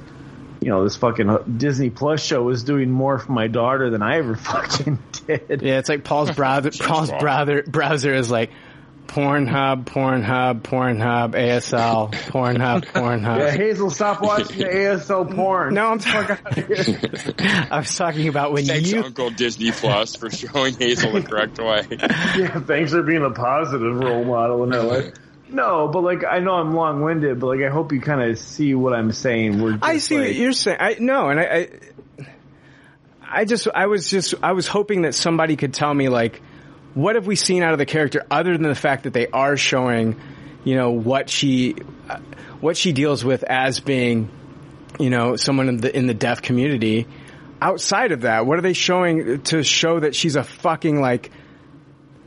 you 0.61 0.69
know, 0.69 0.83
this 0.83 0.95
fucking 0.95 1.57
Disney 1.57 1.89
Plus 1.89 2.23
show 2.23 2.49
is 2.49 2.63
doing 2.63 2.91
more 2.91 3.17
for 3.17 3.31
my 3.31 3.47
daughter 3.47 3.89
than 3.89 4.03
I 4.03 4.19
ever 4.19 4.35
fucking 4.37 4.99
did. 5.25 5.63
Yeah, 5.63 5.79
it's 5.79 5.89
like 5.89 6.03
Paul's 6.03 6.29
browser. 6.29 6.69
Paul's 6.83 7.09
browser 7.09 7.63
browser 7.63 8.13
is 8.13 8.29
like 8.29 8.51
Pornhub, 9.07 9.85
Pornhub, 9.85 10.61
Pornhub, 10.61 11.31
ASL, 11.31 12.11
Pornhub, 12.11 12.85
Pornhub. 12.93 13.39
Yeah, 13.39 13.49
Hazel, 13.49 13.89
stop 13.89 14.21
watching 14.21 14.59
the 14.59 14.65
ASL 14.65 15.35
porn. 15.35 15.73
No, 15.73 15.87
I'm 15.87 15.97
talking. 15.97 16.37
I 17.71 17.79
was 17.79 17.95
talking 17.95 18.27
about 18.27 18.53
when 18.53 18.65
you 18.65 18.71
Thanks, 18.71 18.91
you. 18.91 19.03
Uncle 19.03 19.31
Disney 19.31 19.71
Plus, 19.71 20.15
for 20.15 20.29
showing 20.29 20.75
Hazel 20.75 21.13
the 21.13 21.23
correct 21.23 21.57
way. 21.57 21.87
Yeah, 21.89 22.59
thanks 22.59 22.91
for 22.91 23.01
being 23.01 23.23
a 23.23 23.31
positive 23.31 23.95
role 23.95 24.23
model 24.23 24.63
in 24.63 24.69
that 24.69 24.83
life. 24.83 25.13
No, 25.51 25.89
but 25.89 26.01
like 26.01 26.23
I 26.23 26.39
know 26.39 26.53
I'm 26.53 26.73
long 26.73 27.01
winded, 27.01 27.39
but 27.39 27.47
like 27.47 27.61
I 27.61 27.69
hope 27.69 27.91
you 27.91 27.99
kind 27.99 28.21
of 28.21 28.39
see 28.39 28.73
what 28.73 28.93
I'm 28.93 29.11
saying. 29.11 29.61
We're 29.61 29.77
I 29.81 29.97
see 29.97 30.15
what 30.15 30.33
you're 30.33 30.53
saying. 30.53 30.77
I 30.79 30.95
no, 30.99 31.29
and 31.29 31.39
I, 31.39 31.43
I, 31.43 31.69
I 33.31 33.45
just, 33.45 33.67
I 33.73 33.85
was 33.85 34.09
just, 34.09 34.33
I 34.43 34.51
was 34.51 34.67
hoping 34.67 35.03
that 35.03 35.15
somebody 35.15 35.55
could 35.55 35.73
tell 35.73 35.93
me 35.93 36.09
like, 36.09 36.41
what 36.93 37.15
have 37.15 37.27
we 37.27 37.37
seen 37.37 37.63
out 37.63 37.71
of 37.71 37.79
the 37.79 37.85
character 37.85 38.25
other 38.29 38.57
than 38.57 38.67
the 38.67 38.75
fact 38.75 39.03
that 39.03 39.13
they 39.13 39.27
are 39.27 39.55
showing, 39.55 40.19
you 40.65 40.75
know, 40.75 40.91
what 40.91 41.29
she, 41.29 41.75
uh, 42.09 42.19
what 42.59 42.75
she 42.75 42.91
deals 42.91 43.23
with 43.23 43.43
as 43.43 43.79
being, 43.79 44.29
you 44.99 45.09
know, 45.09 45.37
someone 45.37 45.69
in 45.69 45.77
the 45.77 45.95
in 45.95 46.07
the 46.07 46.13
deaf 46.13 46.41
community. 46.41 47.07
Outside 47.61 48.11
of 48.11 48.21
that, 48.21 48.45
what 48.45 48.57
are 48.57 48.61
they 48.61 48.73
showing 48.73 49.43
to 49.43 49.63
show 49.63 49.99
that 49.99 50.15
she's 50.15 50.35
a 50.35 50.43
fucking 50.43 50.99
like 50.99 51.31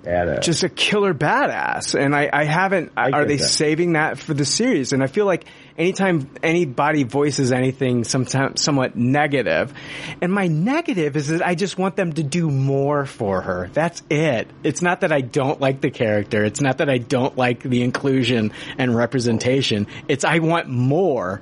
Badass. 0.05 0.43
just 0.43 0.62
a 0.62 0.68
killer 0.68 1.14
badass. 1.14 1.98
And 1.98 2.14
I, 2.14 2.28
I 2.32 2.44
haven't, 2.44 2.93
are 2.97 3.24
they 3.24 3.39
that. 3.39 3.48
saving 3.48 3.94
that 3.94 4.18
for 4.18 4.35
the 4.35 4.44
series? 4.44 4.93
And 4.93 5.02
I 5.02 5.06
feel 5.06 5.26
like 5.26 5.47
anytime 5.78 6.31
anybody 6.43 7.05
voices 7.05 7.52
anything 7.52 8.05
sometimes 8.05 8.62
somewhat 8.62 8.97
negative, 8.97 9.72
and 10.20 10.32
my 10.32 10.47
negative 10.47 11.16
is 11.16 11.28
that 11.28 11.44
I 11.44 11.55
just 11.55 11.78
want 11.78 11.97
them 11.97 12.12
to 12.12 12.22
do 12.22 12.51
more 12.51 13.06
for 13.06 13.40
her. 13.40 13.70
That's 13.72 14.02
it. 14.10 14.48
It's 14.62 14.82
not 14.82 15.01
that 15.01 15.12
I 15.12 15.20
don't 15.22 15.60
like 15.60 15.81
the 15.81 15.90
character. 15.90 16.44
It's 16.44 16.60
not 16.60 16.78
that 16.78 16.90
I 16.90 16.98
don't 16.98 17.36
like 17.36 17.62
the 17.62 17.82
inclusion 17.82 18.52
and 18.78 18.94
representation. 18.94 19.86
It's 20.09 20.24
I 20.24 20.40
want 20.40 20.68
more 20.68 21.40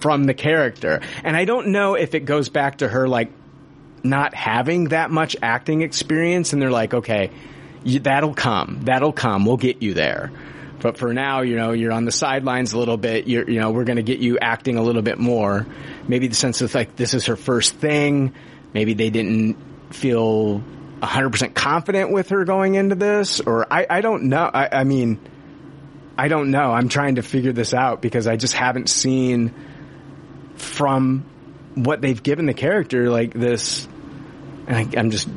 from 0.00 0.24
the 0.24 0.34
character. 0.34 1.00
And 1.24 1.36
I 1.36 1.44
don't 1.44 1.68
know 1.68 1.94
if 1.94 2.14
it 2.14 2.20
goes 2.20 2.48
back 2.48 2.78
to 2.78 2.88
her 2.88 3.08
like 3.08 3.30
not 4.02 4.34
having 4.34 4.84
that 4.88 5.10
much 5.10 5.36
acting 5.42 5.82
experience 5.82 6.52
and 6.52 6.62
they're 6.62 6.70
like, 6.70 6.94
okay, 6.94 7.30
that'll 7.84 8.34
come. 8.34 8.80
That'll 8.84 9.12
come. 9.12 9.44
We'll 9.44 9.56
get 9.56 9.82
you 9.82 9.94
there. 9.94 10.30
But 10.80 10.96
for 10.96 11.12
now, 11.12 11.40
you 11.40 11.56
know, 11.56 11.72
you're 11.72 11.92
on 11.92 12.04
the 12.04 12.12
sidelines 12.12 12.72
a 12.72 12.78
little 12.78 12.96
bit. 12.96 13.26
You're, 13.26 13.48
you 13.50 13.60
know, 13.60 13.70
we're 13.70 13.84
going 13.84 13.96
to 13.96 14.02
get 14.02 14.20
you 14.20 14.38
acting 14.38 14.76
a 14.76 14.82
little 14.82 15.02
bit 15.02 15.18
more. 15.18 15.66
Maybe 16.06 16.28
the 16.28 16.36
sense 16.36 16.60
of 16.60 16.72
like, 16.74 16.94
this 16.96 17.14
is 17.14 17.26
her 17.26 17.36
first 17.36 17.74
thing. 17.74 18.34
Maybe 18.72 18.94
they 18.94 19.10
didn't 19.10 19.56
feel 19.90 20.62
100% 21.00 21.54
confident 21.54 22.12
with 22.12 22.28
her 22.30 22.44
going 22.44 22.74
into 22.74 22.94
this 22.94 23.40
or 23.40 23.72
I, 23.72 23.86
I 23.88 24.00
don't 24.00 24.24
know. 24.24 24.50
I, 24.52 24.80
I 24.80 24.84
mean, 24.84 25.18
I 26.16 26.28
don't 26.28 26.50
know. 26.50 26.72
I'm 26.72 26.88
trying 26.88 27.16
to 27.16 27.22
figure 27.22 27.52
this 27.52 27.74
out 27.74 28.00
because 28.02 28.26
I 28.26 28.36
just 28.36 28.54
haven't 28.54 28.88
seen 28.88 29.54
from 30.56 31.24
what 31.74 32.00
they've 32.00 32.20
given 32.20 32.46
the 32.46 32.54
character 32.54 33.10
like 33.10 33.32
this. 33.32 33.88
I, 34.66 34.88
I'm 34.96 35.10
just 35.10 35.28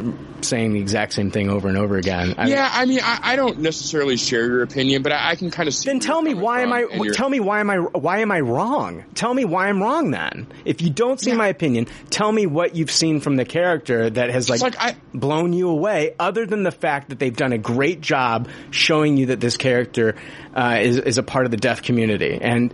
saying 0.44 0.74
the 0.74 0.80
exact 0.80 1.14
same 1.14 1.32
thing 1.32 1.50
over 1.50 1.68
and 1.68 1.78
over 1.78 1.98
again. 1.98 2.36
I, 2.38 2.48
yeah, 2.48 2.70
I 2.72 2.86
mean, 2.86 3.00
I, 3.02 3.20
I 3.22 3.36
don't 3.36 3.60
necessarily 3.60 4.18
share 4.18 4.46
your 4.46 4.64
opinion, 4.64 5.02
but 5.02 5.12
I, 5.12 5.32
I 5.32 5.36
can 5.36 5.52
kind 5.52 5.68
of 5.68 5.74
see. 5.74 5.90
Then 5.90 6.00
tell 6.00 6.22
me 6.22 6.34
why 6.34 6.62
am 6.62 6.70
from, 6.70 6.74
I? 7.02 7.06
and 7.06 7.14
Tell 7.14 7.30
me 7.30 7.40
why 7.40 7.60
am 7.60 7.70
I? 7.70 7.78
Why 7.78 8.20
am 8.20 8.32
I 8.32 8.40
wrong? 8.40 9.06
Tell 9.16 9.34
me 9.34 9.46
why 9.46 9.68
I'm 9.68 9.82
wrong. 9.82 10.12
Then, 10.12 10.48
if 10.66 10.82
you 10.82 10.90
don't 10.90 11.20
see 11.20 11.34
my 11.34 11.48
opinion, 11.48 11.88
tell 12.10 12.32
me 12.32 12.46
what 12.46 12.76
you've 12.76 12.92
seen 12.92 13.20
from 13.20 13.36
the 13.36 13.46
character 13.46 14.10
that 14.10 14.30
has 14.30 14.50
like, 14.50 14.62
like, 14.62 14.76
I- 14.80 14.96
blown 15.14 15.54
you 15.54 15.70
away. 15.70 16.16
Other 16.20 16.46
than 16.46 16.64
the 16.64 16.72
fact 16.72 17.10
that 17.10 17.20
they've 17.20 17.36
done 17.36 17.54
a 17.54 17.58
great 17.58 18.02
job 18.02 18.48
showing 18.70 19.18
you 19.18 19.28
that 19.28 19.40
this 19.40 19.58
character 19.58 20.16
uh, 20.56 20.80
is 20.82 20.98
is 20.98 21.18
a 21.18 21.24
part 21.24 21.46
of 21.46 21.52
the 21.52 21.58
deaf 21.58 21.82
community, 21.82 22.38
and 22.42 22.74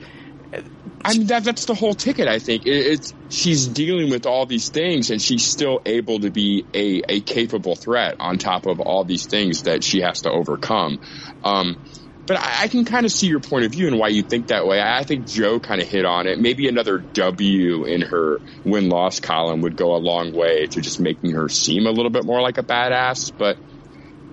I 1.05 1.13
mean, 1.17 1.27
that 1.27 1.43
that's 1.43 1.65
the 1.65 1.75
whole 1.75 1.93
ticket. 1.93 2.27
I 2.27 2.39
think 2.39 2.65
it, 2.65 2.71
it's 2.75 3.13
she's 3.29 3.67
dealing 3.67 4.09
with 4.09 4.25
all 4.25 4.45
these 4.45 4.69
things, 4.69 5.09
and 5.11 5.21
she's 5.21 5.45
still 5.45 5.81
able 5.85 6.19
to 6.19 6.29
be 6.31 6.65
a, 6.73 7.01
a 7.07 7.21
capable 7.21 7.75
threat 7.75 8.15
on 8.19 8.37
top 8.37 8.65
of 8.65 8.79
all 8.79 9.03
these 9.03 9.25
things 9.25 9.63
that 9.63 9.83
she 9.83 10.01
has 10.01 10.21
to 10.21 10.31
overcome. 10.31 10.99
Um, 11.43 11.81
but 12.25 12.37
I, 12.37 12.63
I 12.63 12.67
can 12.67 12.83
kind 12.83 13.05
of 13.05 13.11
see 13.11 13.27
your 13.27 13.39
point 13.39 13.63
of 13.65 13.71
view 13.71 13.87
and 13.87 13.97
why 13.97 14.09
you 14.09 14.21
think 14.21 14.47
that 14.47 14.67
way. 14.67 14.81
I, 14.81 14.99
I 14.99 15.03
think 15.03 15.27
Joe 15.27 15.59
kind 15.61 15.81
of 15.81 15.87
hit 15.87 16.03
on 16.03 16.27
it. 16.27 16.39
Maybe 16.39 16.67
another 16.67 16.97
W 16.97 17.85
in 17.85 18.01
her 18.01 18.39
win 18.65 18.89
loss 18.89 19.21
column 19.21 19.61
would 19.61 19.77
go 19.77 19.95
a 19.95 19.99
long 20.01 20.33
way 20.33 20.65
to 20.65 20.81
just 20.81 20.99
making 20.99 21.31
her 21.31 21.47
seem 21.47 21.85
a 21.85 21.91
little 21.91 22.11
bit 22.11 22.25
more 22.25 22.41
like 22.41 22.57
a 22.57 22.63
badass. 22.63 23.31
But 23.37 23.57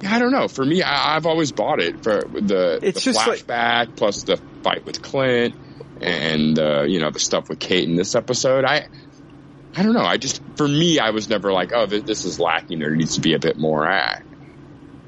I 0.04 0.18
don't 0.18 0.32
know. 0.32 0.48
For 0.48 0.64
me, 0.64 0.82
I, 0.82 1.14
I've 1.14 1.26
always 1.26 1.52
bought 1.52 1.80
it 1.80 2.02
for 2.02 2.22
the, 2.22 2.80
It's 2.82 3.04
the 3.04 3.12
just 3.12 3.26
like- 3.28 3.46
flashback 3.46 3.94
plus 3.96 4.24
the 4.24 4.38
fight 4.64 4.84
with 4.84 5.00
Clint 5.02 5.54
and 6.00 6.58
uh, 6.58 6.82
you 6.82 7.00
know 7.00 7.10
the 7.10 7.18
stuff 7.18 7.48
with 7.48 7.58
Kate 7.58 7.88
in 7.88 7.96
this 7.96 8.14
episode. 8.14 8.64
I 8.64 8.88
I 9.76 9.82
don't 9.82 9.94
know. 9.94 10.04
I 10.04 10.16
just 10.16 10.40
for 10.56 10.68
me, 10.68 10.98
I 10.98 11.10
was 11.10 11.28
never 11.28 11.52
like, 11.52 11.72
oh, 11.72 11.86
this, 11.86 12.24
is 12.24 12.38
lacking. 12.38 12.78
There 12.78 12.94
needs 12.94 13.16
to 13.16 13.20
be 13.20 13.34
a 13.34 13.38
bit 13.38 13.58
more. 13.58 13.86
I, 13.86 14.22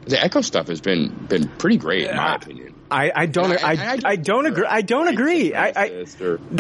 the 0.07 0.23
Echo 0.23 0.41
stuff 0.41 0.69
has 0.69 0.81
been 0.81 1.09
been 1.29 1.49
pretty 1.49 1.77
great 1.77 2.09
in 2.09 2.17
my 2.17 2.35
opinion. 2.35 2.75
I, 2.89 3.11
I 3.15 3.27
don't, 3.27 3.51
I- 3.65 3.95
I, 3.95 3.99
I 4.05 4.17
don't 4.17 4.47
agree. 4.47 4.67
I 4.67 4.81
don't 4.83 5.09
agree. 5.09 5.53
I, 5.55 5.73
I, 5.75 6.07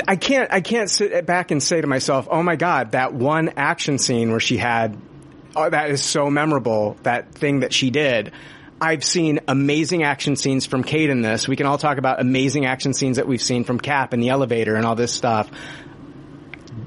I 0.08 0.16
can't, 0.16 0.52
I 0.52 0.60
can't 0.60 0.90
sit 0.90 1.24
back 1.24 1.52
and 1.52 1.62
say 1.62 1.80
to 1.80 1.86
myself, 1.86 2.26
oh 2.28 2.42
my 2.42 2.56
god, 2.56 2.92
that 2.92 3.14
one 3.14 3.50
action 3.56 3.98
scene 3.98 4.32
where 4.32 4.40
she 4.40 4.56
had, 4.56 4.96
oh, 5.54 5.70
that 5.70 5.90
is 5.90 6.02
so 6.02 6.28
memorable. 6.28 6.96
That 7.04 7.32
thing 7.32 7.60
that 7.60 7.72
she 7.72 7.90
did. 7.90 8.32
I've 8.80 9.04
seen 9.04 9.40
amazing 9.48 10.02
action 10.02 10.36
scenes 10.36 10.66
from 10.66 10.84
Kate 10.84 11.08
in 11.08 11.22
this. 11.22 11.48
We 11.48 11.56
can 11.56 11.66
all 11.66 11.78
talk 11.78 11.98
about 11.98 12.20
amazing 12.20 12.66
action 12.66 12.92
scenes 12.92 13.16
that 13.16 13.26
we've 13.26 13.42
seen 13.42 13.64
from 13.64 13.80
Cap 13.80 14.12
in 14.12 14.20
the 14.20 14.28
elevator 14.28 14.74
and 14.76 14.84
all 14.84 14.94
this 14.94 15.12
stuff. 15.12 15.50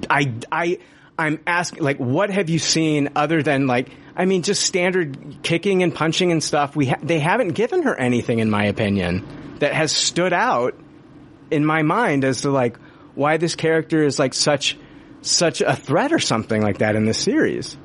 I, 0.10 0.34
I, 0.52 0.80
I'm 1.18 1.40
asking, 1.48 1.84
like, 1.84 1.98
what 1.98 2.30
have 2.30 2.50
you 2.50 2.60
seen 2.60 3.10
other 3.16 3.42
than 3.42 3.66
like, 3.66 3.90
I 4.16 4.26
mean, 4.26 4.44
just 4.44 4.64
standard 4.64 5.40
kicking 5.42 5.82
and 5.82 5.94
punching 5.94 6.32
and 6.32 6.44
stuff. 6.44 6.76
We 6.76 6.88
ha- 6.88 7.00
they 7.02 7.20
haven't 7.20 7.50
given 7.50 7.84
her 7.84 7.96
anything, 7.96 8.40
in 8.40 8.50
my 8.50 8.66
opinion, 8.66 9.58
that 9.60 9.74
has 9.74 9.92
stood 9.92 10.34
out 10.34 10.76
in 11.50 11.66
my 11.66 11.82
mind 11.82 12.24
as 12.24 12.42
to 12.42 12.52
like 12.52 12.78
why 13.16 13.38
this 13.38 13.56
character 13.56 14.04
is 14.04 14.20
like 14.20 14.34
such 14.34 14.78
such 15.22 15.62
a 15.62 15.76
threat 15.76 16.14
or 16.14 16.20
something 16.20 16.62
like 16.62 16.78
that 16.78 16.96
in 16.96 17.06
this 17.06 17.18
series. 17.18 17.78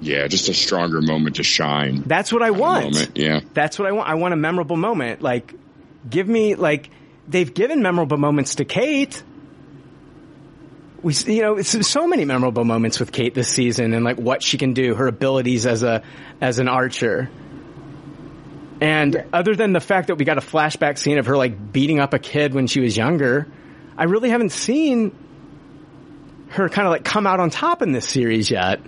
Yeah, 0.00 0.26
just 0.28 0.48
a 0.48 0.54
stronger 0.54 1.00
moment 1.02 1.36
to 1.36 1.42
shine. 1.42 2.02
That's 2.06 2.32
what 2.32 2.42
I 2.42 2.50
want. 2.50 2.84
Moment, 2.94 3.16
yeah. 3.16 3.40
That's 3.52 3.78
what 3.78 3.88
I 3.88 3.92
want. 3.92 4.08
I 4.08 4.14
want 4.14 4.32
a 4.32 4.36
memorable 4.36 4.76
moment. 4.76 5.22
Like, 5.22 5.52
give 6.08 6.28
me 6.28 6.54
like 6.54 6.90
they've 7.26 7.52
given 7.52 7.82
memorable 7.82 8.16
moments 8.16 8.56
to 8.56 8.64
Kate. 8.64 9.22
We, 11.02 11.12
s- 11.12 11.26
you 11.26 11.42
know, 11.42 11.56
it's 11.56 11.86
so 11.88 12.06
many 12.06 12.24
memorable 12.24 12.64
moments 12.64 13.00
with 13.00 13.10
Kate 13.12 13.34
this 13.34 13.48
season, 13.48 13.92
and 13.92 14.04
like 14.04 14.18
what 14.18 14.42
she 14.42 14.56
can 14.58 14.72
do, 14.72 14.94
her 14.94 15.06
abilities 15.08 15.66
as 15.66 15.82
a 15.82 16.02
as 16.40 16.58
an 16.60 16.68
archer. 16.68 17.28
And 18.80 19.24
other 19.32 19.56
than 19.56 19.72
the 19.72 19.80
fact 19.80 20.06
that 20.06 20.14
we 20.16 20.24
got 20.24 20.38
a 20.38 20.42
flashback 20.42 20.98
scene 20.98 21.18
of 21.18 21.26
her 21.26 21.36
like 21.36 21.72
beating 21.72 21.98
up 21.98 22.14
a 22.14 22.18
kid 22.20 22.54
when 22.54 22.68
she 22.68 22.78
was 22.80 22.96
younger, 22.96 23.48
I 23.96 24.04
really 24.04 24.30
haven't 24.30 24.50
seen 24.52 25.12
her 26.50 26.68
kind 26.68 26.86
of 26.86 26.92
like 26.92 27.04
come 27.04 27.26
out 27.26 27.40
on 27.40 27.50
top 27.50 27.82
in 27.82 27.90
this 27.90 28.08
series 28.08 28.50
yet. 28.50 28.80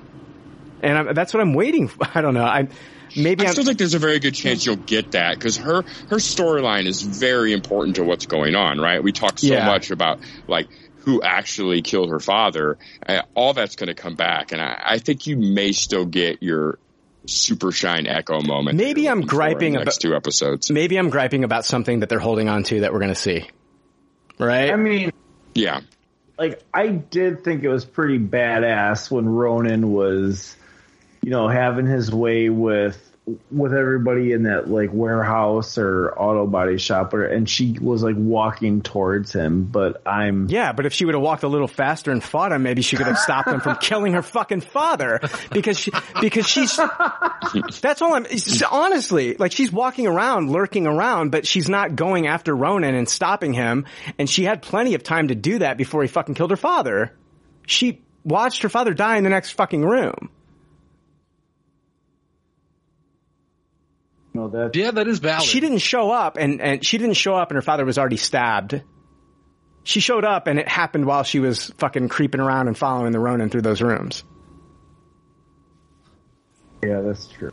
And 0.82 0.98
I'm, 0.98 1.14
that's 1.14 1.32
what 1.34 1.40
I'm 1.40 1.54
waiting 1.54 1.88
for. 1.88 2.06
I 2.14 2.20
don't 2.20 2.34
know. 2.34 2.44
I 2.44 2.68
maybe 3.16 3.44
I 3.44 3.48
I'm, 3.48 3.52
still 3.52 3.64
think 3.64 3.78
there's 3.78 3.94
a 3.94 3.98
very 3.98 4.18
good 4.20 4.34
chance 4.34 4.64
you'll 4.64 4.76
get 4.76 5.12
that 5.12 5.34
because 5.36 5.56
her 5.58 5.82
her 6.08 6.16
storyline 6.16 6.86
is 6.86 7.02
very 7.02 7.52
important 7.52 7.96
to 7.96 8.04
what's 8.04 8.26
going 8.26 8.54
on. 8.54 8.78
Right? 8.80 9.02
We 9.02 9.12
talk 9.12 9.38
so 9.38 9.46
Yeah. 9.48 9.66
much 9.66 9.90
about 9.90 10.20
like 10.46 10.68
who 10.98 11.22
actually 11.22 11.82
killed 11.82 12.10
her 12.10 12.20
father. 12.20 12.76
Uh, 13.06 13.22
all 13.34 13.54
that's 13.54 13.76
going 13.76 13.88
to 13.88 13.94
come 13.94 14.14
back, 14.16 14.52
and 14.52 14.60
I, 14.60 14.82
I 14.84 14.98
think 14.98 15.26
you 15.26 15.36
may 15.36 15.72
still 15.72 16.04
get 16.04 16.42
your 16.42 16.78
super 17.26 17.70
shine 17.72 18.06
echo 18.06 18.40
moment. 18.42 18.76
Maybe 18.76 19.08
I'm 19.08 19.18
looking 19.20 19.28
for 19.28 19.34
in 19.34 19.38
griping 19.38 19.72
the 19.72 19.78
about- 19.78 19.84
next 19.86 19.98
two 20.02 20.14
episodes. 20.14 20.70
maybe 20.70 20.96
I'm 20.98 21.10
griping 21.10 21.44
about 21.44 21.64
something 21.64 22.00
that 22.00 22.08
they're 22.08 22.18
holding 22.18 22.48
on 22.48 22.62
to 22.64 22.80
that 22.80 22.92
we're 22.92 22.98
going 22.98 23.10
to 23.10 23.14
see. 23.14 23.46
Right? 24.38 24.70
I 24.70 24.76
mean, 24.76 25.12
Yeah, 25.54 25.80
like 26.38 26.62
I 26.72 26.88
did 26.88 27.44
think 27.44 27.62
it 27.62 27.68
was 27.68 27.84
pretty 27.84 28.18
badass 28.18 29.10
when 29.10 29.26
Ronin 29.28 29.92
was, 29.92 30.56
you 31.22 31.30
know, 31.30 31.48
having 31.48 31.86
his 31.86 32.10
way 32.10 32.48
with 32.48 33.06
with 33.50 33.72
everybody 33.72 34.32
in 34.32 34.44
that 34.44 34.68
like 34.68 34.92
warehouse 34.92 35.78
or 35.78 36.12
auto 36.16 36.46
body 36.46 36.78
shop, 36.78 37.12
or, 37.14 37.24
and 37.24 37.48
she 37.48 37.76
was 37.80 38.02
like 38.02 38.16
walking 38.16 38.82
towards 38.82 39.32
him. 39.32 39.64
But 39.64 40.02
I'm 40.06 40.48
yeah, 40.48 40.72
but 40.72 40.86
if 40.86 40.92
she 40.92 41.04
would 41.04 41.14
have 41.14 41.22
walked 41.22 41.42
a 41.42 41.48
little 41.48 41.68
faster 41.68 42.10
and 42.10 42.22
fought 42.22 42.52
him, 42.52 42.62
maybe 42.62 42.82
she 42.82 42.96
could 42.96 43.06
have 43.06 43.18
stopped 43.18 43.48
him 43.48 43.60
from 43.60 43.76
killing 43.80 44.14
her 44.14 44.22
fucking 44.22 44.62
father 44.62 45.20
because 45.52 45.78
she, 45.78 45.92
because 46.20 46.48
she's, 46.48 46.76
that's 46.76 48.02
all 48.02 48.14
I'm, 48.14 48.26
honestly, 48.70 49.34
like 49.34 49.52
she's 49.52 49.70
walking 49.70 50.06
around, 50.06 50.50
lurking 50.50 50.86
around, 50.86 51.30
but 51.30 51.46
she's 51.46 51.68
not 51.68 51.96
going 51.96 52.26
after 52.26 52.54
Ronin 52.56 52.94
and 52.94 53.08
stopping 53.08 53.52
him. 53.52 53.86
And 54.18 54.28
she 54.28 54.44
had 54.44 54.62
plenty 54.62 54.94
of 54.94 55.02
time 55.02 55.28
to 55.28 55.34
do 55.34 55.58
that 55.58 55.76
before 55.76 56.02
he 56.02 56.08
fucking 56.08 56.34
killed 56.34 56.50
her 56.50 56.56
father. 56.56 57.12
She 57.66 58.02
watched 58.24 58.62
her 58.62 58.68
father 58.68 58.94
die 58.94 59.16
in 59.16 59.24
the 59.24 59.30
next 59.30 59.52
fucking 59.52 59.82
room. 59.82 60.30
No, 64.40 64.48
that 64.48 64.74
Yeah, 64.74 64.90
that 64.92 65.06
is 65.06 65.18
valid. 65.18 65.44
She 65.44 65.60
didn't 65.60 65.78
show 65.78 66.10
up 66.10 66.38
and, 66.38 66.62
and 66.62 66.84
she 66.84 66.96
didn't 66.96 67.14
show 67.14 67.34
up 67.34 67.50
and 67.50 67.56
her 67.56 67.62
father 67.62 67.84
was 67.84 67.98
already 67.98 68.16
stabbed. 68.16 68.82
She 69.84 70.00
showed 70.00 70.24
up 70.24 70.46
and 70.46 70.58
it 70.58 70.66
happened 70.66 71.04
while 71.04 71.24
she 71.24 71.40
was 71.40 71.70
fucking 71.76 72.08
creeping 72.08 72.40
around 72.40 72.68
and 72.68 72.76
following 72.76 73.12
the 73.12 73.18
Ronin 73.18 73.50
through 73.50 73.62
those 73.62 73.82
rooms. 73.82 74.24
yeah, 76.82 77.02
that's 77.02 77.28
true. 77.28 77.52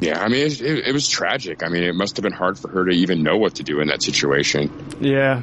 Yeah, 0.00 0.20
I 0.20 0.28
mean, 0.28 0.46
it, 0.46 0.60
it, 0.60 0.88
it 0.88 0.92
was 0.92 1.08
tragic. 1.08 1.62
I 1.62 1.68
mean, 1.68 1.82
it 1.84 1.94
must 1.94 2.16
have 2.16 2.22
been 2.22 2.32
hard 2.32 2.58
for 2.58 2.68
her 2.70 2.86
to 2.86 2.90
even 2.90 3.22
know 3.22 3.36
what 3.36 3.56
to 3.56 3.62
do 3.62 3.80
in 3.80 3.88
that 3.88 4.02
situation. 4.02 4.96
Yeah. 4.98 5.42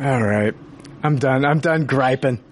All 0.00 0.22
right. 0.22 0.54
I'm 1.02 1.18
done. 1.18 1.44
I'm 1.44 1.60
done 1.60 1.84
griping. 1.84 2.42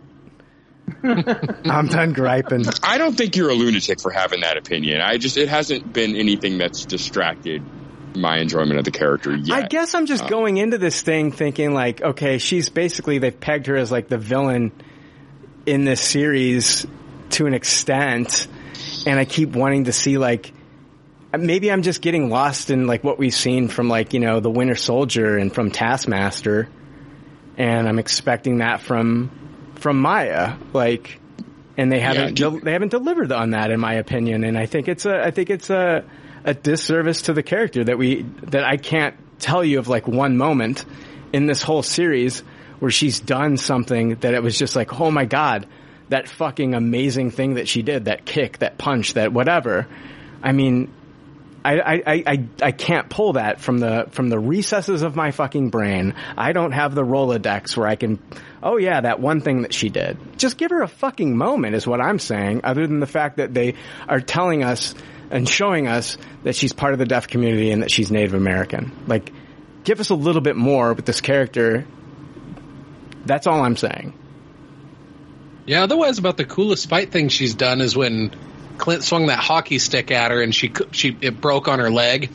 I'm 1.03 1.87
done 1.89 2.13
griping. 2.13 2.65
I 2.83 2.99
don't 2.99 3.17
think 3.17 3.37
you're 3.37 3.51
a 3.51 3.55
lunatic 3.55 4.01
for 4.01 4.11
having 4.11 4.41
that 4.41 4.57
opinion. 4.57 5.01
I 5.01 5.19
just, 5.19 5.37
it 5.37 5.49
hasn't 5.49 5.93
been 5.93 6.17
anything 6.17 6.59
that's 6.59 6.85
distracted 6.85 7.63
my 8.17 8.39
enjoyment 8.39 8.79
of 8.79 8.85
the 8.85 8.91
character 8.91 9.37
yet. 9.37 9.65
I 9.65 9.67
guess 9.67 9.95
I'm 9.95 10.07
just 10.07 10.25
uh, 10.25 10.29
going 10.29 10.57
into 10.57 10.79
this 10.79 11.03
thing 11.03 11.33
thinking 11.33 11.75
like, 11.75 12.01
okay, 12.01 12.39
she's 12.39 12.69
basically 12.69 13.19
they've 13.19 13.39
pegged 13.39 13.67
her 13.67 13.77
as 13.77 13.91
like 13.91 14.09
the 14.09 14.19
villain 14.19 14.73
in 15.67 15.85
this 15.85 16.01
series 16.01 16.87
to 17.31 17.47
an 17.47 17.55
extent, 17.55 18.47
and 19.07 19.19
I 19.19 19.25
keep 19.25 19.51
wanting 19.51 19.85
to 19.85 19.93
see 19.93 20.19
like 20.19 20.53
maybe 21.37 21.71
I'm 21.73 21.83
just 21.83 22.01
getting 22.01 22.31
lost 22.31 22.71
in 22.71 22.87
like 22.87 23.03
what 23.03 23.19
we've 23.19 23.35
seen 23.35 23.69
from 23.69 23.89
like 23.89 24.13
you 24.13 24.21
know 24.21 24.41
the 24.41 24.51
Winter 24.51 24.77
Soldier 24.77 25.37
and 25.37 25.53
from 25.53 25.71
Taskmaster, 25.71 26.69
and 27.57 27.89
I'm 27.89 27.99
expecting 27.99 28.59
that 28.59 28.81
from 28.81 29.31
from 29.85 30.01
Maya 30.01 30.55
like. 30.73 31.21
And 31.77 31.91
they 31.93 31.99
haven't 32.01 32.39
Yeah. 32.39 32.51
del- 32.51 32.61
they 32.61 32.73
haven't 32.73 32.91
delivered 32.93 33.33
on 33.33 33.51
that 33.51 33.71
in 33.73 33.81
my 33.81 33.95
opinion, 33.95 34.45
and 34.45 34.57
I 34.57 34.67
think 34.67 34.87
it's 34.89 35.07
a 35.07 35.27
I 35.27 35.31
think 35.33 35.51
it's 35.51 35.71
a 35.71 36.05
a 36.45 36.55
disservice 36.55 37.23
to 37.23 37.33
the 37.33 37.43
character 37.43 37.83
that 37.85 37.99
we 37.99 38.25
that 38.45 38.63
I 38.65 38.77
can't 38.77 39.15
tell 39.41 39.65
you 39.65 39.81
of 39.81 39.89
like 39.89 40.07
one 40.07 40.37
moment 40.37 40.85
in 41.33 41.47
this 41.47 41.63
whole 41.63 41.83
series 41.83 42.45
where 42.79 42.93
she's 42.93 43.19
done 43.19 43.57
something 43.57 44.15
that 44.21 44.35
it 44.35 44.43
was 44.43 44.57
just 44.57 44.77
like 44.77 45.01
oh 45.01 45.11
my 45.11 45.25
god 45.25 45.67
that 46.11 46.29
fucking 46.29 46.75
amazing 46.75 47.33
thing 47.33 47.55
that 47.55 47.67
she 47.67 47.83
did 47.83 48.05
that 48.05 48.25
kick 48.25 48.59
that 48.61 48.79
punch 48.79 49.15
that 49.15 49.33
whatever 49.33 49.87
I 50.45 50.53
mean 50.53 50.93
I, 51.65 51.79
I, 51.79 52.03
I, 52.27 52.49
I, 52.61 52.73
can't 52.73 53.09
pull 53.09 53.35
that 53.35 53.59
from 53.59 53.79
the 53.79 54.07
from 54.11 54.29
the 54.29 54.39
recesses 54.39 55.01
of 55.01 55.17
my 55.17 55.31
fucking 55.31 55.71
brain. 55.71 56.15
I 56.37 56.53
don't 56.53 56.73
have 56.73 56.95
the 56.95 57.03
Rolodex 57.03 57.75
where 57.75 57.87
I 57.87 57.97
can 57.97 58.19
oh 58.63 58.79
yeah, 58.79 59.03
that 59.03 59.21
one 59.21 59.41
thing 59.41 59.63
that 59.63 59.73
she 59.73 59.89
did. 59.91 60.19
Just 60.39 60.59
give 60.59 60.71
her 60.71 60.83
a 60.83 60.89
fucking 60.89 61.37
moment 61.37 61.75
is 61.77 61.87
what 61.87 62.01
I'm 62.01 62.19
saying, 62.19 62.63
other 62.65 62.87
than 62.87 62.99
the 62.99 63.07
fact 63.07 63.37
that 63.37 63.55
they 63.55 63.75
are 64.09 64.21
telling 64.21 64.65
us 64.65 64.95
and 65.31 65.49
showing 65.49 65.87
us 65.87 66.17
that 66.43 66.57
she's 66.57 66.73
part 66.73 66.93
of 66.93 66.99
the 66.99 67.07
deaf 67.07 67.29
community 67.29 67.71
and 67.71 67.83
that 67.83 67.91
she's 67.91 68.11
Native 68.11 68.35
American. 68.35 68.93
Like, 69.07 69.33
give 69.85 70.01
us 70.01 70.11
a 70.11 70.15
little 70.15 70.41
bit 70.41 70.57
more 70.57 70.95
with 70.95 71.05
this 71.05 71.21
character. 71.21 71.87
That's 73.25 73.47
all 73.47 73.63
I'm 73.63 73.77
saying. 73.77 74.13
Yeah, 75.67 75.85
otherwise, 75.85 76.19
about 76.19 76.37
the 76.37 76.45
coolest 76.45 76.89
fight 76.89 77.11
thing 77.11 77.29
she's 77.29 77.55
done 77.55 77.81
is 77.81 77.97
when 77.97 78.35
Clint 78.79 79.03
swung 79.05 79.27
that 79.27 79.39
hockey 79.39 79.79
stick 79.79 80.11
at 80.11 80.31
her 80.31 80.43
and 80.43 80.55
she 80.55 80.73
she 80.93 81.17
it 81.21 81.41
broke 81.41 81.69
on 81.69 81.79
her 81.79 81.91
leg, 81.91 82.31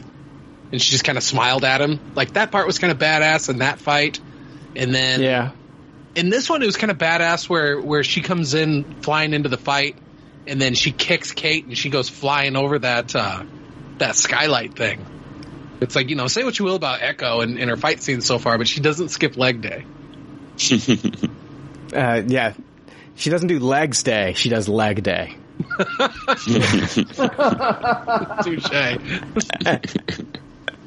and 0.72 0.82
she 0.82 0.92
just 0.92 1.04
kind 1.04 1.18
of 1.18 1.24
smiled 1.24 1.64
at 1.64 1.82
him. 1.82 2.00
Like 2.16 2.34
that 2.34 2.52
part 2.52 2.66
was 2.68 2.80
kind 2.80 2.92
of 2.92 2.98
badass 3.00 3.50
in 3.50 3.60
that 3.60 3.80
fight, 3.80 4.20
and 4.76 4.94
then 4.94 5.22
Yeah. 5.22 5.52
in 6.16 6.30
this 6.30 6.50
one 6.50 6.62
it 6.64 6.66
was 6.66 6.78
kind 6.78 6.92
of 6.92 6.98
badass 6.98 7.50
where 7.50 7.80
where 7.80 8.04
she 8.04 8.22
comes 8.22 8.54
in 8.54 8.84
flying 9.02 9.34
into 9.34 9.50
the 9.50 9.58
fight, 9.58 9.96
and 10.48 10.62
then 10.62 10.76
she 10.76 10.92
kicks 10.92 11.32
Kate 11.34 11.66
and 11.66 11.78
she 11.78 11.90
goes 11.90 12.10
flying 12.10 12.56
over 12.56 12.80
that 12.80 13.16
uh, 13.16 13.44
that 13.98 14.16
skylight 14.16 14.76
thing. 14.76 15.06
It's 15.82 15.96
like 15.96 16.10
you 16.10 16.16
know, 16.16 16.28
say 16.28 16.44
what 16.44 16.58
you 16.60 16.66
will 16.66 16.76
about 16.76 17.02
Echo 17.02 17.42
and, 17.42 17.58
and 17.60 17.70
her 17.70 17.78
fight 17.78 18.02
scenes 18.02 18.26
so 18.26 18.38
far, 18.40 18.58
but 18.58 18.68
she 18.68 18.80
doesn't 18.82 19.10
skip 19.10 19.38
leg 19.38 19.62
day. 19.62 19.86
Uh, 21.92 22.22
yeah. 22.28 22.54
She 23.16 23.32
doesn't 23.32 23.48
do 23.48 23.58
legs 23.60 24.04
day. 24.04 24.34
She 24.36 24.50
does 24.50 24.70
leg 24.70 25.02
day. 25.02 25.36
Touche. 28.44 28.98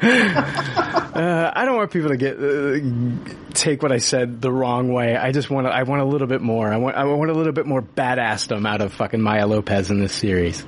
Uh, 0.02 1.52
I 1.55 1.64
don't 1.64 1.77
want 1.77 1.90
people 1.93 2.10
to 2.10 2.16
get 2.16 2.36
uh, 2.39 3.55
take 3.55 3.82
what 3.82 3.93
I 3.93 3.98
said 3.98 4.43
the 4.43 4.51
wrong 4.51 4.93
way. 4.93 5.16
I 5.16 5.31
just 5.31 5.48
want 5.48 5.66
to, 5.66 5.73
I 5.73 5.85
want 5.85 6.02
a 6.02 6.05
little 6.05 6.27
bit 6.27 6.40
more. 6.40 6.73
I 6.73 6.77
want 6.78 6.97
I 6.97 7.05
want 7.05 7.31
a 7.31 7.35
little 7.35 7.52
bit 7.52 7.66
more 7.66 7.82
badassdom 7.82 8.69
out 8.69 8.81
of 8.81 8.93
fucking 8.93 9.20
Maya 9.20 9.47
Lopez 9.47 9.90
in 9.90 10.01
this 10.01 10.12
series. 10.12 10.64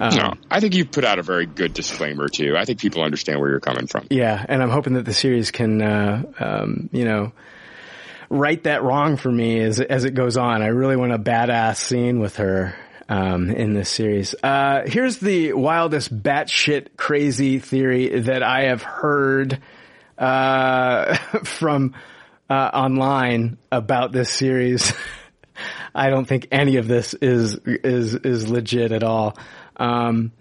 Um, 0.00 0.14
no, 0.14 0.32
I 0.50 0.60
think 0.60 0.74
you 0.74 0.84
put 0.84 1.04
out 1.04 1.18
a 1.18 1.22
very 1.22 1.46
good 1.46 1.74
disclaimer 1.74 2.28
too. 2.28 2.56
I 2.56 2.64
think 2.64 2.80
people 2.80 3.02
understand 3.02 3.40
where 3.40 3.50
you're 3.50 3.60
coming 3.60 3.86
from. 3.86 4.06
Yeah, 4.10 4.44
and 4.48 4.62
I'm 4.62 4.70
hoping 4.70 4.94
that 4.94 5.04
the 5.04 5.14
series 5.14 5.50
can, 5.50 5.82
uh, 5.82 6.22
um, 6.40 6.88
you 6.92 7.04
know, 7.04 7.32
right 8.30 8.62
that 8.64 8.82
wrong 8.82 9.16
for 9.16 9.30
me 9.30 9.60
as 9.60 9.80
as 9.80 10.04
it 10.04 10.14
goes 10.14 10.38
on. 10.38 10.62
I 10.62 10.68
really 10.68 10.96
want 10.96 11.12
a 11.12 11.18
badass 11.18 11.76
scene 11.76 12.20
with 12.20 12.36
her 12.36 12.74
um, 13.08 13.50
in 13.50 13.74
this 13.74 13.88
series. 13.88 14.34
Uh, 14.42 14.82
here's 14.86 15.18
the 15.18 15.52
wildest 15.52 16.22
batshit 16.22 16.96
crazy 16.96 17.58
theory 17.58 18.20
that 18.20 18.42
I 18.42 18.64
have 18.64 18.82
heard 18.82 19.60
uh, 20.18 21.14
from 21.44 21.94
uh, 22.48 22.70
online 22.72 23.58
about 23.70 24.12
this 24.12 24.30
series. 24.30 24.92
I 25.94 26.10
don't 26.10 26.24
think 26.24 26.48
any 26.50 26.76
of 26.76 26.88
this 26.88 27.14
is 27.14 27.56
is 27.64 28.14
is 28.14 28.48
legit 28.48 28.92
at 28.92 29.02
all. 29.02 29.36
Um, 29.76 30.32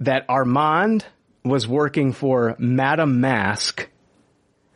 that 0.00 0.24
Armand 0.28 1.04
was 1.44 1.66
working 1.68 2.12
for 2.12 2.56
Madame 2.58 3.20
Masque, 3.20 3.88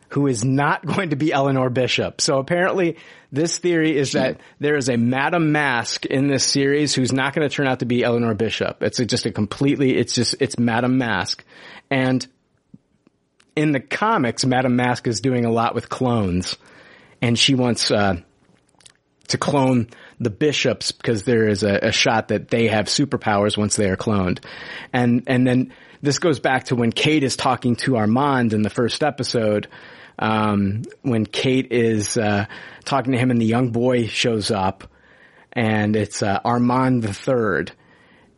who 0.09 0.27
is 0.27 0.43
not 0.43 0.85
going 0.85 1.09
to 1.09 1.15
be 1.15 1.31
Eleanor 1.31 1.69
Bishop. 1.69 2.21
So 2.21 2.39
apparently, 2.39 2.97
this 3.31 3.57
theory 3.57 3.97
is 3.97 4.13
that 4.13 4.39
there 4.59 4.77
is 4.77 4.89
a 4.89 4.97
Madame 4.97 5.51
Masque 5.51 6.05
in 6.05 6.27
this 6.27 6.45
series 6.45 6.95
who's 6.95 7.11
not 7.11 7.33
going 7.33 7.47
to 7.47 7.53
turn 7.53 7.67
out 7.67 7.79
to 7.79 7.85
be 7.85 8.03
Eleanor 8.03 8.33
Bishop. 8.33 8.81
It's 8.81 8.97
just 8.97 9.25
a 9.25 9.31
completely, 9.31 9.97
it's 9.97 10.13
just, 10.13 10.35
it's 10.39 10.57
Madame 10.57 10.97
Masque. 10.97 11.43
And 11.89 12.25
in 13.55 13.71
the 13.71 13.79
comics, 13.79 14.45
Madame 14.45 14.75
Masque 14.75 15.07
is 15.07 15.19
doing 15.19 15.45
a 15.45 15.51
lot 15.51 15.75
with 15.75 15.89
clones. 15.89 16.55
And 17.21 17.37
she 17.37 17.55
wants, 17.55 17.91
uh, 17.91 18.17
to 19.27 19.37
clone 19.37 19.89
the 20.19 20.29
bishops 20.29 20.91
because 20.91 21.23
there 21.23 21.47
is 21.47 21.63
a, 21.63 21.87
a 21.87 21.91
shot 21.91 22.29
that 22.29 22.47
they 22.47 22.67
have 22.67 22.85
superpowers 22.85 23.57
once 23.57 23.75
they 23.75 23.89
are 23.89 23.97
cloned. 23.97 24.43
And, 24.93 25.23
and 25.27 25.45
then 25.45 25.73
this 26.01 26.19
goes 26.19 26.39
back 26.39 26.65
to 26.65 26.75
when 26.75 26.91
Kate 26.91 27.23
is 27.23 27.35
talking 27.35 27.75
to 27.77 27.97
Armand 27.97 28.53
in 28.53 28.61
the 28.61 28.69
first 28.69 29.03
episode, 29.03 29.67
um, 30.19 30.83
when 31.01 31.25
Kate 31.25 31.71
is, 31.71 32.17
uh, 32.17 32.45
talking 32.85 33.13
to 33.13 33.17
him 33.17 33.31
and 33.31 33.41
the 33.41 33.45
young 33.45 33.71
boy 33.71 34.07
shows 34.07 34.51
up 34.51 34.89
and 35.53 35.95
it's, 35.95 36.21
uh, 36.23 36.39
Armand 36.43 37.03
the 37.03 37.13
third. 37.13 37.71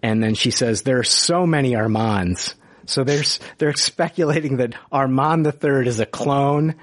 And 0.01 0.23
then 0.23 0.35
she 0.35 0.51
says, 0.51 0.81
there 0.81 0.99
are 0.99 1.03
so 1.03 1.45
many 1.45 1.75
Armands. 1.75 2.55
So 2.85 3.03
there's, 3.03 3.39
they're 3.57 3.73
speculating 3.75 4.57
that 4.57 4.75
Armand 4.91 5.45
the 5.45 5.51
third 5.51 5.87
is 5.87 5.99
a 5.99 6.05
clone 6.05 6.75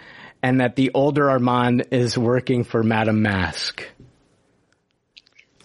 and 0.42 0.60
that 0.60 0.76
the 0.76 0.92
older 0.94 1.30
Armand 1.30 1.86
is 1.90 2.16
working 2.16 2.64
for 2.64 2.82
Madame 2.82 3.22
Masque. 3.22 3.82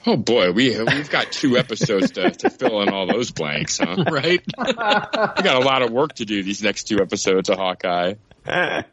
Oh 0.05 0.17
boy, 0.17 0.51
we 0.51 0.77
we've 0.79 1.09
got 1.09 1.31
two 1.31 1.57
episodes 1.57 2.11
to, 2.11 2.31
to 2.31 2.49
fill 2.49 2.81
in 2.81 2.89
all 2.89 3.05
those 3.05 3.31
blanks, 3.31 3.77
huh? 3.77 4.03
Right? 4.11 4.41
we 4.57 4.73
got 4.73 5.55
a 5.55 5.59
lot 5.63 5.81
of 5.83 5.91
work 5.91 6.13
to 6.15 6.25
do 6.25 6.41
these 6.43 6.63
next 6.63 6.85
two 6.85 6.99
episodes 7.01 7.49
of 7.49 7.57
Hawkeye. 7.57 8.15
Uh, 8.45 8.83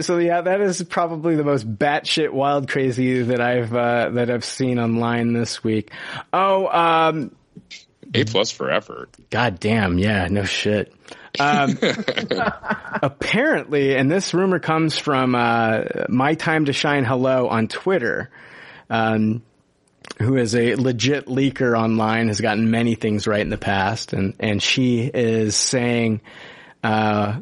so 0.00 0.18
yeah, 0.18 0.40
that 0.40 0.60
is 0.60 0.82
probably 0.84 1.36
the 1.36 1.44
most 1.44 1.68
batshit 1.68 2.30
wild 2.30 2.68
crazy 2.68 3.22
that 3.22 3.40
I've 3.40 3.74
uh, 3.74 4.10
that 4.10 4.30
I've 4.30 4.44
seen 4.44 4.78
online 4.78 5.32
this 5.32 5.62
week. 5.64 5.90
Oh, 6.32 6.68
um, 6.68 7.34
A 8.14 8.24
plus 8.24 8.50
for 8.50 8.70
effort. 8.70 9.10
god 9.30 9.58
damn, 9.60 9.98
yeah, 9.98 10.28
no 10.30 10.44
shit. 10.44 10.94
Um, 11.40 11.78
apparently, 13.02 13.96
and 13.96 14.10
this 14.10 14.32
rumor 14.32 14.58
comes 14.60 14.98
from 14.98 15.34
uh, 15.34 15.82
my 16.08 16.34
time 16.34 16.66
to 16.66 16.72
shine 16.72 17.04
hello 17.04 17.48
on 17.48 17.68
Twitter. 17.68 18.30
Um, 18.92 19.42
who 20.18 20.36
is 20.36 20.54
a 20.54 20.74
legit 20.74 21.26
leaker 21.26 21.76
online, 21.78 22.28
has 22.28 22.42
gotten 22.42 22.70
many 22.70 22.94
things 22.94 23.26
right 23.26 23.40
in 23.40 23.48
the 23.48 23.56
past, 23.56 24.12
and 24.12 24.34
and 24.38 24.62
she 24.62 25.00
is 25.02 25.56
saying 25.56 26.20
uh, 26.84 27.40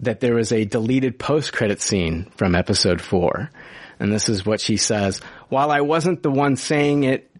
that 0.00 0.20
there 0.20 0.34
was 0.34 0.50
a 0.50 0.64
deleted 0.64 1.18
post-credit 1.18 1.82
scene 1.82 2.30
from 2.36 2.54
episode 2.54 3.02
four, 3.02 3.50
and 4.00 4.10
this 4.10 4.30
is 4.30 4.46
what 4.46 4.60
she 4.60 4.78
says: 4.78 5.20
"While 5.50 5.70
I 5.70 5.82
wasn't 5.82 6.22
the 6.22 6.30
one 6.30 6.56
saying 6.56 7.04
it." 7.04 7.30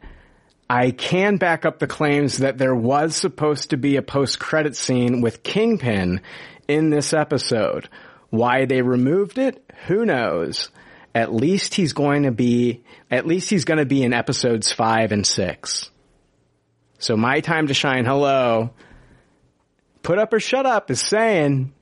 I 0.68 0.92
can 0.92 1.36
back 1.36 1.66
up 1.66 1.78
the 1.78 1.86
claims 1.86 2.38
that 2.38 2.56
there 2.56 2.74
was 2.74 3.14
supposed 3.14 3.70
to 3.70 3.76
be 3.76 3.96
a 3.96 4.02
post-credit 4.02 4.76
scene 4.76 5.20
with 5.20 5.42
Kingpin 5.42 6.22
in 6.66 6.88
this 6.88 7.12
episode. 7.12 7.90
Why 8.30 8.64
they 8.64 8.80
removed 8.80 9.36
it, 9.36 9.62
who 9.86 10.06
knows? 10.06 10.70
At 11.14 11.32
least 11.32 11.74
he's 11.74 11.92
going 11.92 12.24
to 12.24 12.32
be, 12.32 12.82
at 13.10 13.26
least 13.26 13.48
he's 13.48 13.64
going 13.64 13.78
to 13.78 13.86
be 13.86 14.02
in 14.02 14.12
episodes 14.12 14.72
five 14.72 15.12
and 15.12 15.26
six. 15.26 15.90
So 16.98 17.16
my 17.16 17.40
time 17.40 17.68
to 17.68 17.74
shine, 17.74 18.04
hello. 18.04 18.70
Put 20.02 20.18
up 20.18 20.32
or 20.32 20.40
shut 20.40 20.66
up 20.66 20.90
is 20.90 21.00
saying 21.00 21.72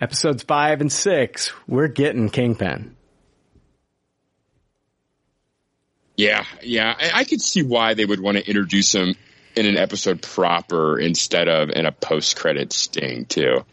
episodes 0.00 0.42
five 0.42 0.80
and 0.80 0.92
six, 0.92 1.52
we're 1.66 1.88
getting 1.88 2.28
Kingpin. 2.28 2.96
Yeah, 6.16 6.44
yeah. 6.62 6.94
I, 6.98 7.20
I 7.20 7.24
could 7.24 7.40
see 7.40 7.62
why 7.62 7.94
they 7.94 8.04
would 8.04 8.20
want 8.20 8.38
to 8.38 8.46
introduce 8.46 8.94
him 8.94 9.14
in 9.54 9.66
an 9.66 9.76
episode 9.76 10.22
proper 10.22 10.98
instead 10.98 11.48
of 11.48 11.70
in 11.70 11.86
a 11.86 11.92
post 11.92 12.36
credit 12.36 12.72
sting 12.72 13.24
too. 13.24 13.64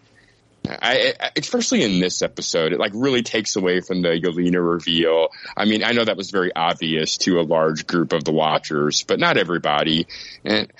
I, 0.67 1.13
I, 1.19 1.31
especially 1.35 1.83
in 1.83 1.99
this 1.99 2.21
episode, 2.21 2.71
it 2.71 2.79
like 2.79 2.93
really 2.95 3.21
takes 3.21 3.55
away 3.55 3.81
from 3.81 4.01
the 4.01 4.09
Yelena 4.09 4.65
reveal. 4.65 5.29
I 5.57 5.65
mean, 5.65 5.83
I 5.83 5.91
know 5.91 6.05
that 6.05 6.17
was 6.17 6.31
very 6.31 6.55
obvious 6.55 7.17
to 7.19 7.39
a 7.39 7.43
large 7.43 7.85
group 7.85 8.13
of 8.13 8.23
the 8.23 8.31
watchers, 8.31 9.03
but 9.03 9.19
not 9.19 9.37
everybody. 9.37 10.07
And 10.45 10.71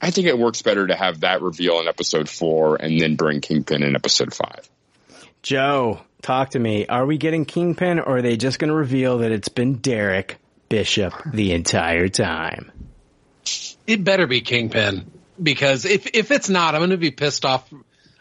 I 0.00 0.10
think 0.10 0.28
it 0.28 0.38
works 0.38 0.62
better 0.62 0.86
to 0.86 0.94
have 0.94 1.20
that 1.20 1.42
reveal 1.42 1.80
in 1.80 1.88
episode 1.88 2.28
four 2.28 2.76
and 2.76 3.00
then 3.00 3.16
bring 3.16 3.40
Kingpin 3.40 3.82
in 3.82 3.96
episode 3.96 4.32
five. 4.32 4.68
Joe, 5.42 6.00
talk 6.22 6.50
to 6.50 6.58
me. 6.58 6.86
Are 6.86 7.06
we 7.06 7.18
getting 7.18 7.44
Kingpin 7.44 7.98
or 7.98 8.18
are 8.18 8.22
they 8.22 8.36
just 8.36 8.58
going 8.58 8.68
to 8.68 8.76
reveal 8.76 9.18
that 9.18 9.32
it's 9.32 9.48
been 9.48 9.76
Derek 9.76 10.38
Bishop 10.68 11.14
the 11.32 11.52
entire 11.52 12.08
time? 12.08 12.70
It 13.86 14.04
better 14.04 14.26
be 14.26 14.42
Kingpin 14.42 15.10
because 15.42 15.84
if 15.84 16.14
if 16.14 16.30
it's 16.30 16.48
not, 16.48 16.74
I'm 16.74 16.80
going 16.80 16.90
to 16.90 16.96
be 16.96 17.10
pissed 17.10 17.44
off 17.44 17.68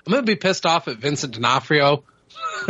I'm 0.08 0.14
gonna 0.14 0.24
be 0.24 0.38
pissed 0.38 0.66
off 0.66 0.88
at 0.88 0.98
Vincent 0.98 1.34
D'Onofrio. 1.34 2.06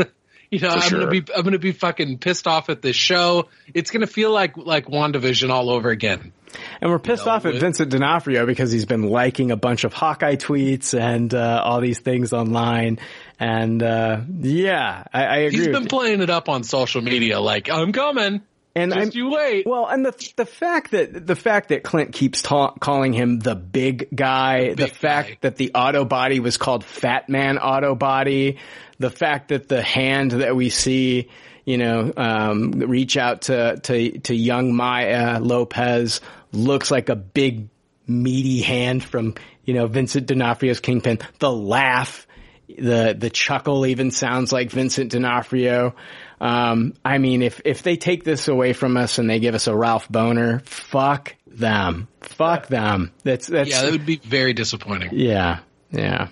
you 0.50 0.60
know, 0.60 0.72
For 0.72 0.76
I'm 0.76 0.82
sure. 0.82 1.00
gonna 1.02 1.12
be 1.12 1.24
I'm 1.36 1.44
gonna 1.44 1.60
be 1.60 1.72
fucking 1.72 2.18
pissed 2.18 2.48
off 2.48 2.70
at 2.70 2.82
this 2.82 2.96
show. 2.96 3.50
It's 3.76 3.92
gonna 3.92 4.08
feel 4.08 4.32
like 4.32 4.58
like 4.58 4.88
WandaVision 4.88 5.52
all 5.52 5.70
over 5.70 5.90
again. 5.92 6.34
And 6.82 6.90
we're 6.90 6.98
pissed 6.98 7.26
you 7.26 7.28
know, 7.28 7.36
off 7.36 7.46
at 7.46 7.54
with, 7.54 7.62
Vincent 7.62 7.92
D'Onofrio 7.92 8.48
because 8.48 8.72
he's 8.72 8.86
been 8.86 9.04
liking 9.04 9.52
a 9.52 9.56
bunch 9.56 9.84
of 9.84 9.94
Hawkeye 9.94 10.38
tweets 10.38 11.00
and 11.00 11.32
uh, 11.32 11.62
all 11.64 11.80
these 11.80 12.00
things 12.00 12.34
online. 12.34 12.98
And 13.40 13.84
uh, 13.84 14.22
yeah, 14.40 15.04
I, 15.14 15.26
I 15.26 15.38
agree. 15.38 15.60
He's 15.60 15.68
been 15.68 15.86
playing 15.86 16.22
it 16.22 16.32
up 16.32 16.50
on 16.50 16.64
social 16.64 17.02
media, 17.02 17.40
like 17.40 17.70
I'm 17.70 17.92
coming. 17.92 18.42
And 18.78 18.94
Just 18.94 19.16
I'm, 19.16 19.18
you 19.18 19.32
wait. 19.32 19.66
Well, 19.66 19.88
and 19.88 20.06
the 20.06 20.32
the 20.36 20.46
fact 20.46 20.92
that 20.92 21.26
the 21.26 21.36
fact 21.36 21.70
that 21.70 21.84
Clint 21.84 22.14
keeps 22.14 22.44
ta- 22.44 22.74
calling 22.74 23.12
him 23.12 23.40
the 23.40 23.56
big 23.56 24.08
guy, 24.16 24.68
big 24.68 24.78
the 24.78 24.88
fact 24.88 25.30
guy. 25.30 25.38
that 25.42 25.56
the 25.56 25.72
auto 25.74 26.06
body 26.06 26.40
was 26.40 26.58
called 26.58 26.84
Fat 26.84 27.28
Man 27.28 27.58
Auto 27.58 27.96
Body, 27.96 28.60
the 29.00 29.10
fact 29.10 29.48
that 29.48 29.68
the 29.68 29.82
hand 29.82 30.30
that 30.32 30.56
we 30.56 30.70
see, 30.70 31.30
you 31.66 31.80
know, 31.80 32.14
um, 32.16 32.70
reach 32.74 33.18
out 33.18 33.42
to 33.44 33.78
to 33.78 34.20
to 34.20 34.36
young 34.36 34.76
Maya 34.76 35.40
Lopez 35.40 36.22
looks 36.52 36.92
like 36.92 37.10
a 37.10 37.16
big 37.16 37.70
meaty 38.06 38.62
hand 38.62 39.04
from 39.04 39.34
you 39.66 39.74
know 39.74 39.88
Vincent 39.88 40.28
D'Onofrio's 40.28 40.82
Kingpin. 40.82 41.18
The 41.40 41.52
laugh, 41.52 42.28
the 42.68 43.16
the 43.18 43.32
chuckle 43.32 43.88
even 43.88 44.12
sounds 44.12 44.52
like 44.52 44.70
Vincent 44.70 45.14
D'Onofrio. 45.14 45.96
Um, 46.40 46.94
I 47.04 47.18
mean, 47.18 47.42
if 47.42 47.62
if 47.66 47.82
they 47.82 47.98
take 47.98 48.24
this 48.24 48.48
away 48.48 48.74
from 48.74 48.96
us 48.96 49.18
and 49.18 49.30
they 49.30 49.40
give 49.40 49.56
us 49.56 49.68
a 49.68 49.76
Ralph 49.76 50.08
Bohner, 50.08 50.64
fuck 50.66 51.36
them, 51.48 52.08
fuck 52.22 52.68
them. 52.68 53.12
That's 53.24 53.48
that's 53.48 53.70
yeah, 53.70 53.82
that 53.84 53.92
would 53.92 54.06
be 54.06 54.18
very 54.18 54.54
disappointing. 54.54 55.12
Yeah, 55.14 55.60
yeah. 55.92 56.28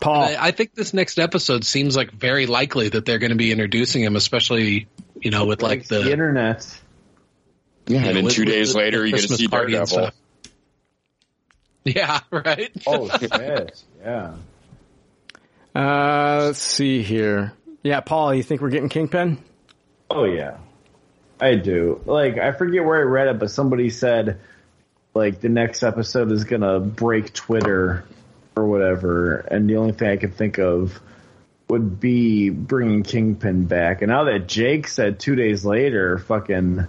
Paul, 0.00 0.22
I, 0.22 0.36
I, 0.38 0.50
think 0.52 0.74
this 0.74 0.94
next 0.94 1.18
episode 1.18 1.64
seems 1.64 1.96
like 1.96 2.12
very 2.12 2.46
likely 2.46 2.88
that 2.88 3.04
they're 3.04 3.18
going 3.18 3.32
to 3.32 3.36
be 3.36 3.50
introducing 3.50 4.04
him, 4.04 4.14
especially 4.14 4.86
you 5.20 5.32
know 5.32 5.46
with 5.46 5.62
like 5.62 5.88
the, 5.88 6.04
the 6.04 6.12
internet. 6.12 6.64
Yeah, 7.88 8.04
and 8.04 8.16
then 8.16 8.28
two 8.28 8.44
days 8.44 8.76
later, 8.76 9.04
you 9.04 9.14
get 9.14 9.22
to 9.22 9.36
see 9.36 9.46
Daredevil. 9.46 10.10
Yeah, 11.84 12.20
right. 12.30 12.70
oh 12.86 13.08
shit! 13.18 13.82
Yeah. 14.02 14.34
Uh, 15.74 16.42
let's 16.42 16.58
see 16.58 17.02
here. 17.02 17.54
Yeah, 17.82 18.00
Paul, 18.00 18.34
you 18.34 18.42
think 18.42 18.60
we're 18.60 18.70
getting 18.70 18.88
Kingpin? 18.88 19.38
Oh 20.10 20.24
yeah, 20.24 20.58
I 21.40 21.54
do. 21.54 22.00
Like 22.04 22.38
I 22.38 22.52
forget 22.52 22.84
where 22.84 22.98
I 22.98 23.02
read 23.02 23.28
it, 23.28 23.38
but 23.38 23.50
somebody 23.50 23.90
said 23.90 24.40
like 25.14 25.40
the 25.40 25.48
next 25.48 25.82
episode 25.82 26.32
is 26.32 26.44
gonna 26.44 26.80
break 26.80 27.32
Twitter 27.32 28.04
or 28.56 28.66
whatever, 28.66 29.38
and 29.38 29.68
the 29.68 29.76
only 29.76 29.92
thing 29.92 30.08
I 30.08 30.16
could 30.16 30.34
think 30.34 30.58
of 30.58 31.00
would 31.68 32.00
be 32.00 32.50
bringing 32.50 33.02
Kingpin 33.02 33.66
back. 33.66 34.00
And 34.02 34.10
now 34.10 34.24
that 34.24 34.48
Jake 34.48 34.88
said 34.88 35.20
two 35.20 35.36
days 35.36 35.64
later, 35.64 36.18
fucking 36.18 36.86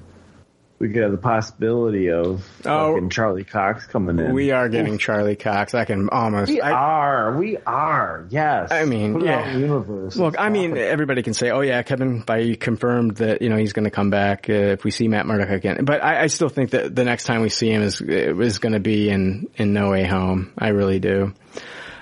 we 0.80 0.88
could 0.88 1.03
have 1.03 1.11
the 1.11 1.18
possibility 1.18 2.10
of 2.10 2.47
oh, 2.65 3.07
Charlie 3.10 3.43
Cox 3.43 3.85
coming 3.85 4.18
in. 4.18 4.34
We 4.34 4.51
are 4.51 4.69
getting 4.69 4.97
Charlie 4.97 5.35
Cox. 5.35 5.76
I 5.76 5.84
can 5.84 6.10
almost. 6.10 6.49
We 6.49 6.61
I, 6.61 6.72
are. 6.72 7.38
We 7.38 7.57
are. 7.57 8.26
Yes. 8.30 8.72
I 8.72 8.85
mean, 8.85 9.15
Put 9.15 9.26
yeah. 9.26 9.57
Universe. 9.57 10.15
Look, 10.15 10.39
I 10.39 10.47
mean, 10.47 10.77
everybody 10.77 11.22
can 11.22 11.34
say, 11.34 11.51
"Oh 11.51 11.60
yeah, 11.60 11.84
Kevin 11.84 12.23
Feige 12.23 12.57
confirmed 12.57 13.18
that 13.18 13.41
you 13.41 13.49
know 13.49 13.57
he's 13.57 13.73
going 13.73 13.84
to 13.84 13.91
come 13.91 14.10
back 14.10 14.49
uh, 14.49 14.53
if 14.53 14.85
we 14.85 14.91
see 14.91 15.10
Matt 15.10 15.26
Murdock 15.26 15.49
again." 15.49 15.84
But 15.84 16.01
I, 16.01 16.23
I, 16.23 16.27
still 16.27 16.49
think 16.49 16.72
that 16.72 16.95
the 16.95 17.03
next 17.03 17.26
time 17.26 17.41
we 17.41 17.49
see 17.49 17.69
him 17.69 17.81
is 17.81 17.99
is 18.01 18.60
going 18.60 18.73
to 18.73 18.80
be 18.80 19.10
in 19.10 19.49
in 19.57 19.73
No 19.73 19.91
Way 19.91 20.06
Home. 20.06 20.53
I 20.57 20.69
really 20.69 20.99
do. 20.99 21.34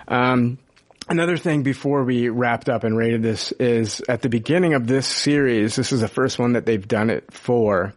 Um, 0.08 0.60
Another 1.10 1.38
thing 1.38 1.64
before 1.64 2.04
we 2.04 2.28
wrapped 2.28 2.68
up 2.68 2.84
and 2.84 2.98
rated 2.98 3.24
this 3.24 3.54
is 3.54 4.02
at 4.10 4.22
the 4.22 4.28
beginning 4.28 4.74
of 4.74 4.88
this 4.88 5.08
series, 5.08 5.78
this 5.78 5.94
is 5.94 6.02
the 6.02 6.10
first 6.10 6.38
one 6.38 6.54
that 6.54 6.66
they've 6.66 6.86
done 6.86 7.10
it 7.10 7.32
for 7.32 7.94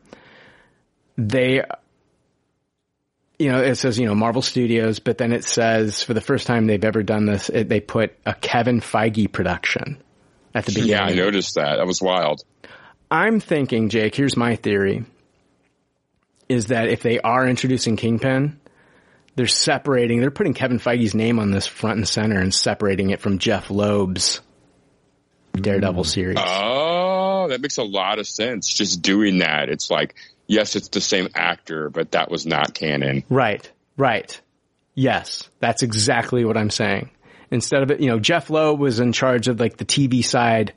they 1.16 1.62
you 3.40 3.50
know, 3.50 3.62
it 3.62 3.76
says, 3.76 3.98
you 3.98 4.04
know, 4.04 4.14
Marvel 4.14 4.42
Studios, 4.42 4.98
but 4.98 5.16
then 5.16 5.32
it 5.32 5.44
says 5.44 6.02
for 6.02 6.12
the 6.12 6.20
first 6.20 6.46
time 6.46 6.66
they've 6.66 6.84
ever 6.84 7.02
done 7.02 7.24
this, 7.24 7.48
it, 7.48 7.70
they 7.70 7.80
put 7.80 8.14
a 8.26 8.34
Kevin 8.34 8.82
Feige 8.82 9.32
production 9.32 9.96
at 10.54 10.66
the 10.66 10.72
beginning. 10.72 10.90
Yeah, 10.90 11.04
I 11.04 11.14
noticed 11.14 11.54
that. 11.54 11.76
That 11.76 11.86
was 11.86 12.02
wild. 12.02 12.44
I'm 13.10 13.40
thinking, 13.40 13.88
Jake, 13.88 14.14
here's 14.14 14.36
my 14.36 14.56
theory, 14.56 15.06
is 16.50 16.66
that 16.66 16.88
if 16.88 17.02
they 17.02 17.18
are 17.18 17.48
introducing 17.48 17.96
Kingpin, 17.96 18.60
they're 19.36 19.46
separating, 19.46 20.20
they're 20.20 20.30
putting 20.30 20.52
Kevin 20.52 20.78
Feige's 20.78 21.14
name 21.14 21.38
on 21.38 21.50
this 21.50 21.66
front 21.66 21.96
and 21.96 22.06
center 22.06 22.38
and 22.38 22.52
separating 22.52 23.08
it 23.08 23.22
from 23.22 23.38
Jeph 23.38 23.70
Loeb's 23.70 24.42
Daredevil 25.54 26.04
mm. 26.04 26.06
series. 26.06 26.38
Oh, 26.38 27.48
that 27.48 27.62
makes 27.62 27.78
a 27.78 27.84
lot 27.84 28.18
of 28.18 28.26
sense. 28.26 28.68
Just 28.68 29.00
doing 29.00 29.38
that. 29.38 29.70
It's 29.70 29.90
like, 29.90 30.14
yes, 30.50 30.74
it's 30.74 30.88
the 30.88 31.00
same 31.00 31.28
actor, 31.34 31.88
but 31.88 32.10
that 32.12 32.30
was 32.30 32.44
not 32.44 32.74
canon. 32.74 33.24
Right, 33.30 33.70
right. 33.96 34.38
Yes, 34.94 35.48
that's 35.60 35.82
exactly 35.82 36.44
what 36.44 36.56
I'm 36.56 36.70
saying. 36.70 37.10
Instead 37.50 37.82
of 37.82 37.90
it, 37.90 38.00
you 38.00 38.08
know, 38.08 38.18
Jeph 38.18 38.50
Loeb 38.50 38.78
was 38.78 39.00
in 39.00 39.12
charge 39.12 39.48
of 39.48 39.60
like 39.60 39.76
the 39.76 39.84
TV 39.84 40.24
side 40.24 40.74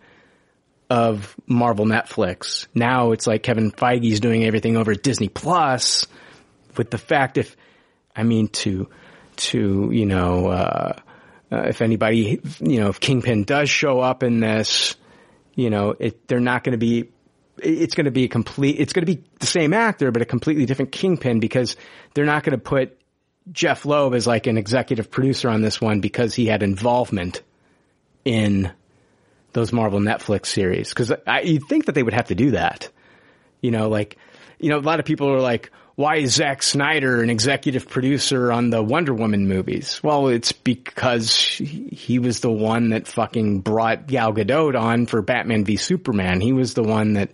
of 0.89 1.35
Marvel 1.47 1.85
Netflix. 1.85 2.67
Now 2.75 3.11
it's 3.11 3.25
like 3.25 3.41
Kevin 3.41 3.71
Feige's 3.71 4.19
doing 4.19 4.45
everything 4.45 4.77
over 4.77 4.91
at 4.91 5.01
Disney 5.01 5.29
Plus 5.29 6.05
with 6.77 6.91
the 6.91 6.97
fact 6.99 7.37
if, 7.37 7.55
I 8.15 8.23
mean, 8.23 8.49
to, 8.49 8.89
to, 9.37 9.89
you 9.91 10.05
know, 10.05 10.47
uh, 10.47 10.93
uh, 11.51 11.61
if 11.67 11.81
anybody, 11.81 12.39
you 12.59 12.79
know, 12.79 12.89
if 12.89 12.99
Kingpin 12.99 13.43
does 13.43 13.69
show 13.69 13.99
up 13.99 14.21
in 14.21 14.39
this, 14.39 14.95
you 15.55 15.69
know, 15.69 15.95
it, 15.97 16.27
they're 16.27 16.39
not 16.39 16.63
going 16.63 16.73
to 16.73 16.77
be 16.77 17.09
it's 17.57 17.95
going 17.95 18.05
to 18.05 18.11
be 18.11 18.25
a 18.25 18.27
complete, 18.27 18.79
it's 18.79 18.93
going 18.93 19.05
to 19.05 19.15
be 19.15 19.23
the 19.39 19.45
same 19.45 19.73
actor, 19.73 20.11
but 20.11 20.21
a 20.21 20.25
completely 20.25 20.65
different 20.65 20.91
kingpin 20.91 21.39
because 21.39 21.75
they're 22.13 22.25
not 22.25 22.43
going 22.43 22.57
to 22.57 22.63
put 22.63 22.99
Jeph 23.51 23.85
Loeb 23.85 24.13
as 24.13 24.25
like 24.25 24.47
an 24.47 24.57
executive 24.57 25.11
producer 25.11 25.49
on 25.49 25.61
this 25.61 25.81
one 25.81 25.99
because 25.99 26.33
he 26.33 26.47
had 26.47 26.63
involvement 26.63 27.41
in 28.25 28.71
those 29.51 29.71
Marvel 29.71 29.99
Netflix 29.99 30.47
series. 30.47 30.93
Cause 30.93 31.11
I, 31.27 31.41
you'd 31.41 31.67
think 31.67 31.85
that 31.85 31.93
they 31.93 32.03
would 32.03 32.13
have 32.13 32.27
to 32.27 32.35
do 32.35 32.51
that. 32.51 32.89
You 33.61 33.71
know, 33.71 33.89
like, 33.89 34.17
you 34.59 34.69
know, 34.69 34.77
a 34.77 34.79
lot 34.79 34.99
of 34.99 35.05
people 35.05 35.29
are 35.29 35.39
like, 35.39 35.71
why 35.95 36.17
is 36.17 36.35
Zack 36.35 36.63
Snyder 36.63 37.21
an 37.21 37.29
executive 37.29 37.87
producer 37.87 38.51
on 38.51 38.71
the 38.71 38.81
Wonder 38.81 39.13
Woman 39.13 39.47
movies? 39.47 40.01
Well, 40.03 40.27
it's 40.27 40.51
because 40.51 41.37
he 41.37 42.17
was 42.17 42.39
the 42.39 42.51
one 42.51 42.89
that 42.89 43.07
fucking 43.07 43.61
brought 43.61 44.07
Gal 44.07 44.33
Gadot 44.33 44.79
on 44.79 45.05
for 45.05 45.21
Batman 45.21 45.65
v 45.65 45.75
Superman. 45.75 46.41
He 46.41 46.51
was 46.51 46.73
the 46.73 46.83
one 46.83 47.13
that. 47.13 47.29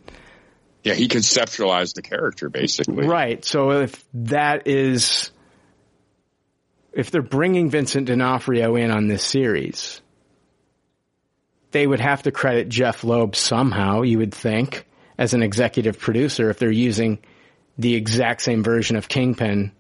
Yeah, 0.84 0.94
he 0.94 1.08
conceptualized 1.08 1.94
the 1.96 2.02
character 2.02 2.50
basically. 2.50 3.06
Right. 3.06 3.44
So 3.46 3.72
if 3.82 4.04
that 4.14 4.68
is, 4.68 5.32
if 6.92 7.12
they're 7.12 7.22
bringing 7.22 7.70
Vincent 7.70 8.08
D'Onofrio 8.08 8.76
in 8.76 8.92
on 8.92 9.08
this 9.08 9.24
series, 9.24 10.02
they 11.72 11.86
would 11.86 12.00
have 12.00 12.24
to 12.24 12.32
credit 12.32 12.68
Jeph 12.68 13.04
Loeb 13.04 13.36
somehow, 13.36 14.02
you 14.02 14.18
would 14.18 14.34
think, 14.34 14.86
as 15.18 15.34
an 15.34 15.44
executive 15.44 16.00
producer 16.00 16.50
if 16.50 16.60
they're 16.60 16.72
using 16.72 17.20
the 17.80 17.96
exact 17.96 18.42
same 18.42 18.62
version 18.62 18.98
of 18.98 19.08
Kingpin 19.08 19.72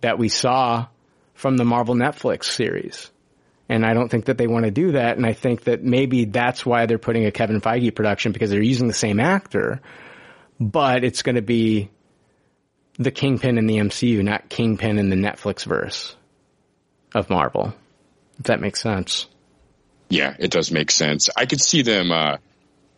that 0.00 0.18
we 0.18 0.30
saw 0.30 0.86
from 1.34 1.58
the 1.58 1.64
Marvel 1.64 1.94
Netflix 1.94 2.44
series. 2.44 3.10
And 3.68 3.84
I 3.84 3.92
don't 3.92 4.08
think 4.08 4.24
that 4.24 4.38
they 4.38 4.46
want 4.46 4.64
to 4.64 4.70
do 4.70 4.92
that. 4.92 5.18
And 5.18 5.26
I 5.26 5.34
think 5.34 5.64
that 5.64 5.84
maybe 5.84 6.24
that's 6.24 6.64
why 6.64 6.86
they're 6.86 6.98
putting 6.98 7.26
a 7.26 7.30
Kevin 7.30 7.60
Feige 7.60 7.94
production 7.94 8.32
because 8.32 8.50
they're 8.50 8.62
using 8.62 8.88
the 8.88 8.94
same 8.94 9.20
actor, 9.20 9.82
but 10.58 11.04
it's 11.04 11.22
going 11.22 11.36
to 11.36 11.42
be 11.42 11.90
the 12.94 13.10
Kingpin 13.10 13.58
in 13.58 13.66
the 13.66 13.76
MCU, 13.76 14.24
not 14.24 14.48
Kingpin 14.48 14.98
in 14.98 15.10
the 15.10 15.16
Netflix 15.16 15.64
verse 15.64 16.16
of 17.14 17.28
Marvel. 17.28 17.74
If 18.38 18.46
that 18.46 18.60
makes 18.60 18.80
sense. 18.80 19.26
Yeah, 20.08 20.34
it 20.38 20.50
does 20.50 20.70
make 20.70 20.90
sense. 20.90 21.28
I 21.36 21.44
could 21.44 21.60
see 21.60 21.82
them 21.82 22.12
uh, 22.12 22.38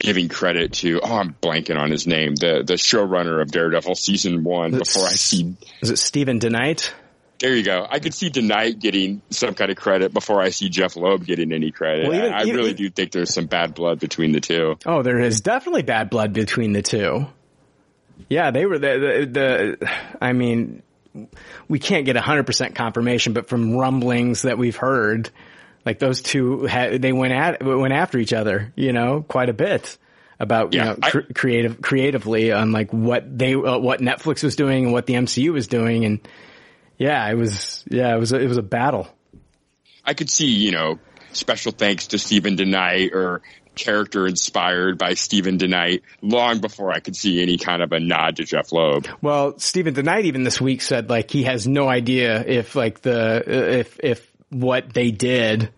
giving 0.05 0.29
credit 0.29 0.75
to 0.75 1.01
oh, 1.03 1.17
I'm 1.17 1.35
blanking 1.43 1.79
on 1.79 1.91
his 1.91 2.07
name, 2.07 2.35
the 2.35 2.63
the 2.65 2.75
showrunner 2.75 3.41
of 3.41 3.51
Daredevil 3.51 3.95
season 3.95 4.45
one. 4.45 4.73
Before 4.73 5.05
I 5.05 5.13
see, 5.13 5.57
is 5.81 5.91
it 5.91 5.99
Steven 5.99 6.39
DeKnight? 6.39 6.93
There 7.41 7.55
you 7.55 7.65
go. 7.65 7.87
I 7.89 7.99
could 7.99 8.15
see 8.15 8.31
DeKnight 8.31 8.79
getting 8.79 9.23
some 9.31 9.55
kind 9.55 9.71
of 9.71 9.77
credit 9.77 10.13
before 10.13 10.41
I 10.41 10.51
see 10.51 10.69
Jeph 10.69 10.97
Loeb 10.97 11.27
getting 11.27 11.53
any 11.53 11.73
credit. 11.73 12.09
Well, 12.09 12.17
even, 12.17 12.33
I, 12.33 12.39
I 12.39 12.43
even, 12.43 12.57
really 12.57 12.75
do 12.75 12.89
think 12.91 13.11
there's 13.13 13.35
some 13.35 13.47
bad 13.47 13.75
blood 13.75 13.99
between 13.99 14.33
the 14.33 14.41
two. 14.41 14.77
Oh, 14.87 15.03
there 15.03 15.19
is 15.19 15.41
definitely 15.41 15.83
bad 15.83 16.11
blood 16.11 16.33
between 16.33 16.73
the 16.73 16.83
two. 16.83 17.27
Yeah, 18.29 18.53
they 18.53 18.65
were 18.67 18.79
the, 18.79 18.89
the, 18.89 19.79
the 19.81 19.91
I 20.21 20.33
mean, 20.33 20.83
we 21.69 21.79
can't 21.79 22.07
get 22.07 22.17
100% 22.17 22.75
confirmation, 22.75 23.33
but 23.33 23.49
from 23.49 23.77
rumblings 23.77 24.43
that 24.43 24.57
we've 24.57 24.77
heard, 24.77 25.31
like 25.85 25.99
those 25.99 26.23
two 26.23 26.65
had, 26.65 27.01
they 27.01 27.13
went 27.13 27.33
at, 27.33 27.63
went 27.63 27.93
after 27.93 28.19
each 28.19 28.33
other, 28.33 28.73
you 28.77 28.93
know, 28.93 29.25
quite 29.27 29.49
a 29.49 29.53
bit 29.53 29.99
about, 30.39 30.75
yeah, 30.75 30.83
you 30.83 30.91
know, 30.91 30.97
cr- 30.97 31.19
I, 31.29 31.33
creative, 31.33 31.81
creatively 31.81 32.53
on 32.53 32.73
like 32.73 32.93
what 32.93 33.39
they, 33.39 33.55
uh, 33.55 33.79
what 33.79 34.01
Netflix 34.01 34.43
was 34.43 34.57
doing 34.57 34.85
and 34.85 34.93
what 34.93 35.07
the 35.07 35.15
MCU 35.15 35.53
was 35.53 35.69
doing. 35.69 36.05
And 36.05 36.27
yeah, 36.99 37.29
it 37.29 37.35
was, 37.35 37.85
yeah, 37.89 38.15
it 38.15 38.19
was, 38.19 38.33
a, 38.33 38.41
it 38.41 38.49
was 38.49 38.57
a 38.57 38.63
battle. 38.63 39.09
I 40.05 40.15
could 40.15 40.31
see, 40.31 40.49
you 40.49 40.73
know, 40.73 40.99
special 41.33 41.73
thanks 41.73 42.09
to 42.09 42.19
Steven 42.19 42.57
DeKnight 42.57 43.13
or 43.13 43.43
character 43.75 44.27
inspired 44.27 44.99
by 44.99 45.15
Steven 45.15 45.59
DeKnight 45.59 46.03
long 46.23 46.61
before 46.61 46.93
I 46.93 47.01
could 47.01 47.17
see 47.17 47.43
any 47.43 47.59
kind 47.59 47.83
of 47.83 47.93
a 47.93 48.01
nod 48.01 48.37
to 48.37 48.45
Jeph 48.45 48.73
Loeb. 48.73 49.09
Well, 49.21 49.59
Steven 49.59 49.95
DeKnight 49.95 50.25
even 50.25 50.45
this 50.45 50.61
week 50.61 50.83
said 50.83 51.11
like 51.11 51.31
he 51.31 51.45
has 51.45 51.67
no 51.67 51.89
idea 51.89 52.43
if 52.47 52.75
like 52.75 53.01
the 53.01 53.43
if 53.47 53.99
if 54.03 54.34
what 54.55 54.93
they 54.95 55.11
did 55.11 55.71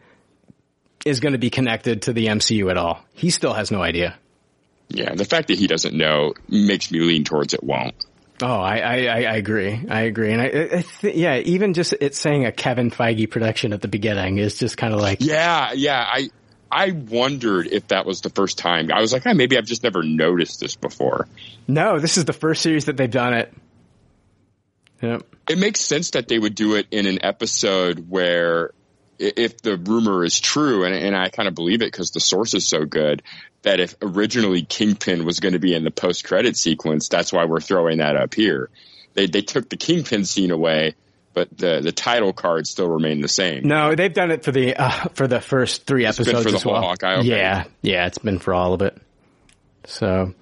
is 1.04 1.20
going 1.20 1.32
to 1.32 1.38
be 1.38 1.50
connected 1.50 2.02
to 2.02 2.12
the 2.12 2.26
MCU 2.26 2.70
at 2.70 2.76
all. 2.76 3.04
He 3.12 3.30
still 3.30 3.52
has 3.52 3.70
no 3.70 3.82
idea. 3.82 4.18
Yeah, 4.88 5.14
the 5.14 5.24
fact 5.24 5.48
that 5.48 5.58
he 5.58 5.66
doesn't 5.66 5.96
know 5.96 6.34
makes 6.48 6.90
me 6.90 7.00
lean 7.00 7.24
towards 7.24 7.54
it 7.54 7.62
won't. 7.62 7.94
Oh, 8.42 8.60
I, 8.60 8.78
I, 8.78 8.96
I 9.06 9.36
agree. 9.36 9.80
I 9.88 10.02
agree. 10.02 10.32
And 10.32 10.42
I, 10.42 10.44
I 10.44 10.84
th- 11.00 11.16
yeah, 11.16 11.38
even 11.38 11.72
just 11.72 11.94
it 12.00 12.14
saying 12.14 12.44
a 12.44 12.52
Kevin 12.52 12.90
Feige 12.90 13.30
production 13.30 13.72
at 13.72 13.80
the 13.80 13.88
beginning 13.88 14.38
is 14.38 14.58
just 14.58 14.76
kind 14.76 14.92
of 14.92 15.00
like, 15.00 15.18
yeah, 15.20 15.72
yeah. 15.72 16.04
I, 16.06 16.28
I 16.70 16.90
wondered 16.90 17.68
if 17.68 17.88
that 17.88 18.04
was 18.04 18.20
the 18.20 18.30
first 18.30 18.58
time. 18.58 18.90
I 18.92 19.00
was 19.00 19.12
like, 19.12 19.22
oh, 19.26 19.32
maybe 19.32 19.56
I've 19.56 19.64
just 19.64 19.82
never 19.82 20.02
noticed 20.02 20.60
this 20.60 20.76
before. 20.76 21.28
No, 21.66 21.98
this 21.98 22.18
is 22.18 22.26
the 22.26 22.34
first 22.34 22.62
series 22.62 22.86
that 22.86 22.96
they've 22.96 23.10
done 23.10 23.34
it. 23.34 23.54
Yep. 25.00 25.22
It 25.48 25.58
makes 25.58 25.80
sense 25.80 26.10
that 26.10 26.28
they 26.28 26.38
would 26.38 26.54
do 26.54 26.74
it 26.74 26.86
in 26.90 27.06
an 27.06 27.24
episode 27.24 28.10
where, 28.10 28.72
if 29.18 29.62
the 29.62 29.76
rumor 29.76 30.24
is 30.24 30.40
true, 30.40 30.84
and, 30.84 30.94
and 30.94 31.16
I 31.16 31.28
kind 31.28 31.48
of 31.48 31.54
believe 31.54 31.82
it 31.82 31.92
because 31.92 32.10
the 32.10 32.20
source 32.20 32.54
is 32.54 32.66
so 32.66 32.84
good, 32.84 33.22
that 33.62 33.80
if 33.80 33.94
originally 34.02 34.62
Kingpin 34.62 35.24
was 35.24 35.40
going 35.40 35.54
to 35.54 35.58
be 35.58 35.74
in 35.74 35.84
the 35.84 35.90
post 35.90 36.24
credit 36.24 36.56
sequence, 36.56 37.08
that's 37.08 37.32
why 37.32 37.44
we're 37.44 37.60
throwing 37.60 37.98
that 37.98 38.16
up 38.16 38.34
here. 38.34 38.70
They 39.14 39.26
they 39.26 39.42
took 39.42 39.68
the 39.68 39.76
Kingpin 39.76 40.24
scene 40.24 40.50
away 40.50 40.94
but 41.36 41.54
the 41.54 41.82
the 41.82 41.92
title 41.92 42.32
cards 42.32 42.70
still 42.70 42.88
remain 42.88 43.20
the 43.20 43.28
same. 43.28 43.68
No, 43.68 43.94
they've 43.94 44.12
done 44.12 44.30
it 44.30 44.42
for 44.42 44.52
the 44.52 44.74
uh, 44.74 45.08
for 45.12 45.28
the 45.28 45.38
first 45.38 45.86
three 45.86 46.06
it's 46.06 46.18
episodes 46.18 46.44
for 46.44 46.50
the 46.50 46.56
as 46.56 46.64
well. 46.64 46.80
Hawkeye, 46.80 47.18
okay. 47.18 47.28
Yeah, 47.28 47.64
yeah, 47.82 48.06
it's 48.06 48.16
been 48.16 48.38
for 48.38 48.54
all 48.54 48.72
of 48.72 48.80
it. 48.80 48.96
So, 49.84 50.32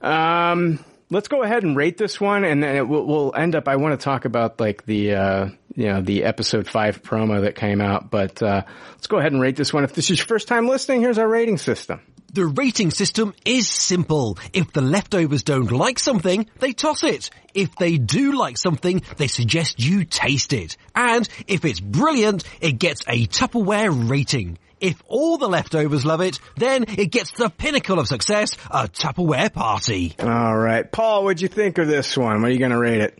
um, 0.00 0.82
let's 1.14 1.28
go 1.28 1.42
ahead 1.42 1.62
and 1.62 1.76
rate 1.76 1.96
this 1.96 2.20
one, 2.20 2.44
and 2.44 2.62
then 2.62 2.88
we'll, 2.88 3.06
we'll, 3.06 3.34
end 3.34 3.54
up. 3.54 3.68
I 3.68 3.76
want 3.76 3.98
to 3.98 4.04
talk 4.04 4.24
about 4.24 4.60
like 4.60 4.84
the 4.84 5.14
uh, 5.14 5.48
you 5.74 5.86
know 5.86 6.02
the 6.02 6.24
episode 6.24 6.68
five 6.68 7.02
promo 7.02 7.42
that 7.42 7.54
came 7.54 7.80
out, 7.80 8.10
but 8.10 8.42
uh, 8.42 8.62
let's 8.92 9.06
go 9.06 9.18
ahead 9.18 9.32
and 9.32 9.40
rate 9.40 9.56
this 9.56 9.72
one. 9.72 9.84
If 9.84 9.94
this 9.94 10.10
is 10.10 10.18
your 10.18 10.26
first 10.26 10.48
time 10.48 10.68
listening, 10.68 11.00
here's 11.00 11.18
our 11.18 11.28
rating 11.28 11.58
system. 11.58 12.00
The 12.32 12.46
rating 12.46 12.90
system 12.90 13.32
is 13.44 13.68
simple. 13.68 14.38
If 14.52 14.72
the 14.72 14.80
leftovers 14.80 15.44
don't 15.44 15.70
like 15.70 16.00
something, 16.00 16.50
they 16.58 16.72
toss 16.72 17.04
it. 17.04 17.30
If 17.54 17.76
they 17.76 17.96
do 17.96 18.32
like 18.32 18.58
something, 18.58 19.02
they 19.18 19.28
suggest 19.28 19.78
you 19.78 20.04
taste 20.04 20.52
it. 20.52 20.76
And 20.96 21.28
if 21.46 21.64
it's 21.64 21.78
brilliant, 21.78 22.42
it 22.60 22.80
gets 22.80 23.02
a 23.06 23.28
Tupperware 23.28 24.10
rating. 24.10 24.58
If 24.84 25.02
all 25.08 25.38
the 25.38 25.48
leftovers 25.48 26.04
love 26.04 26.20
it, 26.20 26.38
then 26.58 26.84
it 26.86 27.06
gets 27.06 27.30
the 27.30 27.48
pinnacle 27.48 27.98
of 27.98 28.06
success, 28.06 28.54
a 28.70 28.86
Tupperware 28.86 29.50
party. 29.50 30.14
All 30.20 30.54
right. 30.54 30.92
Paul, 30.92 31.24
what'd 31.24 31.40
you 31.40 31.48
think 31.48 31.78
of 31.78 31.88
this 31.88 32.18
one? 32.18 32.42
What 32.42 32.50
are 32.50 32.52
you 32.52 32.58
going 32.58 32.70
to 32.70 32.78
rate 32.78 33.00
it? 33.00 33.18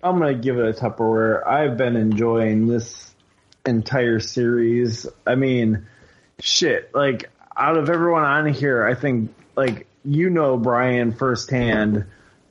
I'm 0.00 0.20
going 0.20 0.36
to 0.36 0.40
give 0.40 0.58
it 0.58 0.64
a 0.64 0.80
Tupperware. 0.80 1.44
I've 1.44 1.76
been 1.76 1.96
enjoying 1.96 2.68
this 2.68 3.12
entire 3.66 4.20
series. 4.20 5.08
I 5.26 5.34
mean, 5.34 5.88
shit, 6.38 6.94
like 6.94 7.30
out 7.56 7.76
of 7.76 7.90
everyone 7.90 8.22
on 8.22 8.54
here, 8.54 8.86
I 8.86 8.94
think 8.94 9.34
like 9.56 9.88
you 10.04 10.30
know 10.30 10.56
Brian 10.56 11.10
firsthand. 11.10 12.06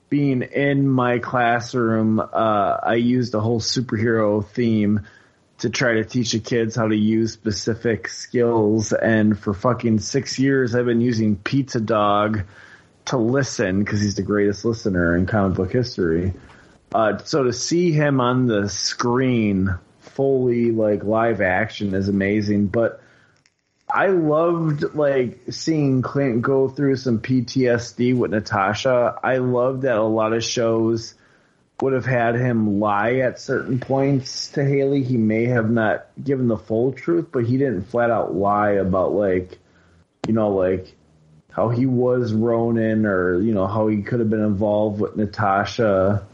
Being 0.10 0.41
in 0.41 0.90
my 0.90 1.19
classroom, 1.19 2.19
uh, 2.19 2.23
I 2.84 2.95
used 2.95 3.34
a 3.34 3.40
whole 3.40 3.61
superhero 3.61 4.45
theme 4.45 5.07
to 5.61 5.69
try 5.69 5.93
to 5.93 6.03
teach 6.03 6.31
the 6.31 6.39
kids 6.39 6.75
how 6.75 6.88
to 6.88 6.95
use 6.95 7.31
specific 7.33 8.07
skills. 8.07 8.93
And 8.93 9.38
for 9.38 9.53
fucking 9.53 9.99
six 9.99 10.39
years, 10.39 10.73
I've 10.73 10.88
been 10.88 11.01
using 11.01 11.35
Pizza 11.35 11.79
Dog 11.79 12.43
to 13.05 13.17
listen 13.17 13.83
because 13.83 14.01
he's 14.01 14.15
the 14.15 14.23
greatest 14.23 14.65
listener 14.65 15.15
in 15.15 15.27
comic 15.27 15.55
book 15.55 15.71
history. 15.71 16.33
Uh, 16.93 17.19
so 17.19 17.43
to 17.43 17.53
see 17.53 17.91
him 17.91 18.19
on 18.19 18.47
the 18.47 18.69
screen 18.69 19.77
fully 19.99 20.71
like 20.71 21.03
live 21.03 21.41
action 21.41 21.93
is 21.93 22.09
amazing. 22.09 22.65
But 22.67 22.99
I 23.93 24.07
loved 24.07 24.95
like 24.95 25.41
seeing 25.51 26.01
Clint 26.01 26.41
go 26.41 26.69
through 26.69 26.95
some 26.95 27.19
PTSD 27.19 28.17
with 28.17 28.31
Natasha. 28.31 29.15
I 29.23 29.38
love 29.38 29.81
that 29.81 29.97
a 29.97 30.01
lot 30.01 30.33
of 30.33 30.43
shows 30.43 31.13
would 31.81 31.93
have 31.93 32.05
had 32.05 32.35
him 32.35 32.79
lie 32.79 33.15
at 33.15 33.39
certain 33.39 33.79
points 33.79 34.49
to 34.49 34.63
Haley. 34.63 35.03
He 35.03 35.17
may 35.17 35.45
have 35.45 35.69
not 35.69 36.07
given 36.23 36.47
the 36.47 36.57
full 36.57 36.93
truth, 36.93 37.27
but 37.31 37.45
he 37.45 37.57
didn't 37.57 37.83
flat 37.83 38.11
out 38.11 38.35
lie 38.35 38.71
about 38.71 39.13
like, 39.13 39.57
you 40.27 40.33
know, 40.33 40.49
like 40.49 40.93
how 41.51 41.69
he 41.69 41.85
was 41.85 42.33
Ronin 42.33 43.05
or, 43.05 43.41
you 43.41 43.53
know, 43.53 43.67
how 43.67 43.87
he 43.87 44.03
could 44.03 44.19
have 44.19 44.29
been 44.29 44.43
involved 44.43 45.01
with 45.01 45.15
Natasha 45.15 46.25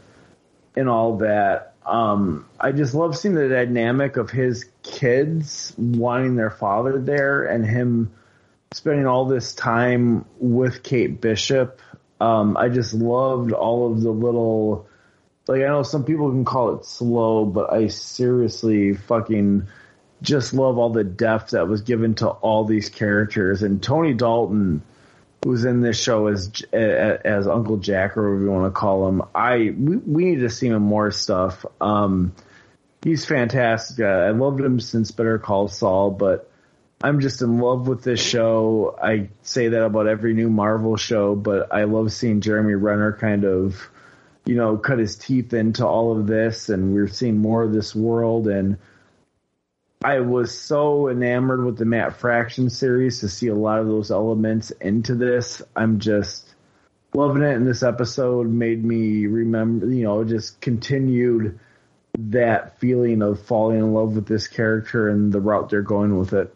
and 0.76 0.88
all 0.88 1.18
that. 1.18 1.74
Um, 1.84 2.46
I 2.60 2.72
just 2.72 2.94
love 2.94 3.16
seeing 3.16 3.34
the 3.34 3.48
dynamic 3.48 4.18
of 4.18 4.30
his 4.30 4.66
kids 4.82 5.74
wanting 5.78 6.36
their 6.36 6.50
father 6.50 7.00
there 7.00 7.44
and 7.44 7.64
him 7.64 8.12
spending 8.72 9.06
all 9.06 9.24
this 9.24 9.54
time 9.54 10.26
with 10.38 10.82
Kate 10.82 11.20
Bishop. 11.20 11.80
Um, 12.20 12.56
I 12.56 12.68
just 12.68 12.92
loved 12.92 13.52
all 13.52 13.90
of 13.90 14.02
the 14.02 14.10
little, 14.10 14.86
like, 15.48 15.62
I 15.62 15.66
know 15.66 15.82
some 15.82 16.04
people 16.04 16.30
can 16.30 16.44
call 16.44 16.76
it 16.76 16.84
slow, 16.84 17.44
but 17.44 17.72
I 17.72 17.88
seriously 17.88 18.94
fucking 18.94 19.66
just 20.22 20.52
love 20.52 20.78
all 20.78 20.90
the 20.90 21.04
depth 21.04 21.50
that 21.50 21.68
was 21.68 21.82
given 21.82 22.14
to 22.16 22.28
all 22.28 22.64
these 22.64 22.88
characters. 22.88 23.62
And 23.62 23.82
Tony 23.82 24.14
Dalton, 24.14 24.82
who's 25.44 25.64
in 25.64 25.80
this 25.80 26.00
show 26.00 26.26
as 26.26 26.50
as 26.72 27.46
Uncle 27.46 27.76
Jack 27.78 28.16
or 28.16 28.30
whatever 28.30 28.44
you 28.44 28.50
want 28.50 28.74
to 28.74 28.78
call 28.78 29.08
him. 29.08 29.22
I 29.34 29.74
we, 29.76 29.96
we 29.96 30.24
need 30.24 30.40
to 30.40 30.50
see 30.50 30.66
him 30.68 30.82
more 30.82 31.10
stuff. 31.10 31.64
Um, 31.80 32.34
he's 33.02 33.24
fantastic. 33.24 34.00
Uh, 34.00 34.08
I 34.08 34.30
loved 34.30 34.60
him 34.60 34.80
since 34.80 35.10
Better 35.12 35.38
Call 35.38 35.68
Saul, 35.68 36.10
but 36.10 36.50
I'm 37.00 37.20
just 37.20 37.42
in 37.42 37.58
love 37.58 37.86
with 37.86 38.02
this 38.02 38.20
show. 38.20 38.98
I 39.00 39.28
say 39.42 39.68
that 39.68 39.84
about 39.84 40.08
every 40.08 40.34
new 40.34 40.50
Marvel 40.50 40.96
show, 40.96 41.36
but 41.36 41.72
I 41.72 41.84
love 41.84 42.12
seeing 42.12 42.40
Jeremy 42.40 42.74
Renner 42.74 43.12
kind 43.12 43.44
of, 43.44 43.88
you 44.48 44.56
know, 44.56 44.76
cut 44.76 44.98
his 44.98 45.16
teeth 45.16 45.52
into 45.52 45.86
all 45.86 46.18
of 46.18 46.26
this, 46.26 46.68
and 46.68 46.94
we're 46.94 47.08
seeing 47.08 47.38
more 47.38 47.62
of 47.62 47.72
this 47.72 47.94
world 47.94 48.48
and 48.48 48.78
I 50.02 50.20
was 50.20 50.56
so 50.56 51.08
enamored 51.08 51.64
with 51.64 51.76
the 51.76 51.84
Matt 51.84 52.18
Fraction 52.18 52.70
series 52.70 53.20
to 53.20 53.28
see 53.28 53.48
a 53.48 53.54
lot 53.54 53.80
of 53.80 53.88
those 53.88 54.10
elements 54.10 54.70
into 54.70 55.16
this. 55.16 55.60
I'm 55.74 55.98
just 55.98 56.54
loving 57.14 57.42
it. 57.42 57.56
And 57.56 57.66
this 57.66 57.82
episode 57.82 58.48
made 58.48 58.84
me 58.84 59.26
remember, 59.26 59.86
you 59.86 60.04
know, 60.04 60.22
just 60.22 60.60
continued 60.60 61.58
that 62.16 62.78
feeling 62.78 63.22
of 63.22 63.42
falling 63.42 63.78
in 63.78 63.92
love 63.92 64.14
with 64.14 64.26
this 64.26 64.46
character 64.46 65.08
and 65.08 65.32
the 65.32 65.40
route 65.40 65.70
they're 65.70 65.82
going 65.82 66.16
with 66.16 66.32
it. 66.32 66.54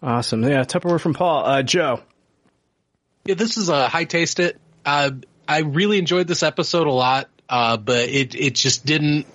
Awesome. 0.00 0.44
Yeah, 0.44 0.62
Tupperware 0.62 1.00
from 1.00 1.14
Paul. 1.14 1.44
Uh, 1.44 1.62
Joe. 1.62 2.00
Yeah, 3.24 3.34
this 3.34 3.56
is 3.56 3.68
a 3.68 3.88
high 3.88 4.04
taste 4.04 4.38
it. 4.38 4.58
Uh, 4.86 5.10
I 5.50 5.58
really 5.60 5.98
enjoyed 5.98 6.28
this 6.28 6.44
episode 6.44 6.86
a 6.86 6.92
lot, 6.92 7.28
uh, 7.48 7.76
but 7.76 8.08
it, 8.08 8.36
it 8.36 8.54
just 8.54 8.86
didn't 8.86 9.26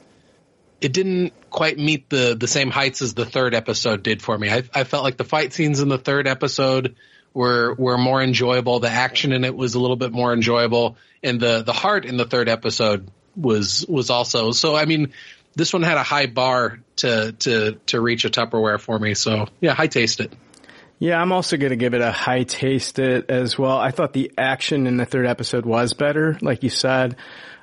it 0.79 0.93
didn't 0.93 1.33
quite 1.49 1.77
meet 1.77 2.09
the 2.09 2.37
the 2.39 2.47
same 2.47 2.71
heights 2.71 3.01
as 3.01 3.13
the 3.13 3.25
third 3.25 3.53
episode 3.53 4.01
did 4.01 4.21
for 4.21 4.37
me. 4.37 4.49
I, 4.49 4.63
I 4.73 4.85
felt 4.85 5.03
like 5.03 5.17
the 5.17 5.25
fight 5.25 5.51
scenes 5.51 5.81
in 5.81 5.89
the 5.89 5.97
third 5.97 6.25
episode 6.25 6.95
were 7.33 7.73
were 7.73 7.97
more 7.97 8.21
enjoyable. 8.21 8.79
The 8.79 8.89
action 8.89 9.33
in 9.33 9.43
it 9.43 9.55
was 9.55 9.75
a 9.75 9.79
little 9.79 9.97
bit 9.97 10.13
more 10.13 10.31
enjoyable, 10.31 10.95
and 11.21 11.37
the 11.37 11.63
the 11.63 11.73
heart 11.73 12.05
in 12.05 12.15
the 12.15 12.25
third 12.25 12.47
episode 12.47 13.09
was 13.35 13.85
was 13.85 14.09
also 14.09 14.53
so. 14.53 14.73
I 14.73 14.85
mean, 14.85 15.11
this 15.55 15.73
one 15.73 15.83
had 15.83 15.97
a 15.97 16.03
high 16.03 16.27
bar 16.27 16.79
to 16.97 17.33
to 17.33 17.73
to 17.87 17.99
reach 17.99 18.23
a 18.23 18.29
Tupperware 18.29 18.79
for 18.79 18.97
me. 18.97 19.15
So 19.15 19.47
yeah, 19.59 19.73
high 19.73 19.87
taste 19.87 20.21
it. 20.21 20.31
Yeah, 20.97 21.21
I'm 21.21 21.31
also 21.31 21.57
going 21.57 21.71
to 21.71 21.75
give 21.75 21.93
it 21.93 22.01
a 22.01 22.11
high 22.11 22.43
taste 22.43 22.99
it 22.99 23.29
as 23.29 23.57
well. 23.59 23.77
I 23.77 23.91
thought 23.91 24.13
the 24.13 24.31
action 24.37 24.87
in 24.87 24.95
the 24.97 25.05
third 25.05 25.25
episode 25.25 25.65
was 25.65 25.93
better, 25.93 26.37
like 26.41 26.63
you 26.63 26.69
said. 26.69 27.17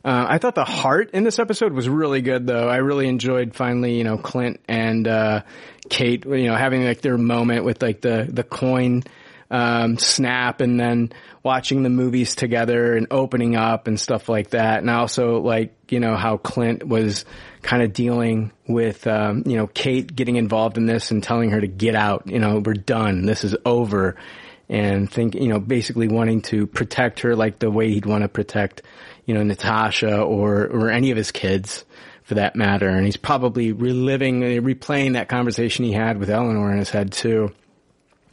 Uh, 0.05 0.27
I 0.29 0.39
thought 0.39 0.55
the 0.55 0.65
heart 0.65 1.11
in 1.13 1.25
this 1.25 1.39
episode 1.39 1.73
was 1.73 1.89
really 1.89 2.21
good, 2.23 2.47
though. 2.47 2.69
I 2.69 2.79
really 2.79 3.09
enjoyed 3.09 3.55
finally, 3.55 3.97
you 3.97 4.05
know, 4.05 4.19
Clint 4.19 4.61
and 4.69 5.07
uh, 5.07 5.43
Kate, 5.89 6.25
you 6.27 6.47
know, 6.47 6.57
having 6.57 6.85
like 6.85 7.01
their 7.01 7.17
moment 7.17 7.65
with 7.65 7.81
like 7.81 8.01
the 8.01 8.29
the 8.29 8.43
coin 8.43 9.05
um, 9.53 9.99
snap, 9.99 10.61
and 10.63 10.81
then 10.81 11.13
watching 11.43 11.83
the 11.83 11.91
movies 11.91 12.35
together 12.35 12.97
and 12.97 13.07
opening 13.11 13.55
up 13.55 13.87
and 13.87 14.01
stuff 14.01 14.29
like 14.29 14.51
that. 14.51 14.79
And 14.79 14.89
also 14.89 15.41
like, 15.41 15.75
you 15.91 16.01
know, 16.01 16.17
how 16.17 16.39
Clint 16.39 16.87
was 16.87 17.27
kind 17.61 17.83
of 17.83 17.93
dealing 17.93 18.51
with, 18.67 19.07
um, 19.07 19.43
you 19.45 19.57
know, 19.57 19.67
Kate 19.67 20.15
getting 20.15 20.37
involved 20.37 20.79
in 20.79 20.87
this 20.87 21.11
and 21.11 21.23
telling 21.23 21.51
her 21.51 21.61
to 21.61 21.67
get 21.67 21.95
out. 21.95 22.27
You 22.27 22.39
know, 22.39 22.63
we're 22.65 22.75
done. 22.75 23.27
This 23.27 23.45
is 23.45 23.55
over. 23.67 24.17
And 24.69 25.11
think, 25.11 25.35
you 25.35 25.49
know, 25.49 25.61
basically 25.61 26.09
wanting 26.09 26.41
to 26.43 26.67
protect 26.67 27.21
her 27.21 27.37
like 27.37 27.59
the 27.59 27.71
way 27.71 27.91
he'd 27.91 28.07
want 28.07 28.23
to 28.23 28.29
protect, 28.29 28.81
you 29.27 29.35
know, 29.35 29.43
Natasha 29.43 30.23
or, 30.23 30.65
or 30.65 30.91
any 30.91 31.11
of 31.11 31.19
his 31.19 31.31
kids 31.31 31.85
for 32.23 32.37
that 32.37 32.57
matter. 32.57 32.89
And 32.89 33.05
he's 33.05 33.19
probably 33.19 33.73
reliving, 33.73 34.41
replaying 34.41 35.13
that 35.15 35.29
conversation 35.29 35.85
he 35.85 35.93
had 35.93 36.17
with 36.17 36.31
Eleanor 36.31 36.73
in 36.73 36.79
his 36.79 36.89
head 36.89 37.13
too, 37.13 37.53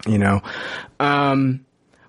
you 0.06 0.18
know. 0.18 0.42
Um, 1.00 1.66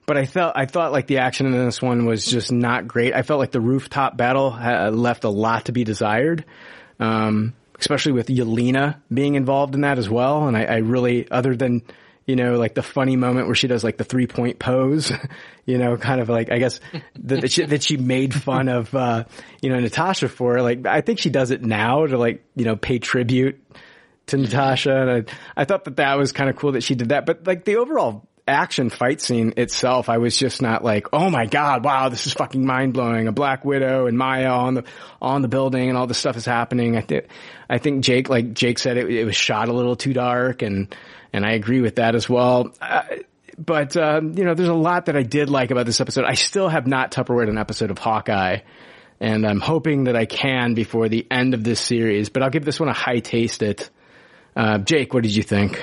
but 0.07 0.17
I 0.17 0.27
felt 0.27 0.55
I 0.57 0.67
thought 0.67 0.91
like 0.91 1.07
the 1.07 1.19
action 1.19 1.47
in 1.47 1.53
this 1.53 1.81
one 1.81 2.05
was 2.05 2.27
just 2.27 2.51
not 2.51 2.89
great. 2.89 3.15
I 3.15 3.23
felt 3.23 3.39
like 3.39 3.53
the 3.53 3.61
rooftop 3.61 4.17
battle 4.17 4.51
left 4.51 5.23
a 5.23 5.29
lot 5.29 5.67
to 5.67 5.73
be 5.73 5.85
desired, 5.85 6.45
um, 6.99 7.55
especially 7.79 8.13
with 8.13 8.27
Yelena 8.27 8.97
being 9.13 9.37
involved 9.37 9.77
in 9.77 9.83
that 9.83 9.99
as 9.99 10.11
well. 10.11 10.49
And 10.49 10.57
I, 10.57 10.65
I, 10.65 10.77
really, 10.79 11.31
other 11.31 11.55
than 11.55 11.83
you 12.27 12.37
know, 12.37 12.57
like 12.57 12.75
the 12.75 12.83
funny 12.83 13.17
moment 13.17 13.47
where 13.47 13.55
she 13.55 13.67
does 13.67 13.83
like 13.83 13.97
the 13.99 14.05
three 14.05 14.27
point 14.27 14.59
pose, 14.59 15.13
you 15.65 15.79
know, 15.79 15.97
kind 15.97 16.21
of 16.21 16.29
like 16.29 16.51
I 16.51 16.59
guess 16.59 16.81
that, 17.21 17.43
that, 17.43 17.53
she, 17.53 17.65
that 17.65 17.83
she 17.83 17.97
made 17.97 18.35
fun 18.35 18.69
of 18.69 18.93
uh, 18.95 19.25
you 19.63 19.71
know 19.71 19.79
Natasha 19.79 20.29
for. 20.29 20.61
Like 20.61 20.87
I 20.87 21.03
think 21.03 21.19
she 21.19 21.31
does 21.31 21.51
it 21.51 21.63
now 21.63 22.07
to 22.07 22.19
like 22.19 22.45
you 22.57 22.65
know 22.65 22.77
pay 22.77 22.99
tribute 22.99 23.61
to 24.31 24.37
Natasha, 24.37 24.95
and 24.95 25.11
I, 25.11 25.25
I 25.63 25.65
thought 25.65 25.85
that 25.85 25.97
that 25.97 26.19
was 26.19 26.33
kind 26.33 26.51
of 26.51 26.57
cool 26.57 26.73
that 26.73 26.83
she 26.83 26.95
did 26.95 27.11
that. 27.11 27.27
But 27.27 27.47
like 27.47 27.65
the 27.65 27.77
overall 27.77 28.29
action 28.47 28.91
fight 28.91 29.21
scene 29.21 29.55
itself, 29.57 30.09
I 30.09 30.19
was 30.19 30.37
just 30.37 30.61
not 30.61 30.83
like, 30.83 31.09
oh 31.13 31.31
my 31.31 31.47
god, 31.47 31.85
wow, 31.85 32.09
this 32.09 32.27
is 32.27 32.33
fucking 32.33 32.65
mind 32.65 32.93
blowing. 32.93 33.29
A 33.29 33.33
Black 33.33 33.65
Widow 33.65 34.07
and 34.07 34.19
Maya 34.19 34.49
on 34.49 34.75
the 34.75 34.85
on 35.21 35.43
the 35.43 35.49
building, 35.49 35.89
and 35.89 35.97
all 35.97 36.07
this 36.07 36.19
stuff 36.19 36.37
is 36.37 36.45
happening. 36.45 36.97
I 36.97 37.03
think 37.03 37.27
I 37.69 37.79
think 37.79 38.05
Jake, 38.05 38.29
like 38.29 38.55
Jake 38.55 38.79
said, 38.79 38.97
it, 38.97 39.11
it 39.11 39.25
was 39.25 39.37
shot 39.37 39.69
a 39.69 39.73
little 39.73 39.97
too 39.97 40.13
dark, 40.13 40.63
and 40.63 40.95
and 41.33 41.45
I 41.45 41.53
agree 41.53 41.81
with 41.81 41.97
that 41.97 42.15
as 42.15 42.29
well. 42.29 42.73
Uh, 42.81 43.03
but 43.59 43.97
um, 43.97 44.33
you 44.37 44.45
know, 44.45 44.55
there's 44.55 44.69
a 44.69 44.75
lot 44.75 45.07
that 45.07 45.17
I 45.17 45.23
did 45.23 45.51
like 45.51 45.71
about 45.71 45.87
this 45.87 46.01
episode. 46.01 46.25
I 46.25 46.35
still 46.35 46.69
have 46.69 46.87
not 46.87 47.13
Tupperware 47.13 47.49
an 47.49 47.59
episode 47.59 47.91
of 47.91 47.99
Hawkeye. 47.99 48.59
And 49.21 49.47
I'm 49.47 49.61
hoping 49.61 50.05
that 50.05 50.17
I 50.17 50.25
can 50.25 50.73
before 50.73 51.11
the 51.11 51.27
end 51.31 51.53
of 51.53 51.63
this 51.63 51.79
series, 51.79 52.31
but 52.31 52.43
I'll 52.43 52.49
give 52.49 52.65
this 52.65 52.81
one 52.81 52.89
a 52.89 52.95
high 52.95 53.19
taste 53.19 53.63
it. 53.63 53.91
Uh, 54.57 54.79
Jake, 54.79 55.15
what 55.15 55.23
did 55.23 55.35
you 55.35 55.43
think? 55.43 55.83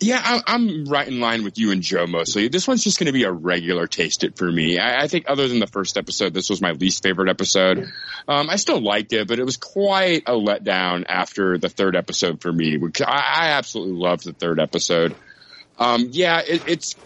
Yeah, 0.00 0.40
I'm 0.46 0.84
right 0.84 1.08
in 1.08 1.20
line 1.20 1.44
with 1.44 1.56
you 1.56 1.70
and 1.70 1.80
Joe 1.80 2.06
mostly. 2.06 2.48
This 2.48 2.68
one's 2.68 2.84
just 2.84 2.98
going 2.98 3.06
to 3.06 3.12
be 3.12 3.24
a 3.24 3.32
regular 3.32 3.86
taste 3.86 4.22
it 4.22 4.36
for 4.36 4.50
me. 4.50 4.78
I, 4.78 5.08
think 5.08 5.24
other 5.28 5.48
than 5.48 5.60
the 5.60 5.66
first 5.66 5.96
episode, 5.96 6.34
this 6.34 6.50
was 6.50 6.60
my 6.60 6.72
least 6.72 7.02
favorite 7.02 7.30
episode. 7.30 7.90
Um, 8.28 8.50
I 8.50 8.56
still 8.56 8.82
liked 8.82 9.14
it, 9.14 9.26
but 9.26 9.38
it 9.38 9.44
was 9.44 9.56
quite 9.56 10.24
a 10.26 10.32
letdown 10.32 11.06
after 11.08 11.56
the 11.56 11.70
third 11.70 11.96
episode 11.96 12.42
for 12.42 12.52
me. 12.52 12.78
I, 13.00 13.04
I 13.04 13.48
absolutely 13.52 13.94
loved 13.94 14.24
the 14.24 14.34
third 14.34 14.60
episode. 14.60 15.14
Um, 15.78 16.08
yeah, 16.10 16.42
it, 16.46 16.68
it's 16.68 16.96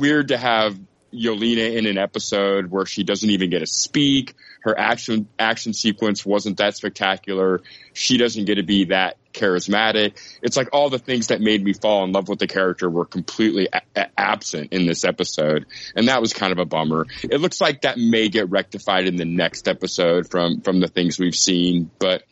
weird 0.00 0.28
to 0.28 0.38
have 0.38 0.78
Yelena 1.12 1.76
in 1.76 1.86
an 1.86 1.98
episode 1.98 2.70
where 2.70 2.86
she 2.86 3.02
doesn't 3.02 3.28
even 3.28 3.50
get 3.50 3.58
to 3.58 3.66
speak. 3.66 4.34
Her 4.68 4.78
action 4.78 5.28
action 5.38 5.72
sequence 5.72 6.26
wasn't 6.26 6.58
that 6.58 6.76
spectacular. 6.76 7.62
She 7.94 8.18
doesn't 8.18 8.44
get 8.44 8.56
to 8.56 8.62
be 8.62 8.84
that 8.86 9.16
charismatic. 9.32 10.18
It's 10.42 10.58
like 10.58 10.68
all 10.74 10.90
the 10.90 10.98
things 10.98 11.28
that 11.28 11.40
made 11.40 11.64
me 11.64 11.72
fall 11.72 12.04
in 12.04 12.12
love 12.12 12.28
with 12.28 12.38
the 12.38 12.46
character 12.46 12.90
were 12.90 13.06
completely 13.06 13.70
a- 13.72 14.20
absent 14.20 14.74
in 14.74 14.84
this 14.84 15.04
episode. 15.04 15.64
And 15.96 16.08
that 16.08 16.20
was 16.20 16.34
kind 16.34 16.52
of 16.52 16.58
a 16.58 16.66
bummer. 16.66 17.06
It 17.22 17.40
looks 17.40 17.62
like 17.62 17.80
that 17.82 17.96
may 17.96 18.28
get 18.28 18.50
rectified 18.50 19.06
in 19.06 19.16
the 19.16 19.24
next 19.24 19.68
episode 19.68 20.28
from, 20.30 20.60
from 20.60 20.80
the 20.80 20.88
things 20.88 21.18
we've 21.18 21.34
seen. 21.34 21.90
But 21.98 22.24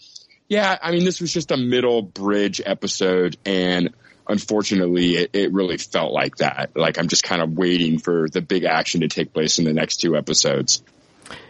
yeah, 0.47 0.77
I 0.83 0.91
mean, 0.91 1.05
this 1.05 1.23
was 1.23 1.33
just 1.33 1.53
a 1.53 1.57
middle 1.57 2.03
bridge 2.03 2.61
episode 2.63 3.39
and 3.47 3.95
unfortunately 4.29 5.17
it, 5.17 5.31
it 5.33 5.53
really 5.55 5.79
felt 5.79 6.13
like 6.13 6.37
that. 6.37 6.73
Like 6.77 6.99
I'm 6.99 7.09
just 7.09 7.25
kind 7.25 7.41
of 7.41 7.57
waiting 7.57 7.99
for 7.99 8.29
the 8.29 8.43
big 8.43 8.65
action 8.65 9.01
to 9.01 9.09
take 9.09 9.33
place 9.33 9.59
in 9.59 9.65
the 9.65 9.73
next 9.73 10.03
two 10.03 10.17
episodes. 10.17 10.83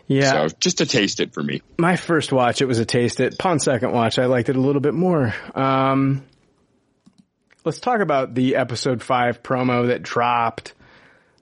Yeah. 0.08 0.48
So 0.48 0.56
just 0.60 0.78
to 0.78 0.86
taste 0.86 1.20
it 1.20 1.34
for 1.34 1.42
me. 1.42 1.62
My 1.78 1.96
first 1.96 2.32
watch, 2.32 2.62
it 2.62 2.66
was 2.66 2.78
a 2.78 2.84
taste 2.84 3.20
it. 3.20 3.34
Upon 3.34 3.58
second 3.58 3.92
watch, 3.92 4.18
I 4.18 4.26
liked 4.26 4.48
it 4.48 4.56
a 4.56 4.60
little 4.60 4.80
bit 4.80 4.94
more. 4.94 5.34
Um, 5.54 6.24
let's 7.64 7.80
talk 7.80 8.00
about 8.00 8.34
the 8.34 8.56
episode 8.56 9.02
five 9.02 9.42
promo 9.42 9.88
that 9.88 10.02
dropped. 10.02 10.74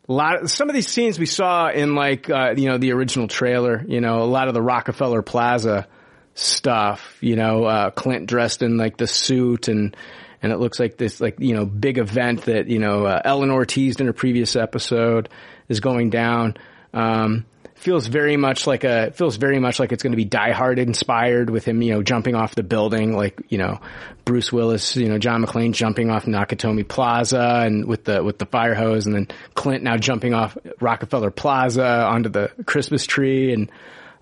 A 0.09 0.13
lot 0.13 0.43
of, 0.43 0.51
some 0.51 0.69
of 0.69 0.75
these 0.75 0.89
scenes 0.89 1.19
we 1.19 1.27
saw 1.27 1.71
in 1.71 1.95
like, 1.95 2.29
uh, 2.29 2.55
you 2.57 2.69
know, 2.69 2.79
the 2.79 2.93
original 2.93 3.29
trailer, 3.29 3.85
you 3.87 4.01
know, 4.01 4.23
a 4.23 4.25
lot 4.25 4.49
of 4.49 4.55
the 4.55 4.63
Rockefeller 4.63 5.23
Plaza 5.23 5.87
stuff, 6.35 7.19
you 7.21 7.37
know, 7.37 7.65
uh, 7.65 7.91
Clint 7.91 8.27
dressed 8.27 8.63
in 8.63 8.77
like 8.77 8.97
the 8.97 9.07
suit 9.07 9.69
and, 9.69 9.97
and 10.43 10.53
it 10.53 10.59
looks 10.59 10.79
like 10.79 10.99
this 10.99 11.21
like, 11.21 11.37
you 11.39 11.55
know, 11.55 11.65
big 11.65 11.99
event 11.99 12.43
that, 12.43 12.69
you 12.69 12.79
know, 12.79 13.07
uh, 13.07 13.21
Eleanor 13.25 13.65
teased 13.65 14.01
in 14.01 14.07
her 14.07 14.13
previous 14.13 14.57
episode 14.57 15.31
is 15.69 15.81
going 15.81 16.11
down. 16.11 16.57
Um, 16.93 17.47
feels 17.85 18.07
very 18.07 18.39
much 18.39 18.67
like 18.67 18.83
a 18.83 19.13
feels 19.13 19.37
very 19.37 19.59
much 19.61 19.79
like 19.79 19.93
it's 19.93 20.03
going 20.03 20.13
to 20.13 20.17
be 20.17 20.25
Die 20.25 20.53
Hard 20.53 20.79
inspired 20.79 21.51
with 21.51 21.67
him, 21.67 21.83
you 21.83 21.93
know, 21.93 22.03
jumping 22.03 22.35
off 22.35 22.55
the 22.55 22.63
building, 22.63 23.15
like 23.15 23.39
you 23.51 23.59
know, 23.59 23.79
Bruce 24.25 24.51
Willis, 24.51 24.97
you 24.97 25.07
know, 25.07 25.19
John 25.19 25.45
McClane 25.45 25.75
jumping 25.75 26.09
off 26.09 26.25
Nakatomi 26.25 26.89
Plaza 26.89 27.63
and 27.63 27.85
with 27.85 28.05
the 28.05 28.25
with 28.25 28.39
the 28.39 28.47
fire 28.47 28.75
hose, 28.75 29.05
and 29.05 29.15
then 29.15 29.29
Clint 29.53 29.85
now 29.85 29.99
jumping 29.99 30.33
off 30.33 30.57
Rockefeller 30.81 31.31
Plaza 31.31 31.85
onto 31.85 32.31
the 32.31 32.51
Christmas 32.65 33.05
tree, 33.05 33.53
and 33.53 33.71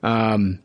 um, 0.02 0.58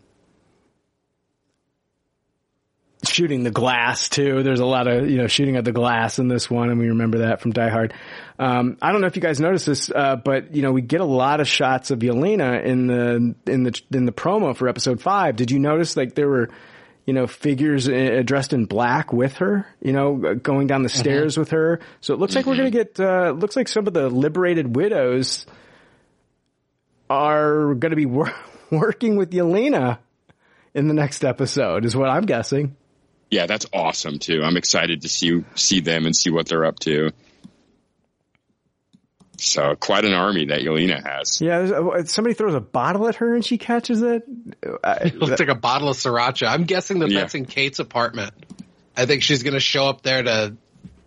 shooting 3.05 3.43
the 3.43 3.51
glass 3.51 4.09
too. 4.09 4.41
There's 4.41 4.59
a 4.59 4.65
lot 4.65 4.87
of 4.87 5.07
you 5.07 5.17
know 5.17 5.27
shooting 5.27 5.55
at 5.55 5.65
the 5.65 5.71
glass 5.71 6.17
in 6.17 6.29
this 6.29 6.49
one, 6.49 6.71
and 6.71 6.79
we 6.79 6.87
remember 6.87 7.19
that 7.19 7.41
from 7.41 7.51
Die 7.51 7.69
Hard. 7.69 7.93
Um, 8.39 8.77
I 8.81 8.91
don't 8.91 9.01
know 9.01 9.07
if 9.07 9.15
you 9.15 9.22
guys 9.22 9.39
noticed 9.39 9.65
this, 9.65 9.89
uh, 9.89 10.15
but 10.15 10.55
you 10.55 10.61
know 10.61 10.72
we 10.72 10.81
get 10.81 11.01
a 11.01 11.05
lot 11.05 11.39
of 11.39 11.47
shots 11.47 11.89
of 11.89 11.99
Yelena 11.99 12.64
in 12.64 12.88
the 12.88 13.35
in 13.51 13.64
the 13.64 13.81
in 13.91 14.05
the 14.05 14.11
promo 14.11 14.55
for 14.55 14.68
episode 14.68 15.01
five. 15.01 15.35
Did 15.35 15.49
you 15.49 15.59
notice 15.59 15.97
like 15.97 16.14
there 16.14 16.30
were 16.30 16.49
you 17.05 17.14
know 17.14 17.26
figures 17.26 17.89
uh, 17.89 18.22
dressed 18.23 18.53
in 18.53 18.65
black 18.65 19.11
with 19.11 19.38
her, 19.38 19.65
you 19.81 19.91
know, 19.91 20.35
going 20.35 20.68
down 20.68 20.84
the 20.84 20.89
mm-hmm. 20.89 20.99
stairs 20.99 21.38
with 21.38 21.49
her. 21.49 21.80
So 22.01 22.14
it 22.14 22.19
looks 22.19 22.35
like 22.35 22.45
we're 22.45 22.57
gonna 22.57 22.69
get 22.69 22.99
uh, 22.99 23.31
looks 23.31 23.55
like 23.55 23.68
some 23.68 23.88
of 23.88 23.93
the 23.93 24.09
liberated 24.09 24.76
widows 24.76 25.45
are 27.09 27.73
going 27.73 27.91
to 27.91 27.95
be 27.95 28.05
wor- 28.05 28.35
working 28.69 29.15
with 29.15 29.31
Yelena 29.31 29.99
in 30.73 30.88
the 30.88 30.93
next 30.93 31.23
episode, 31.23 31.85
is 31.85 31.95
what 31.95 32.09
I'm 32.09 32.26
guessing 32.26 32.76
yeah, 33.30 33.45
that's 33.45 33.65
awesome 33.73 34.19
too. 34.19 34.41
I'm 34.43 34.57
excited 34.57 35.01
to 35.01 35.09
see 35.09 35.43
see 35.55 35.81
them 35.81 36.05
and 36.05 36.15
see 36.15 36.30
what 36.30 36.47
they're 36.47 36.65
up 36.65 36.80
to. 36.80 37.11
So 39.38 39.76
quite 39.76 40.03
an 40.03 40.14
army 40.14 40.45
that 40.45 40.61
Yelena 40.61 41.03
has. 41.05 41.39
Yeah, 41.41 42.03
somebody 42.05 42.34
throws 42.34 42.55
a 42.55 42.59
bottle 42.59 43.07
at 43.07 43.15
her 43.15 43.35
and 43.35 43.45
she 43.45 43.57
catches 43.57 44.01
it. 44.01 44.23
it 44.64 45.15
looks 45.15 45.39
like 45.39 45.49
a 45.49 45.55
bottle 45.55 45.89
of 45.89 45.97
sriracha. 45.97 46.47
I'm 46.47 46.64
guessing 46.64 46.99
that 46.99 47.11
yeah. 47.11 47.22
that's 47.22 47.35
in 47.35 47.45
Kate's 47.45 47.80
apartment. 47.80 48.34
I 48.95 49.05
think 49.05 49.22
she's 49.22 49.43
going 49.43 49.53
to 49.53 49.59
show 49.59 49.88
up 49.88 50.01
there 50.01 50.23
to 50.23 50.57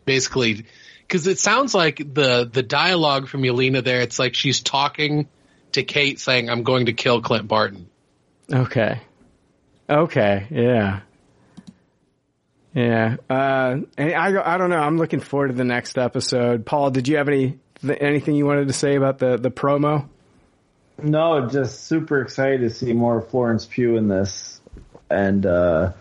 basically 0.05 0.65
because 1.03 1.27
it 1.27 1.41
sounds 1.41 1.75
like 1.75 1.99
the 1.99 2.49
the 2.51 2.63
dialogue 2.63 3.27
from 3.27 3.43
Yelena 3.43 3.83
there. 3.83 4.01
It's 4.01 4.19
like 4.19 4.35
she's 4.35 4.61
talking 4.61 5.29
to 5.73 5.83
Kate, 5.83 6.21
saying, 6.21 6.49
"I'm 6.49 6.63
going 6.63 6.87
to 6.87 6.93
kill 6.93 7.21
Clint 7.21 7.49
Barton." 7.49 7.89
Okay. 8.53 9.01
Okay. 9.89 10.47
Yeah. 10.51 11.01
Yeah. 12.75 13.17
Uh, 13.29 13.79
I, 13.99 14.39
I 14.39 14.59
don't 14.59 14.71
know. 14.71 14.79
I'm 14.79 14.99
looking 14.99 15.21
forward 15.21 15.49
to 15.49 15.55
the 15.55 15.65
next 15.65 15.99
episode. 15.99 16.65
Paul, 16.65 16.91
did 16.91 17.09
you 17.09 17.17
have 17.17 17.29
any, 17.29 17.59
anything 17.85 18.35
you 18.35 18.47
wanted 18.47 18.69
to 18.69 18.75
say 18.75 18.97
about 18.97 19.19
the, 19.19 19.37
the 19.37 19.51
promo? 19.51 20.09
No, 21.03 21.49
just 21.49 21.85
super 21.85 22.21
excited 22.21 22.61
to 22.61 22.71
see 22.71 22.93
more 22.93 23.23
Florence 23.23 23.67
Pugh 23.67 23.97
in 23.97 24.09
this. 24.09 24.61
And, 25.09 25.47
uh, 25.47 25.93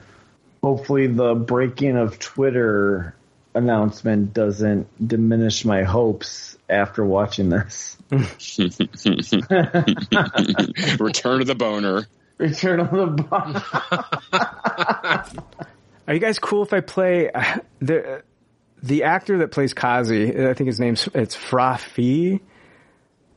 hopefully 0.61 1.07
the 1.07 1.35
breaking 1.35 1.97
of 1.97 2.19
Twitter 2.19 3.15
announcement 3.55 4.33
doesn't 4.33 4.87
diminish 5.05 5.65
my 5.65 5.83
hopes 5.83 6.57
after 6.69 7.03
watching 7.03 7.49
this. 7.49 7.97
Return 8.11 8.25
of 11.41 11.47
the 11.47 11.55
boner. 11.57 12.07
Return 12.37 12.79
of 12.79 12.91
the 12.91 13.07
boner. 13.29 13.63
Are 16.07 16.13
you 16.13 16.19
guys 16.19 16.39
cool 16.39 16.63
if 16.63 16.73
I 16.73 16.79
play 16.79 17.31
uh, 17.31 17.59
the 17.79 18.23
the 18.83 19.03
actor 19.03 19.39
that 19.39 19.51
plays 19.51 19.73
Kazi? 19.73 20.29
I 20.47 20.53
think 20.53 20.67
his 20.67 20.79
name's 20.79 21.07
it's 21.13 21.35
Fra 21.35 21.77
Fee, 21.77 22.41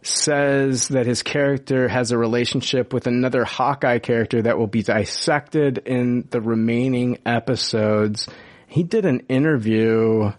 Says 0.05 0.89
that 0.89 1.07
his 1.07 1.23
character 1.23 1.87
has 1.87 2.11
a 2.11 2.19
relationship 2.19 2.93
with 2.93 3.07
another 3.07 3.45
Hawkeye 3.45 4.01
character 4.01 4.43
that 4.43 4.59
will 4.59 4.67
be 4.67 4.83
dissected 4.83 5.79
in 5.79 6.27
the 6.31 6.41
remaining 6.41 7.19
episodes. 7.25 8.29
He 8.67 8.83
did 8.83 9.05
an 9.05 9.21
interview. 9.29 10.33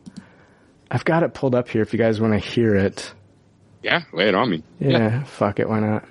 I've 0.92 1.06
got 1.06 1.24
it 1.24 1.34
pulled 1.34 1.56
up 1.56 1.70
here 1.70 1.82
if 1.82 1.94
you 1.94 1.98
guys 2.00 2.20
want 2.20 2.34
to 2.34 2.40
hear 2.40 2.76
it. 2.76 3.14
Yeah, 3.82 4.02
lay 4.12 4.28
it 4.28 4.36
on 4.36 4.50
me. 4.50 4.64
Yeah, 4.80 5.24
fuck 5.24 5.60
it, 5.62 5.70
why 5.70 5.80
not? 5.80 6.04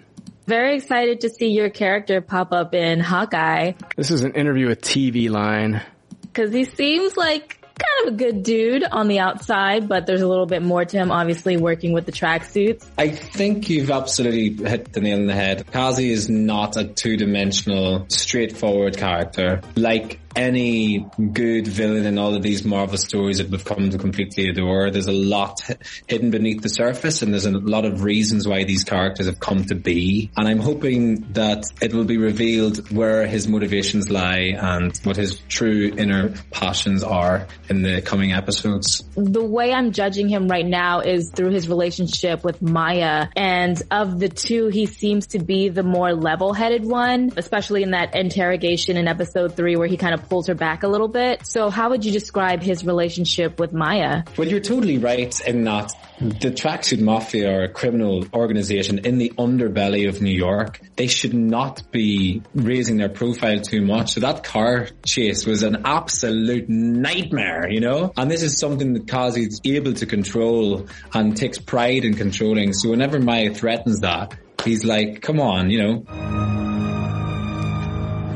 Very 0.46 0.76
excited 0.76 1.20
to 1.20 1.28
see 1.28 1.48
your 1.48 1.68
character 1.68 2.22
pop 2.22 2.52
up 2.52 2.74
in 2.74 3.00
Hawkeye 3.00 3.72
This 3.96 4.10
is 4.10 4.22
an 4.24 4.32
interview 4.32 4.66
with 4.68 4.80
TV 4.80 5.28
Line. 5.28 5.82
because 6.22 6.52
he 6.54 6.64
seems 6.64 7.18
like 7.18 7.61
kind 7.82 8.08
of 8.08 8.14
a 8.14 8.16
good 8.16 8.42
dude 8.42 8.84
on 8.84 9.08
the 9.08 9.18
outside, 9.18 9.88
but 9.88 10.06
there's 10.06 10.22
a 10.22 10.28
little 10.28 10.46
bit 10.46 10.62
more 10.62 10.84
to 10.84 10.96
him, 10.96 11.10
obviously 11.10 11.56
working 11.56 11.92
with 11.92 12.06
the 12.06 12.12
tracksuits. 12.12 12.86
I 12.98 13.10
think 13.10 13.68
you've 13.68 13.90
absolutely 13.90 14.68
hit 14.68 14.92
the 14.92 15.00
nail 15.00 15.18
on 15.18 15.26
the 15.26 15.34
head. 15.34 15.70
Kazi 15.70 16.10
is 16.10 16.28
not 16.28 16.76
a 16.76 16.84
two-dimensional, 16.84 18.06
straightforward 18.08 18.96
character. 18.96 19.60
Like 19.76 20.20
any 20.36 21.06
good 21.32 21.66
villain 21.66 22.06
in 22.06 22.18
all 22.18 22.34
of 22.34 22.42
these 22.42 22.64
Marvel 22.64 22.98
stories 22.98 23.38
that 23.38 23.50
we've 23.50 23.64
come 23.64 23.90
to 23.90 23.98
completely 23.98 24.48
adore, 24.48 24.90
there's 24.90 25.06
a 25.06 25.12
lot 25.12 25.60
hidden 26.06 26.30
beneath 26.30 26.62
the 26.62 26.68
surface 26.68 27.22
and 27.22 27.32
there's 27.32 27.46
a 27.46 27.50
lot 27.50 27.84
of 27.84 28.02
reasons 28.02 28.46
why 28.46 28.64
these 28.64 28.84
characters 28.84 29.26
have 29.26 29.40
come 29.40 29.64
to 29.66 29.74
be. 29.74 30.30
And 30.36 30.48
I'm 30.48 30.58
hoping 30.58 31.32
that 31.32 31.64
it 31.80 31.92
will 31.94 32.04
be 32.04 32.18
revealed 32.18 32.90
where 32.90 33.26
his 33.26 33.48
motivations 33.48 34.10
lie 34.10 34.56
and 34.56 34.96
what 35.04 35.16
his 35.16 35.40
true 35.48 35.92
inner 35.96 36.34
passions 36.50 37.02
are 37.02 37.46
in 37.68 37.82
the 37.82 38.02
coming 38.02 38.32
episodes. 38.32 39.04
The 39.14 39.44
way 39.44 39.72
I'm 39.72 39.92
judging 39.92 40.28
him 40.28 40.48
right 40.48 40.66
now 40.66 41.00
is 41.00 41.30
through 41.30 41.50
his 41.50 41.68
relationship 41.68 42.44
with 42.44 42.62
Maya. 42.62 43.28
And 43.36 43.80
of 43.90 44.18
the 44.18 44.28
two, 44.28 44.68
he 44.68 44.86
seems 44.86 45.28
to 45.28 45.38
be 45.38 45.68
the 45.68 45.82
more 45.82 46.12
level-headed 46.14 46.84
one, 46.84 47.32
especially 47.36 47.82
in 47.82 47.92
that 47.92 48.14
interrogation 48.14 48.96
in 48.96 49.08
episode 49.08 49.56
three 49.56 49.76
where 49.76 49.88
he 49.88 49.96
kind 49.96 50.14
of 50.14 50.21
pulls 50.28 50.46
her 50.46 50.54
back 50.54 50.82
a 50.82 50.88
little 50.88 51.08
bit. 51.08 51.46
So 51.46 51.70
how 51.70 51.90
would 51.90 52.04
you 52.04 52.12
describe 52.12 52.62
his 52.62 52.84
relationship 52.84 53.58
with 53.58 53.72
Maya? 53.72 54.24
Well, 54.36 54.48
you're 54.48 54.60
totally 54.60 54.98
right 54.98 55.38
in 55.46 55.64
that 55.64 55.92
the 56.20 56.50
Tracksuit 56.50 57.00
Mafia 57.00 57.50
are 57.50 57.62
a 57.64 57.68
criminal 57.68 58.24
organization 58.32 58.98
in 58.98 59.18
the 59.18 59.30
underbelly 59.38 60.08
of 60.08 60.22
New 60.22 60.30
York. 60.30 60.80
They 60.96 61.08
should 61.08 61.34
not 61.34 61.90
be 61.90 62.42
raising 62.54 62.98
their 62.98 63.08
profile 63.08 63.60
too 63.60 63.82
much. 63.82 64.12
So 64.12 64.20
that 64.20 64.44
car 64.44 64.88
chase 65.04 65.46
was 65.46 65.62
an 65.62 65.82
absolute 65.84 66.68
nightmare, 66.68 67.68
you 67.68 67.80
know? 67.80 68.12
And 68.16 68.30
this 68.30 68.42
is 68.42 68.58
something 68.58 68.92
that 68.92 69.08
Kazi 69.08 69.42
is 69.42 69.60
able 69.64 69.94
to 69.94 70.06
control 70.06 70.86
and 71.12 71.36
takes 71.36 71.58
pride 71.58 72.04
in 72.04 72.14
controlling. 72.14 72.72
So 72.72 72.90
whenever 72.90 73.18
Maya 73.18 73.52
threatens 73.52 74.00
that, 74.00 74.36
he's 74.64 74.84
like, 74.84 75.22
come 75.22 75.40
on, 75.40 75.70
you 75.70 75.82
know? 75.82 76.04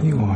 You 0.03 0.21
are. 0.21 0.36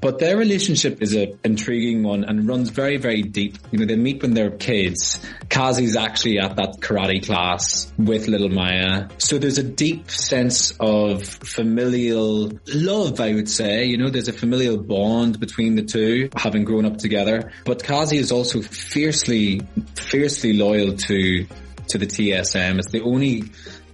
But 0.00 0.18
their 0.18 0.36
relationship 0.36 1.02
is 1.02 1.14
an 1.14 1.38
intriguing 1.44 2.02
one 2.02 2.24
and 2.24 2.46
runs 2.46 2.70
very, 2.70 2.96
very 2.96 3.22
deep. 3.22 3.58
You 3.70 3.78
know, 3.78 3.86
they 3.86 3.96
meet 3.96 4.22
when 4.22 4.34
they're 4.34 4.50
kids. 4.50 5.18
Kazi's 5.48 5.96
actually 5.96 6.38
at 6.38 6.56
that 6.56 6.78
karate 6.80 7.24
class 7.24 7.92
with 7.98 8.28
little 8.28 8.48
Maya. 8.48 9.08
So 9.18 9.38
there's 9.38 9.58
a 9.58 9.62
deep 9.62 10.10
sense 10.10 10.72
of 10.80 11.24
familial 11.24 12.52
love, 12.66 13.20
I 13.20 13.34
would 13.34 13.48
say. 13.48 13.84
You 13.86 13.96
know, 13.96 14.10
there's 14.10 14.28
a 14.28 14.32
familial 14.32 14.76
bond 14.76 15.40
between 15.40 15.76
the 15.76 15.82
two, 15.82 16.28
having 16.36 16.64
grown 16.64 16.84
up 16.84 16.98
together. 16.98 17.52
But 17.64 17.82
Kazi 17.82 18.18
is 18.18 18.32
also 18.32 18.62
fiercely, 18.62 19.62
fiercely 19.94 20.52
loyal 20.54 20.96
to, 20.96 21.46
to 21.88 21.98
the 21.98 22.06
TSM. 22.06 22.78
It's 22.78 22.90
the 22.90 23.02
only 23.02 23.44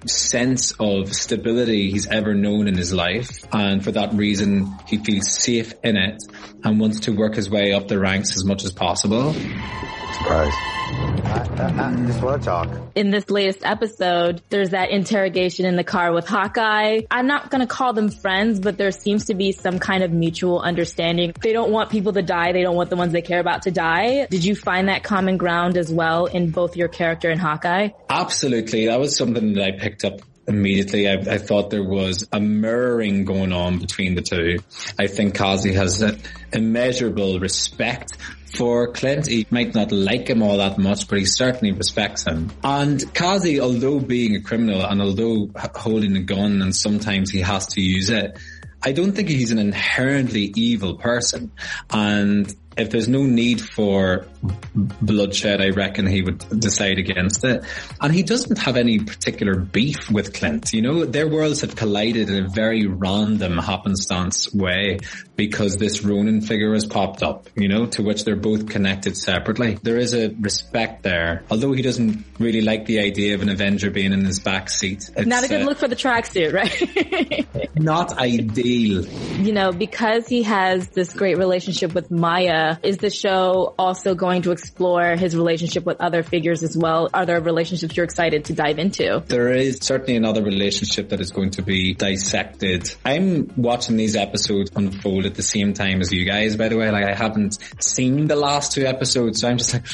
sense 0.06 0.72
of 0.78 1.12
stability 1.12 1.90
he's 1.90 2.06
ever 2.06 2.34
known 2.34 2.68
in 2.68 2.76
his 2.76 2.92
life. 2.92 3.30
And 3.52 3.82
for 3.82 3.92
that 3.92 4.12
reason, 4.14 4.76
he 4.86 4.98
feels 4.98 5.30
safe 5.30 5.74
in 5.82 5.96
it 5.96 6.22
and 6.64 6.80
wants 6.80 7.00
to 7.00 7.12
work 7.12 7.34
his 7.34 7.50
way 7.50 7.72
up 7.72 7.88
the 7.88 7.98
ranks 7.98 8.36
as 8.36 8.44
much 8.44 8.64
as 8.64 8.72
possible. 8.72 9.32
Surprise. 9.32 10.52
I, 10.94 11.48
I, 11.58 11.90
I 11.90 12.06
just 12.06 12.22
want 12.22 12.42
to 12.42 12.46
talk. 12.46 12.68
in 12.94 13.10
this 13.10 13.30
latest 13.30 13.64
episode, 13.64 14.42
there's 14.50 14.70
that 14.70 14.90
interrogation 14.90 15.64
in 15.64 15.76
the 15.76 15.84
car 15.84 16.12
with 16.12 16.26
Hawkeye. 16.26 17.02
I'm 17.10 17.26
not 17.26 17.50
gonna 17.50 17.66
call 17.66 17.94
them 17.94 18.10
friends, 18.10 18.60
but 18.60 18.76
there 18.76 18.90
seems 18.90 19.26
to 19.26 19.34
be 19.34 19.52
some 19.52 19.78
kind 19.78 20.02
of 20.02 20.12
mutual 20.12 20.60
understanding. 20.60 21.32
They 21.40 21.52
don't 21.52 21.70
want 21.70 21.90
people 21.90 22.12
to 22.12 22.22
die. 22.22 22.52
They 22.52 22.62
don't 22.62 22.76
want 22.76 22.90
the 22.90 22.96
ones 22.96 23.12
they 23.12 23.22
care 23.22 23.40
about 23.40 23.62
to 23.62 23.70
die. 23.70 24.26
Did 24.30 24.44
you 24.44 24.54
find 24.54 24.88
that 24.88 25.02
common 25.02 25.38
ground 25.38 25.78
as 25.78 25.90
well 25.90 26.26
in 26.26 26.50
both 26.50 26.76
your 26.76 26.88
character 26.88 27.30
and 27.30 27.40
Hawkeye? 27.40 27.90
Absolutely. 28.10 28.86
That 28.86 29.00
was 29.00 29.16
something 29.16 29.54
that 29.54 29.64
I 29.64 29.72
picked 29.72 30.04
up 30.04 30.20
immediately. 30.46 31.08
I, 31.08 31.14
I 31.14 31.38
thought 31.38 31.70
there 31.70 31.84
was 31.84 32.26
a 32.32 32.40
mirroring 32.40 33.24
going 33.24 33.52
on 33.52 33.78
between 33.78 34.14
the 34.14 34.22
two. 34.22 34.58
I 34.98 35.06
think 35.06 35.34
Kazi 35.34 35.72
has 35.74 36.02
an 36.02 36.20
immeasurable 36.52 37.38
respect 37.38 38.16
for 38.54 38.92
Clint. 38.92 39.26
He 39.26 39.46
might 39.50 39.74
not 39.74 39.92
like 39.92 40.28
him 40.28 40.42
all 40.42 40.58
that 40.58 40.78
much, 40.78 41.08
but 41.08 41.18
he 41.18 41.24
certainly 41.24 41.72
respects 41.72 42.24
him. 42.24 42.50
And 42.62 43.02
Kazi, 43.14 43.60
although 43.60 44.00
being 44.00 44.36
a 44.36 44.40
criminal 44.40 44.84
and 44.84 45.00
although 45.00 45.50
holding 45.74 46.16
a 46.16 46.22
gun 46.22 46.62
and 46.62 46.74
sometimes 46.74 47.30
he 47.30 47.40
has 47.40 47.66
to 47.68 47.80
use 47.80 48.10
it, 48.10 48.38
I 48.84 48.92
don't 48.92 49.12
think 49.12 49.28
he's 49.28 49.52
an 49.52 49.58
inherently 49.58 50.52
evil 50.56 50.96
person. 50.96 51.52
And 51.90 52.52
if 52.76 52.90
there's 52.90 53.08
no 53.08 53.22
need 53.22 53.60
for 53.60 54.26
bloodshed, 54.74 55.60
I 55.60 55.70
reckon 55.70 56.06
he 56.06 56.22
would 56.22 56.38
decide 56.60 56.98
against 56.98 57.44
it. 57.44 57.64
And 58.00 58.12
he 58.12 58.22
doesn't 58.22 58.58
have 58.58 58.76
any 58.76 58.98
particular 58.98 59.54
beef 59.54 60.10
with 60.10 60.34
Clint. 60.34 60.72
You 60.72 60.82
know, 60.82 61.04
their 61.04 61.28
worlds 61.28 61.60
have 61.60 61.76
collided 61.76 62.30
in 62.30 62.44
a 62.44 62.48
very 62.48 62.86
random 62.86 63.58
happenstance 63.58 64.52
way 64.52 65.00
because 65.36 65.76
this 65.76 66.02
Ronin 66.02 66.40
figure 66.40 66.72
has 66.74 66.86
popped 66.86 67.22
up, 67.22 67.48
you 67.54 67.68
know, 67.68 67.86
to 67.86 68.02
which 68.02 68.24
they're 68.24 68.36
both 68.36 68.68
connected 68.68 69.16
separately. 69.16 69.78
There 69.82 69.98
is 69.98 70.14
a 70.14 70.28
respect 70.40 71.02
there. 71.02 71.44
Although 71.50 71.72
he 71.72 71.82
doesn't 71.82 72.24
really 72.38 72.60
like 72.60 72.86
the 72.86 73.00
idea 73.00 73.34
of 73.34 73.42
an 73.42 73.48
Avenger 73.48 73.90
being 73.90 74.12
in 74.12 74.24
his 74.24 74.40
back 74.40 74.70
seat. 74.70 75.10
It's, 75.16 75.26
Not 75.26 75.44
a 75.44 75.48
good 75.48 75.62
uh, 75.62 75.66
look 75.66 75.78
for 75.78 75.88
the 75.88 75.96
tracksuit, 75.96 76.52
right? 76.52 77.46
Not 77.76 78.18
ideal. 78.18 79.04
you 79.06 79.52
know, 79.52 79.72
because 79.72 80.26
he 80.26 80.42
has 80.42 80.88
this 80.88 81.12
great 81.12 81.38
relationship 81.38 81.94
with 81.94 82.10
Maya, 82.10 82.61
is 82.82 82.98
the 82.98 83.10
show 83.10 83.74
also 83.78 84.14
going 84.14 84.42
to 84.42 84.52
explore 84.52 85.16
his 85.16 85.36
relationship 85.36 85.84
with 85.84 86.00
other 86.00 86.22
figures 86.22 86.62
as 86.62 86.76
well? 86.76 87.08
Are 87.12 87.26
there 87.26 87.40
relationships 87.40 87.96
you're 87.96 88.04
excited 88.04 88.46
to 88.46 88.54
dive 88.54 88.78
into? 88.78 89.22
There 89.26 89.52
is 89.52 89.78
certainly 89.82 90.16
another 90.16 90.42
relationship 90.42 91.10
that 91.10 91.20
is 91.20 91.30
going 91.30 91.50
to 91.50 91.62
be 91.62 91.94
dissected. 91.94 92.94
I'm 93.04 93.52
watching 93.56 93.96
these 93.96 94.16
episodes 94.16 94.70
unfold 94.74 95.26
at 95.26 95.34
the 95.34 95.42
same 95.42 95.74
time 95.74 96.00
as 96.00 96.12
you 96.12 96.24
guys, 96.24 96.56
by 96.56 96.68
the 96.68 96.76
way. 96.76 96.90
Like 96.90 97.04
I 97.04 97.14
haven't 97.14 97.58
seen 97.80 98.26
the 98.26 98.36
last 98.36 98.72
two 98.72 98.86
episodes, 98.86 99.40
so 99.40 99.48
I'm 99.48 99.58
just 99.58 99.72
like 99.72 99.86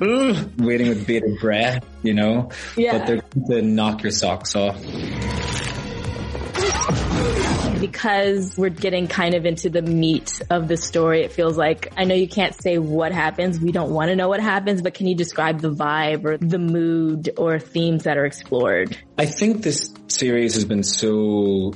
"Ugh," 0.00 0.50
waiting 0.58 0.88
with 0.88 1.06
bated 1.06 1.38
breath, 1.40 1.84
you 2.02 2.14
know? 2.14 2.50
Yeah. 2.76 2.98
But 2.98 3.06
they're 3.06 3.22
going 3.46 3.62
to 3.62 3.62
knock 3.62 4.02
your 4.02 4.12
socks 4.12 4.56
off. 4.56 4.76
Because 7.82 8.56
we're 8.56 8.68
getting 8.68 9.08
kind 9.08 9.34
of 9.34 9.44
into 9.44 9.68
the 9.68 9.82
meat 9.82 10.40
of 10.50 10.68
the 10.68 10.76
story, 10.76 11.22
it 11.22 11.32
feels 11.32 11.58
like, 11.58 11.92
I 11.96 12.04
know 12.04 12.14
you 12.14 12.28
can't 12.28 12.54
say 12.62 12.78
what 12.78 13.10
happens. 13.10 13.58
We 13.58 13.72
don't 13.72 13.90
want 13.90 14.10
to 14.10 14.14
know 14.14 14.28
what 14.28 14.38
happens, 14.38 14.82
but 14.82 14.94
can 14.94 15.08
you 15.08 15.16
describe 15.16 15.60
the 15.60 15.72
vibe 15.72 16.24
or 16.24 16.38
the 16.38 16.60
mood 16.60 17.30
or 17.36 17.58
themes 17.58 18.04
that 18.04 18.16
are 18.16 18.24
explored? 18.24 18.96
I 19.18 19.26
think 19.26 19.64
this 19.64 19.92
series 20.06 20.54
has 20.54 20.64
been 20.64 20.84
so 20.84 21.72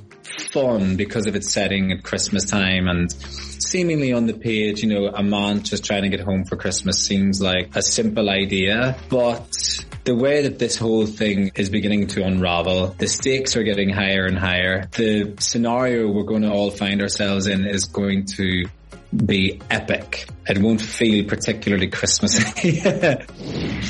fun 0.52 0.94
because 0.94 1.26
of 1.26 1.34
its 1.34 1.52
setting 1.52 1.90
at 1.90 2.04
Christmas 2.04 2.48
time 2.48 2.86
and 2.86 3.10
seemingly 3.10 4.12
on 4.12 4.26
the 4.28 4.34
page, 4.34 4.84
you 4.84 4.88
know, 4.88 5.08
a 5.08 5.24
man 5.24 5.64
just 5.64 5.84
trying 5.84 6.02
to 6.02 6.08
get 6.08 6.20
home 6.20 6.44
for 6.44 6.54
Christmas 6.54 7.02
seems 7.02 7.40
like 7.40 7.74
a 7.74 7.82
simple 7.82 8.30
idea, 8.30 8.96
but 9.08 9.84
the 10.06 10.14
way 10.14 10.42
that 10.42 10.60
this 10.60 10.76
whole 10.76 11.04
thing 11.04 11.50
is 11.56 11.68
beginning 11.68 12.06
to 12.06 12.24
unravel, 12.24 12.94
the 12.96 13.08
stakes 13.08 13.56
are 13.56 13.64
getting 13.64 13.90
higher 13.90 14.24
and 14.24 14.38
higher. 14.38 14.86
The 14.92 15.34
scenario 15.40 16.08
we're 16.08 16.22
going 16.22 16.42
to 16.42 16.50
all 16.50 16.70
find 16.70 17.02
ourselves 17.02 17.48
in 17.48 17.66
is 17.66 17.86
going 17.86 18.26
to 18.36 18.66
be 19.12 19.60
epic. 19.68 20.28
It 20.48 20.58
won't 20.58 20.80
feel 20.80 21.24
particularly 21.26 21.88
Christmassy. 21.88 22.82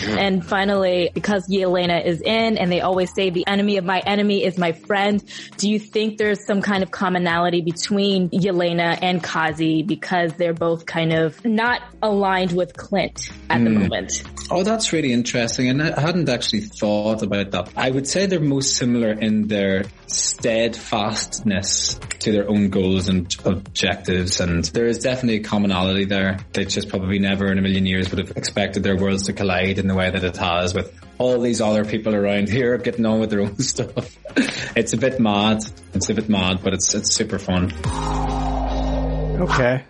And 0.09 0.45
finally, 0.45 1.11
because 1.15 1.49
Yelena 1.49 2.05
is 2.05 2.21
in 2.21 2.59
and 2.59 2.71
they 2.71 2.81
always 2.81 3.13
say 3.15 3.31
the 3.31 3.47
enemy 3.47 3.79
of 3.79 3.85
my 3.85 4.01
enemy 4.01 4.45
is 4.45 4.59
my 4.59 4.73
friend, 4.73 5.23
do 5.57 5.71
you 5.71 5.79
think 5.79 6.19
there's 6.19 6.45
some 6.47 6.61
kind 6.61 6.83
of 6.83 6.91
commonality 6.91 7.63
between 7.63 8.29
Yelena 8.31 8.99
and 9.01 9.23
Kazi 9.23 9.83
because 9.83 10.33
they're 10.35 10.53
both 10.55 10.85
kind 10.87 11.13
of 11.13 11.43
not 11.45 11.81
aligned 12.03 12.53
with 12.53 12.77
Clint 12.77 13.31
at 13.49 13.65
the 13.65 13.71
Hmm. 13.71 13.83
moment? 13.83 14.23
Oh, 14.51 14.63
that's 14.63 14.93
really 14.93 15.13
interesting. 15.13 15.69
And 15.69 15.83
I 15.83 16.01
hadn't 16.01 16.29
actually 16.29 16.61
thought 16.61 17.23
about 17.23 17.51
that. 17.53 17.71
I 17.77 17.91
would 17.91 18.07
say 18.07 18.27
they're 18.27 18.39
most 18.39 18.77
similar 18.77 19.11
in 19.13 19.49
their 19.49 19.87
steadfastness 20.07 21.99
to 22.21 22.33
their 22.33 22.49
own 22.49 22.71
goals 22.71 23.09
and 23.09 23.35
objectives. 23.45 24.41
And 24.41 24.65
there 24.67 24.87
is 24.87 24.99
definitely 24.99 25.41
a 25.41 25.43
commonality 25.43 26.05
there. 26.05 26.39
They 26.57 26.65
just 26.65 26.89
probably 26.89 27.19
never 27.19 27.53
in 27.53 27.59
a 27.59 27.61
million 27.61 27.85
years 27.85 28.11
would 28.11 28.19
have 28.19 28.35
expected 28.35 28.83
their 28.83 28.97
worlds 28.97 29.25
to 29.25 29.35
collide 29.35 29.79
in 29.79 29.89
the 29.89 29.95
way 29.95 30.11
that 30.11 30.25
it 30.25 30.39
has 30.39 30.73
with 30.73 30.99
all 31.19 31.39
these 31.39 31.61
other 31.61 31.85
people 31.85 32.15
around 32.15 32.49
here 32.57 32.79
getting 32.79 33.05
on 33.05 33.21
with 33.21 33.29
their 33.29 33.43
own 33.43 33.59
stuff. 33.59 34.17
it's 34.75 34.95
a 34.95 34.97
bit 34.97 35.21
mad. 35.21 35.63
It's 35.93 36.09
a 36.09 36.15
bit 36.15 36.31
mad, 36.31 36.61
but 36.65 36.73
it's, 36.73 36.95
it's 36.95 37.13
super 37.13 37.39
fun. 37.39 37.73
Okay. 39.43 39.85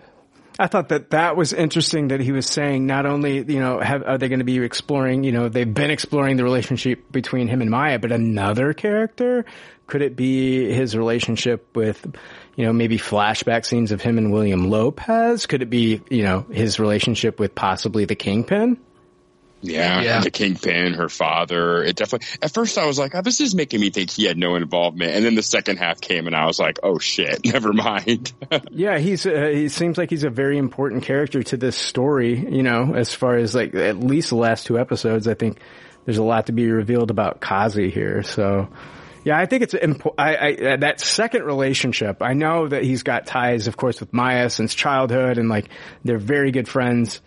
I 0.59 0.67
thought 0.67 0.89
that 0.89 1.11
that 1.11 1.37
was 1.37 1.53
interesting 1.53 2.09
that 2.09 2.19
he 2.19 2.33
was 2.33 2.47
saying 2.47 2.85
not 2.85 3.05
only, 3.05 3.37
you 3.37 3.59
know, 3.61 3.79
have, 3.79 4.03
are 4.05 4.17
they 4.17 4.27
going 4.27 4.39
to 4.39 4.45
be 4.45 4.57
exploring, 4.59 5.23
you 5.23 5.31
know, 5.31 5.47
they've 5.49 5.71
been 5.71 5.91
exploring 5.91 6.35
the 6.35 6.43
relationship 6.43 7.11
between 7.11 7.47
him 7.47 7.61
and 7.61 7.69
Maya, 7.69 7.99
but 7.99 8.11
another 8.11 8.73
character? 8.73 9.45
Could 9.85 10.01
it 10.01 10.17
be 10.17 10.73
his 10.73 10.97
relationship 10.97 11.75
with, 11.75 12.05
you 12.57 12.65
know, 12.65 12.73
maybe 12.73 12.97
flashback 12.97 13.65
scenes 13.65 13.93
of 13.93 14.01
him 14.01 14.17
and 14.17 14.33
William 14.33 14.69
Lopez? 14.69 15.45
Could 15.45 15.61
it 15.61 15.69
be, 15.69 16.01
you 16.09 16.23
know, 16.23 16.41
his 16.51 16.77
relationship 16.79 17.39
with 17.39 17.55
possibly 17.55 18.03
the 18.03 18.15
Kingpin? 18.15 18.77
Yeah, 19.61 20.01
Yeah. 20.01 20.19
the 20.19 20.29
kingpin, 20.29 20.93
her 20.93 21.09
father. 21.09 21.83
It 21.83 21.95
definitely. 21.95 22.27
At 22.43 22.53
first, 22.53 22.77
I 22.77 22.85
was 22.85 22.99
like, 22.99 23.15
"Oh, 23.15 23.21
this 23.23 23.41
is 23.41 23.55
making 23.55 23.79
me 23.81 23.89
think 23.89 24.11
he 24.11 24.25
had 24.25 24.37
no 24.37 24.53
involvement." 24.55 25.13
And 25.13 25.25
then 25.25 25.33
the 25.33 25.41
second 25.41 25.77
half 25.77 25.99
came, 25.99 26.27
and 26.27 26.35
I 26.35 26.45
was 26.45 26.59
like, 26.59 26.77
"Oh 26.83 26.99
shit, 26.99 27.43
never 27.53 27.73
mind." 27.73 28.33
Yeah, 28.71 28.99
he's 28.99 29.25
uh, 29.25 29.49
he 29.51 29.67
seems 29.69 29.97
like 29.97 30.11
he's 30.11 30.23
a 30.23 30.29
very 30.29 30.59
important 30.59 31.03
character 31.03 31.41
to 31.41 31.57
this 31.57 31.75
story. 31.75 32.37
You 32.37 32.61
know, 32.61 32.93
as 32.95 33.15
far 33.15 33.35
as 33.35 33.55
like 33.55 33.73
at 33.73 33.97
least 33.99 34.29
the 34.29 34.35
last 34.35 34.67
two 34.67 34.77
episodes, 34.77 35.27
I 35.27 35.33
think 35.33 35.57
there's 36.05 36.19
a 36.19 36.23
lot 36.23 36.45
to 36.45 36.51
be 36.51 36.69
revealed 36.69 37.09
about 37.09 37.41
Kazi 37.41 37.89
here. 37.89 38.21
So, 38.21 38.69
yeah, 39.27 39.37
I 39.37 39.45
think 39.45 39.63
it's 39.63 39.73
impo- 39.73 40.13
I, 40.17 40.35
I 40.35 40.53
uh, 40.53 40.77
that 40.77 41.01
second 41.01 41.43
relationship. 41.43 42.21
I 42.21 42.31
know 42.31 42.65
that 42.69 42.83
he's 42.83 43.03
got 43.03 43.27
ties, 43.27 43.67
of 43.67 43.75
course, 43.75 43.99
with 43.99 44.13
Maya 44.13 44.49
since 44.49 44.73
childhood, 44.73 45.37
and 45.37 45.49
like 45.49 45.67
they're 46.05 46.17
very 46.17 46.51
good 46.51 46.65
friends. 46.69 47.19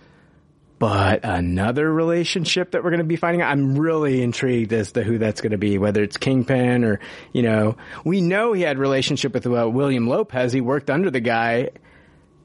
But 0.78 1.24
another 1.26 1.92
relationship 1.92 2.70
that 2.70 2.82
we're 2.82 2.88
going 2.88 3.00
to 3.00 3.04
be 3.04 3.16
finding 3.16 3.42
out, 3.42 3.50
I'm 3.52 3.78
really 3.78 4.22
intrigued 4.22 4.72
as 4.72 4.92
to 4.92 5.02
who 5.02 5.18
that's 5.18 5.42
going 5.42 5.52
to 5.52 5.58
be, 5.58 5.76
whether 5.76 6.02
it's 6.02 6.16
Kingpin 6.16 6.84
or, 6.84 7.00
you 7.34 7.42
know, 7.42 7.76
we 8.02 8.22
know 8.22 8.54
he 8.54 8.62
had 8.62 8.78
relationship 8.78 9.34
with 9.34 9.46
uh, 9.46 9.68
William 9.68 10.08
Lopez. 10.08 10.54
He 10.54 10.62
worked 10.62 10.88
under 10.88 11.10
the 11.10 11.20
guy 11.20 11.72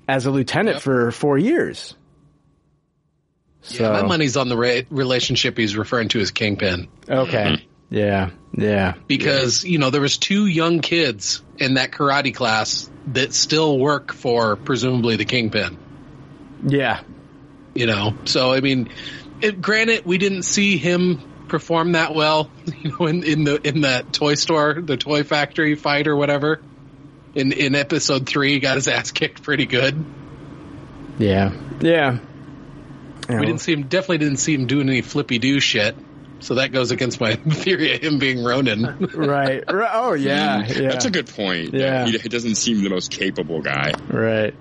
as 0.06 0.26
a 0.26 0.32
lieutenant 0.32 0.82
for 0.82 1.12
four 1.14 1.38
years. 1.38 1.96
So, 3.62 3.84
Yeah, 3.86 4.02
my 4.02 4.06
money's 4.06 4.36
on 4.36 4.50
the 4.50 4.58
ra- 4.58 4.82
relationship 4.90 5.58
he's 5.58 5.78
referring 5.78 6.10
to 6.10 6.20
as 6.20 6.32
Kingpin. 6.32 6.90
okay. 7.08 7.66
Yeah. 7.90 8.32
Yeah. 8.58 8.94
because 9.08 9.64
you 9.64 9.78
know 9.80 9.90
there 9.90 10.02
was 10.02 10.18
two 10.18 10.46
young 10.46 10.80
kids 10.80 11.42
in 11.58 11.74
that 11.76 11.92
karate 11.92 12.34
class 12.34 12.90
that 13.08 13.34
still 13.34 13.78
work 13.78 14.14
for 14.14 14.56
presumably 14.56 15.18
the 15.18 15.26
kingpin 15.26 15.78
Yeah. 16.66 17.02
you 17.74 17.86
know 17.86 18.16
so 18.26 18.54
i 18.54 18.62
mean 18.62 18.90
it, 19.42 19.62
granted 19.62 20.06
we 20.06 20.18
didn't 20.18 20.44
see 20.44 20.78
him 20.78 21.22
perform 21.50 21.92
that 21.94 22.16
well 22.16 22.50
you 22.82 22.92
know 22.92 23.06
in, 23.08 23.24
in 23.24 23.44
the 23.44 23.68
in 23.68 23.82
that 23.82 24.14
toy 24.14 24.36
store 24.36 24.76
the 24.82 24.96
toy 24.98 25.24
factory 25.24 25.76
fight 25.76 26.08
or 26.08 26.16
whatever 26.16 26.62
in 27.36 27.52
in 27.52 27.76
episode 27.76 28.26
three 28.26 28.54
he 28.54 28.60
got 28.60 28.76
his 28.76 28.88
ass 28.88 29.12
kicked 29.12 29.44
pretty 29.44 29.66
good 29.66 30.04
Yeah. 31.20 31.52
Yeah. 31.82 32.20
You 33.30 33.38
we 33.40 33.46
didn't 33.46 33.60
see 33.62 33.74
him 33.74 33.84
definitely 33.84 34.20
didn't 34.20 34.38
see 34.40 34.54
him 34.54 34.66
doing 34.68 34.88
any 34.88 35.02
flippy 35.02 35.40
do 35.40 35.60
shit 35.60 35.96
so 36.46 36.56
that 36.56 36.72
goes 36.72 36.92
against 36.92 37.20
my 37.20 37.36
theory 37.50 37.96
of 37.96 38.04
him 38.04 38.20
being 38.20 38.44
ronin 38.44 38.84
right. 39.16 39.64
right. 39.72 39.92
Oh, 39.92 40.14
yeah. 40.14 40.64
Yeah. 40.68 40.90
That's 40.90 41.06
a 41.06 41.10
good 41.10 41.28
point. 41.28 41.74
Yeah. 41.74 42.06
he, 42.06 42.20
he 42.20 42.30
doesn't 42.30 42.56
seem 42.56 42.84
the 42.84 42.90
most 42.90 43.10
capable 43.12 43.62
guy. 43.62 43.94
Right. 44.08 44.54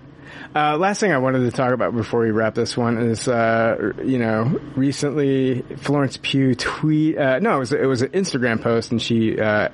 Uh, 0.56 0.78
last 0.78 1.00
thing 1.00 1.12
I 1.12 1.18
wanted 1.18 1.40
to 1.40 1.50
talk 1.50 1.74
about 1.74 1.94
before 1.94 2.20
we 2.20 2.30
wrap 2.30 2.54
this 2.54 2.74
one 2.74 2.96
is, 2.96 3.28
uh, 3.28 3.92
you 4.02 4.18
know, 4.18 4.60
recently 4.76 5.60
Florence 5.78 6.18
Pugh 6.22 6.54
tweet, 6.54 7.18
uh, 7.18 7.40
no, 7.40 7.56
it 7.56 7.58
was, 7.58 7.72
it 7.72 7.86
was 7.86 8.02
an 8.02 8.10
Instagram 8.10 8.62
post 8.62 8.90
and 8.90 9.02
she, 9.02 9.38
uh, 9.38 9.68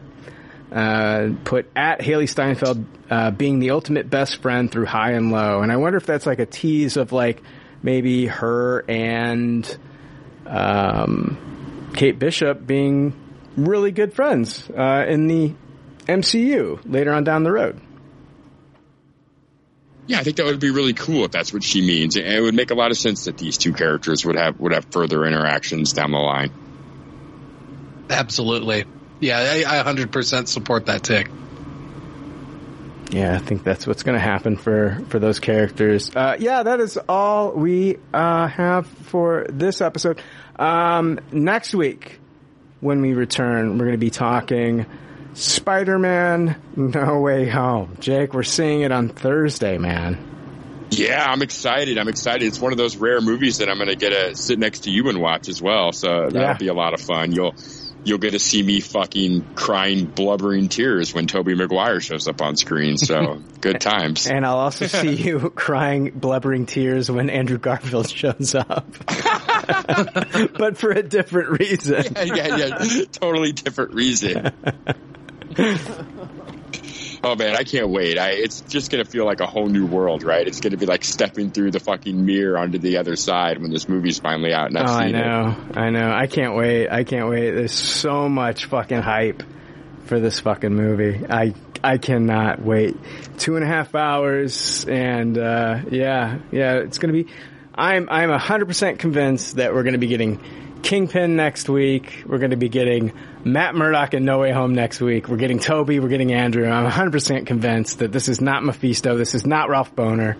uh, 0.72 1.28
put 1.44 1.70
at 1.76 2.00
Hailee 2.00 2.28
Steinfeld, 2.28 2.84
uh, 3.08 3.30
being 3.30 3.60
the 3.60 3.70
ultimate 3.70 4.10
best 4.10 4.42
friend 4.42 4.70
through 4.70 4.86
high 4.86 5.12
and 5.12 5.30
low. 5.30 5.62
And 5.62 5.70
I 5.70 5.76
wonder 5.76 5.98
if 5.98 6.06
that's 6.06 6.26
like 6.26 6.40
a 6.40 6.46
tease 6.46 6.96
of 6.96 7.12
like 7.12 7.40
maybe 7.84 8.26
her 8.26 8.84
and, 8.88 9.78
um, 10.46 11.59
Kate 11.94 12.18
Bishop 12.18 12.66
being 12.66 13.12
really 13.56 13.90
good 13.92 14.12
friends, 14.12 14.68
uh, 14.70 15.04
in 15.08 15.26
the 15.26 15.54
MCU 16.06 16.80
later 16.84 17.12
on 17.12 17.24
down 17.24 17.42
the 17.42 17.52
road. 17.52 17.80
Yeah, 20.06 20.18
I 20.18 20.22
think 20.24 20.38
that 20.38 20.46
would 20.46 20.58
be 20.60 20.70
really 20.70 20.94
cool 20.94 21.24
if 21.24 21.30
that's 21.30 21.52
what 21.52 21.62
she 21.62 21.82
means, 21.82 22.16
and 22.16 22.26
it 22.26 22.40
would 22.40 22.54
make 22.54 22.70
a 22.70 22.74
lot 22.74 22.90
of 22.90 22.96
sense 22.96 23.26
that 23.26 23.38
these 23.38 23.58
two 23.58 23.72
characters 23.72 24.24
would 24.24 24.36
have 24.36 24.58
would 24.58 24.72
have 24.72 24.86
further 24.90 25.24
interactions 25.24 25.92
down 25.92 26.10
the 26.10 26.18
line. 26.18 26.50
absolutely 28.08 28.84
yeah 29.20 29.38
i, 29.38 29.80
I 29.80 29.84
100% 29.84 30.48
support 30.48 30.86
that 30.86 31.02
take 31.04 31.28
Yeah, 33.10 33.34
I 33.34 33.38
think 33.38 33.64
that's 33.64 33.86
what's 33.86 34.02
going 34.02 34.16
to 34.16 34.22
happen 34.22 34.56
for 34.56 35.02
for 35.08 35.18
those 35.18 35.40
characters. 35.40 36.14
Uh, 36.14 36.36
yeah, 36.38 36.62
that 36.62 36.78
is 36.80 36.96
all 37.08 37.52
we 37.52 37.98
uh, 38.14 38.46
have 38.46 38.86
for 38.86 39.46
this 39.48 39.80
episode. 39.80 40.20
Um, 40.60 41.18
next 41.32 41.74
week, 41.74 42.20
when 42.80 43.00
we 43.00 43.14
return, 43.14 43.72
we're 43.78 43.86
going 43.86 43.92
to 43.92 43.98
be 43.98 44.10
talking 44.10 44.86
Spider-Man: 45.34 46.54
No 46.76 47.20
Way 47.20 47.48
Home. 47.48 47.96
Jake, 48.00 48.34
we're 48.34 48.42
seeing 48.42 48.82
it 48.82 48.92
on 48.92 49.08
Thursday, 49.08 49.78
man. 49.78 50.26
Yeah, 50.90 51.24
I'm 51.30 51.40
excited. 51.42 51.98
I'm 51.98 52.08
excited. 52.08 52.42
It's 52.46 52.60
one 52.60 52.72
of 52.72 52.78
those 52.78 52.96
rare 52.96 53.20
movies 53.20 53.58
that 53.58 53.68
I'm 53.68 53.76
going 53.78 53.88
to 53.90 53.96
get 53.96 54.10
to 54.10 54.34
sit 54.36 54.58
next 54.58 54.80
to 54.84 54.90
you 54.90 55.08
and 55.08 55.20
watch 55.20 55.48
as 55.48 55.62
well. 55.62 55.92
So 55.92 56.28
that'll 56.28 56.40
Yeah. 56.40 56.56
be 56.56 56.66
a 56.68 56.74
lot 56.74 56.94
of 56.94 57.00
fun. 57.00 57.32
You'll 57.32 57.54
you'll 58.02 58.18
get 58.18 58.30
to 58.32 58.38
see 58.38 58.62
me 58.62 58.80
fucking 58.80 59.44
crying, 59.54 60.06
blubbering 60.06 60.68
tears 60.68 61.12
when 61.14 61.26
Tobey 61.26 61.54
Maguire 61.54 62.00
shows 62.00 62.26
up 62.28 62.40
on 62.42 62.56
screen. 62.56 62.96
So 62.96 63.40
good 63.60 63.80
times. 63.80 64.26
And 64.26 64.44
I'll 64.44 64.56
also 64.58 64.86
see 64.86 65.12
you 65.14 65.50
crying, 65.54 66.10
blubbering 66.14 66.66
tears 66.66 67.10
when 67.10 67.28
Andrew 67.30 67.58
Garfield 67.58 68.08
shows 68.10 68.54
up, 68.54 68.86
but 70.58 70.76
for 70.78 70.90
a 70.90 71.02
different 71.02 71.58
reason. 71.60 72.04
yeah, 72.16 72.24
yeah, 72.56 72.56
yeah. 72.82 73.04
Totally 73.12 73.52
different 73.52 73.94
reason. 73.94 74.52
Oh 77.22 77.34
man, 77.36 77.54
I 77.54 77.64
can't 77.64 77.90
wait. 77.90 78.18
I, 78.18 78.30
it's 78.30 78.62
just 78.62 78.90
gonna 78.90 79.04
feel 79.04 79.26
like 79.26 79.40
a 79.40 79.46
whole 79.46 79.66
new 79.68 79.84
world, 79.84 80.22
right? 80.22 80.46
It's 80.46 80.60
gonna 80.60 80.78
be 80.78 80.86
like 80.86 81.04
stepping 81.04 81.50
through 81.50 81.70
the 81.72 81.80
fucking 81.80 82.24
mirror 82.24 82.56
onto 82.56 82.78
the 82.78 82.96
other 82.96 83.14
side 83.14 83.60
when 83.60 83.70
this 83.70 83.90
movie's 83.90 84.18
finally 84.18 84.54
out 84.54 84.68
and 84.68 84.78
I've 84.78 84.88
Oh, 84.88 84.92
I 84.94 85.06
seen 85.06 85.14
it. 85.16 85.26
know. 85.26 85.56
I 85.74 85.90
know. 85.90 86.10
I 86.10 86.26
can't 86.28 86.54
wait. 86.56 86.88
I 86.88 87.04
can't 87.04 87.28
wait. 87.28 87.50
There's 87.50 87.74
so 87.74 88.26
much 88.30 88.64
fucking 88.66 89.02
hype 89.02 89.42
for 90.06 90.18
this 90.18 90.40
fucking 90.40 90.74
movie. 90.74 91.20
I 91.28 91.52
I 91.84 91.98
cannot 91.98 92.62
wait. 92.62 92.96
Two 93.36 93.56
and 93.56 93.64
a 93.64 93.68
half 93.68 93.94
hours, 93.94 94.86
and 94.88 95.36
uh, 95.36 95.80
yeah, 95.90 96.38
yeah, 96.50 96.76
it's 96.76 96.96
gonna 96.96 97.12
be. 97.12 97.26
I'm 97.74 98.08
I'm 98.10 98.30
hundred 98.38 98.66
percent 98.66 98.98
convinced 98.98 99.56
that 99.56 99.72
we're 99.74 99.82
gonna 99.82 99.98
be 99.98 100.08
getting 100.08 100.40
Kingpin 100.82 101.36
next 101.36 101.68
week. 101.68 102.24
We're 102.26 102.38
gonna 102.38 102.56
be 102.56 102.68
getting 102.68 103.12
Matt 103.44 103.74
Murdock 103.74 104.14
and 104.14 104.26
No 104.26 104.38
Way 104.38 104.52
Home 104.52 104.74
next 104.74 105.00
week. 105.00 105.28
We're 105.28 105.36
getting 105.36 105.58
Tobey. 105.58 106.00
We're 106.00 106.08
getting 106.08 106.32
Andrew. 106.32 106.68
I'm 106.68 106.90
hundred 106.90 107.12
percent 107.12 107.46
convinced 107.46 108.00
that 108.00 108.12
this 108.12 108.28
is 108.28 108.40
not 108.40 108.64
Mephisto. 108.64 109.16
This 109.16 109.34
is 109.34 109.46
not 109.46 109.68
Ralph 109.68 109.94
Bohner. 109.94 110.36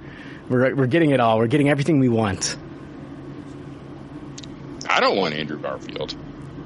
We're 0.49 0.75
we're 0.75 0.87
getting 0.87 1.11
it 1.11 1.21
all. 1.21 1.39
We're 1.39 1.47
getting 1.47 1.69
everything 1.69 2.01
we 2.01 2.09
want. 2.09 2.57
I 4.89 4.99
don't 4.99 5.17
want 5.17 5.35
Andrew 5.35 5.59
Garfield. 5.59 6.17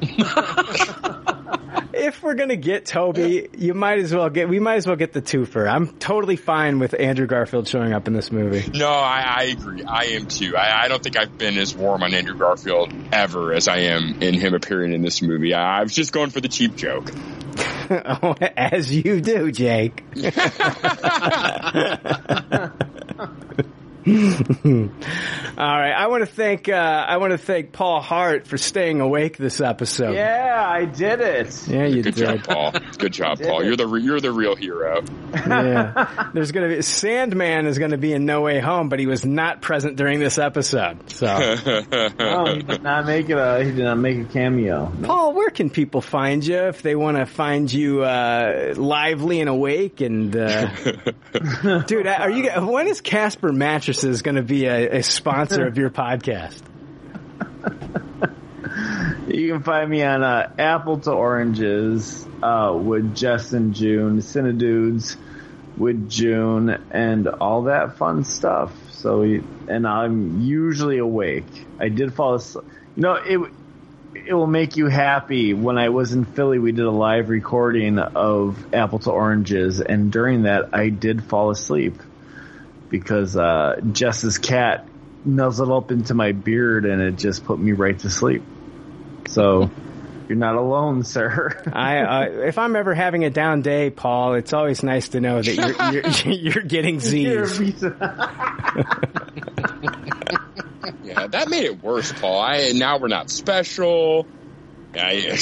if 1.95 2.23
we're 2.23 2.35
gonna 2.35 2.57
get 2.57 2.87
Tobey, 2.87 3.49
you 3.57 3.75
might 3.75 3.99
as 3.99 4.15
well 4.15 4.29
get. 4.31 4.49
We 4.49 4.61
might 4.61 4.77
as 4.77 4.87
well 4.87 4.97
get 4.97 5.13
the 5.13 5.23
twofer. 5.23 5.71
I'm 5.71 5.89
totally 5.99 6.37
fine 6.37 6.79
with 6.79 6.99
Andrew 6.99 7.27
Garfield 7.27 7.69
showing 7.69 7.93
up 7.93 8.07
in 8.07 8.15
this 8.15 8.31
movie. 8.31 8.71
No, 8.77 8.89
I, 8.89 9.35
I 9.37 9.43
agree. 9.45 9.85
I 9.85 10.05
am 10.07 10.27
too. 10.27 10.57
I, 10.57 10.85
I 10.85 10.89
don't 10.89 11.03
think 11.03 11.17
I've 11.17 11.37
been 11.39 11.57
as 11.59 11.75
warm 11.75 12.03
on 12.03 12.15
Andrew 12.15 12.37
Garfield 12.37 12.93
ever 13.13 13.53
as 13.53 13.69
I 13.69 13.79
am 13.79 14.23
in 14.23 14.35
him 14.35 14.55
appearing 14.55 14.93
in 14.93 15.03
this 15.03 15.23
movie. 15.23 15.55
I, 15.55 15.81
I 15.81 15.83
was 15.83 15.95
just 15.95 16.13
going 16.13 16.31
for 16.31 16.41
the 16.41 16.49
cheap 16.49 16.77
joke. 16.77 17.11
as 18.57 18.95
you 18.95 19.21
do, 19.21 19.53
Jake. 19.53 20.03
All 24.07 24.11
right, 25.57 25.93
I 25.93 26.09
want 26.09 26.23
to 26.23 26.27
thank 26.27 26.69
uh, 26.69 26.73
I 26.75 27.17
want 27.17 27.31
to 27.33 27.39
thank 27.39 27.73
Paul 27.73 28.01
Hart 28.03 28.47
for 28.47 28.59
staying 28.59 29.01
awake 29.01 29.39
this 29.39 29.61
episode. 29.63 30.15
Yeah, 30.15 30.63
I 30.67 30.85
did 30.85 31.21
it. 31.21 31.67
Yeah, 31.69 31.87
you 31.87 32.03
Good 32.03 32.15
did. 32.15 32.43
job, 32.45 32.45
Paul. 32.47 32.73
Good 32.99 33.13
job, 33.15 33.41
Paul. 33.41 33.65
You're 33.65 33.77
the 33.77 33.87
re- 33.87 34.03
you're 34.03 34.21
the 34.21 34.33
real 34.33 34.57
hero. 34.57 35.03
yeah. 35.35 36.31
There's 36.35 36.53
gonna 36.53 36.69
be 36.69 36.83
Sandman 36.83 37.67
is 37.67 37.79
gonna 37.79 37.97
be 37.97 38.13
in 38.13 38.27
No 38.27 38.43
Way 38.43 38.61
Home, 38.61 38.91
but 38.91 38.99
he 38.99 39.07
was 39.07 39.25
not 39.25 39.63
present 39.63 39.97
during 39.97 40.21
this 40.21 40.37
episode. 40.39 41.09
So, 41.11 41.27
No, 42.19 42.45
he 42.55 42.63
did 42.63 42.83
not 42.83 43.07
make 43.07 43.31
it. 43.31 43.39
A, 43.39 43.65
he 43.65 43.71
did 43.73 43.85
not 43.85 43.97
make 43.99 44.19
a 44.19 44.25
cameo. 44.25 44.93
Paul, 45.03 45.33
where 45.33 45.51
can 45.51 45.71
people 45.71 46.01
find 46.03 46.45
you 46.45 46.59
if 46.65 46.83
they 46.83 46.95
want 46.95 47.17
to 47.17 47.25
find 47.27 47.73
you 47.73 48.03
uh, 48.03 48.75
lively 48.77 49.41
and 49.41 49.49
awake? 49.49 50.01
And 50.03 50.37
uh, 50.37 50.67
dude, 51.87 52.07
are 52.07 52.31
you? 52.31 52.51
When 52.51 52.87
is 52.89 53.01
Casper 53.01 53.53
Mattresses 53.95 54.23
going 54.23 54.35
to 54.35 54.43
be 54.43 54.67
a, 54.67 54.99
a 54.99 55.03
sponsor 55.05 55.69
of 55.69 55.79
your 55.79 55.91
podcast? 55.91 56.63
You 59.27 59.53
can 59.53 59.63
find 59.63 59.89
me 59.91 60.03
on 60.03 60.23
uh, 60.23 60.53
Apple 60.59 60.99
to 61.01 61.11
Oranges 61.11 62.27
uh, 62.43 62.77
with 62.79 63.17
Jess 63.17 63.53
and 63.53 63.75
June, 63.75 64.19
Cinedudes 64.19 65.17
with 65.79 66.11
June, 66.11 66.69
and 66.91 67.27
all 67.27 67.63
that 67.63 67.97
fun 67.97 68.25
stuff. 68.25 68.73
So, 68.91 69.23
and 69.23 69.87
I'm 69.87 70.43
usually 70.43 70.99
awake. 70.99 71.47
I 71.81 71.89
did 71.89 72.15
fall 72.15 72.35
asleep. 72.35 72.67
You 72.97 73.03
know, 73.03 73.15
it 73.15 73.51
it 74.27 74.35
will 74.35 74.47
make 74.47 74.77
you 74.77 74.89
happy. 74.89 75.55
When 75.55 75.79
I 75.79 75.89
was 75.89 76.13
in 76.13 76.25
Philly, 76.25 76.59
we 76.59 76.73
did 76.73 76.85
a 76.85 76.91
live 76.91 77.31
recording 77.31 77.99
of 77.99 78.75
Apple 78.75 78.99
to 79.01 79.11
Oranges, 79.11 79.81
and 79.81 80.13
during 80.13 80.43
that, 80.43 80.75
I 80.75 80.91
did 80.91 81.25
fall 81.25 81.51
asleep 81.51 81.95
because 82.89 83.37
uh, 83.37 83.81
Jess's 83.93 84.39
cat 84.39 84.87
nuzzled 85.25 85.71
up 85.71 85.91
into 85.91 86.15
my 86.15 86.33
beard, 86.33 86.85
and 86.85 87.01
it 87.01 87.17
just 87.17 87.45
put 87.45 87.59
me 87.59 87.73
right 87.73 87.99
to 88.01 88.11
sleep. 88.11 88.43
So 89.29 89.71
you're 90.29 90.39
not 90.39 90.57
alone, 90.57 91.05
sir. 91.05 91.63
I, 91.73 91.99
uh, 91.99 92.29
if 92.47 92.59
I'm 92.59 92.77
ever 92.77 92.95
having 92.95 93.25
a 93.25 93.31
down 93.31 93.63
day, 93.63 93.91
Paul, 93.91 94.35
it's 94.35 94.53
always 94.53 94.83
nice 94.83 95.09
to 95.11 95.21
know 95.21 95.43
that 95.43 95.55
you're 95.55 95.93
you're, 95.93 96.33
you're 96.55 96.63
getting 96.65 97.01
Z's. 97.01 97.83
Yeah, 101.03 101.27
that 101.29 101.49
made 101.49 101.65
it 101.65 101.83
worse, 101.83 102.13
Paul. 102.13 102.41
I 102.41 102.73
now 102.75 102.99
we're 102.99 103.09
not 103.09 103.31
special. 103.31 104.27
I, 104.95 105.39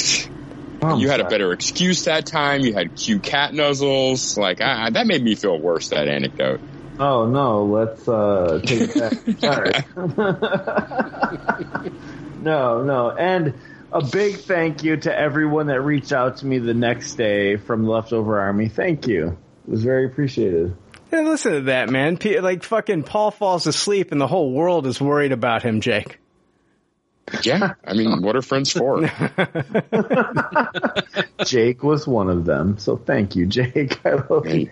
I'm 0.81 0.99
you 0.99 1.09
had 1.09 1.19
a 1.19 1.25
better 1.25 1.51
excuse 1.51 2.05
that 2.05 2.25
time. 2.25 2.61
You 2.61 2.73
had 2.73 2.95
cute 2.95 3.23
cat 3.23 3.51
nuzzles. 3.53 4.37
Like 4.37 4.61
I, 4.61 4.89
that 4.89 5.07
made 5.07 5.23
me 5.23 5.35
feel 5.35 5.57
worse. 5.57 5.89
That 5.89 6.07
anecdote. 6.07 6.59
Oh 7.05 7.25
no, 7.25 7.65
let's 7.65 8.07
uh 8.07 8.61
take 8.63 8.95
it 8.95 8.95
back. 8.95 9.13
Sorry. 9.39 9.73
no, 12.41 12.81
no. 12.83 13.11
And 13.11 13.55
a 13.91 14.01
big 14.05 14.37
thank 14.37 14.85
you 14.85 14.95
to 14.95 15.13
everyone 15.13 15.67
that 15.67 15.81
reached 15.81 16.13
out 16.13 16.37
to 16.37 16.45
me 16.45 16.59
the 16.59 16.73
next 16.73 17.15
day 17.15 17.57
from 17.57 17.83
the 17.83 17.91
leftover 17.91 18.39
army. 18.39 18.69
Thank 18.69 19.07
you. 19.07 19.37
It 19.67 19.71
was 19.71 19.83
very 19.83 20.05
appreciated. 20.05 20.77
Hey, 21.11 21.25
listen 21.25 21.51
to 21.51 21.61
that, 21.63 21.89
man. 21.89 22.15
P- 22.15 22.39
Like 22.39 22.63
fucking 22.63 23.03
Paul 23.03 23.31
falls 23.31 23.67
asleep 23.67 24.13
and 24.13 24.21
the 24.21 24.27
whole 24.27 24.53
world 24.53 24.87
is 24.87 25.01
worried 25.01 25.33
about 25.33 25.61
him, 25.61 25.81
Jake. 25.81 26.19
Yeah, 27.41 27.73
I 27.85 27.93
mean, 27.95 28.21
what 28.21 28.37
are 28.37 28.41
friends 28.41 28.71
for? 28.71 29.01
Jake 31.45 31.83
was 31.83 32.07
one 32.07 32.29
of 32.29 32.45
them, 32.45 32.77
so 32.77 32.95
thank 32.95 33.35
you, 33.35 33.45
Jake. 33.45 34.05
I 34.05 34.13
love 34.29 34.47
you. 34.47 34.69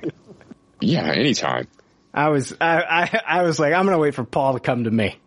Yeah, 0.80 1.12
anytime. 1.12 1.68
I 2.14 2.30
was, 2.30 2.54
I, 2.60 2.82
I, 2.82 3.22
I 3.40 3.44
was 3.44 3.60
like, 3.60 3.74
I'm 3.74 3.86
gonna 3.86 3.98
wait 4.00 4.16
for 4.16 4.24
Paul 4.24 4.54
to 4.54 4.60
come 4.60 4.84
to 4.84 4.92
me. 4.92 5.18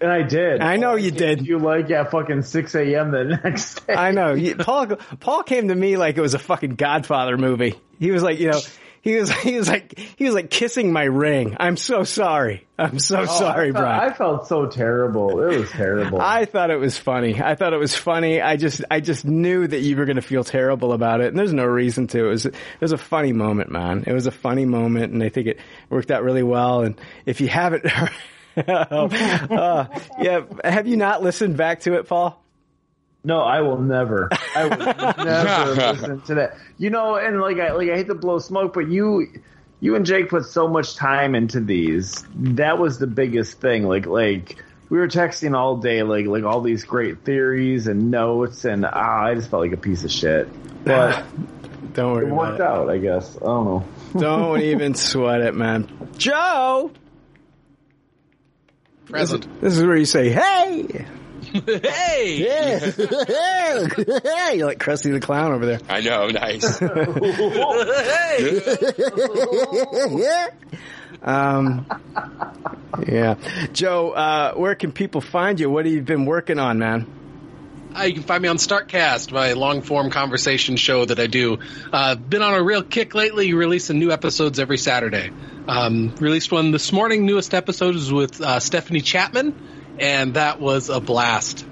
And 0.00 0.10
I 0.10 0.22
did. 0.22 0.62
I 0.62 0.76
know 0.76 0.94
you 0.94 1.10
did. 1.10 1.46
You 1.46 1.58
like 1.58 1.90
at 1.90 2.10
fucking 2.10 2.42
six 2.42 2.74
a.m. 2.74 3.10
the 3.10 3.24
next 3.44 3.86
day. 3.86 3.94
I 3.94 4.12
know. 4.12 4.34
Paul, 4.58 4.86
Paul 5.18 5.42
came 5.42 5.68
to 5.68 5.74
me 5.74 5.98
like 5.98 6.16
it 6.16 6.22
was 6.22 6.32
a 6.32 6.38
fucking 6.38 6.76
Godfather 6.76 7.36
movie. 7.36 7.74
He 7.98 8.10
was 8.10 8.22
like, 8.22 8.38
you 8.40 8.50
know, 8.50 8.60
he 9.02 9.16
was, 9.16 9.30
he 9.42 9.56
was 9.56 9.68
like, 9.68 9.98
he 9.98 10.24
was 10.24 10.34
like 10.34 10.50
kissing 10.50 10.92
my 10.92 11.04
ring. 11.04 11.56
I'm 11.58 11.76
so 11.76 12.04
sorry. 12.04 12.66
I'm 12.78 12.98
so 12.98 13.20
Oh, 13.20 13.26
sorry, 13.26 13.68
I 13.68 13.72
felt, 13.72 13.82
Brian. 13.82 14.10
I 14.10 14.14
felt 14.14 14.46
so 14.48 14.66
terrible. 14.66 15.42
It 15.42 15.58
was 15.58 15.70
terrible. 15.70 16.20
I 16.22 16.44
thought 16.44 16.70
it 16.70 16.78
was 16.78 16.96
funny. 16.96 17.40
I 17.40 17.54
thought 17.54 17.72
it 17.72 17.78
was 17.78 17.94
funny. 17.94 18.40
I 18.40 18.56
just, 18.56 18.82
I 18.90 19.00
just 19.00 19.24
knew 19.24 19.66
that 19.66 19.80
you 19.80 19.96
were 19.96 20.04
going 20.06 20.16
to 20.16 20.22
feel 20.22 20.44
terrible 20.44 20.92
about 20.92 21.20
it, 21.20 21.28
and 21.28 21.38
there's 21.38 21.52
no 21.52 21.66
reason 21.66 22.06
to. 22.08 22.26
It 22.26 22.28
was, 22.28 22.46
it 22.46 22.54
was 22.80 22.92
a 22.92 22.98
funny 22.98 23.32
moment, 23.32 23.70
man. 23.70 24.04
It 24.06 24.12
was 24.12 24.26
a 24.26 24.30
funny 24.30 24.64
moment, 24.64 25.12
and 25.12 25.22
I 25.22 25.28
think 25.28 25.46
it 25.46 25.58
worked 25.88 26.10
out 26.10 26.22
really 26.22 26.42
well. 26.42 26.82
And 26.82 27.00
if 27.26 27.40
you 27.40 27.48
haven't, 27.48 27.84
uh, 28.56 29.86
yeah, 30.20 30.42
have 30.64 30.86
you 30.86 30.96
not 30.96 31.22
listened 31.22 31.56
back 31.56 31.80
to 31.80 31.94
it, 31.94 32.06
Paul? 32.08 32.42
No, 33.22 33.40
I 33.40 33.60
will 33.60 33.78
never. 33.78 34.28
I 34.54 34.64
will 34.66 34.76
never 35.24 35.74
listen 35.92 36.20
to 36.22 36.34
that. 36.36 36.56
You 36.78 36.90
know, 36.90 37.16
and 37.16 37.40
like 37.40 37.58
I 37.58 37.72
like 37.72 37.90
I 37.90 37.96
hate 37.96 38.06
to 38.08 38.14
blow 38.14 38.38
smoke, 38.38 38.72
but 38.72 38.88
you 38.88 39.26
you 39.80 39.94
and 39.94 40.06
Jake 40.06 40.30
put 40.30 40.46
so 40.46 40.68
much 40.68 40.96
time 40.96 41.34
into 41.34 41.60
these. 41.60 42.24
That 42.34 42.78
was 42.78 42.98
the 42.98 43.06
biggest 43.06 43.60
thing. 43.60 43.84
Like 43.84 44.06
like 44.06 44.62
we 44.88 44.98
were 44.98 45.08
texting 45.08 45.54
all 45.54 45.76
day, 45.76 46.02
like 46.02 46.26
like 46.26 46.44
all 46.44 46.62
these 46.62 46.84
great 46.84 47.24
theories 47.24 47.86
and 47.86 48.10
notes, 48.10 48.64
and 48.64 48.86
ah, 48.86 49.24
I 49.24 49.34
just 49.34 49.50
felt 49.50 49.62
like 49.62 49.72
a 49.72 49.76
piece 49.76 50.02
of 50.04 50.10
shit. 50.10 50.48
But 50.84 51.24
Don't 51.92 52.12
worry 52.14 52.24
it 52.26 52.28
about 52.28 52.38
worked 52.38 52.60
it. 52.60 52.66
out, 52.66 52.88
I 52.90 52.98
guess. 52.98 53.36
I 53.36 53.44
don't 53.44 53.64
know. 53.66 53.84
Don't 54.18 54.60
even 54.62 54.94
sweat 54.94 55.40
it, 55.42 55.54
man. 55.54 56.08
Joe! 56.16 56.92
Present. 59.06 59.60
This 59.60 59.76
is 59.76 59.84
where 59.84 59.96
you 59.96 60.04
say, 60.04 60.30
hey! 60.30 61.06
hey! 61.66 62.36
Yeah! 62.38 62.78
You're 64.52 64.66
like 64.66 64.78
Krusty 64.78 65.12
the 65.12 65.20
Clown 65.20 65.52
over 65.52 65.66
there. 65.66 65.80
I 65.88 66.00
know, 66.00 66.28
nice. 66.28 66.78
Hey. 66.78 68.60
yeah! 70.18 70.48
Um, 71.22 71.86
yeah. 73.06 73.34
Joe, 73.72 74.10
uh, 74.10 74.54
where 74.54 74.74
can 74.74 74.92
people 74.92 75.20
find 75.20 75.58
you? 75.60 75.68
What 75.70 75.86
have 75.86 75.94
you 75.94 76.02
been 76.02 76.24
working 76.24 76.58
on, 76.58 76.78
man? 76.78 77.06
Uh, 77.98 78.02
you 78.04 78.14
can 78.14 78.22
find 78.22 78.42
me 78.42 78.48
on 78.48 78.56
Startcast, 78.56 79.32
my 79.32 79.54
long 79.54 79.82
form 79.82 80.10
conversation 80.10 80.76
show 80.76 81.04
that 81.04 81.18
I 81.18 81.26
do. 81.26 81.58
Uh, 81.92 82.14
been 82.14 82.42
on 82.42 82.54
a 82.54 82.62
real 82.62 82.84
kick 82.84 83.14
lately, 83.14 83.52
releasing 83.52 83.98
new 83.98 84.12
episodes 84.12 84.60
every 84.60 84.78
Saturday. 84.78 85.30
Um, 85.66 86.14
released 86.20 86.52
one 86.52 86.70
this 86.70 86.92
morning. 86.92 87.26
Newest 87.26 87.52
episode 87.52 87.96
is 87.96 88.12
with 88.12 88.40
uh, 88.40 88.60
Stephanie 88.60 89.00
Chapman, 89.00 89.54
and 90.00 90.34
that 90.34 90.60
was 90.60 90.88
a 90.88 91.00
blast. 91.00 91.66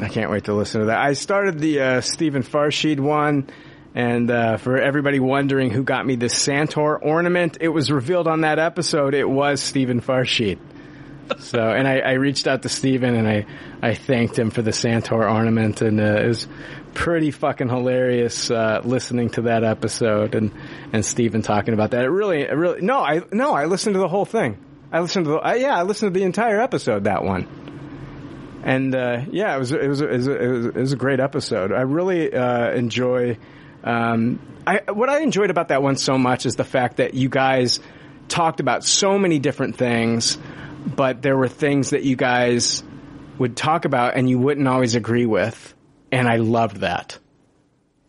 I 0.00 0.08
can't 0.08 0.30
wait 0.30 0.44
to 0.44 0.54
listen 0.54 0.82
to 0.82 0.86
that. 0.88 0.98
I 0.98 1.14
started 1.14 1.58
the 1.58 1.80
uh, 1.80 2.00
Stephen 2.00 2.42
Farshid 2.42 3.00
one, 3.00 3.48
and 3.94 4.30
uh, 4.30 4.56
for 4.58 4.78
everybody 4.78 5.18
wondering 5.18 5.70
who 5.70 5.82
got 5.82 6.06
me 6.06 6.14
the 6.16 6.26
Santor 6.26 6.98
ornament, 7.02 7.58
it 7.60 7.68
was 7.68 7.90
revealed 7.90 8.28
on 8.28 8.42
that 8.42 8.58
episode 8.58 9.14
it 9.14 9.28
was 9.28 9.60
Stephen 9.60 10.00
Farshid. 10.00 10.58
So, 11.38 11.60
and 11.60 11.86
I, 11.86 11.98
I 11.98 12.12
reached 12.12 12.48
out 12.48 12.62
to 12.62 12.68
Stephen 12.68 13.14
and 13.14 13.28
I, 13.28 13.46
I 13.80 13.94
thanked 13.94 14.36
him 14.36 14.50
for 14.50 14.62
the 14.62 14.72
Santor 14.72 15.30
ornament, 15.30 15.80
and 15.80 16.00
uh, 16.00 16.20
it 16.22 16.26
was 16.26 16.48
pretty 16.94 17.30
fucking 17.30 17.68
hilarious 17.68 18.50
uh, 18.50 18.80
listening 18.84 19.30
to 19.30 19.42
that 19.42 19.62
episode 19.62 20.34
and 20.34 20.50
and 20.92 21.04
Stephen 21.04 21.40
talking 21.40 21.72
about 21.72 21.92
that. 21.92 22.04
It 22.04 22.10
really, 22.10 22.42
it 22.42 22.52
really, 22.52 22.80
no, 22.80 22.98
I 22.98 23.22
no, 23.32 23.54
I 23.54 23.66
listened 23.66 23.94
to 23.94 24.00
the 24.00 24.08
whole 24.08 24.24
thing. 24.24 24.58
I 24.92 25.00
listened 25.00 25.26
to 25.26 25.32
the, 25.32 25.38
uh, 25.38 25.54
yeah, 25.54 25.78
I 25.78 25.82
listened 25.82 26.12
to 26.12 26.18
the 26.18 26.26
entire 26.26 26.60
episode. 26.60 27.04
That 27.04 27.22
one. 27.22 27.69
And 28.62 28.94
uh, 28.94 29.22
yeah, 29.30 29.56
it 29.56 29.58
was 29.58 29.72
it 29.72 29.88
was, 29.88 30.00
it 30.00 30.10
was 30.10 30.26
it 30.26 30.48
was 30.48 30.66
it 30.66 30.74
was 30.74 30.92
a 30.92 30.96
great 30.96 31.20
episode. 31.20 31.72
I 31.72 31.82
really 31.82 32.32
uh, 32.32 32.70
enjoy. 32.72 33.38
Um, 33.82 34.40
I 34.66 34.82
what 34.92 35.08
I 35.08 35.20
enjoyed 35.20 35.50
about 35.50 35.68
that 35.68 35.82
one 35.82 35.96
so 35.96 36.18
much 36.18 36.44
is 36.44 36.56
the 36.56 36.64
fact 36.64 36.98
that 36.98 37.14
you 37.14 37.28
guys 37.28 37.80
talked 38.28 38.60
about 38.60 38.84
so 38.84 39.18
many 39.18 39.38
different 39.38 39.76
things, 39.76 40.36
but 40.84 41.22
there 41.22 41.36
were 41.36 41.48
things 41.48 41.90
that 41.90 42.02
you 42.02 42.16
guys 42.16 42.82
would 43.38 43.56
talk 43.56 43.86
about 43.86 44.16
and 44.16 44.28
you 44.28 44.38
wouldn't 44.38 44.68
always 44.68 44.94
agree 44.94 45.26
with, 45.26 45.74
and 46.12 46.28
I 46.28 46.36
loved 46.36 46.78
that. 46.78 47.18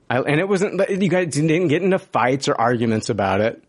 I, 0.09 0.19
and 0.19 0.41
it 0.41 0.47
wasn't 0.49 0.81
you 0.89 1.09
guys 1.09 1.33
didn't 1.33 1.69
get 1.69 1.81
into 1.81 1.97
fights 1.99 2.49
or 2.49 2.55
arguments 2.55 3.09
about 3.09 3.39
it 3.39 3.63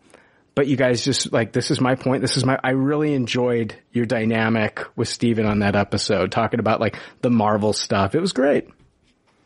but 0.55 0.67
you 0.67 0.75
guys 0.75 1.03
just 1.03 1.31
like 1.31 1.51
this 1.51 1.71
is 1.71 1.81
my 1.81 1.95
point 1.95 2.21
this 2.21 2.37
is 2.37 2.45
my 2.45 2.59
i 2.63 2.71
really 2.71 3.13
enjoyed 3.13 3.75
your 3.91 4.05
dynamic 4.05 4.81
with 4.95 5.07
steven 5.07 5.45
on 5.45 5.59
that 5.59 5.75
episode 5.75 6.31
talking 6.31 6.59
about 6.59 6.79
like 6.79 6.97
the 7.21 7.29
marvel 7.29 7.73
stuff 7.73 8.15
it 8.15 8.19
was 8.19 8.33
great 8.33 8.67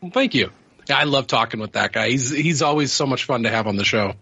Well, 0.00 0.10
thank 0.12 0.34
you. 0.34 0.50
I 0.90 1.04
love 1.04 1.26
talking 1.26 1.60
with 1.60 1.72
that 1.72 1.92
guy. 1.92 2.08
He's 2.08 2.30
he's 2.30 2.62
always 2.62 2.92
so 2.92 3.04
much 3.06 3.24
fun 3.24 3.42
to 3.42 3.50
have 3.50 3.66
on 3.66 3.76
the 3.76 3.84
show. 3.84 4.14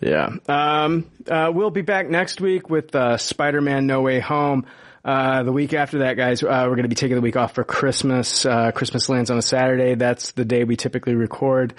yeah 0.00 0.30
um 0.48 1.10
uh 1.28 1.50
we'll 1.54 1.70
be 1.70 1.82
back 1.82 2.08
next 2.08 2.40
week 2.40 2.70
with 2.70 2.94
uh 2.94 3.16
spider-man 3.16 3.86
no 3.86 4.00
way 4.02 4.20
home 4.20 4.64
uh, 5.04 5.42
the 5.42 5.52
week 5.52 5.72
after 5.72 6.00
that, 6.00 6.18
guys, 6.18 6.42
uh, 6.42 6.46
we're 6.46 6.74
going 6.74 6.82
to 6.82 6.88
be 6.88 6.94
taking 6.94 7.14
the 7.14 7.22
week 7.22 7.36
off 7.36 7.54
for 7.54 7.64
Christmas. 7.64 8.44
Uh, 8.44 8.72
Christmas 8.72 9.08
lands 9.08 9.30
on 9.30 9.38
a 9.38 9.42
Saturday. 9.42 9.94
That's 9.94 10.32
the 10.32 10.44
day 10.44 10.64
we 10.64 10.76
typically 10.76 11.14
record. 11.14 11.72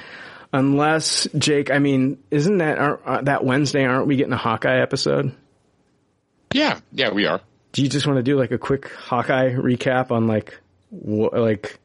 Unless, 0.52 1.28
Jake, 1.38 1.70
I 1.70 1.78
mean, 1.80 2.18
isn't 2.32 2.58
that, 2.58 2.78
aren't- 2.80 3.02
uh, 3.06 3.22
that 3.22 3.44
Wednesday, 3.46 3.86
aren't 3.86 4.08
we 4.08 4.16
getting 4.16 4.34
a 4.34 4.38
Hawkeye 4.38 4.82
episode? 4.82 5.34
yeah, 6.54 6.80
yeah, 6.92 7.12
we 7.12 7.28
are. 7.28 7.42
do 7.74 7.84
you 7.84 7.90
just 7.90 8.08
want 8.08 8.18
to 8.18 8.24
do 8.24 8.36
like 8.38 8.50
a 8.52 8.58
quick 8.58 8.90
Hawkeye 8.92 9.52
recap 9.54 10.10
on 10.10 10.26
like 10.26 10.60
wh- 10.90 11.32
like 11.32 11.80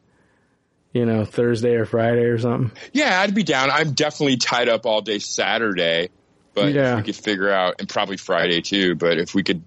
you 0.94 1.04
know 1.04 1.26
Thursday 1.26 1.74
or 1.74 1.84
Friday 1.84 2.22
or 2.24 2.38
something? 2.38 2.72
Yeah, 2.94 3.20
I'd 3.20 3.34
be 3.34 3.42
down. 3.42 3.70
I'm 3.70 3.92
definitely 3.92 4.38
tied 4.38 4.70
up 4.70 4.86
all 4.86 5.02
day 5.02 5.18
Saturday, 5.18 6.08
but 6.54 6.72
Yeah. 6.72 6.92
if 6.92 6.96
we 7.00 7.02
could 7.12 7.16
figure 7.22 7.50
out, 7.52 7.74
and 7.80 7.88
probably 7.90 8.16
Friday 8.16 8.62
too. 8.62 8.94
But 8.94 9.18
if 9.18 9.34
we 9.34 9.42
could 9.42 9.62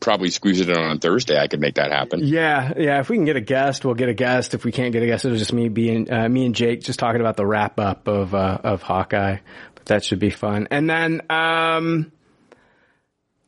probably 0.00 0.30
squeeze 0.30 0.60
it 0.60 0.68
in 0.68 0.76
on 0.76 0.98
Thursday, 0.98 1.38
I 1.38 1.48
could 1.48 1.60
make 1.60 1.76
that 1.76 1.90
happen. 1.90 2.20
Yeah, 2.22 2.72
yeah. 2.76 3.00
If 3.00 3.08
we 3.08 3.16
can 3.16 3.24
get 3.24 3.36
a 3.36 3.40
guest, 3.40 3.84
we'll 3.84 3.94
get 3.94 4.08
a 4.08 4.14
guest. 4.14 4.54
If 4.54 4.64
we 4.64 4.72
can't 4.72 4.92
get 4.92 5.02
a 5.02 5.06
guest, 5.06 5.24
it'll 5.24 5.38
just 5.38 5.52
me 5.52 5.68
being 5.68 6.12
uh, 6.12 6.28
me 6.28 6.46
and 6.46 6.54
Jake 6.54 6.82
just 6.82 6.98
talking 6.98 7.20
about 7.20 7.36
the 7.36 7.46
wrap 7.46 7.78
up 7.78 8.08
of 8.08 8.34
uh, 8.34 8.58
of 8.62 8.82
Hawkeye. 8.82 9.38
But 9.74 9.84
that 9.86 10.04
should 10.04 10.18
be 10.18 10.30
fun. 10.30 10.68
And 10.70 10.88
then 10.88 11.22
um, 11.30 12.12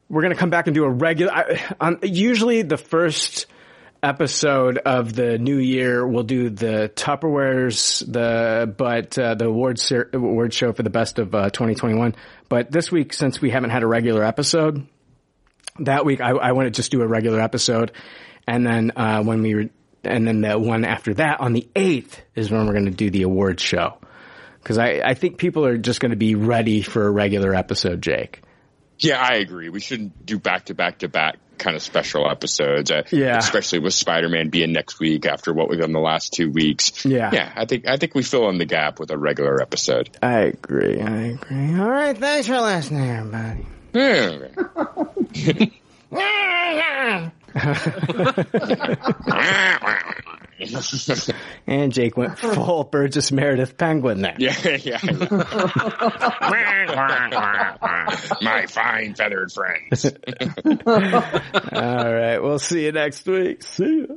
we're 0.08 0.22
gonna 0.22 0.34
come 0.34 0.50
back 0.50 0.66
and 0.66 0.74
do 0.74 0.84
a 0.84 0.90
regular. 0.90 1.32
I, 1.32 1.74
um, 1.80 1.98
usually, 2.02 2.62
the 2.62 2.78
first 2.78 3.46
episode 4.02 4.78
of 4.78 5.14
the 5.14 5.38
new 5.38 5.58
year, 5.58 6.06
we'll 6.06 6.22
do 6.22 6.50
the 6.50 6.90
Tupperwares, 6.94 8.00
the 8.10 8.72
but 8.76 9.18
uh, 9.18 9.34
the 9.34 9.46
award 9.46 9.78
ser- 9.78 10.10
award 10.12 10.54
show 10.54 10.72
for 10.72 10.82
the 10.82 10.90
best 10.90 11.18
of 11.18 11.34
uh, 11.34 11.50
2021. 11.50 12.14
But 12.48 12.70
this 12.70 12.92
week, 12.92 13.12
since 13.12 13.40
we 13.40 13.50
haven't 13.50 13.70
had 13.70 13.82
a 13.82 13.86
regular 13.86 14.22
episode, 14.22 14.86
that 15.80 16.04
week 16.04 16.20
I, 16.20 16.30
I 16.30 16.52
want 16.52 16.66
to 16.66 16.70
just 16.70 16.90
do 16.90 17.02
a 17.02 17.06
regular 17.06 17.40
episode, 17.40 17.92
and 18.46 18.66
then 18.66 18.92
uh, 18.96 19.22
when 19.22 19.42
we 19.42 19.54
re- 19.54 19.70
and 20.04 20.26
then 20.26 20.40
the 20.40 20.58
one 20.58 20.84
after 20.84 21.14
that 21.14 21.40
on 21.40 21.52
the 21.52 21.68
eighth 21.74 22.20
is 22.34 22.50
when 22.50 22.66
we're 22.66 22.72
going 22.74 22.84
to 22.84 22.90
do 22.92 23.10
the 23.10 23.22
awards 23.22 23.62
show 23.62 23.98
because 24.62 24.78
I, 24.78 25.00
I 25.04 25.14
think 25.14 25.38
people 25.38 25.64
are 25.66 25.76
just 25.78 26.00
going 26.00 26.10
to 26.10 26.16
be 26.16 26.34
ready 26.34 26.82
for 26.82 27.06
a 27.06 27.10
regular 27.10 27.54
episode, 27.54 28.02
Jake. 28.02 28.42
Yeah, 28.98 29.20
I 29.20 29.36
agree. 29.36 29.68
We 29.68 29.80
shouldn't 29.80 30.24
do 30.24 30.38
back 30.38 30.66
to 30.66 30.74
back 30.74 30.98
to 31.00 31.08
back 31.08 31.36
kind 31.58 31.74
of 31.76 31.82
special 31.82 32.30
episodes. 32.30 32.90
Uh, 32.90 33.02
Yeah. 33.10 33.36
especially 33.38 33.78
with 33.80 33.94
Spider 33.94 34.28
Man 34.28 34.48
being 34.48 34.72
next 34.72 34.98
week 35.00 35.26
after 35.26 35.52
what 35.52 35.68
we've 35.68 35.80
done 35.80 35.92
the 35.92 36.00
last 36.00 36.32
two 36.32 36.50
weeks. 36.50 37.04
Yeah. 37.04 37.30
yeah. 37.32 37.52
I 37.56 37.64
think 37.66 37.88
I 37.88 37.96
think 37.96 38.14
we 38.14 38.22
fill 38.22 38.48
in 38.48 38.58
the 38.58 38.64
gap 38.64 38.98
with 39.00 39.10
a 39.10 39.18
regular 39.18 39.60
episode. 39.60 40.10
I 40.22 40.38
agree. 40.40 41.00
I 41.00 41.16
agree. 41.28 41.78
All 41.78 41.88
right, 41.90 42.16
thanks 42.16 42.46
for 42.48 42.60
listening, 42.60 43.08
everybody. 43.10 43.66
Hmm. 43.96 44.44
and 51.66 51.92
Jake 51.92 52.16
went 52.16 52.38
full 52.38 52.84
Burgess 52.84 53.32
Meredith 53.32 53.76
Penguin 53.78 54.22
there. 54.22 54.36
Yeah, 54.38 54.76
yeah. 54.82 54.98
My 58.42 58.66
fine 58.68 59.14
feathered 59.14 59.52
friends. 59.52 60.04
All 60.66 62.12
right, 62.14 62.38
we'll 62.38 62.58
see 62.58 62.84
you 62.84 62.92
next 62.92 63.26
week. 63.26 63.62
See 63.62 64.06
ya. 64.08 64.16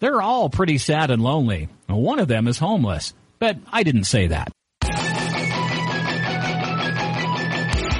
They're 0.00 0.20
all 0.22 0.48
pretty 0.48 0.78
sad 0.78 1.10
and 1.10 1.22
lonely. 1.22 1.68
One 1.86 2.18
of 2.20 2.28
them 2.28 2.48
is 2.48 2.58
homeless, 2.58 3.12
but 3.38 3.58
I 3.70 3.82
didn't 3.82 4.04
say 4.04 4.28
that. 4.28 4.50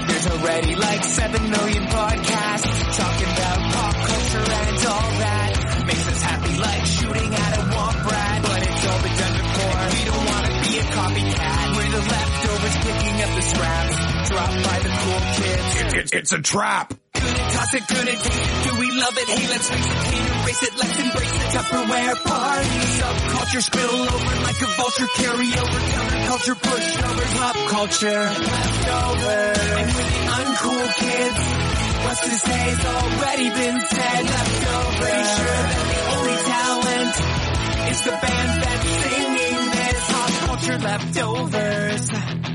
There's 0.09 0.27
already 0.27 0.75
like 0.77 1.05
7 1.05 1.51
million 1.51 1.85
podcasts 1.85 2.97
talking 2.97 3.29
about 3.37 3.59
pop 3.73 3.95
culture 3.95 4.41
and 4.41 4.87
all 4.89 5.11
that. 5.21 5.85
Makes 5.87 6.09
us 6.09 6.23
happy 6.23 6.57
like 6.57 6.87
shooting 6.87 7.35
at 7.35 7.59
a 7.59 7.63
womp 7.69 8.11
rat. 8.11 8.43
But 8.49 8.63
it's 8.65 8.87
all 8.89 9.03
been 9.05 9.17
done 9.21 9.37
before. 9.37 9.81
We 9.93 10.05
don't 10.09 10.25
want 10.25 10.45
to 10.49 10.53
be 10.57 10.79
a 10.81 10.85
copycat. 10.97 11.77
We're 11.77 11.91
the 11.93 12.01
leftovers 12.01 12.77
picking 12.81 13.17
up 13.21 13.33
the 13.37 13.43
scraps. 13.45 13.97
Dropped 14.31 14.57
by 14.65 14.79
the 14.81 14.89
cool 14.89 15.21
kids. 15.93 16.13
It's, 16.13 16.33
a 16.33 16.41
trap. 16.41 16.95
Toss 17.15 17.75
it, 17.75 17.83
it. 17.83 18.21
Do 18.65 18.81
we 18.81 18.91
love 18.93 19.17
it? 19.19 19.29
Hey, 19.29 19.49
let's 19.51 19.71
it, 19.71 19.77
can't 19.77 20.43
erase 20.43 20.63
it. 20.63 20.75
Let's 20.79 20.99
embrace 21.01 21.33
the 21.33 21.49
Tupperware 21.59 22.17
party. 22.25 22.79
Subculture 23.01 23.63
spill 23.63 24.03
over 24.09 24.35
like 24.47 24.61
a 24.63 24.71
vulture. 24.79 25.09
Carry 25.17 25.51
over 25.51 25.81
counterculture, 26.31 27.37
pop 27.37 27.57
culture 27.69 28.23
leftover. 28.23 29.41
And 29.81 29.87
with 29.87 30.09
the 30.11 30.23
uncool 30.39 30.87
kids, 30.95 31.41
what's 32.05 32.21
to 32.21 32.35
already 32.87 33.49
been 33.51 33.81
said. 33.81 34.23
Leftover. 34.25 34.97
Pretty 35.01 35.25
sure 35.37 35.61
that 35.71 35.87
the 35.91 36.01
only 36.15 36.37
talent 36.55 37.15
is 37.91 38.01
the 38.05 38.11
band 38.11 38.63
that's 38.63 38.91
singing 39.03 39.61
this 39.75 39.99
pop 40.11 40.31
culture 40.47 40.79
leftovers. 40.79 42.50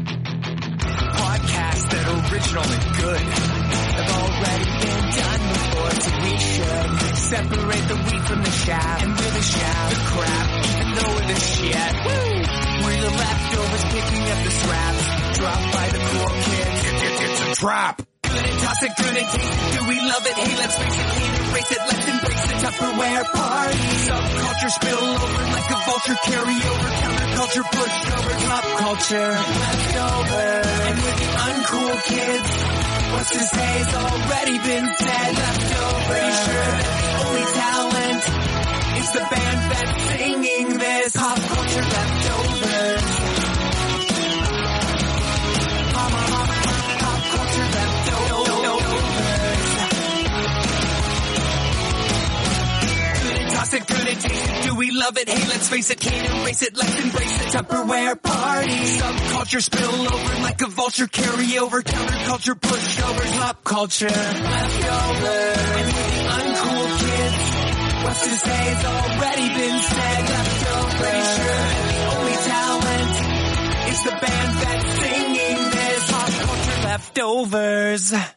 Original 2.35 2.63
and 2.63 2.95
good 2.97 3.21
have 3.21 4.11
already 4.11 4.65
been 4.83 5.03
done 5.15 5.43
before, 5.55 5.91
so 6.03 6.11
we 6.19 6.37
should 6.37 7.15
separate 7.15 7.87
the 7.87 7.95
wheat 7.95 8.23
from 8.27 8.43
the 8.43 8.51
chaff 8.65 9.03
and 9.03 9.11
we're 9.11 9.31
the 9.31 9.45
chaff, 9.55 9.89
the 9.89 10.01
crap, 10.03 10.65
even 10.67 10.95
though 10.95 11.15
we're 11.15 11.27
the 11.31 11.39
shit. 11.39 11.93
Woo! 12.03 12.83
We're 12.83 13.01
the 13.01 13.15
leftovers 13.15 13.83
picking 13.85 14.23
up 14.27 14.43
the 14.43 14.51
scraps 14.51 15.37
dropped 15.37 15.73
by 15.73 15.87
the 15.87 15.99
cool 16.11 16.29
kids. 16.43 16.81
it's 17.23 17.39
a 17.39 17.55
trap. 17.55 18.01
Good 18.35 18.45
and 18.51 18.59
toss 18.59 18.83
it, 18.83 18.91
good 18.97 19.15
and 19.15 19.29
taste 19.31 19.63
it. 19.63 19.79
Do 19.79 19.81
we 19.87 19.97
love 20.01 20.25
it? 20.27 20.35
Hey, 20.35 20.55
let's 20.59 20.75
face 20.75 20.97
it, 20.99 21.07
can't 21.15 21.35
erase 21.47 21.71
it. 21.71 21.81
Let's 21.87 22.05
embrace 22.11 22.43
the 22.51 22.55
Tupperware 22.67 23.25
party. 23.31 23.87
Subculture 24.11 24.71
spill 24.75 25.03
over 25.15 25.43
like 25.55 25.69
a 25.71 25.79
vulture. 25.87 26.17
Carry 26.25 26.57
over 26.59 26.89
counterculture, 26.99 27.65
pushover, 27.71 28.35
pop 28.45 28.65
culture 28.83 29.31
leftover. 29.31 30.47
And 30.83 30.97
with 30.99 31.17
the 31.23 31.29
uncool 31.47 31.95
kids, 32.11 32.49
what's 33.15 33.31
to 33.31 33.39
say's 33.39 33.91
already 33.95 34.57
been 34.67 34.87
said. 34.99 35.31
Leftover. 35.35 36.11
Pretty 36.11 36.33
sure 36.43 36.69
that 36.75 36.91
the 36.99 37.11
only 37.23 37.45
talent 37.55 38.23
is 38.99 39.09
the 39.15 39.23
band 39.31 39.59
that's 39.71 39.95
singing 40.11 40.67
this 40.77 41.15
pop 41.15 41.39
culture 41.39 41.85
leftovers. 41.87 42.54
It, 53.75 54.25
it. 54.25 54.63
Do 54.63 54.75
we 54.75 54.91
love 54.91 55.17
it? 55.17 55.27
Hey, 55.29 55.47
let's 55.47 55.69
face 55.69 55.89
it, 55.89 55.99
can't 55.99 56.41
erase 56.41 56.61
it. 56.61 56.77
Let's 56.77 57.03
embrace 57.03 57.37
the 57.37 57.57
Tupperware 57.57 58.21
party. 58.21 58.71
Subculture 58.71 59.61
spill 59.61 60.13
over 60.13 60.41
like 60.41 60.61
a 60.61 60.67
vulture. 60.67 61.07
Carry 61.07 61.57
over 61.57 61.81
counterculture, 61.81 62.55
pushovers, 62.55 63.37
pop 63.37 63.63
culture 63.63 64.07
leftover. 64.07 65.27
And 65.75 65.85
with 65.85 65.95
the 65.95 66.23
uncool 66.35 66.87
kids, 66.99 68.03
what's 68.03 68.23
to 68.23 68.29
say's 68.29 68.85
already 68.85 69.47
been 69.49 69.81
said. 69.81 70.29
Leftover. 70.29 70.95
Pretty 70.95 71.23
sure 71.35 71.65
the 71.91 71.99
only 72.15 72.37
talent 72.51 73.13
is 73.89 74.03
the 74.03 74.11
band 74.11 74.57
that's 74.63 74.89
singing 74.99 75.71
this 75.71 76.11
pop 76.11 76.29
culture 76.29 76.81
leftovers. 76.87 78.35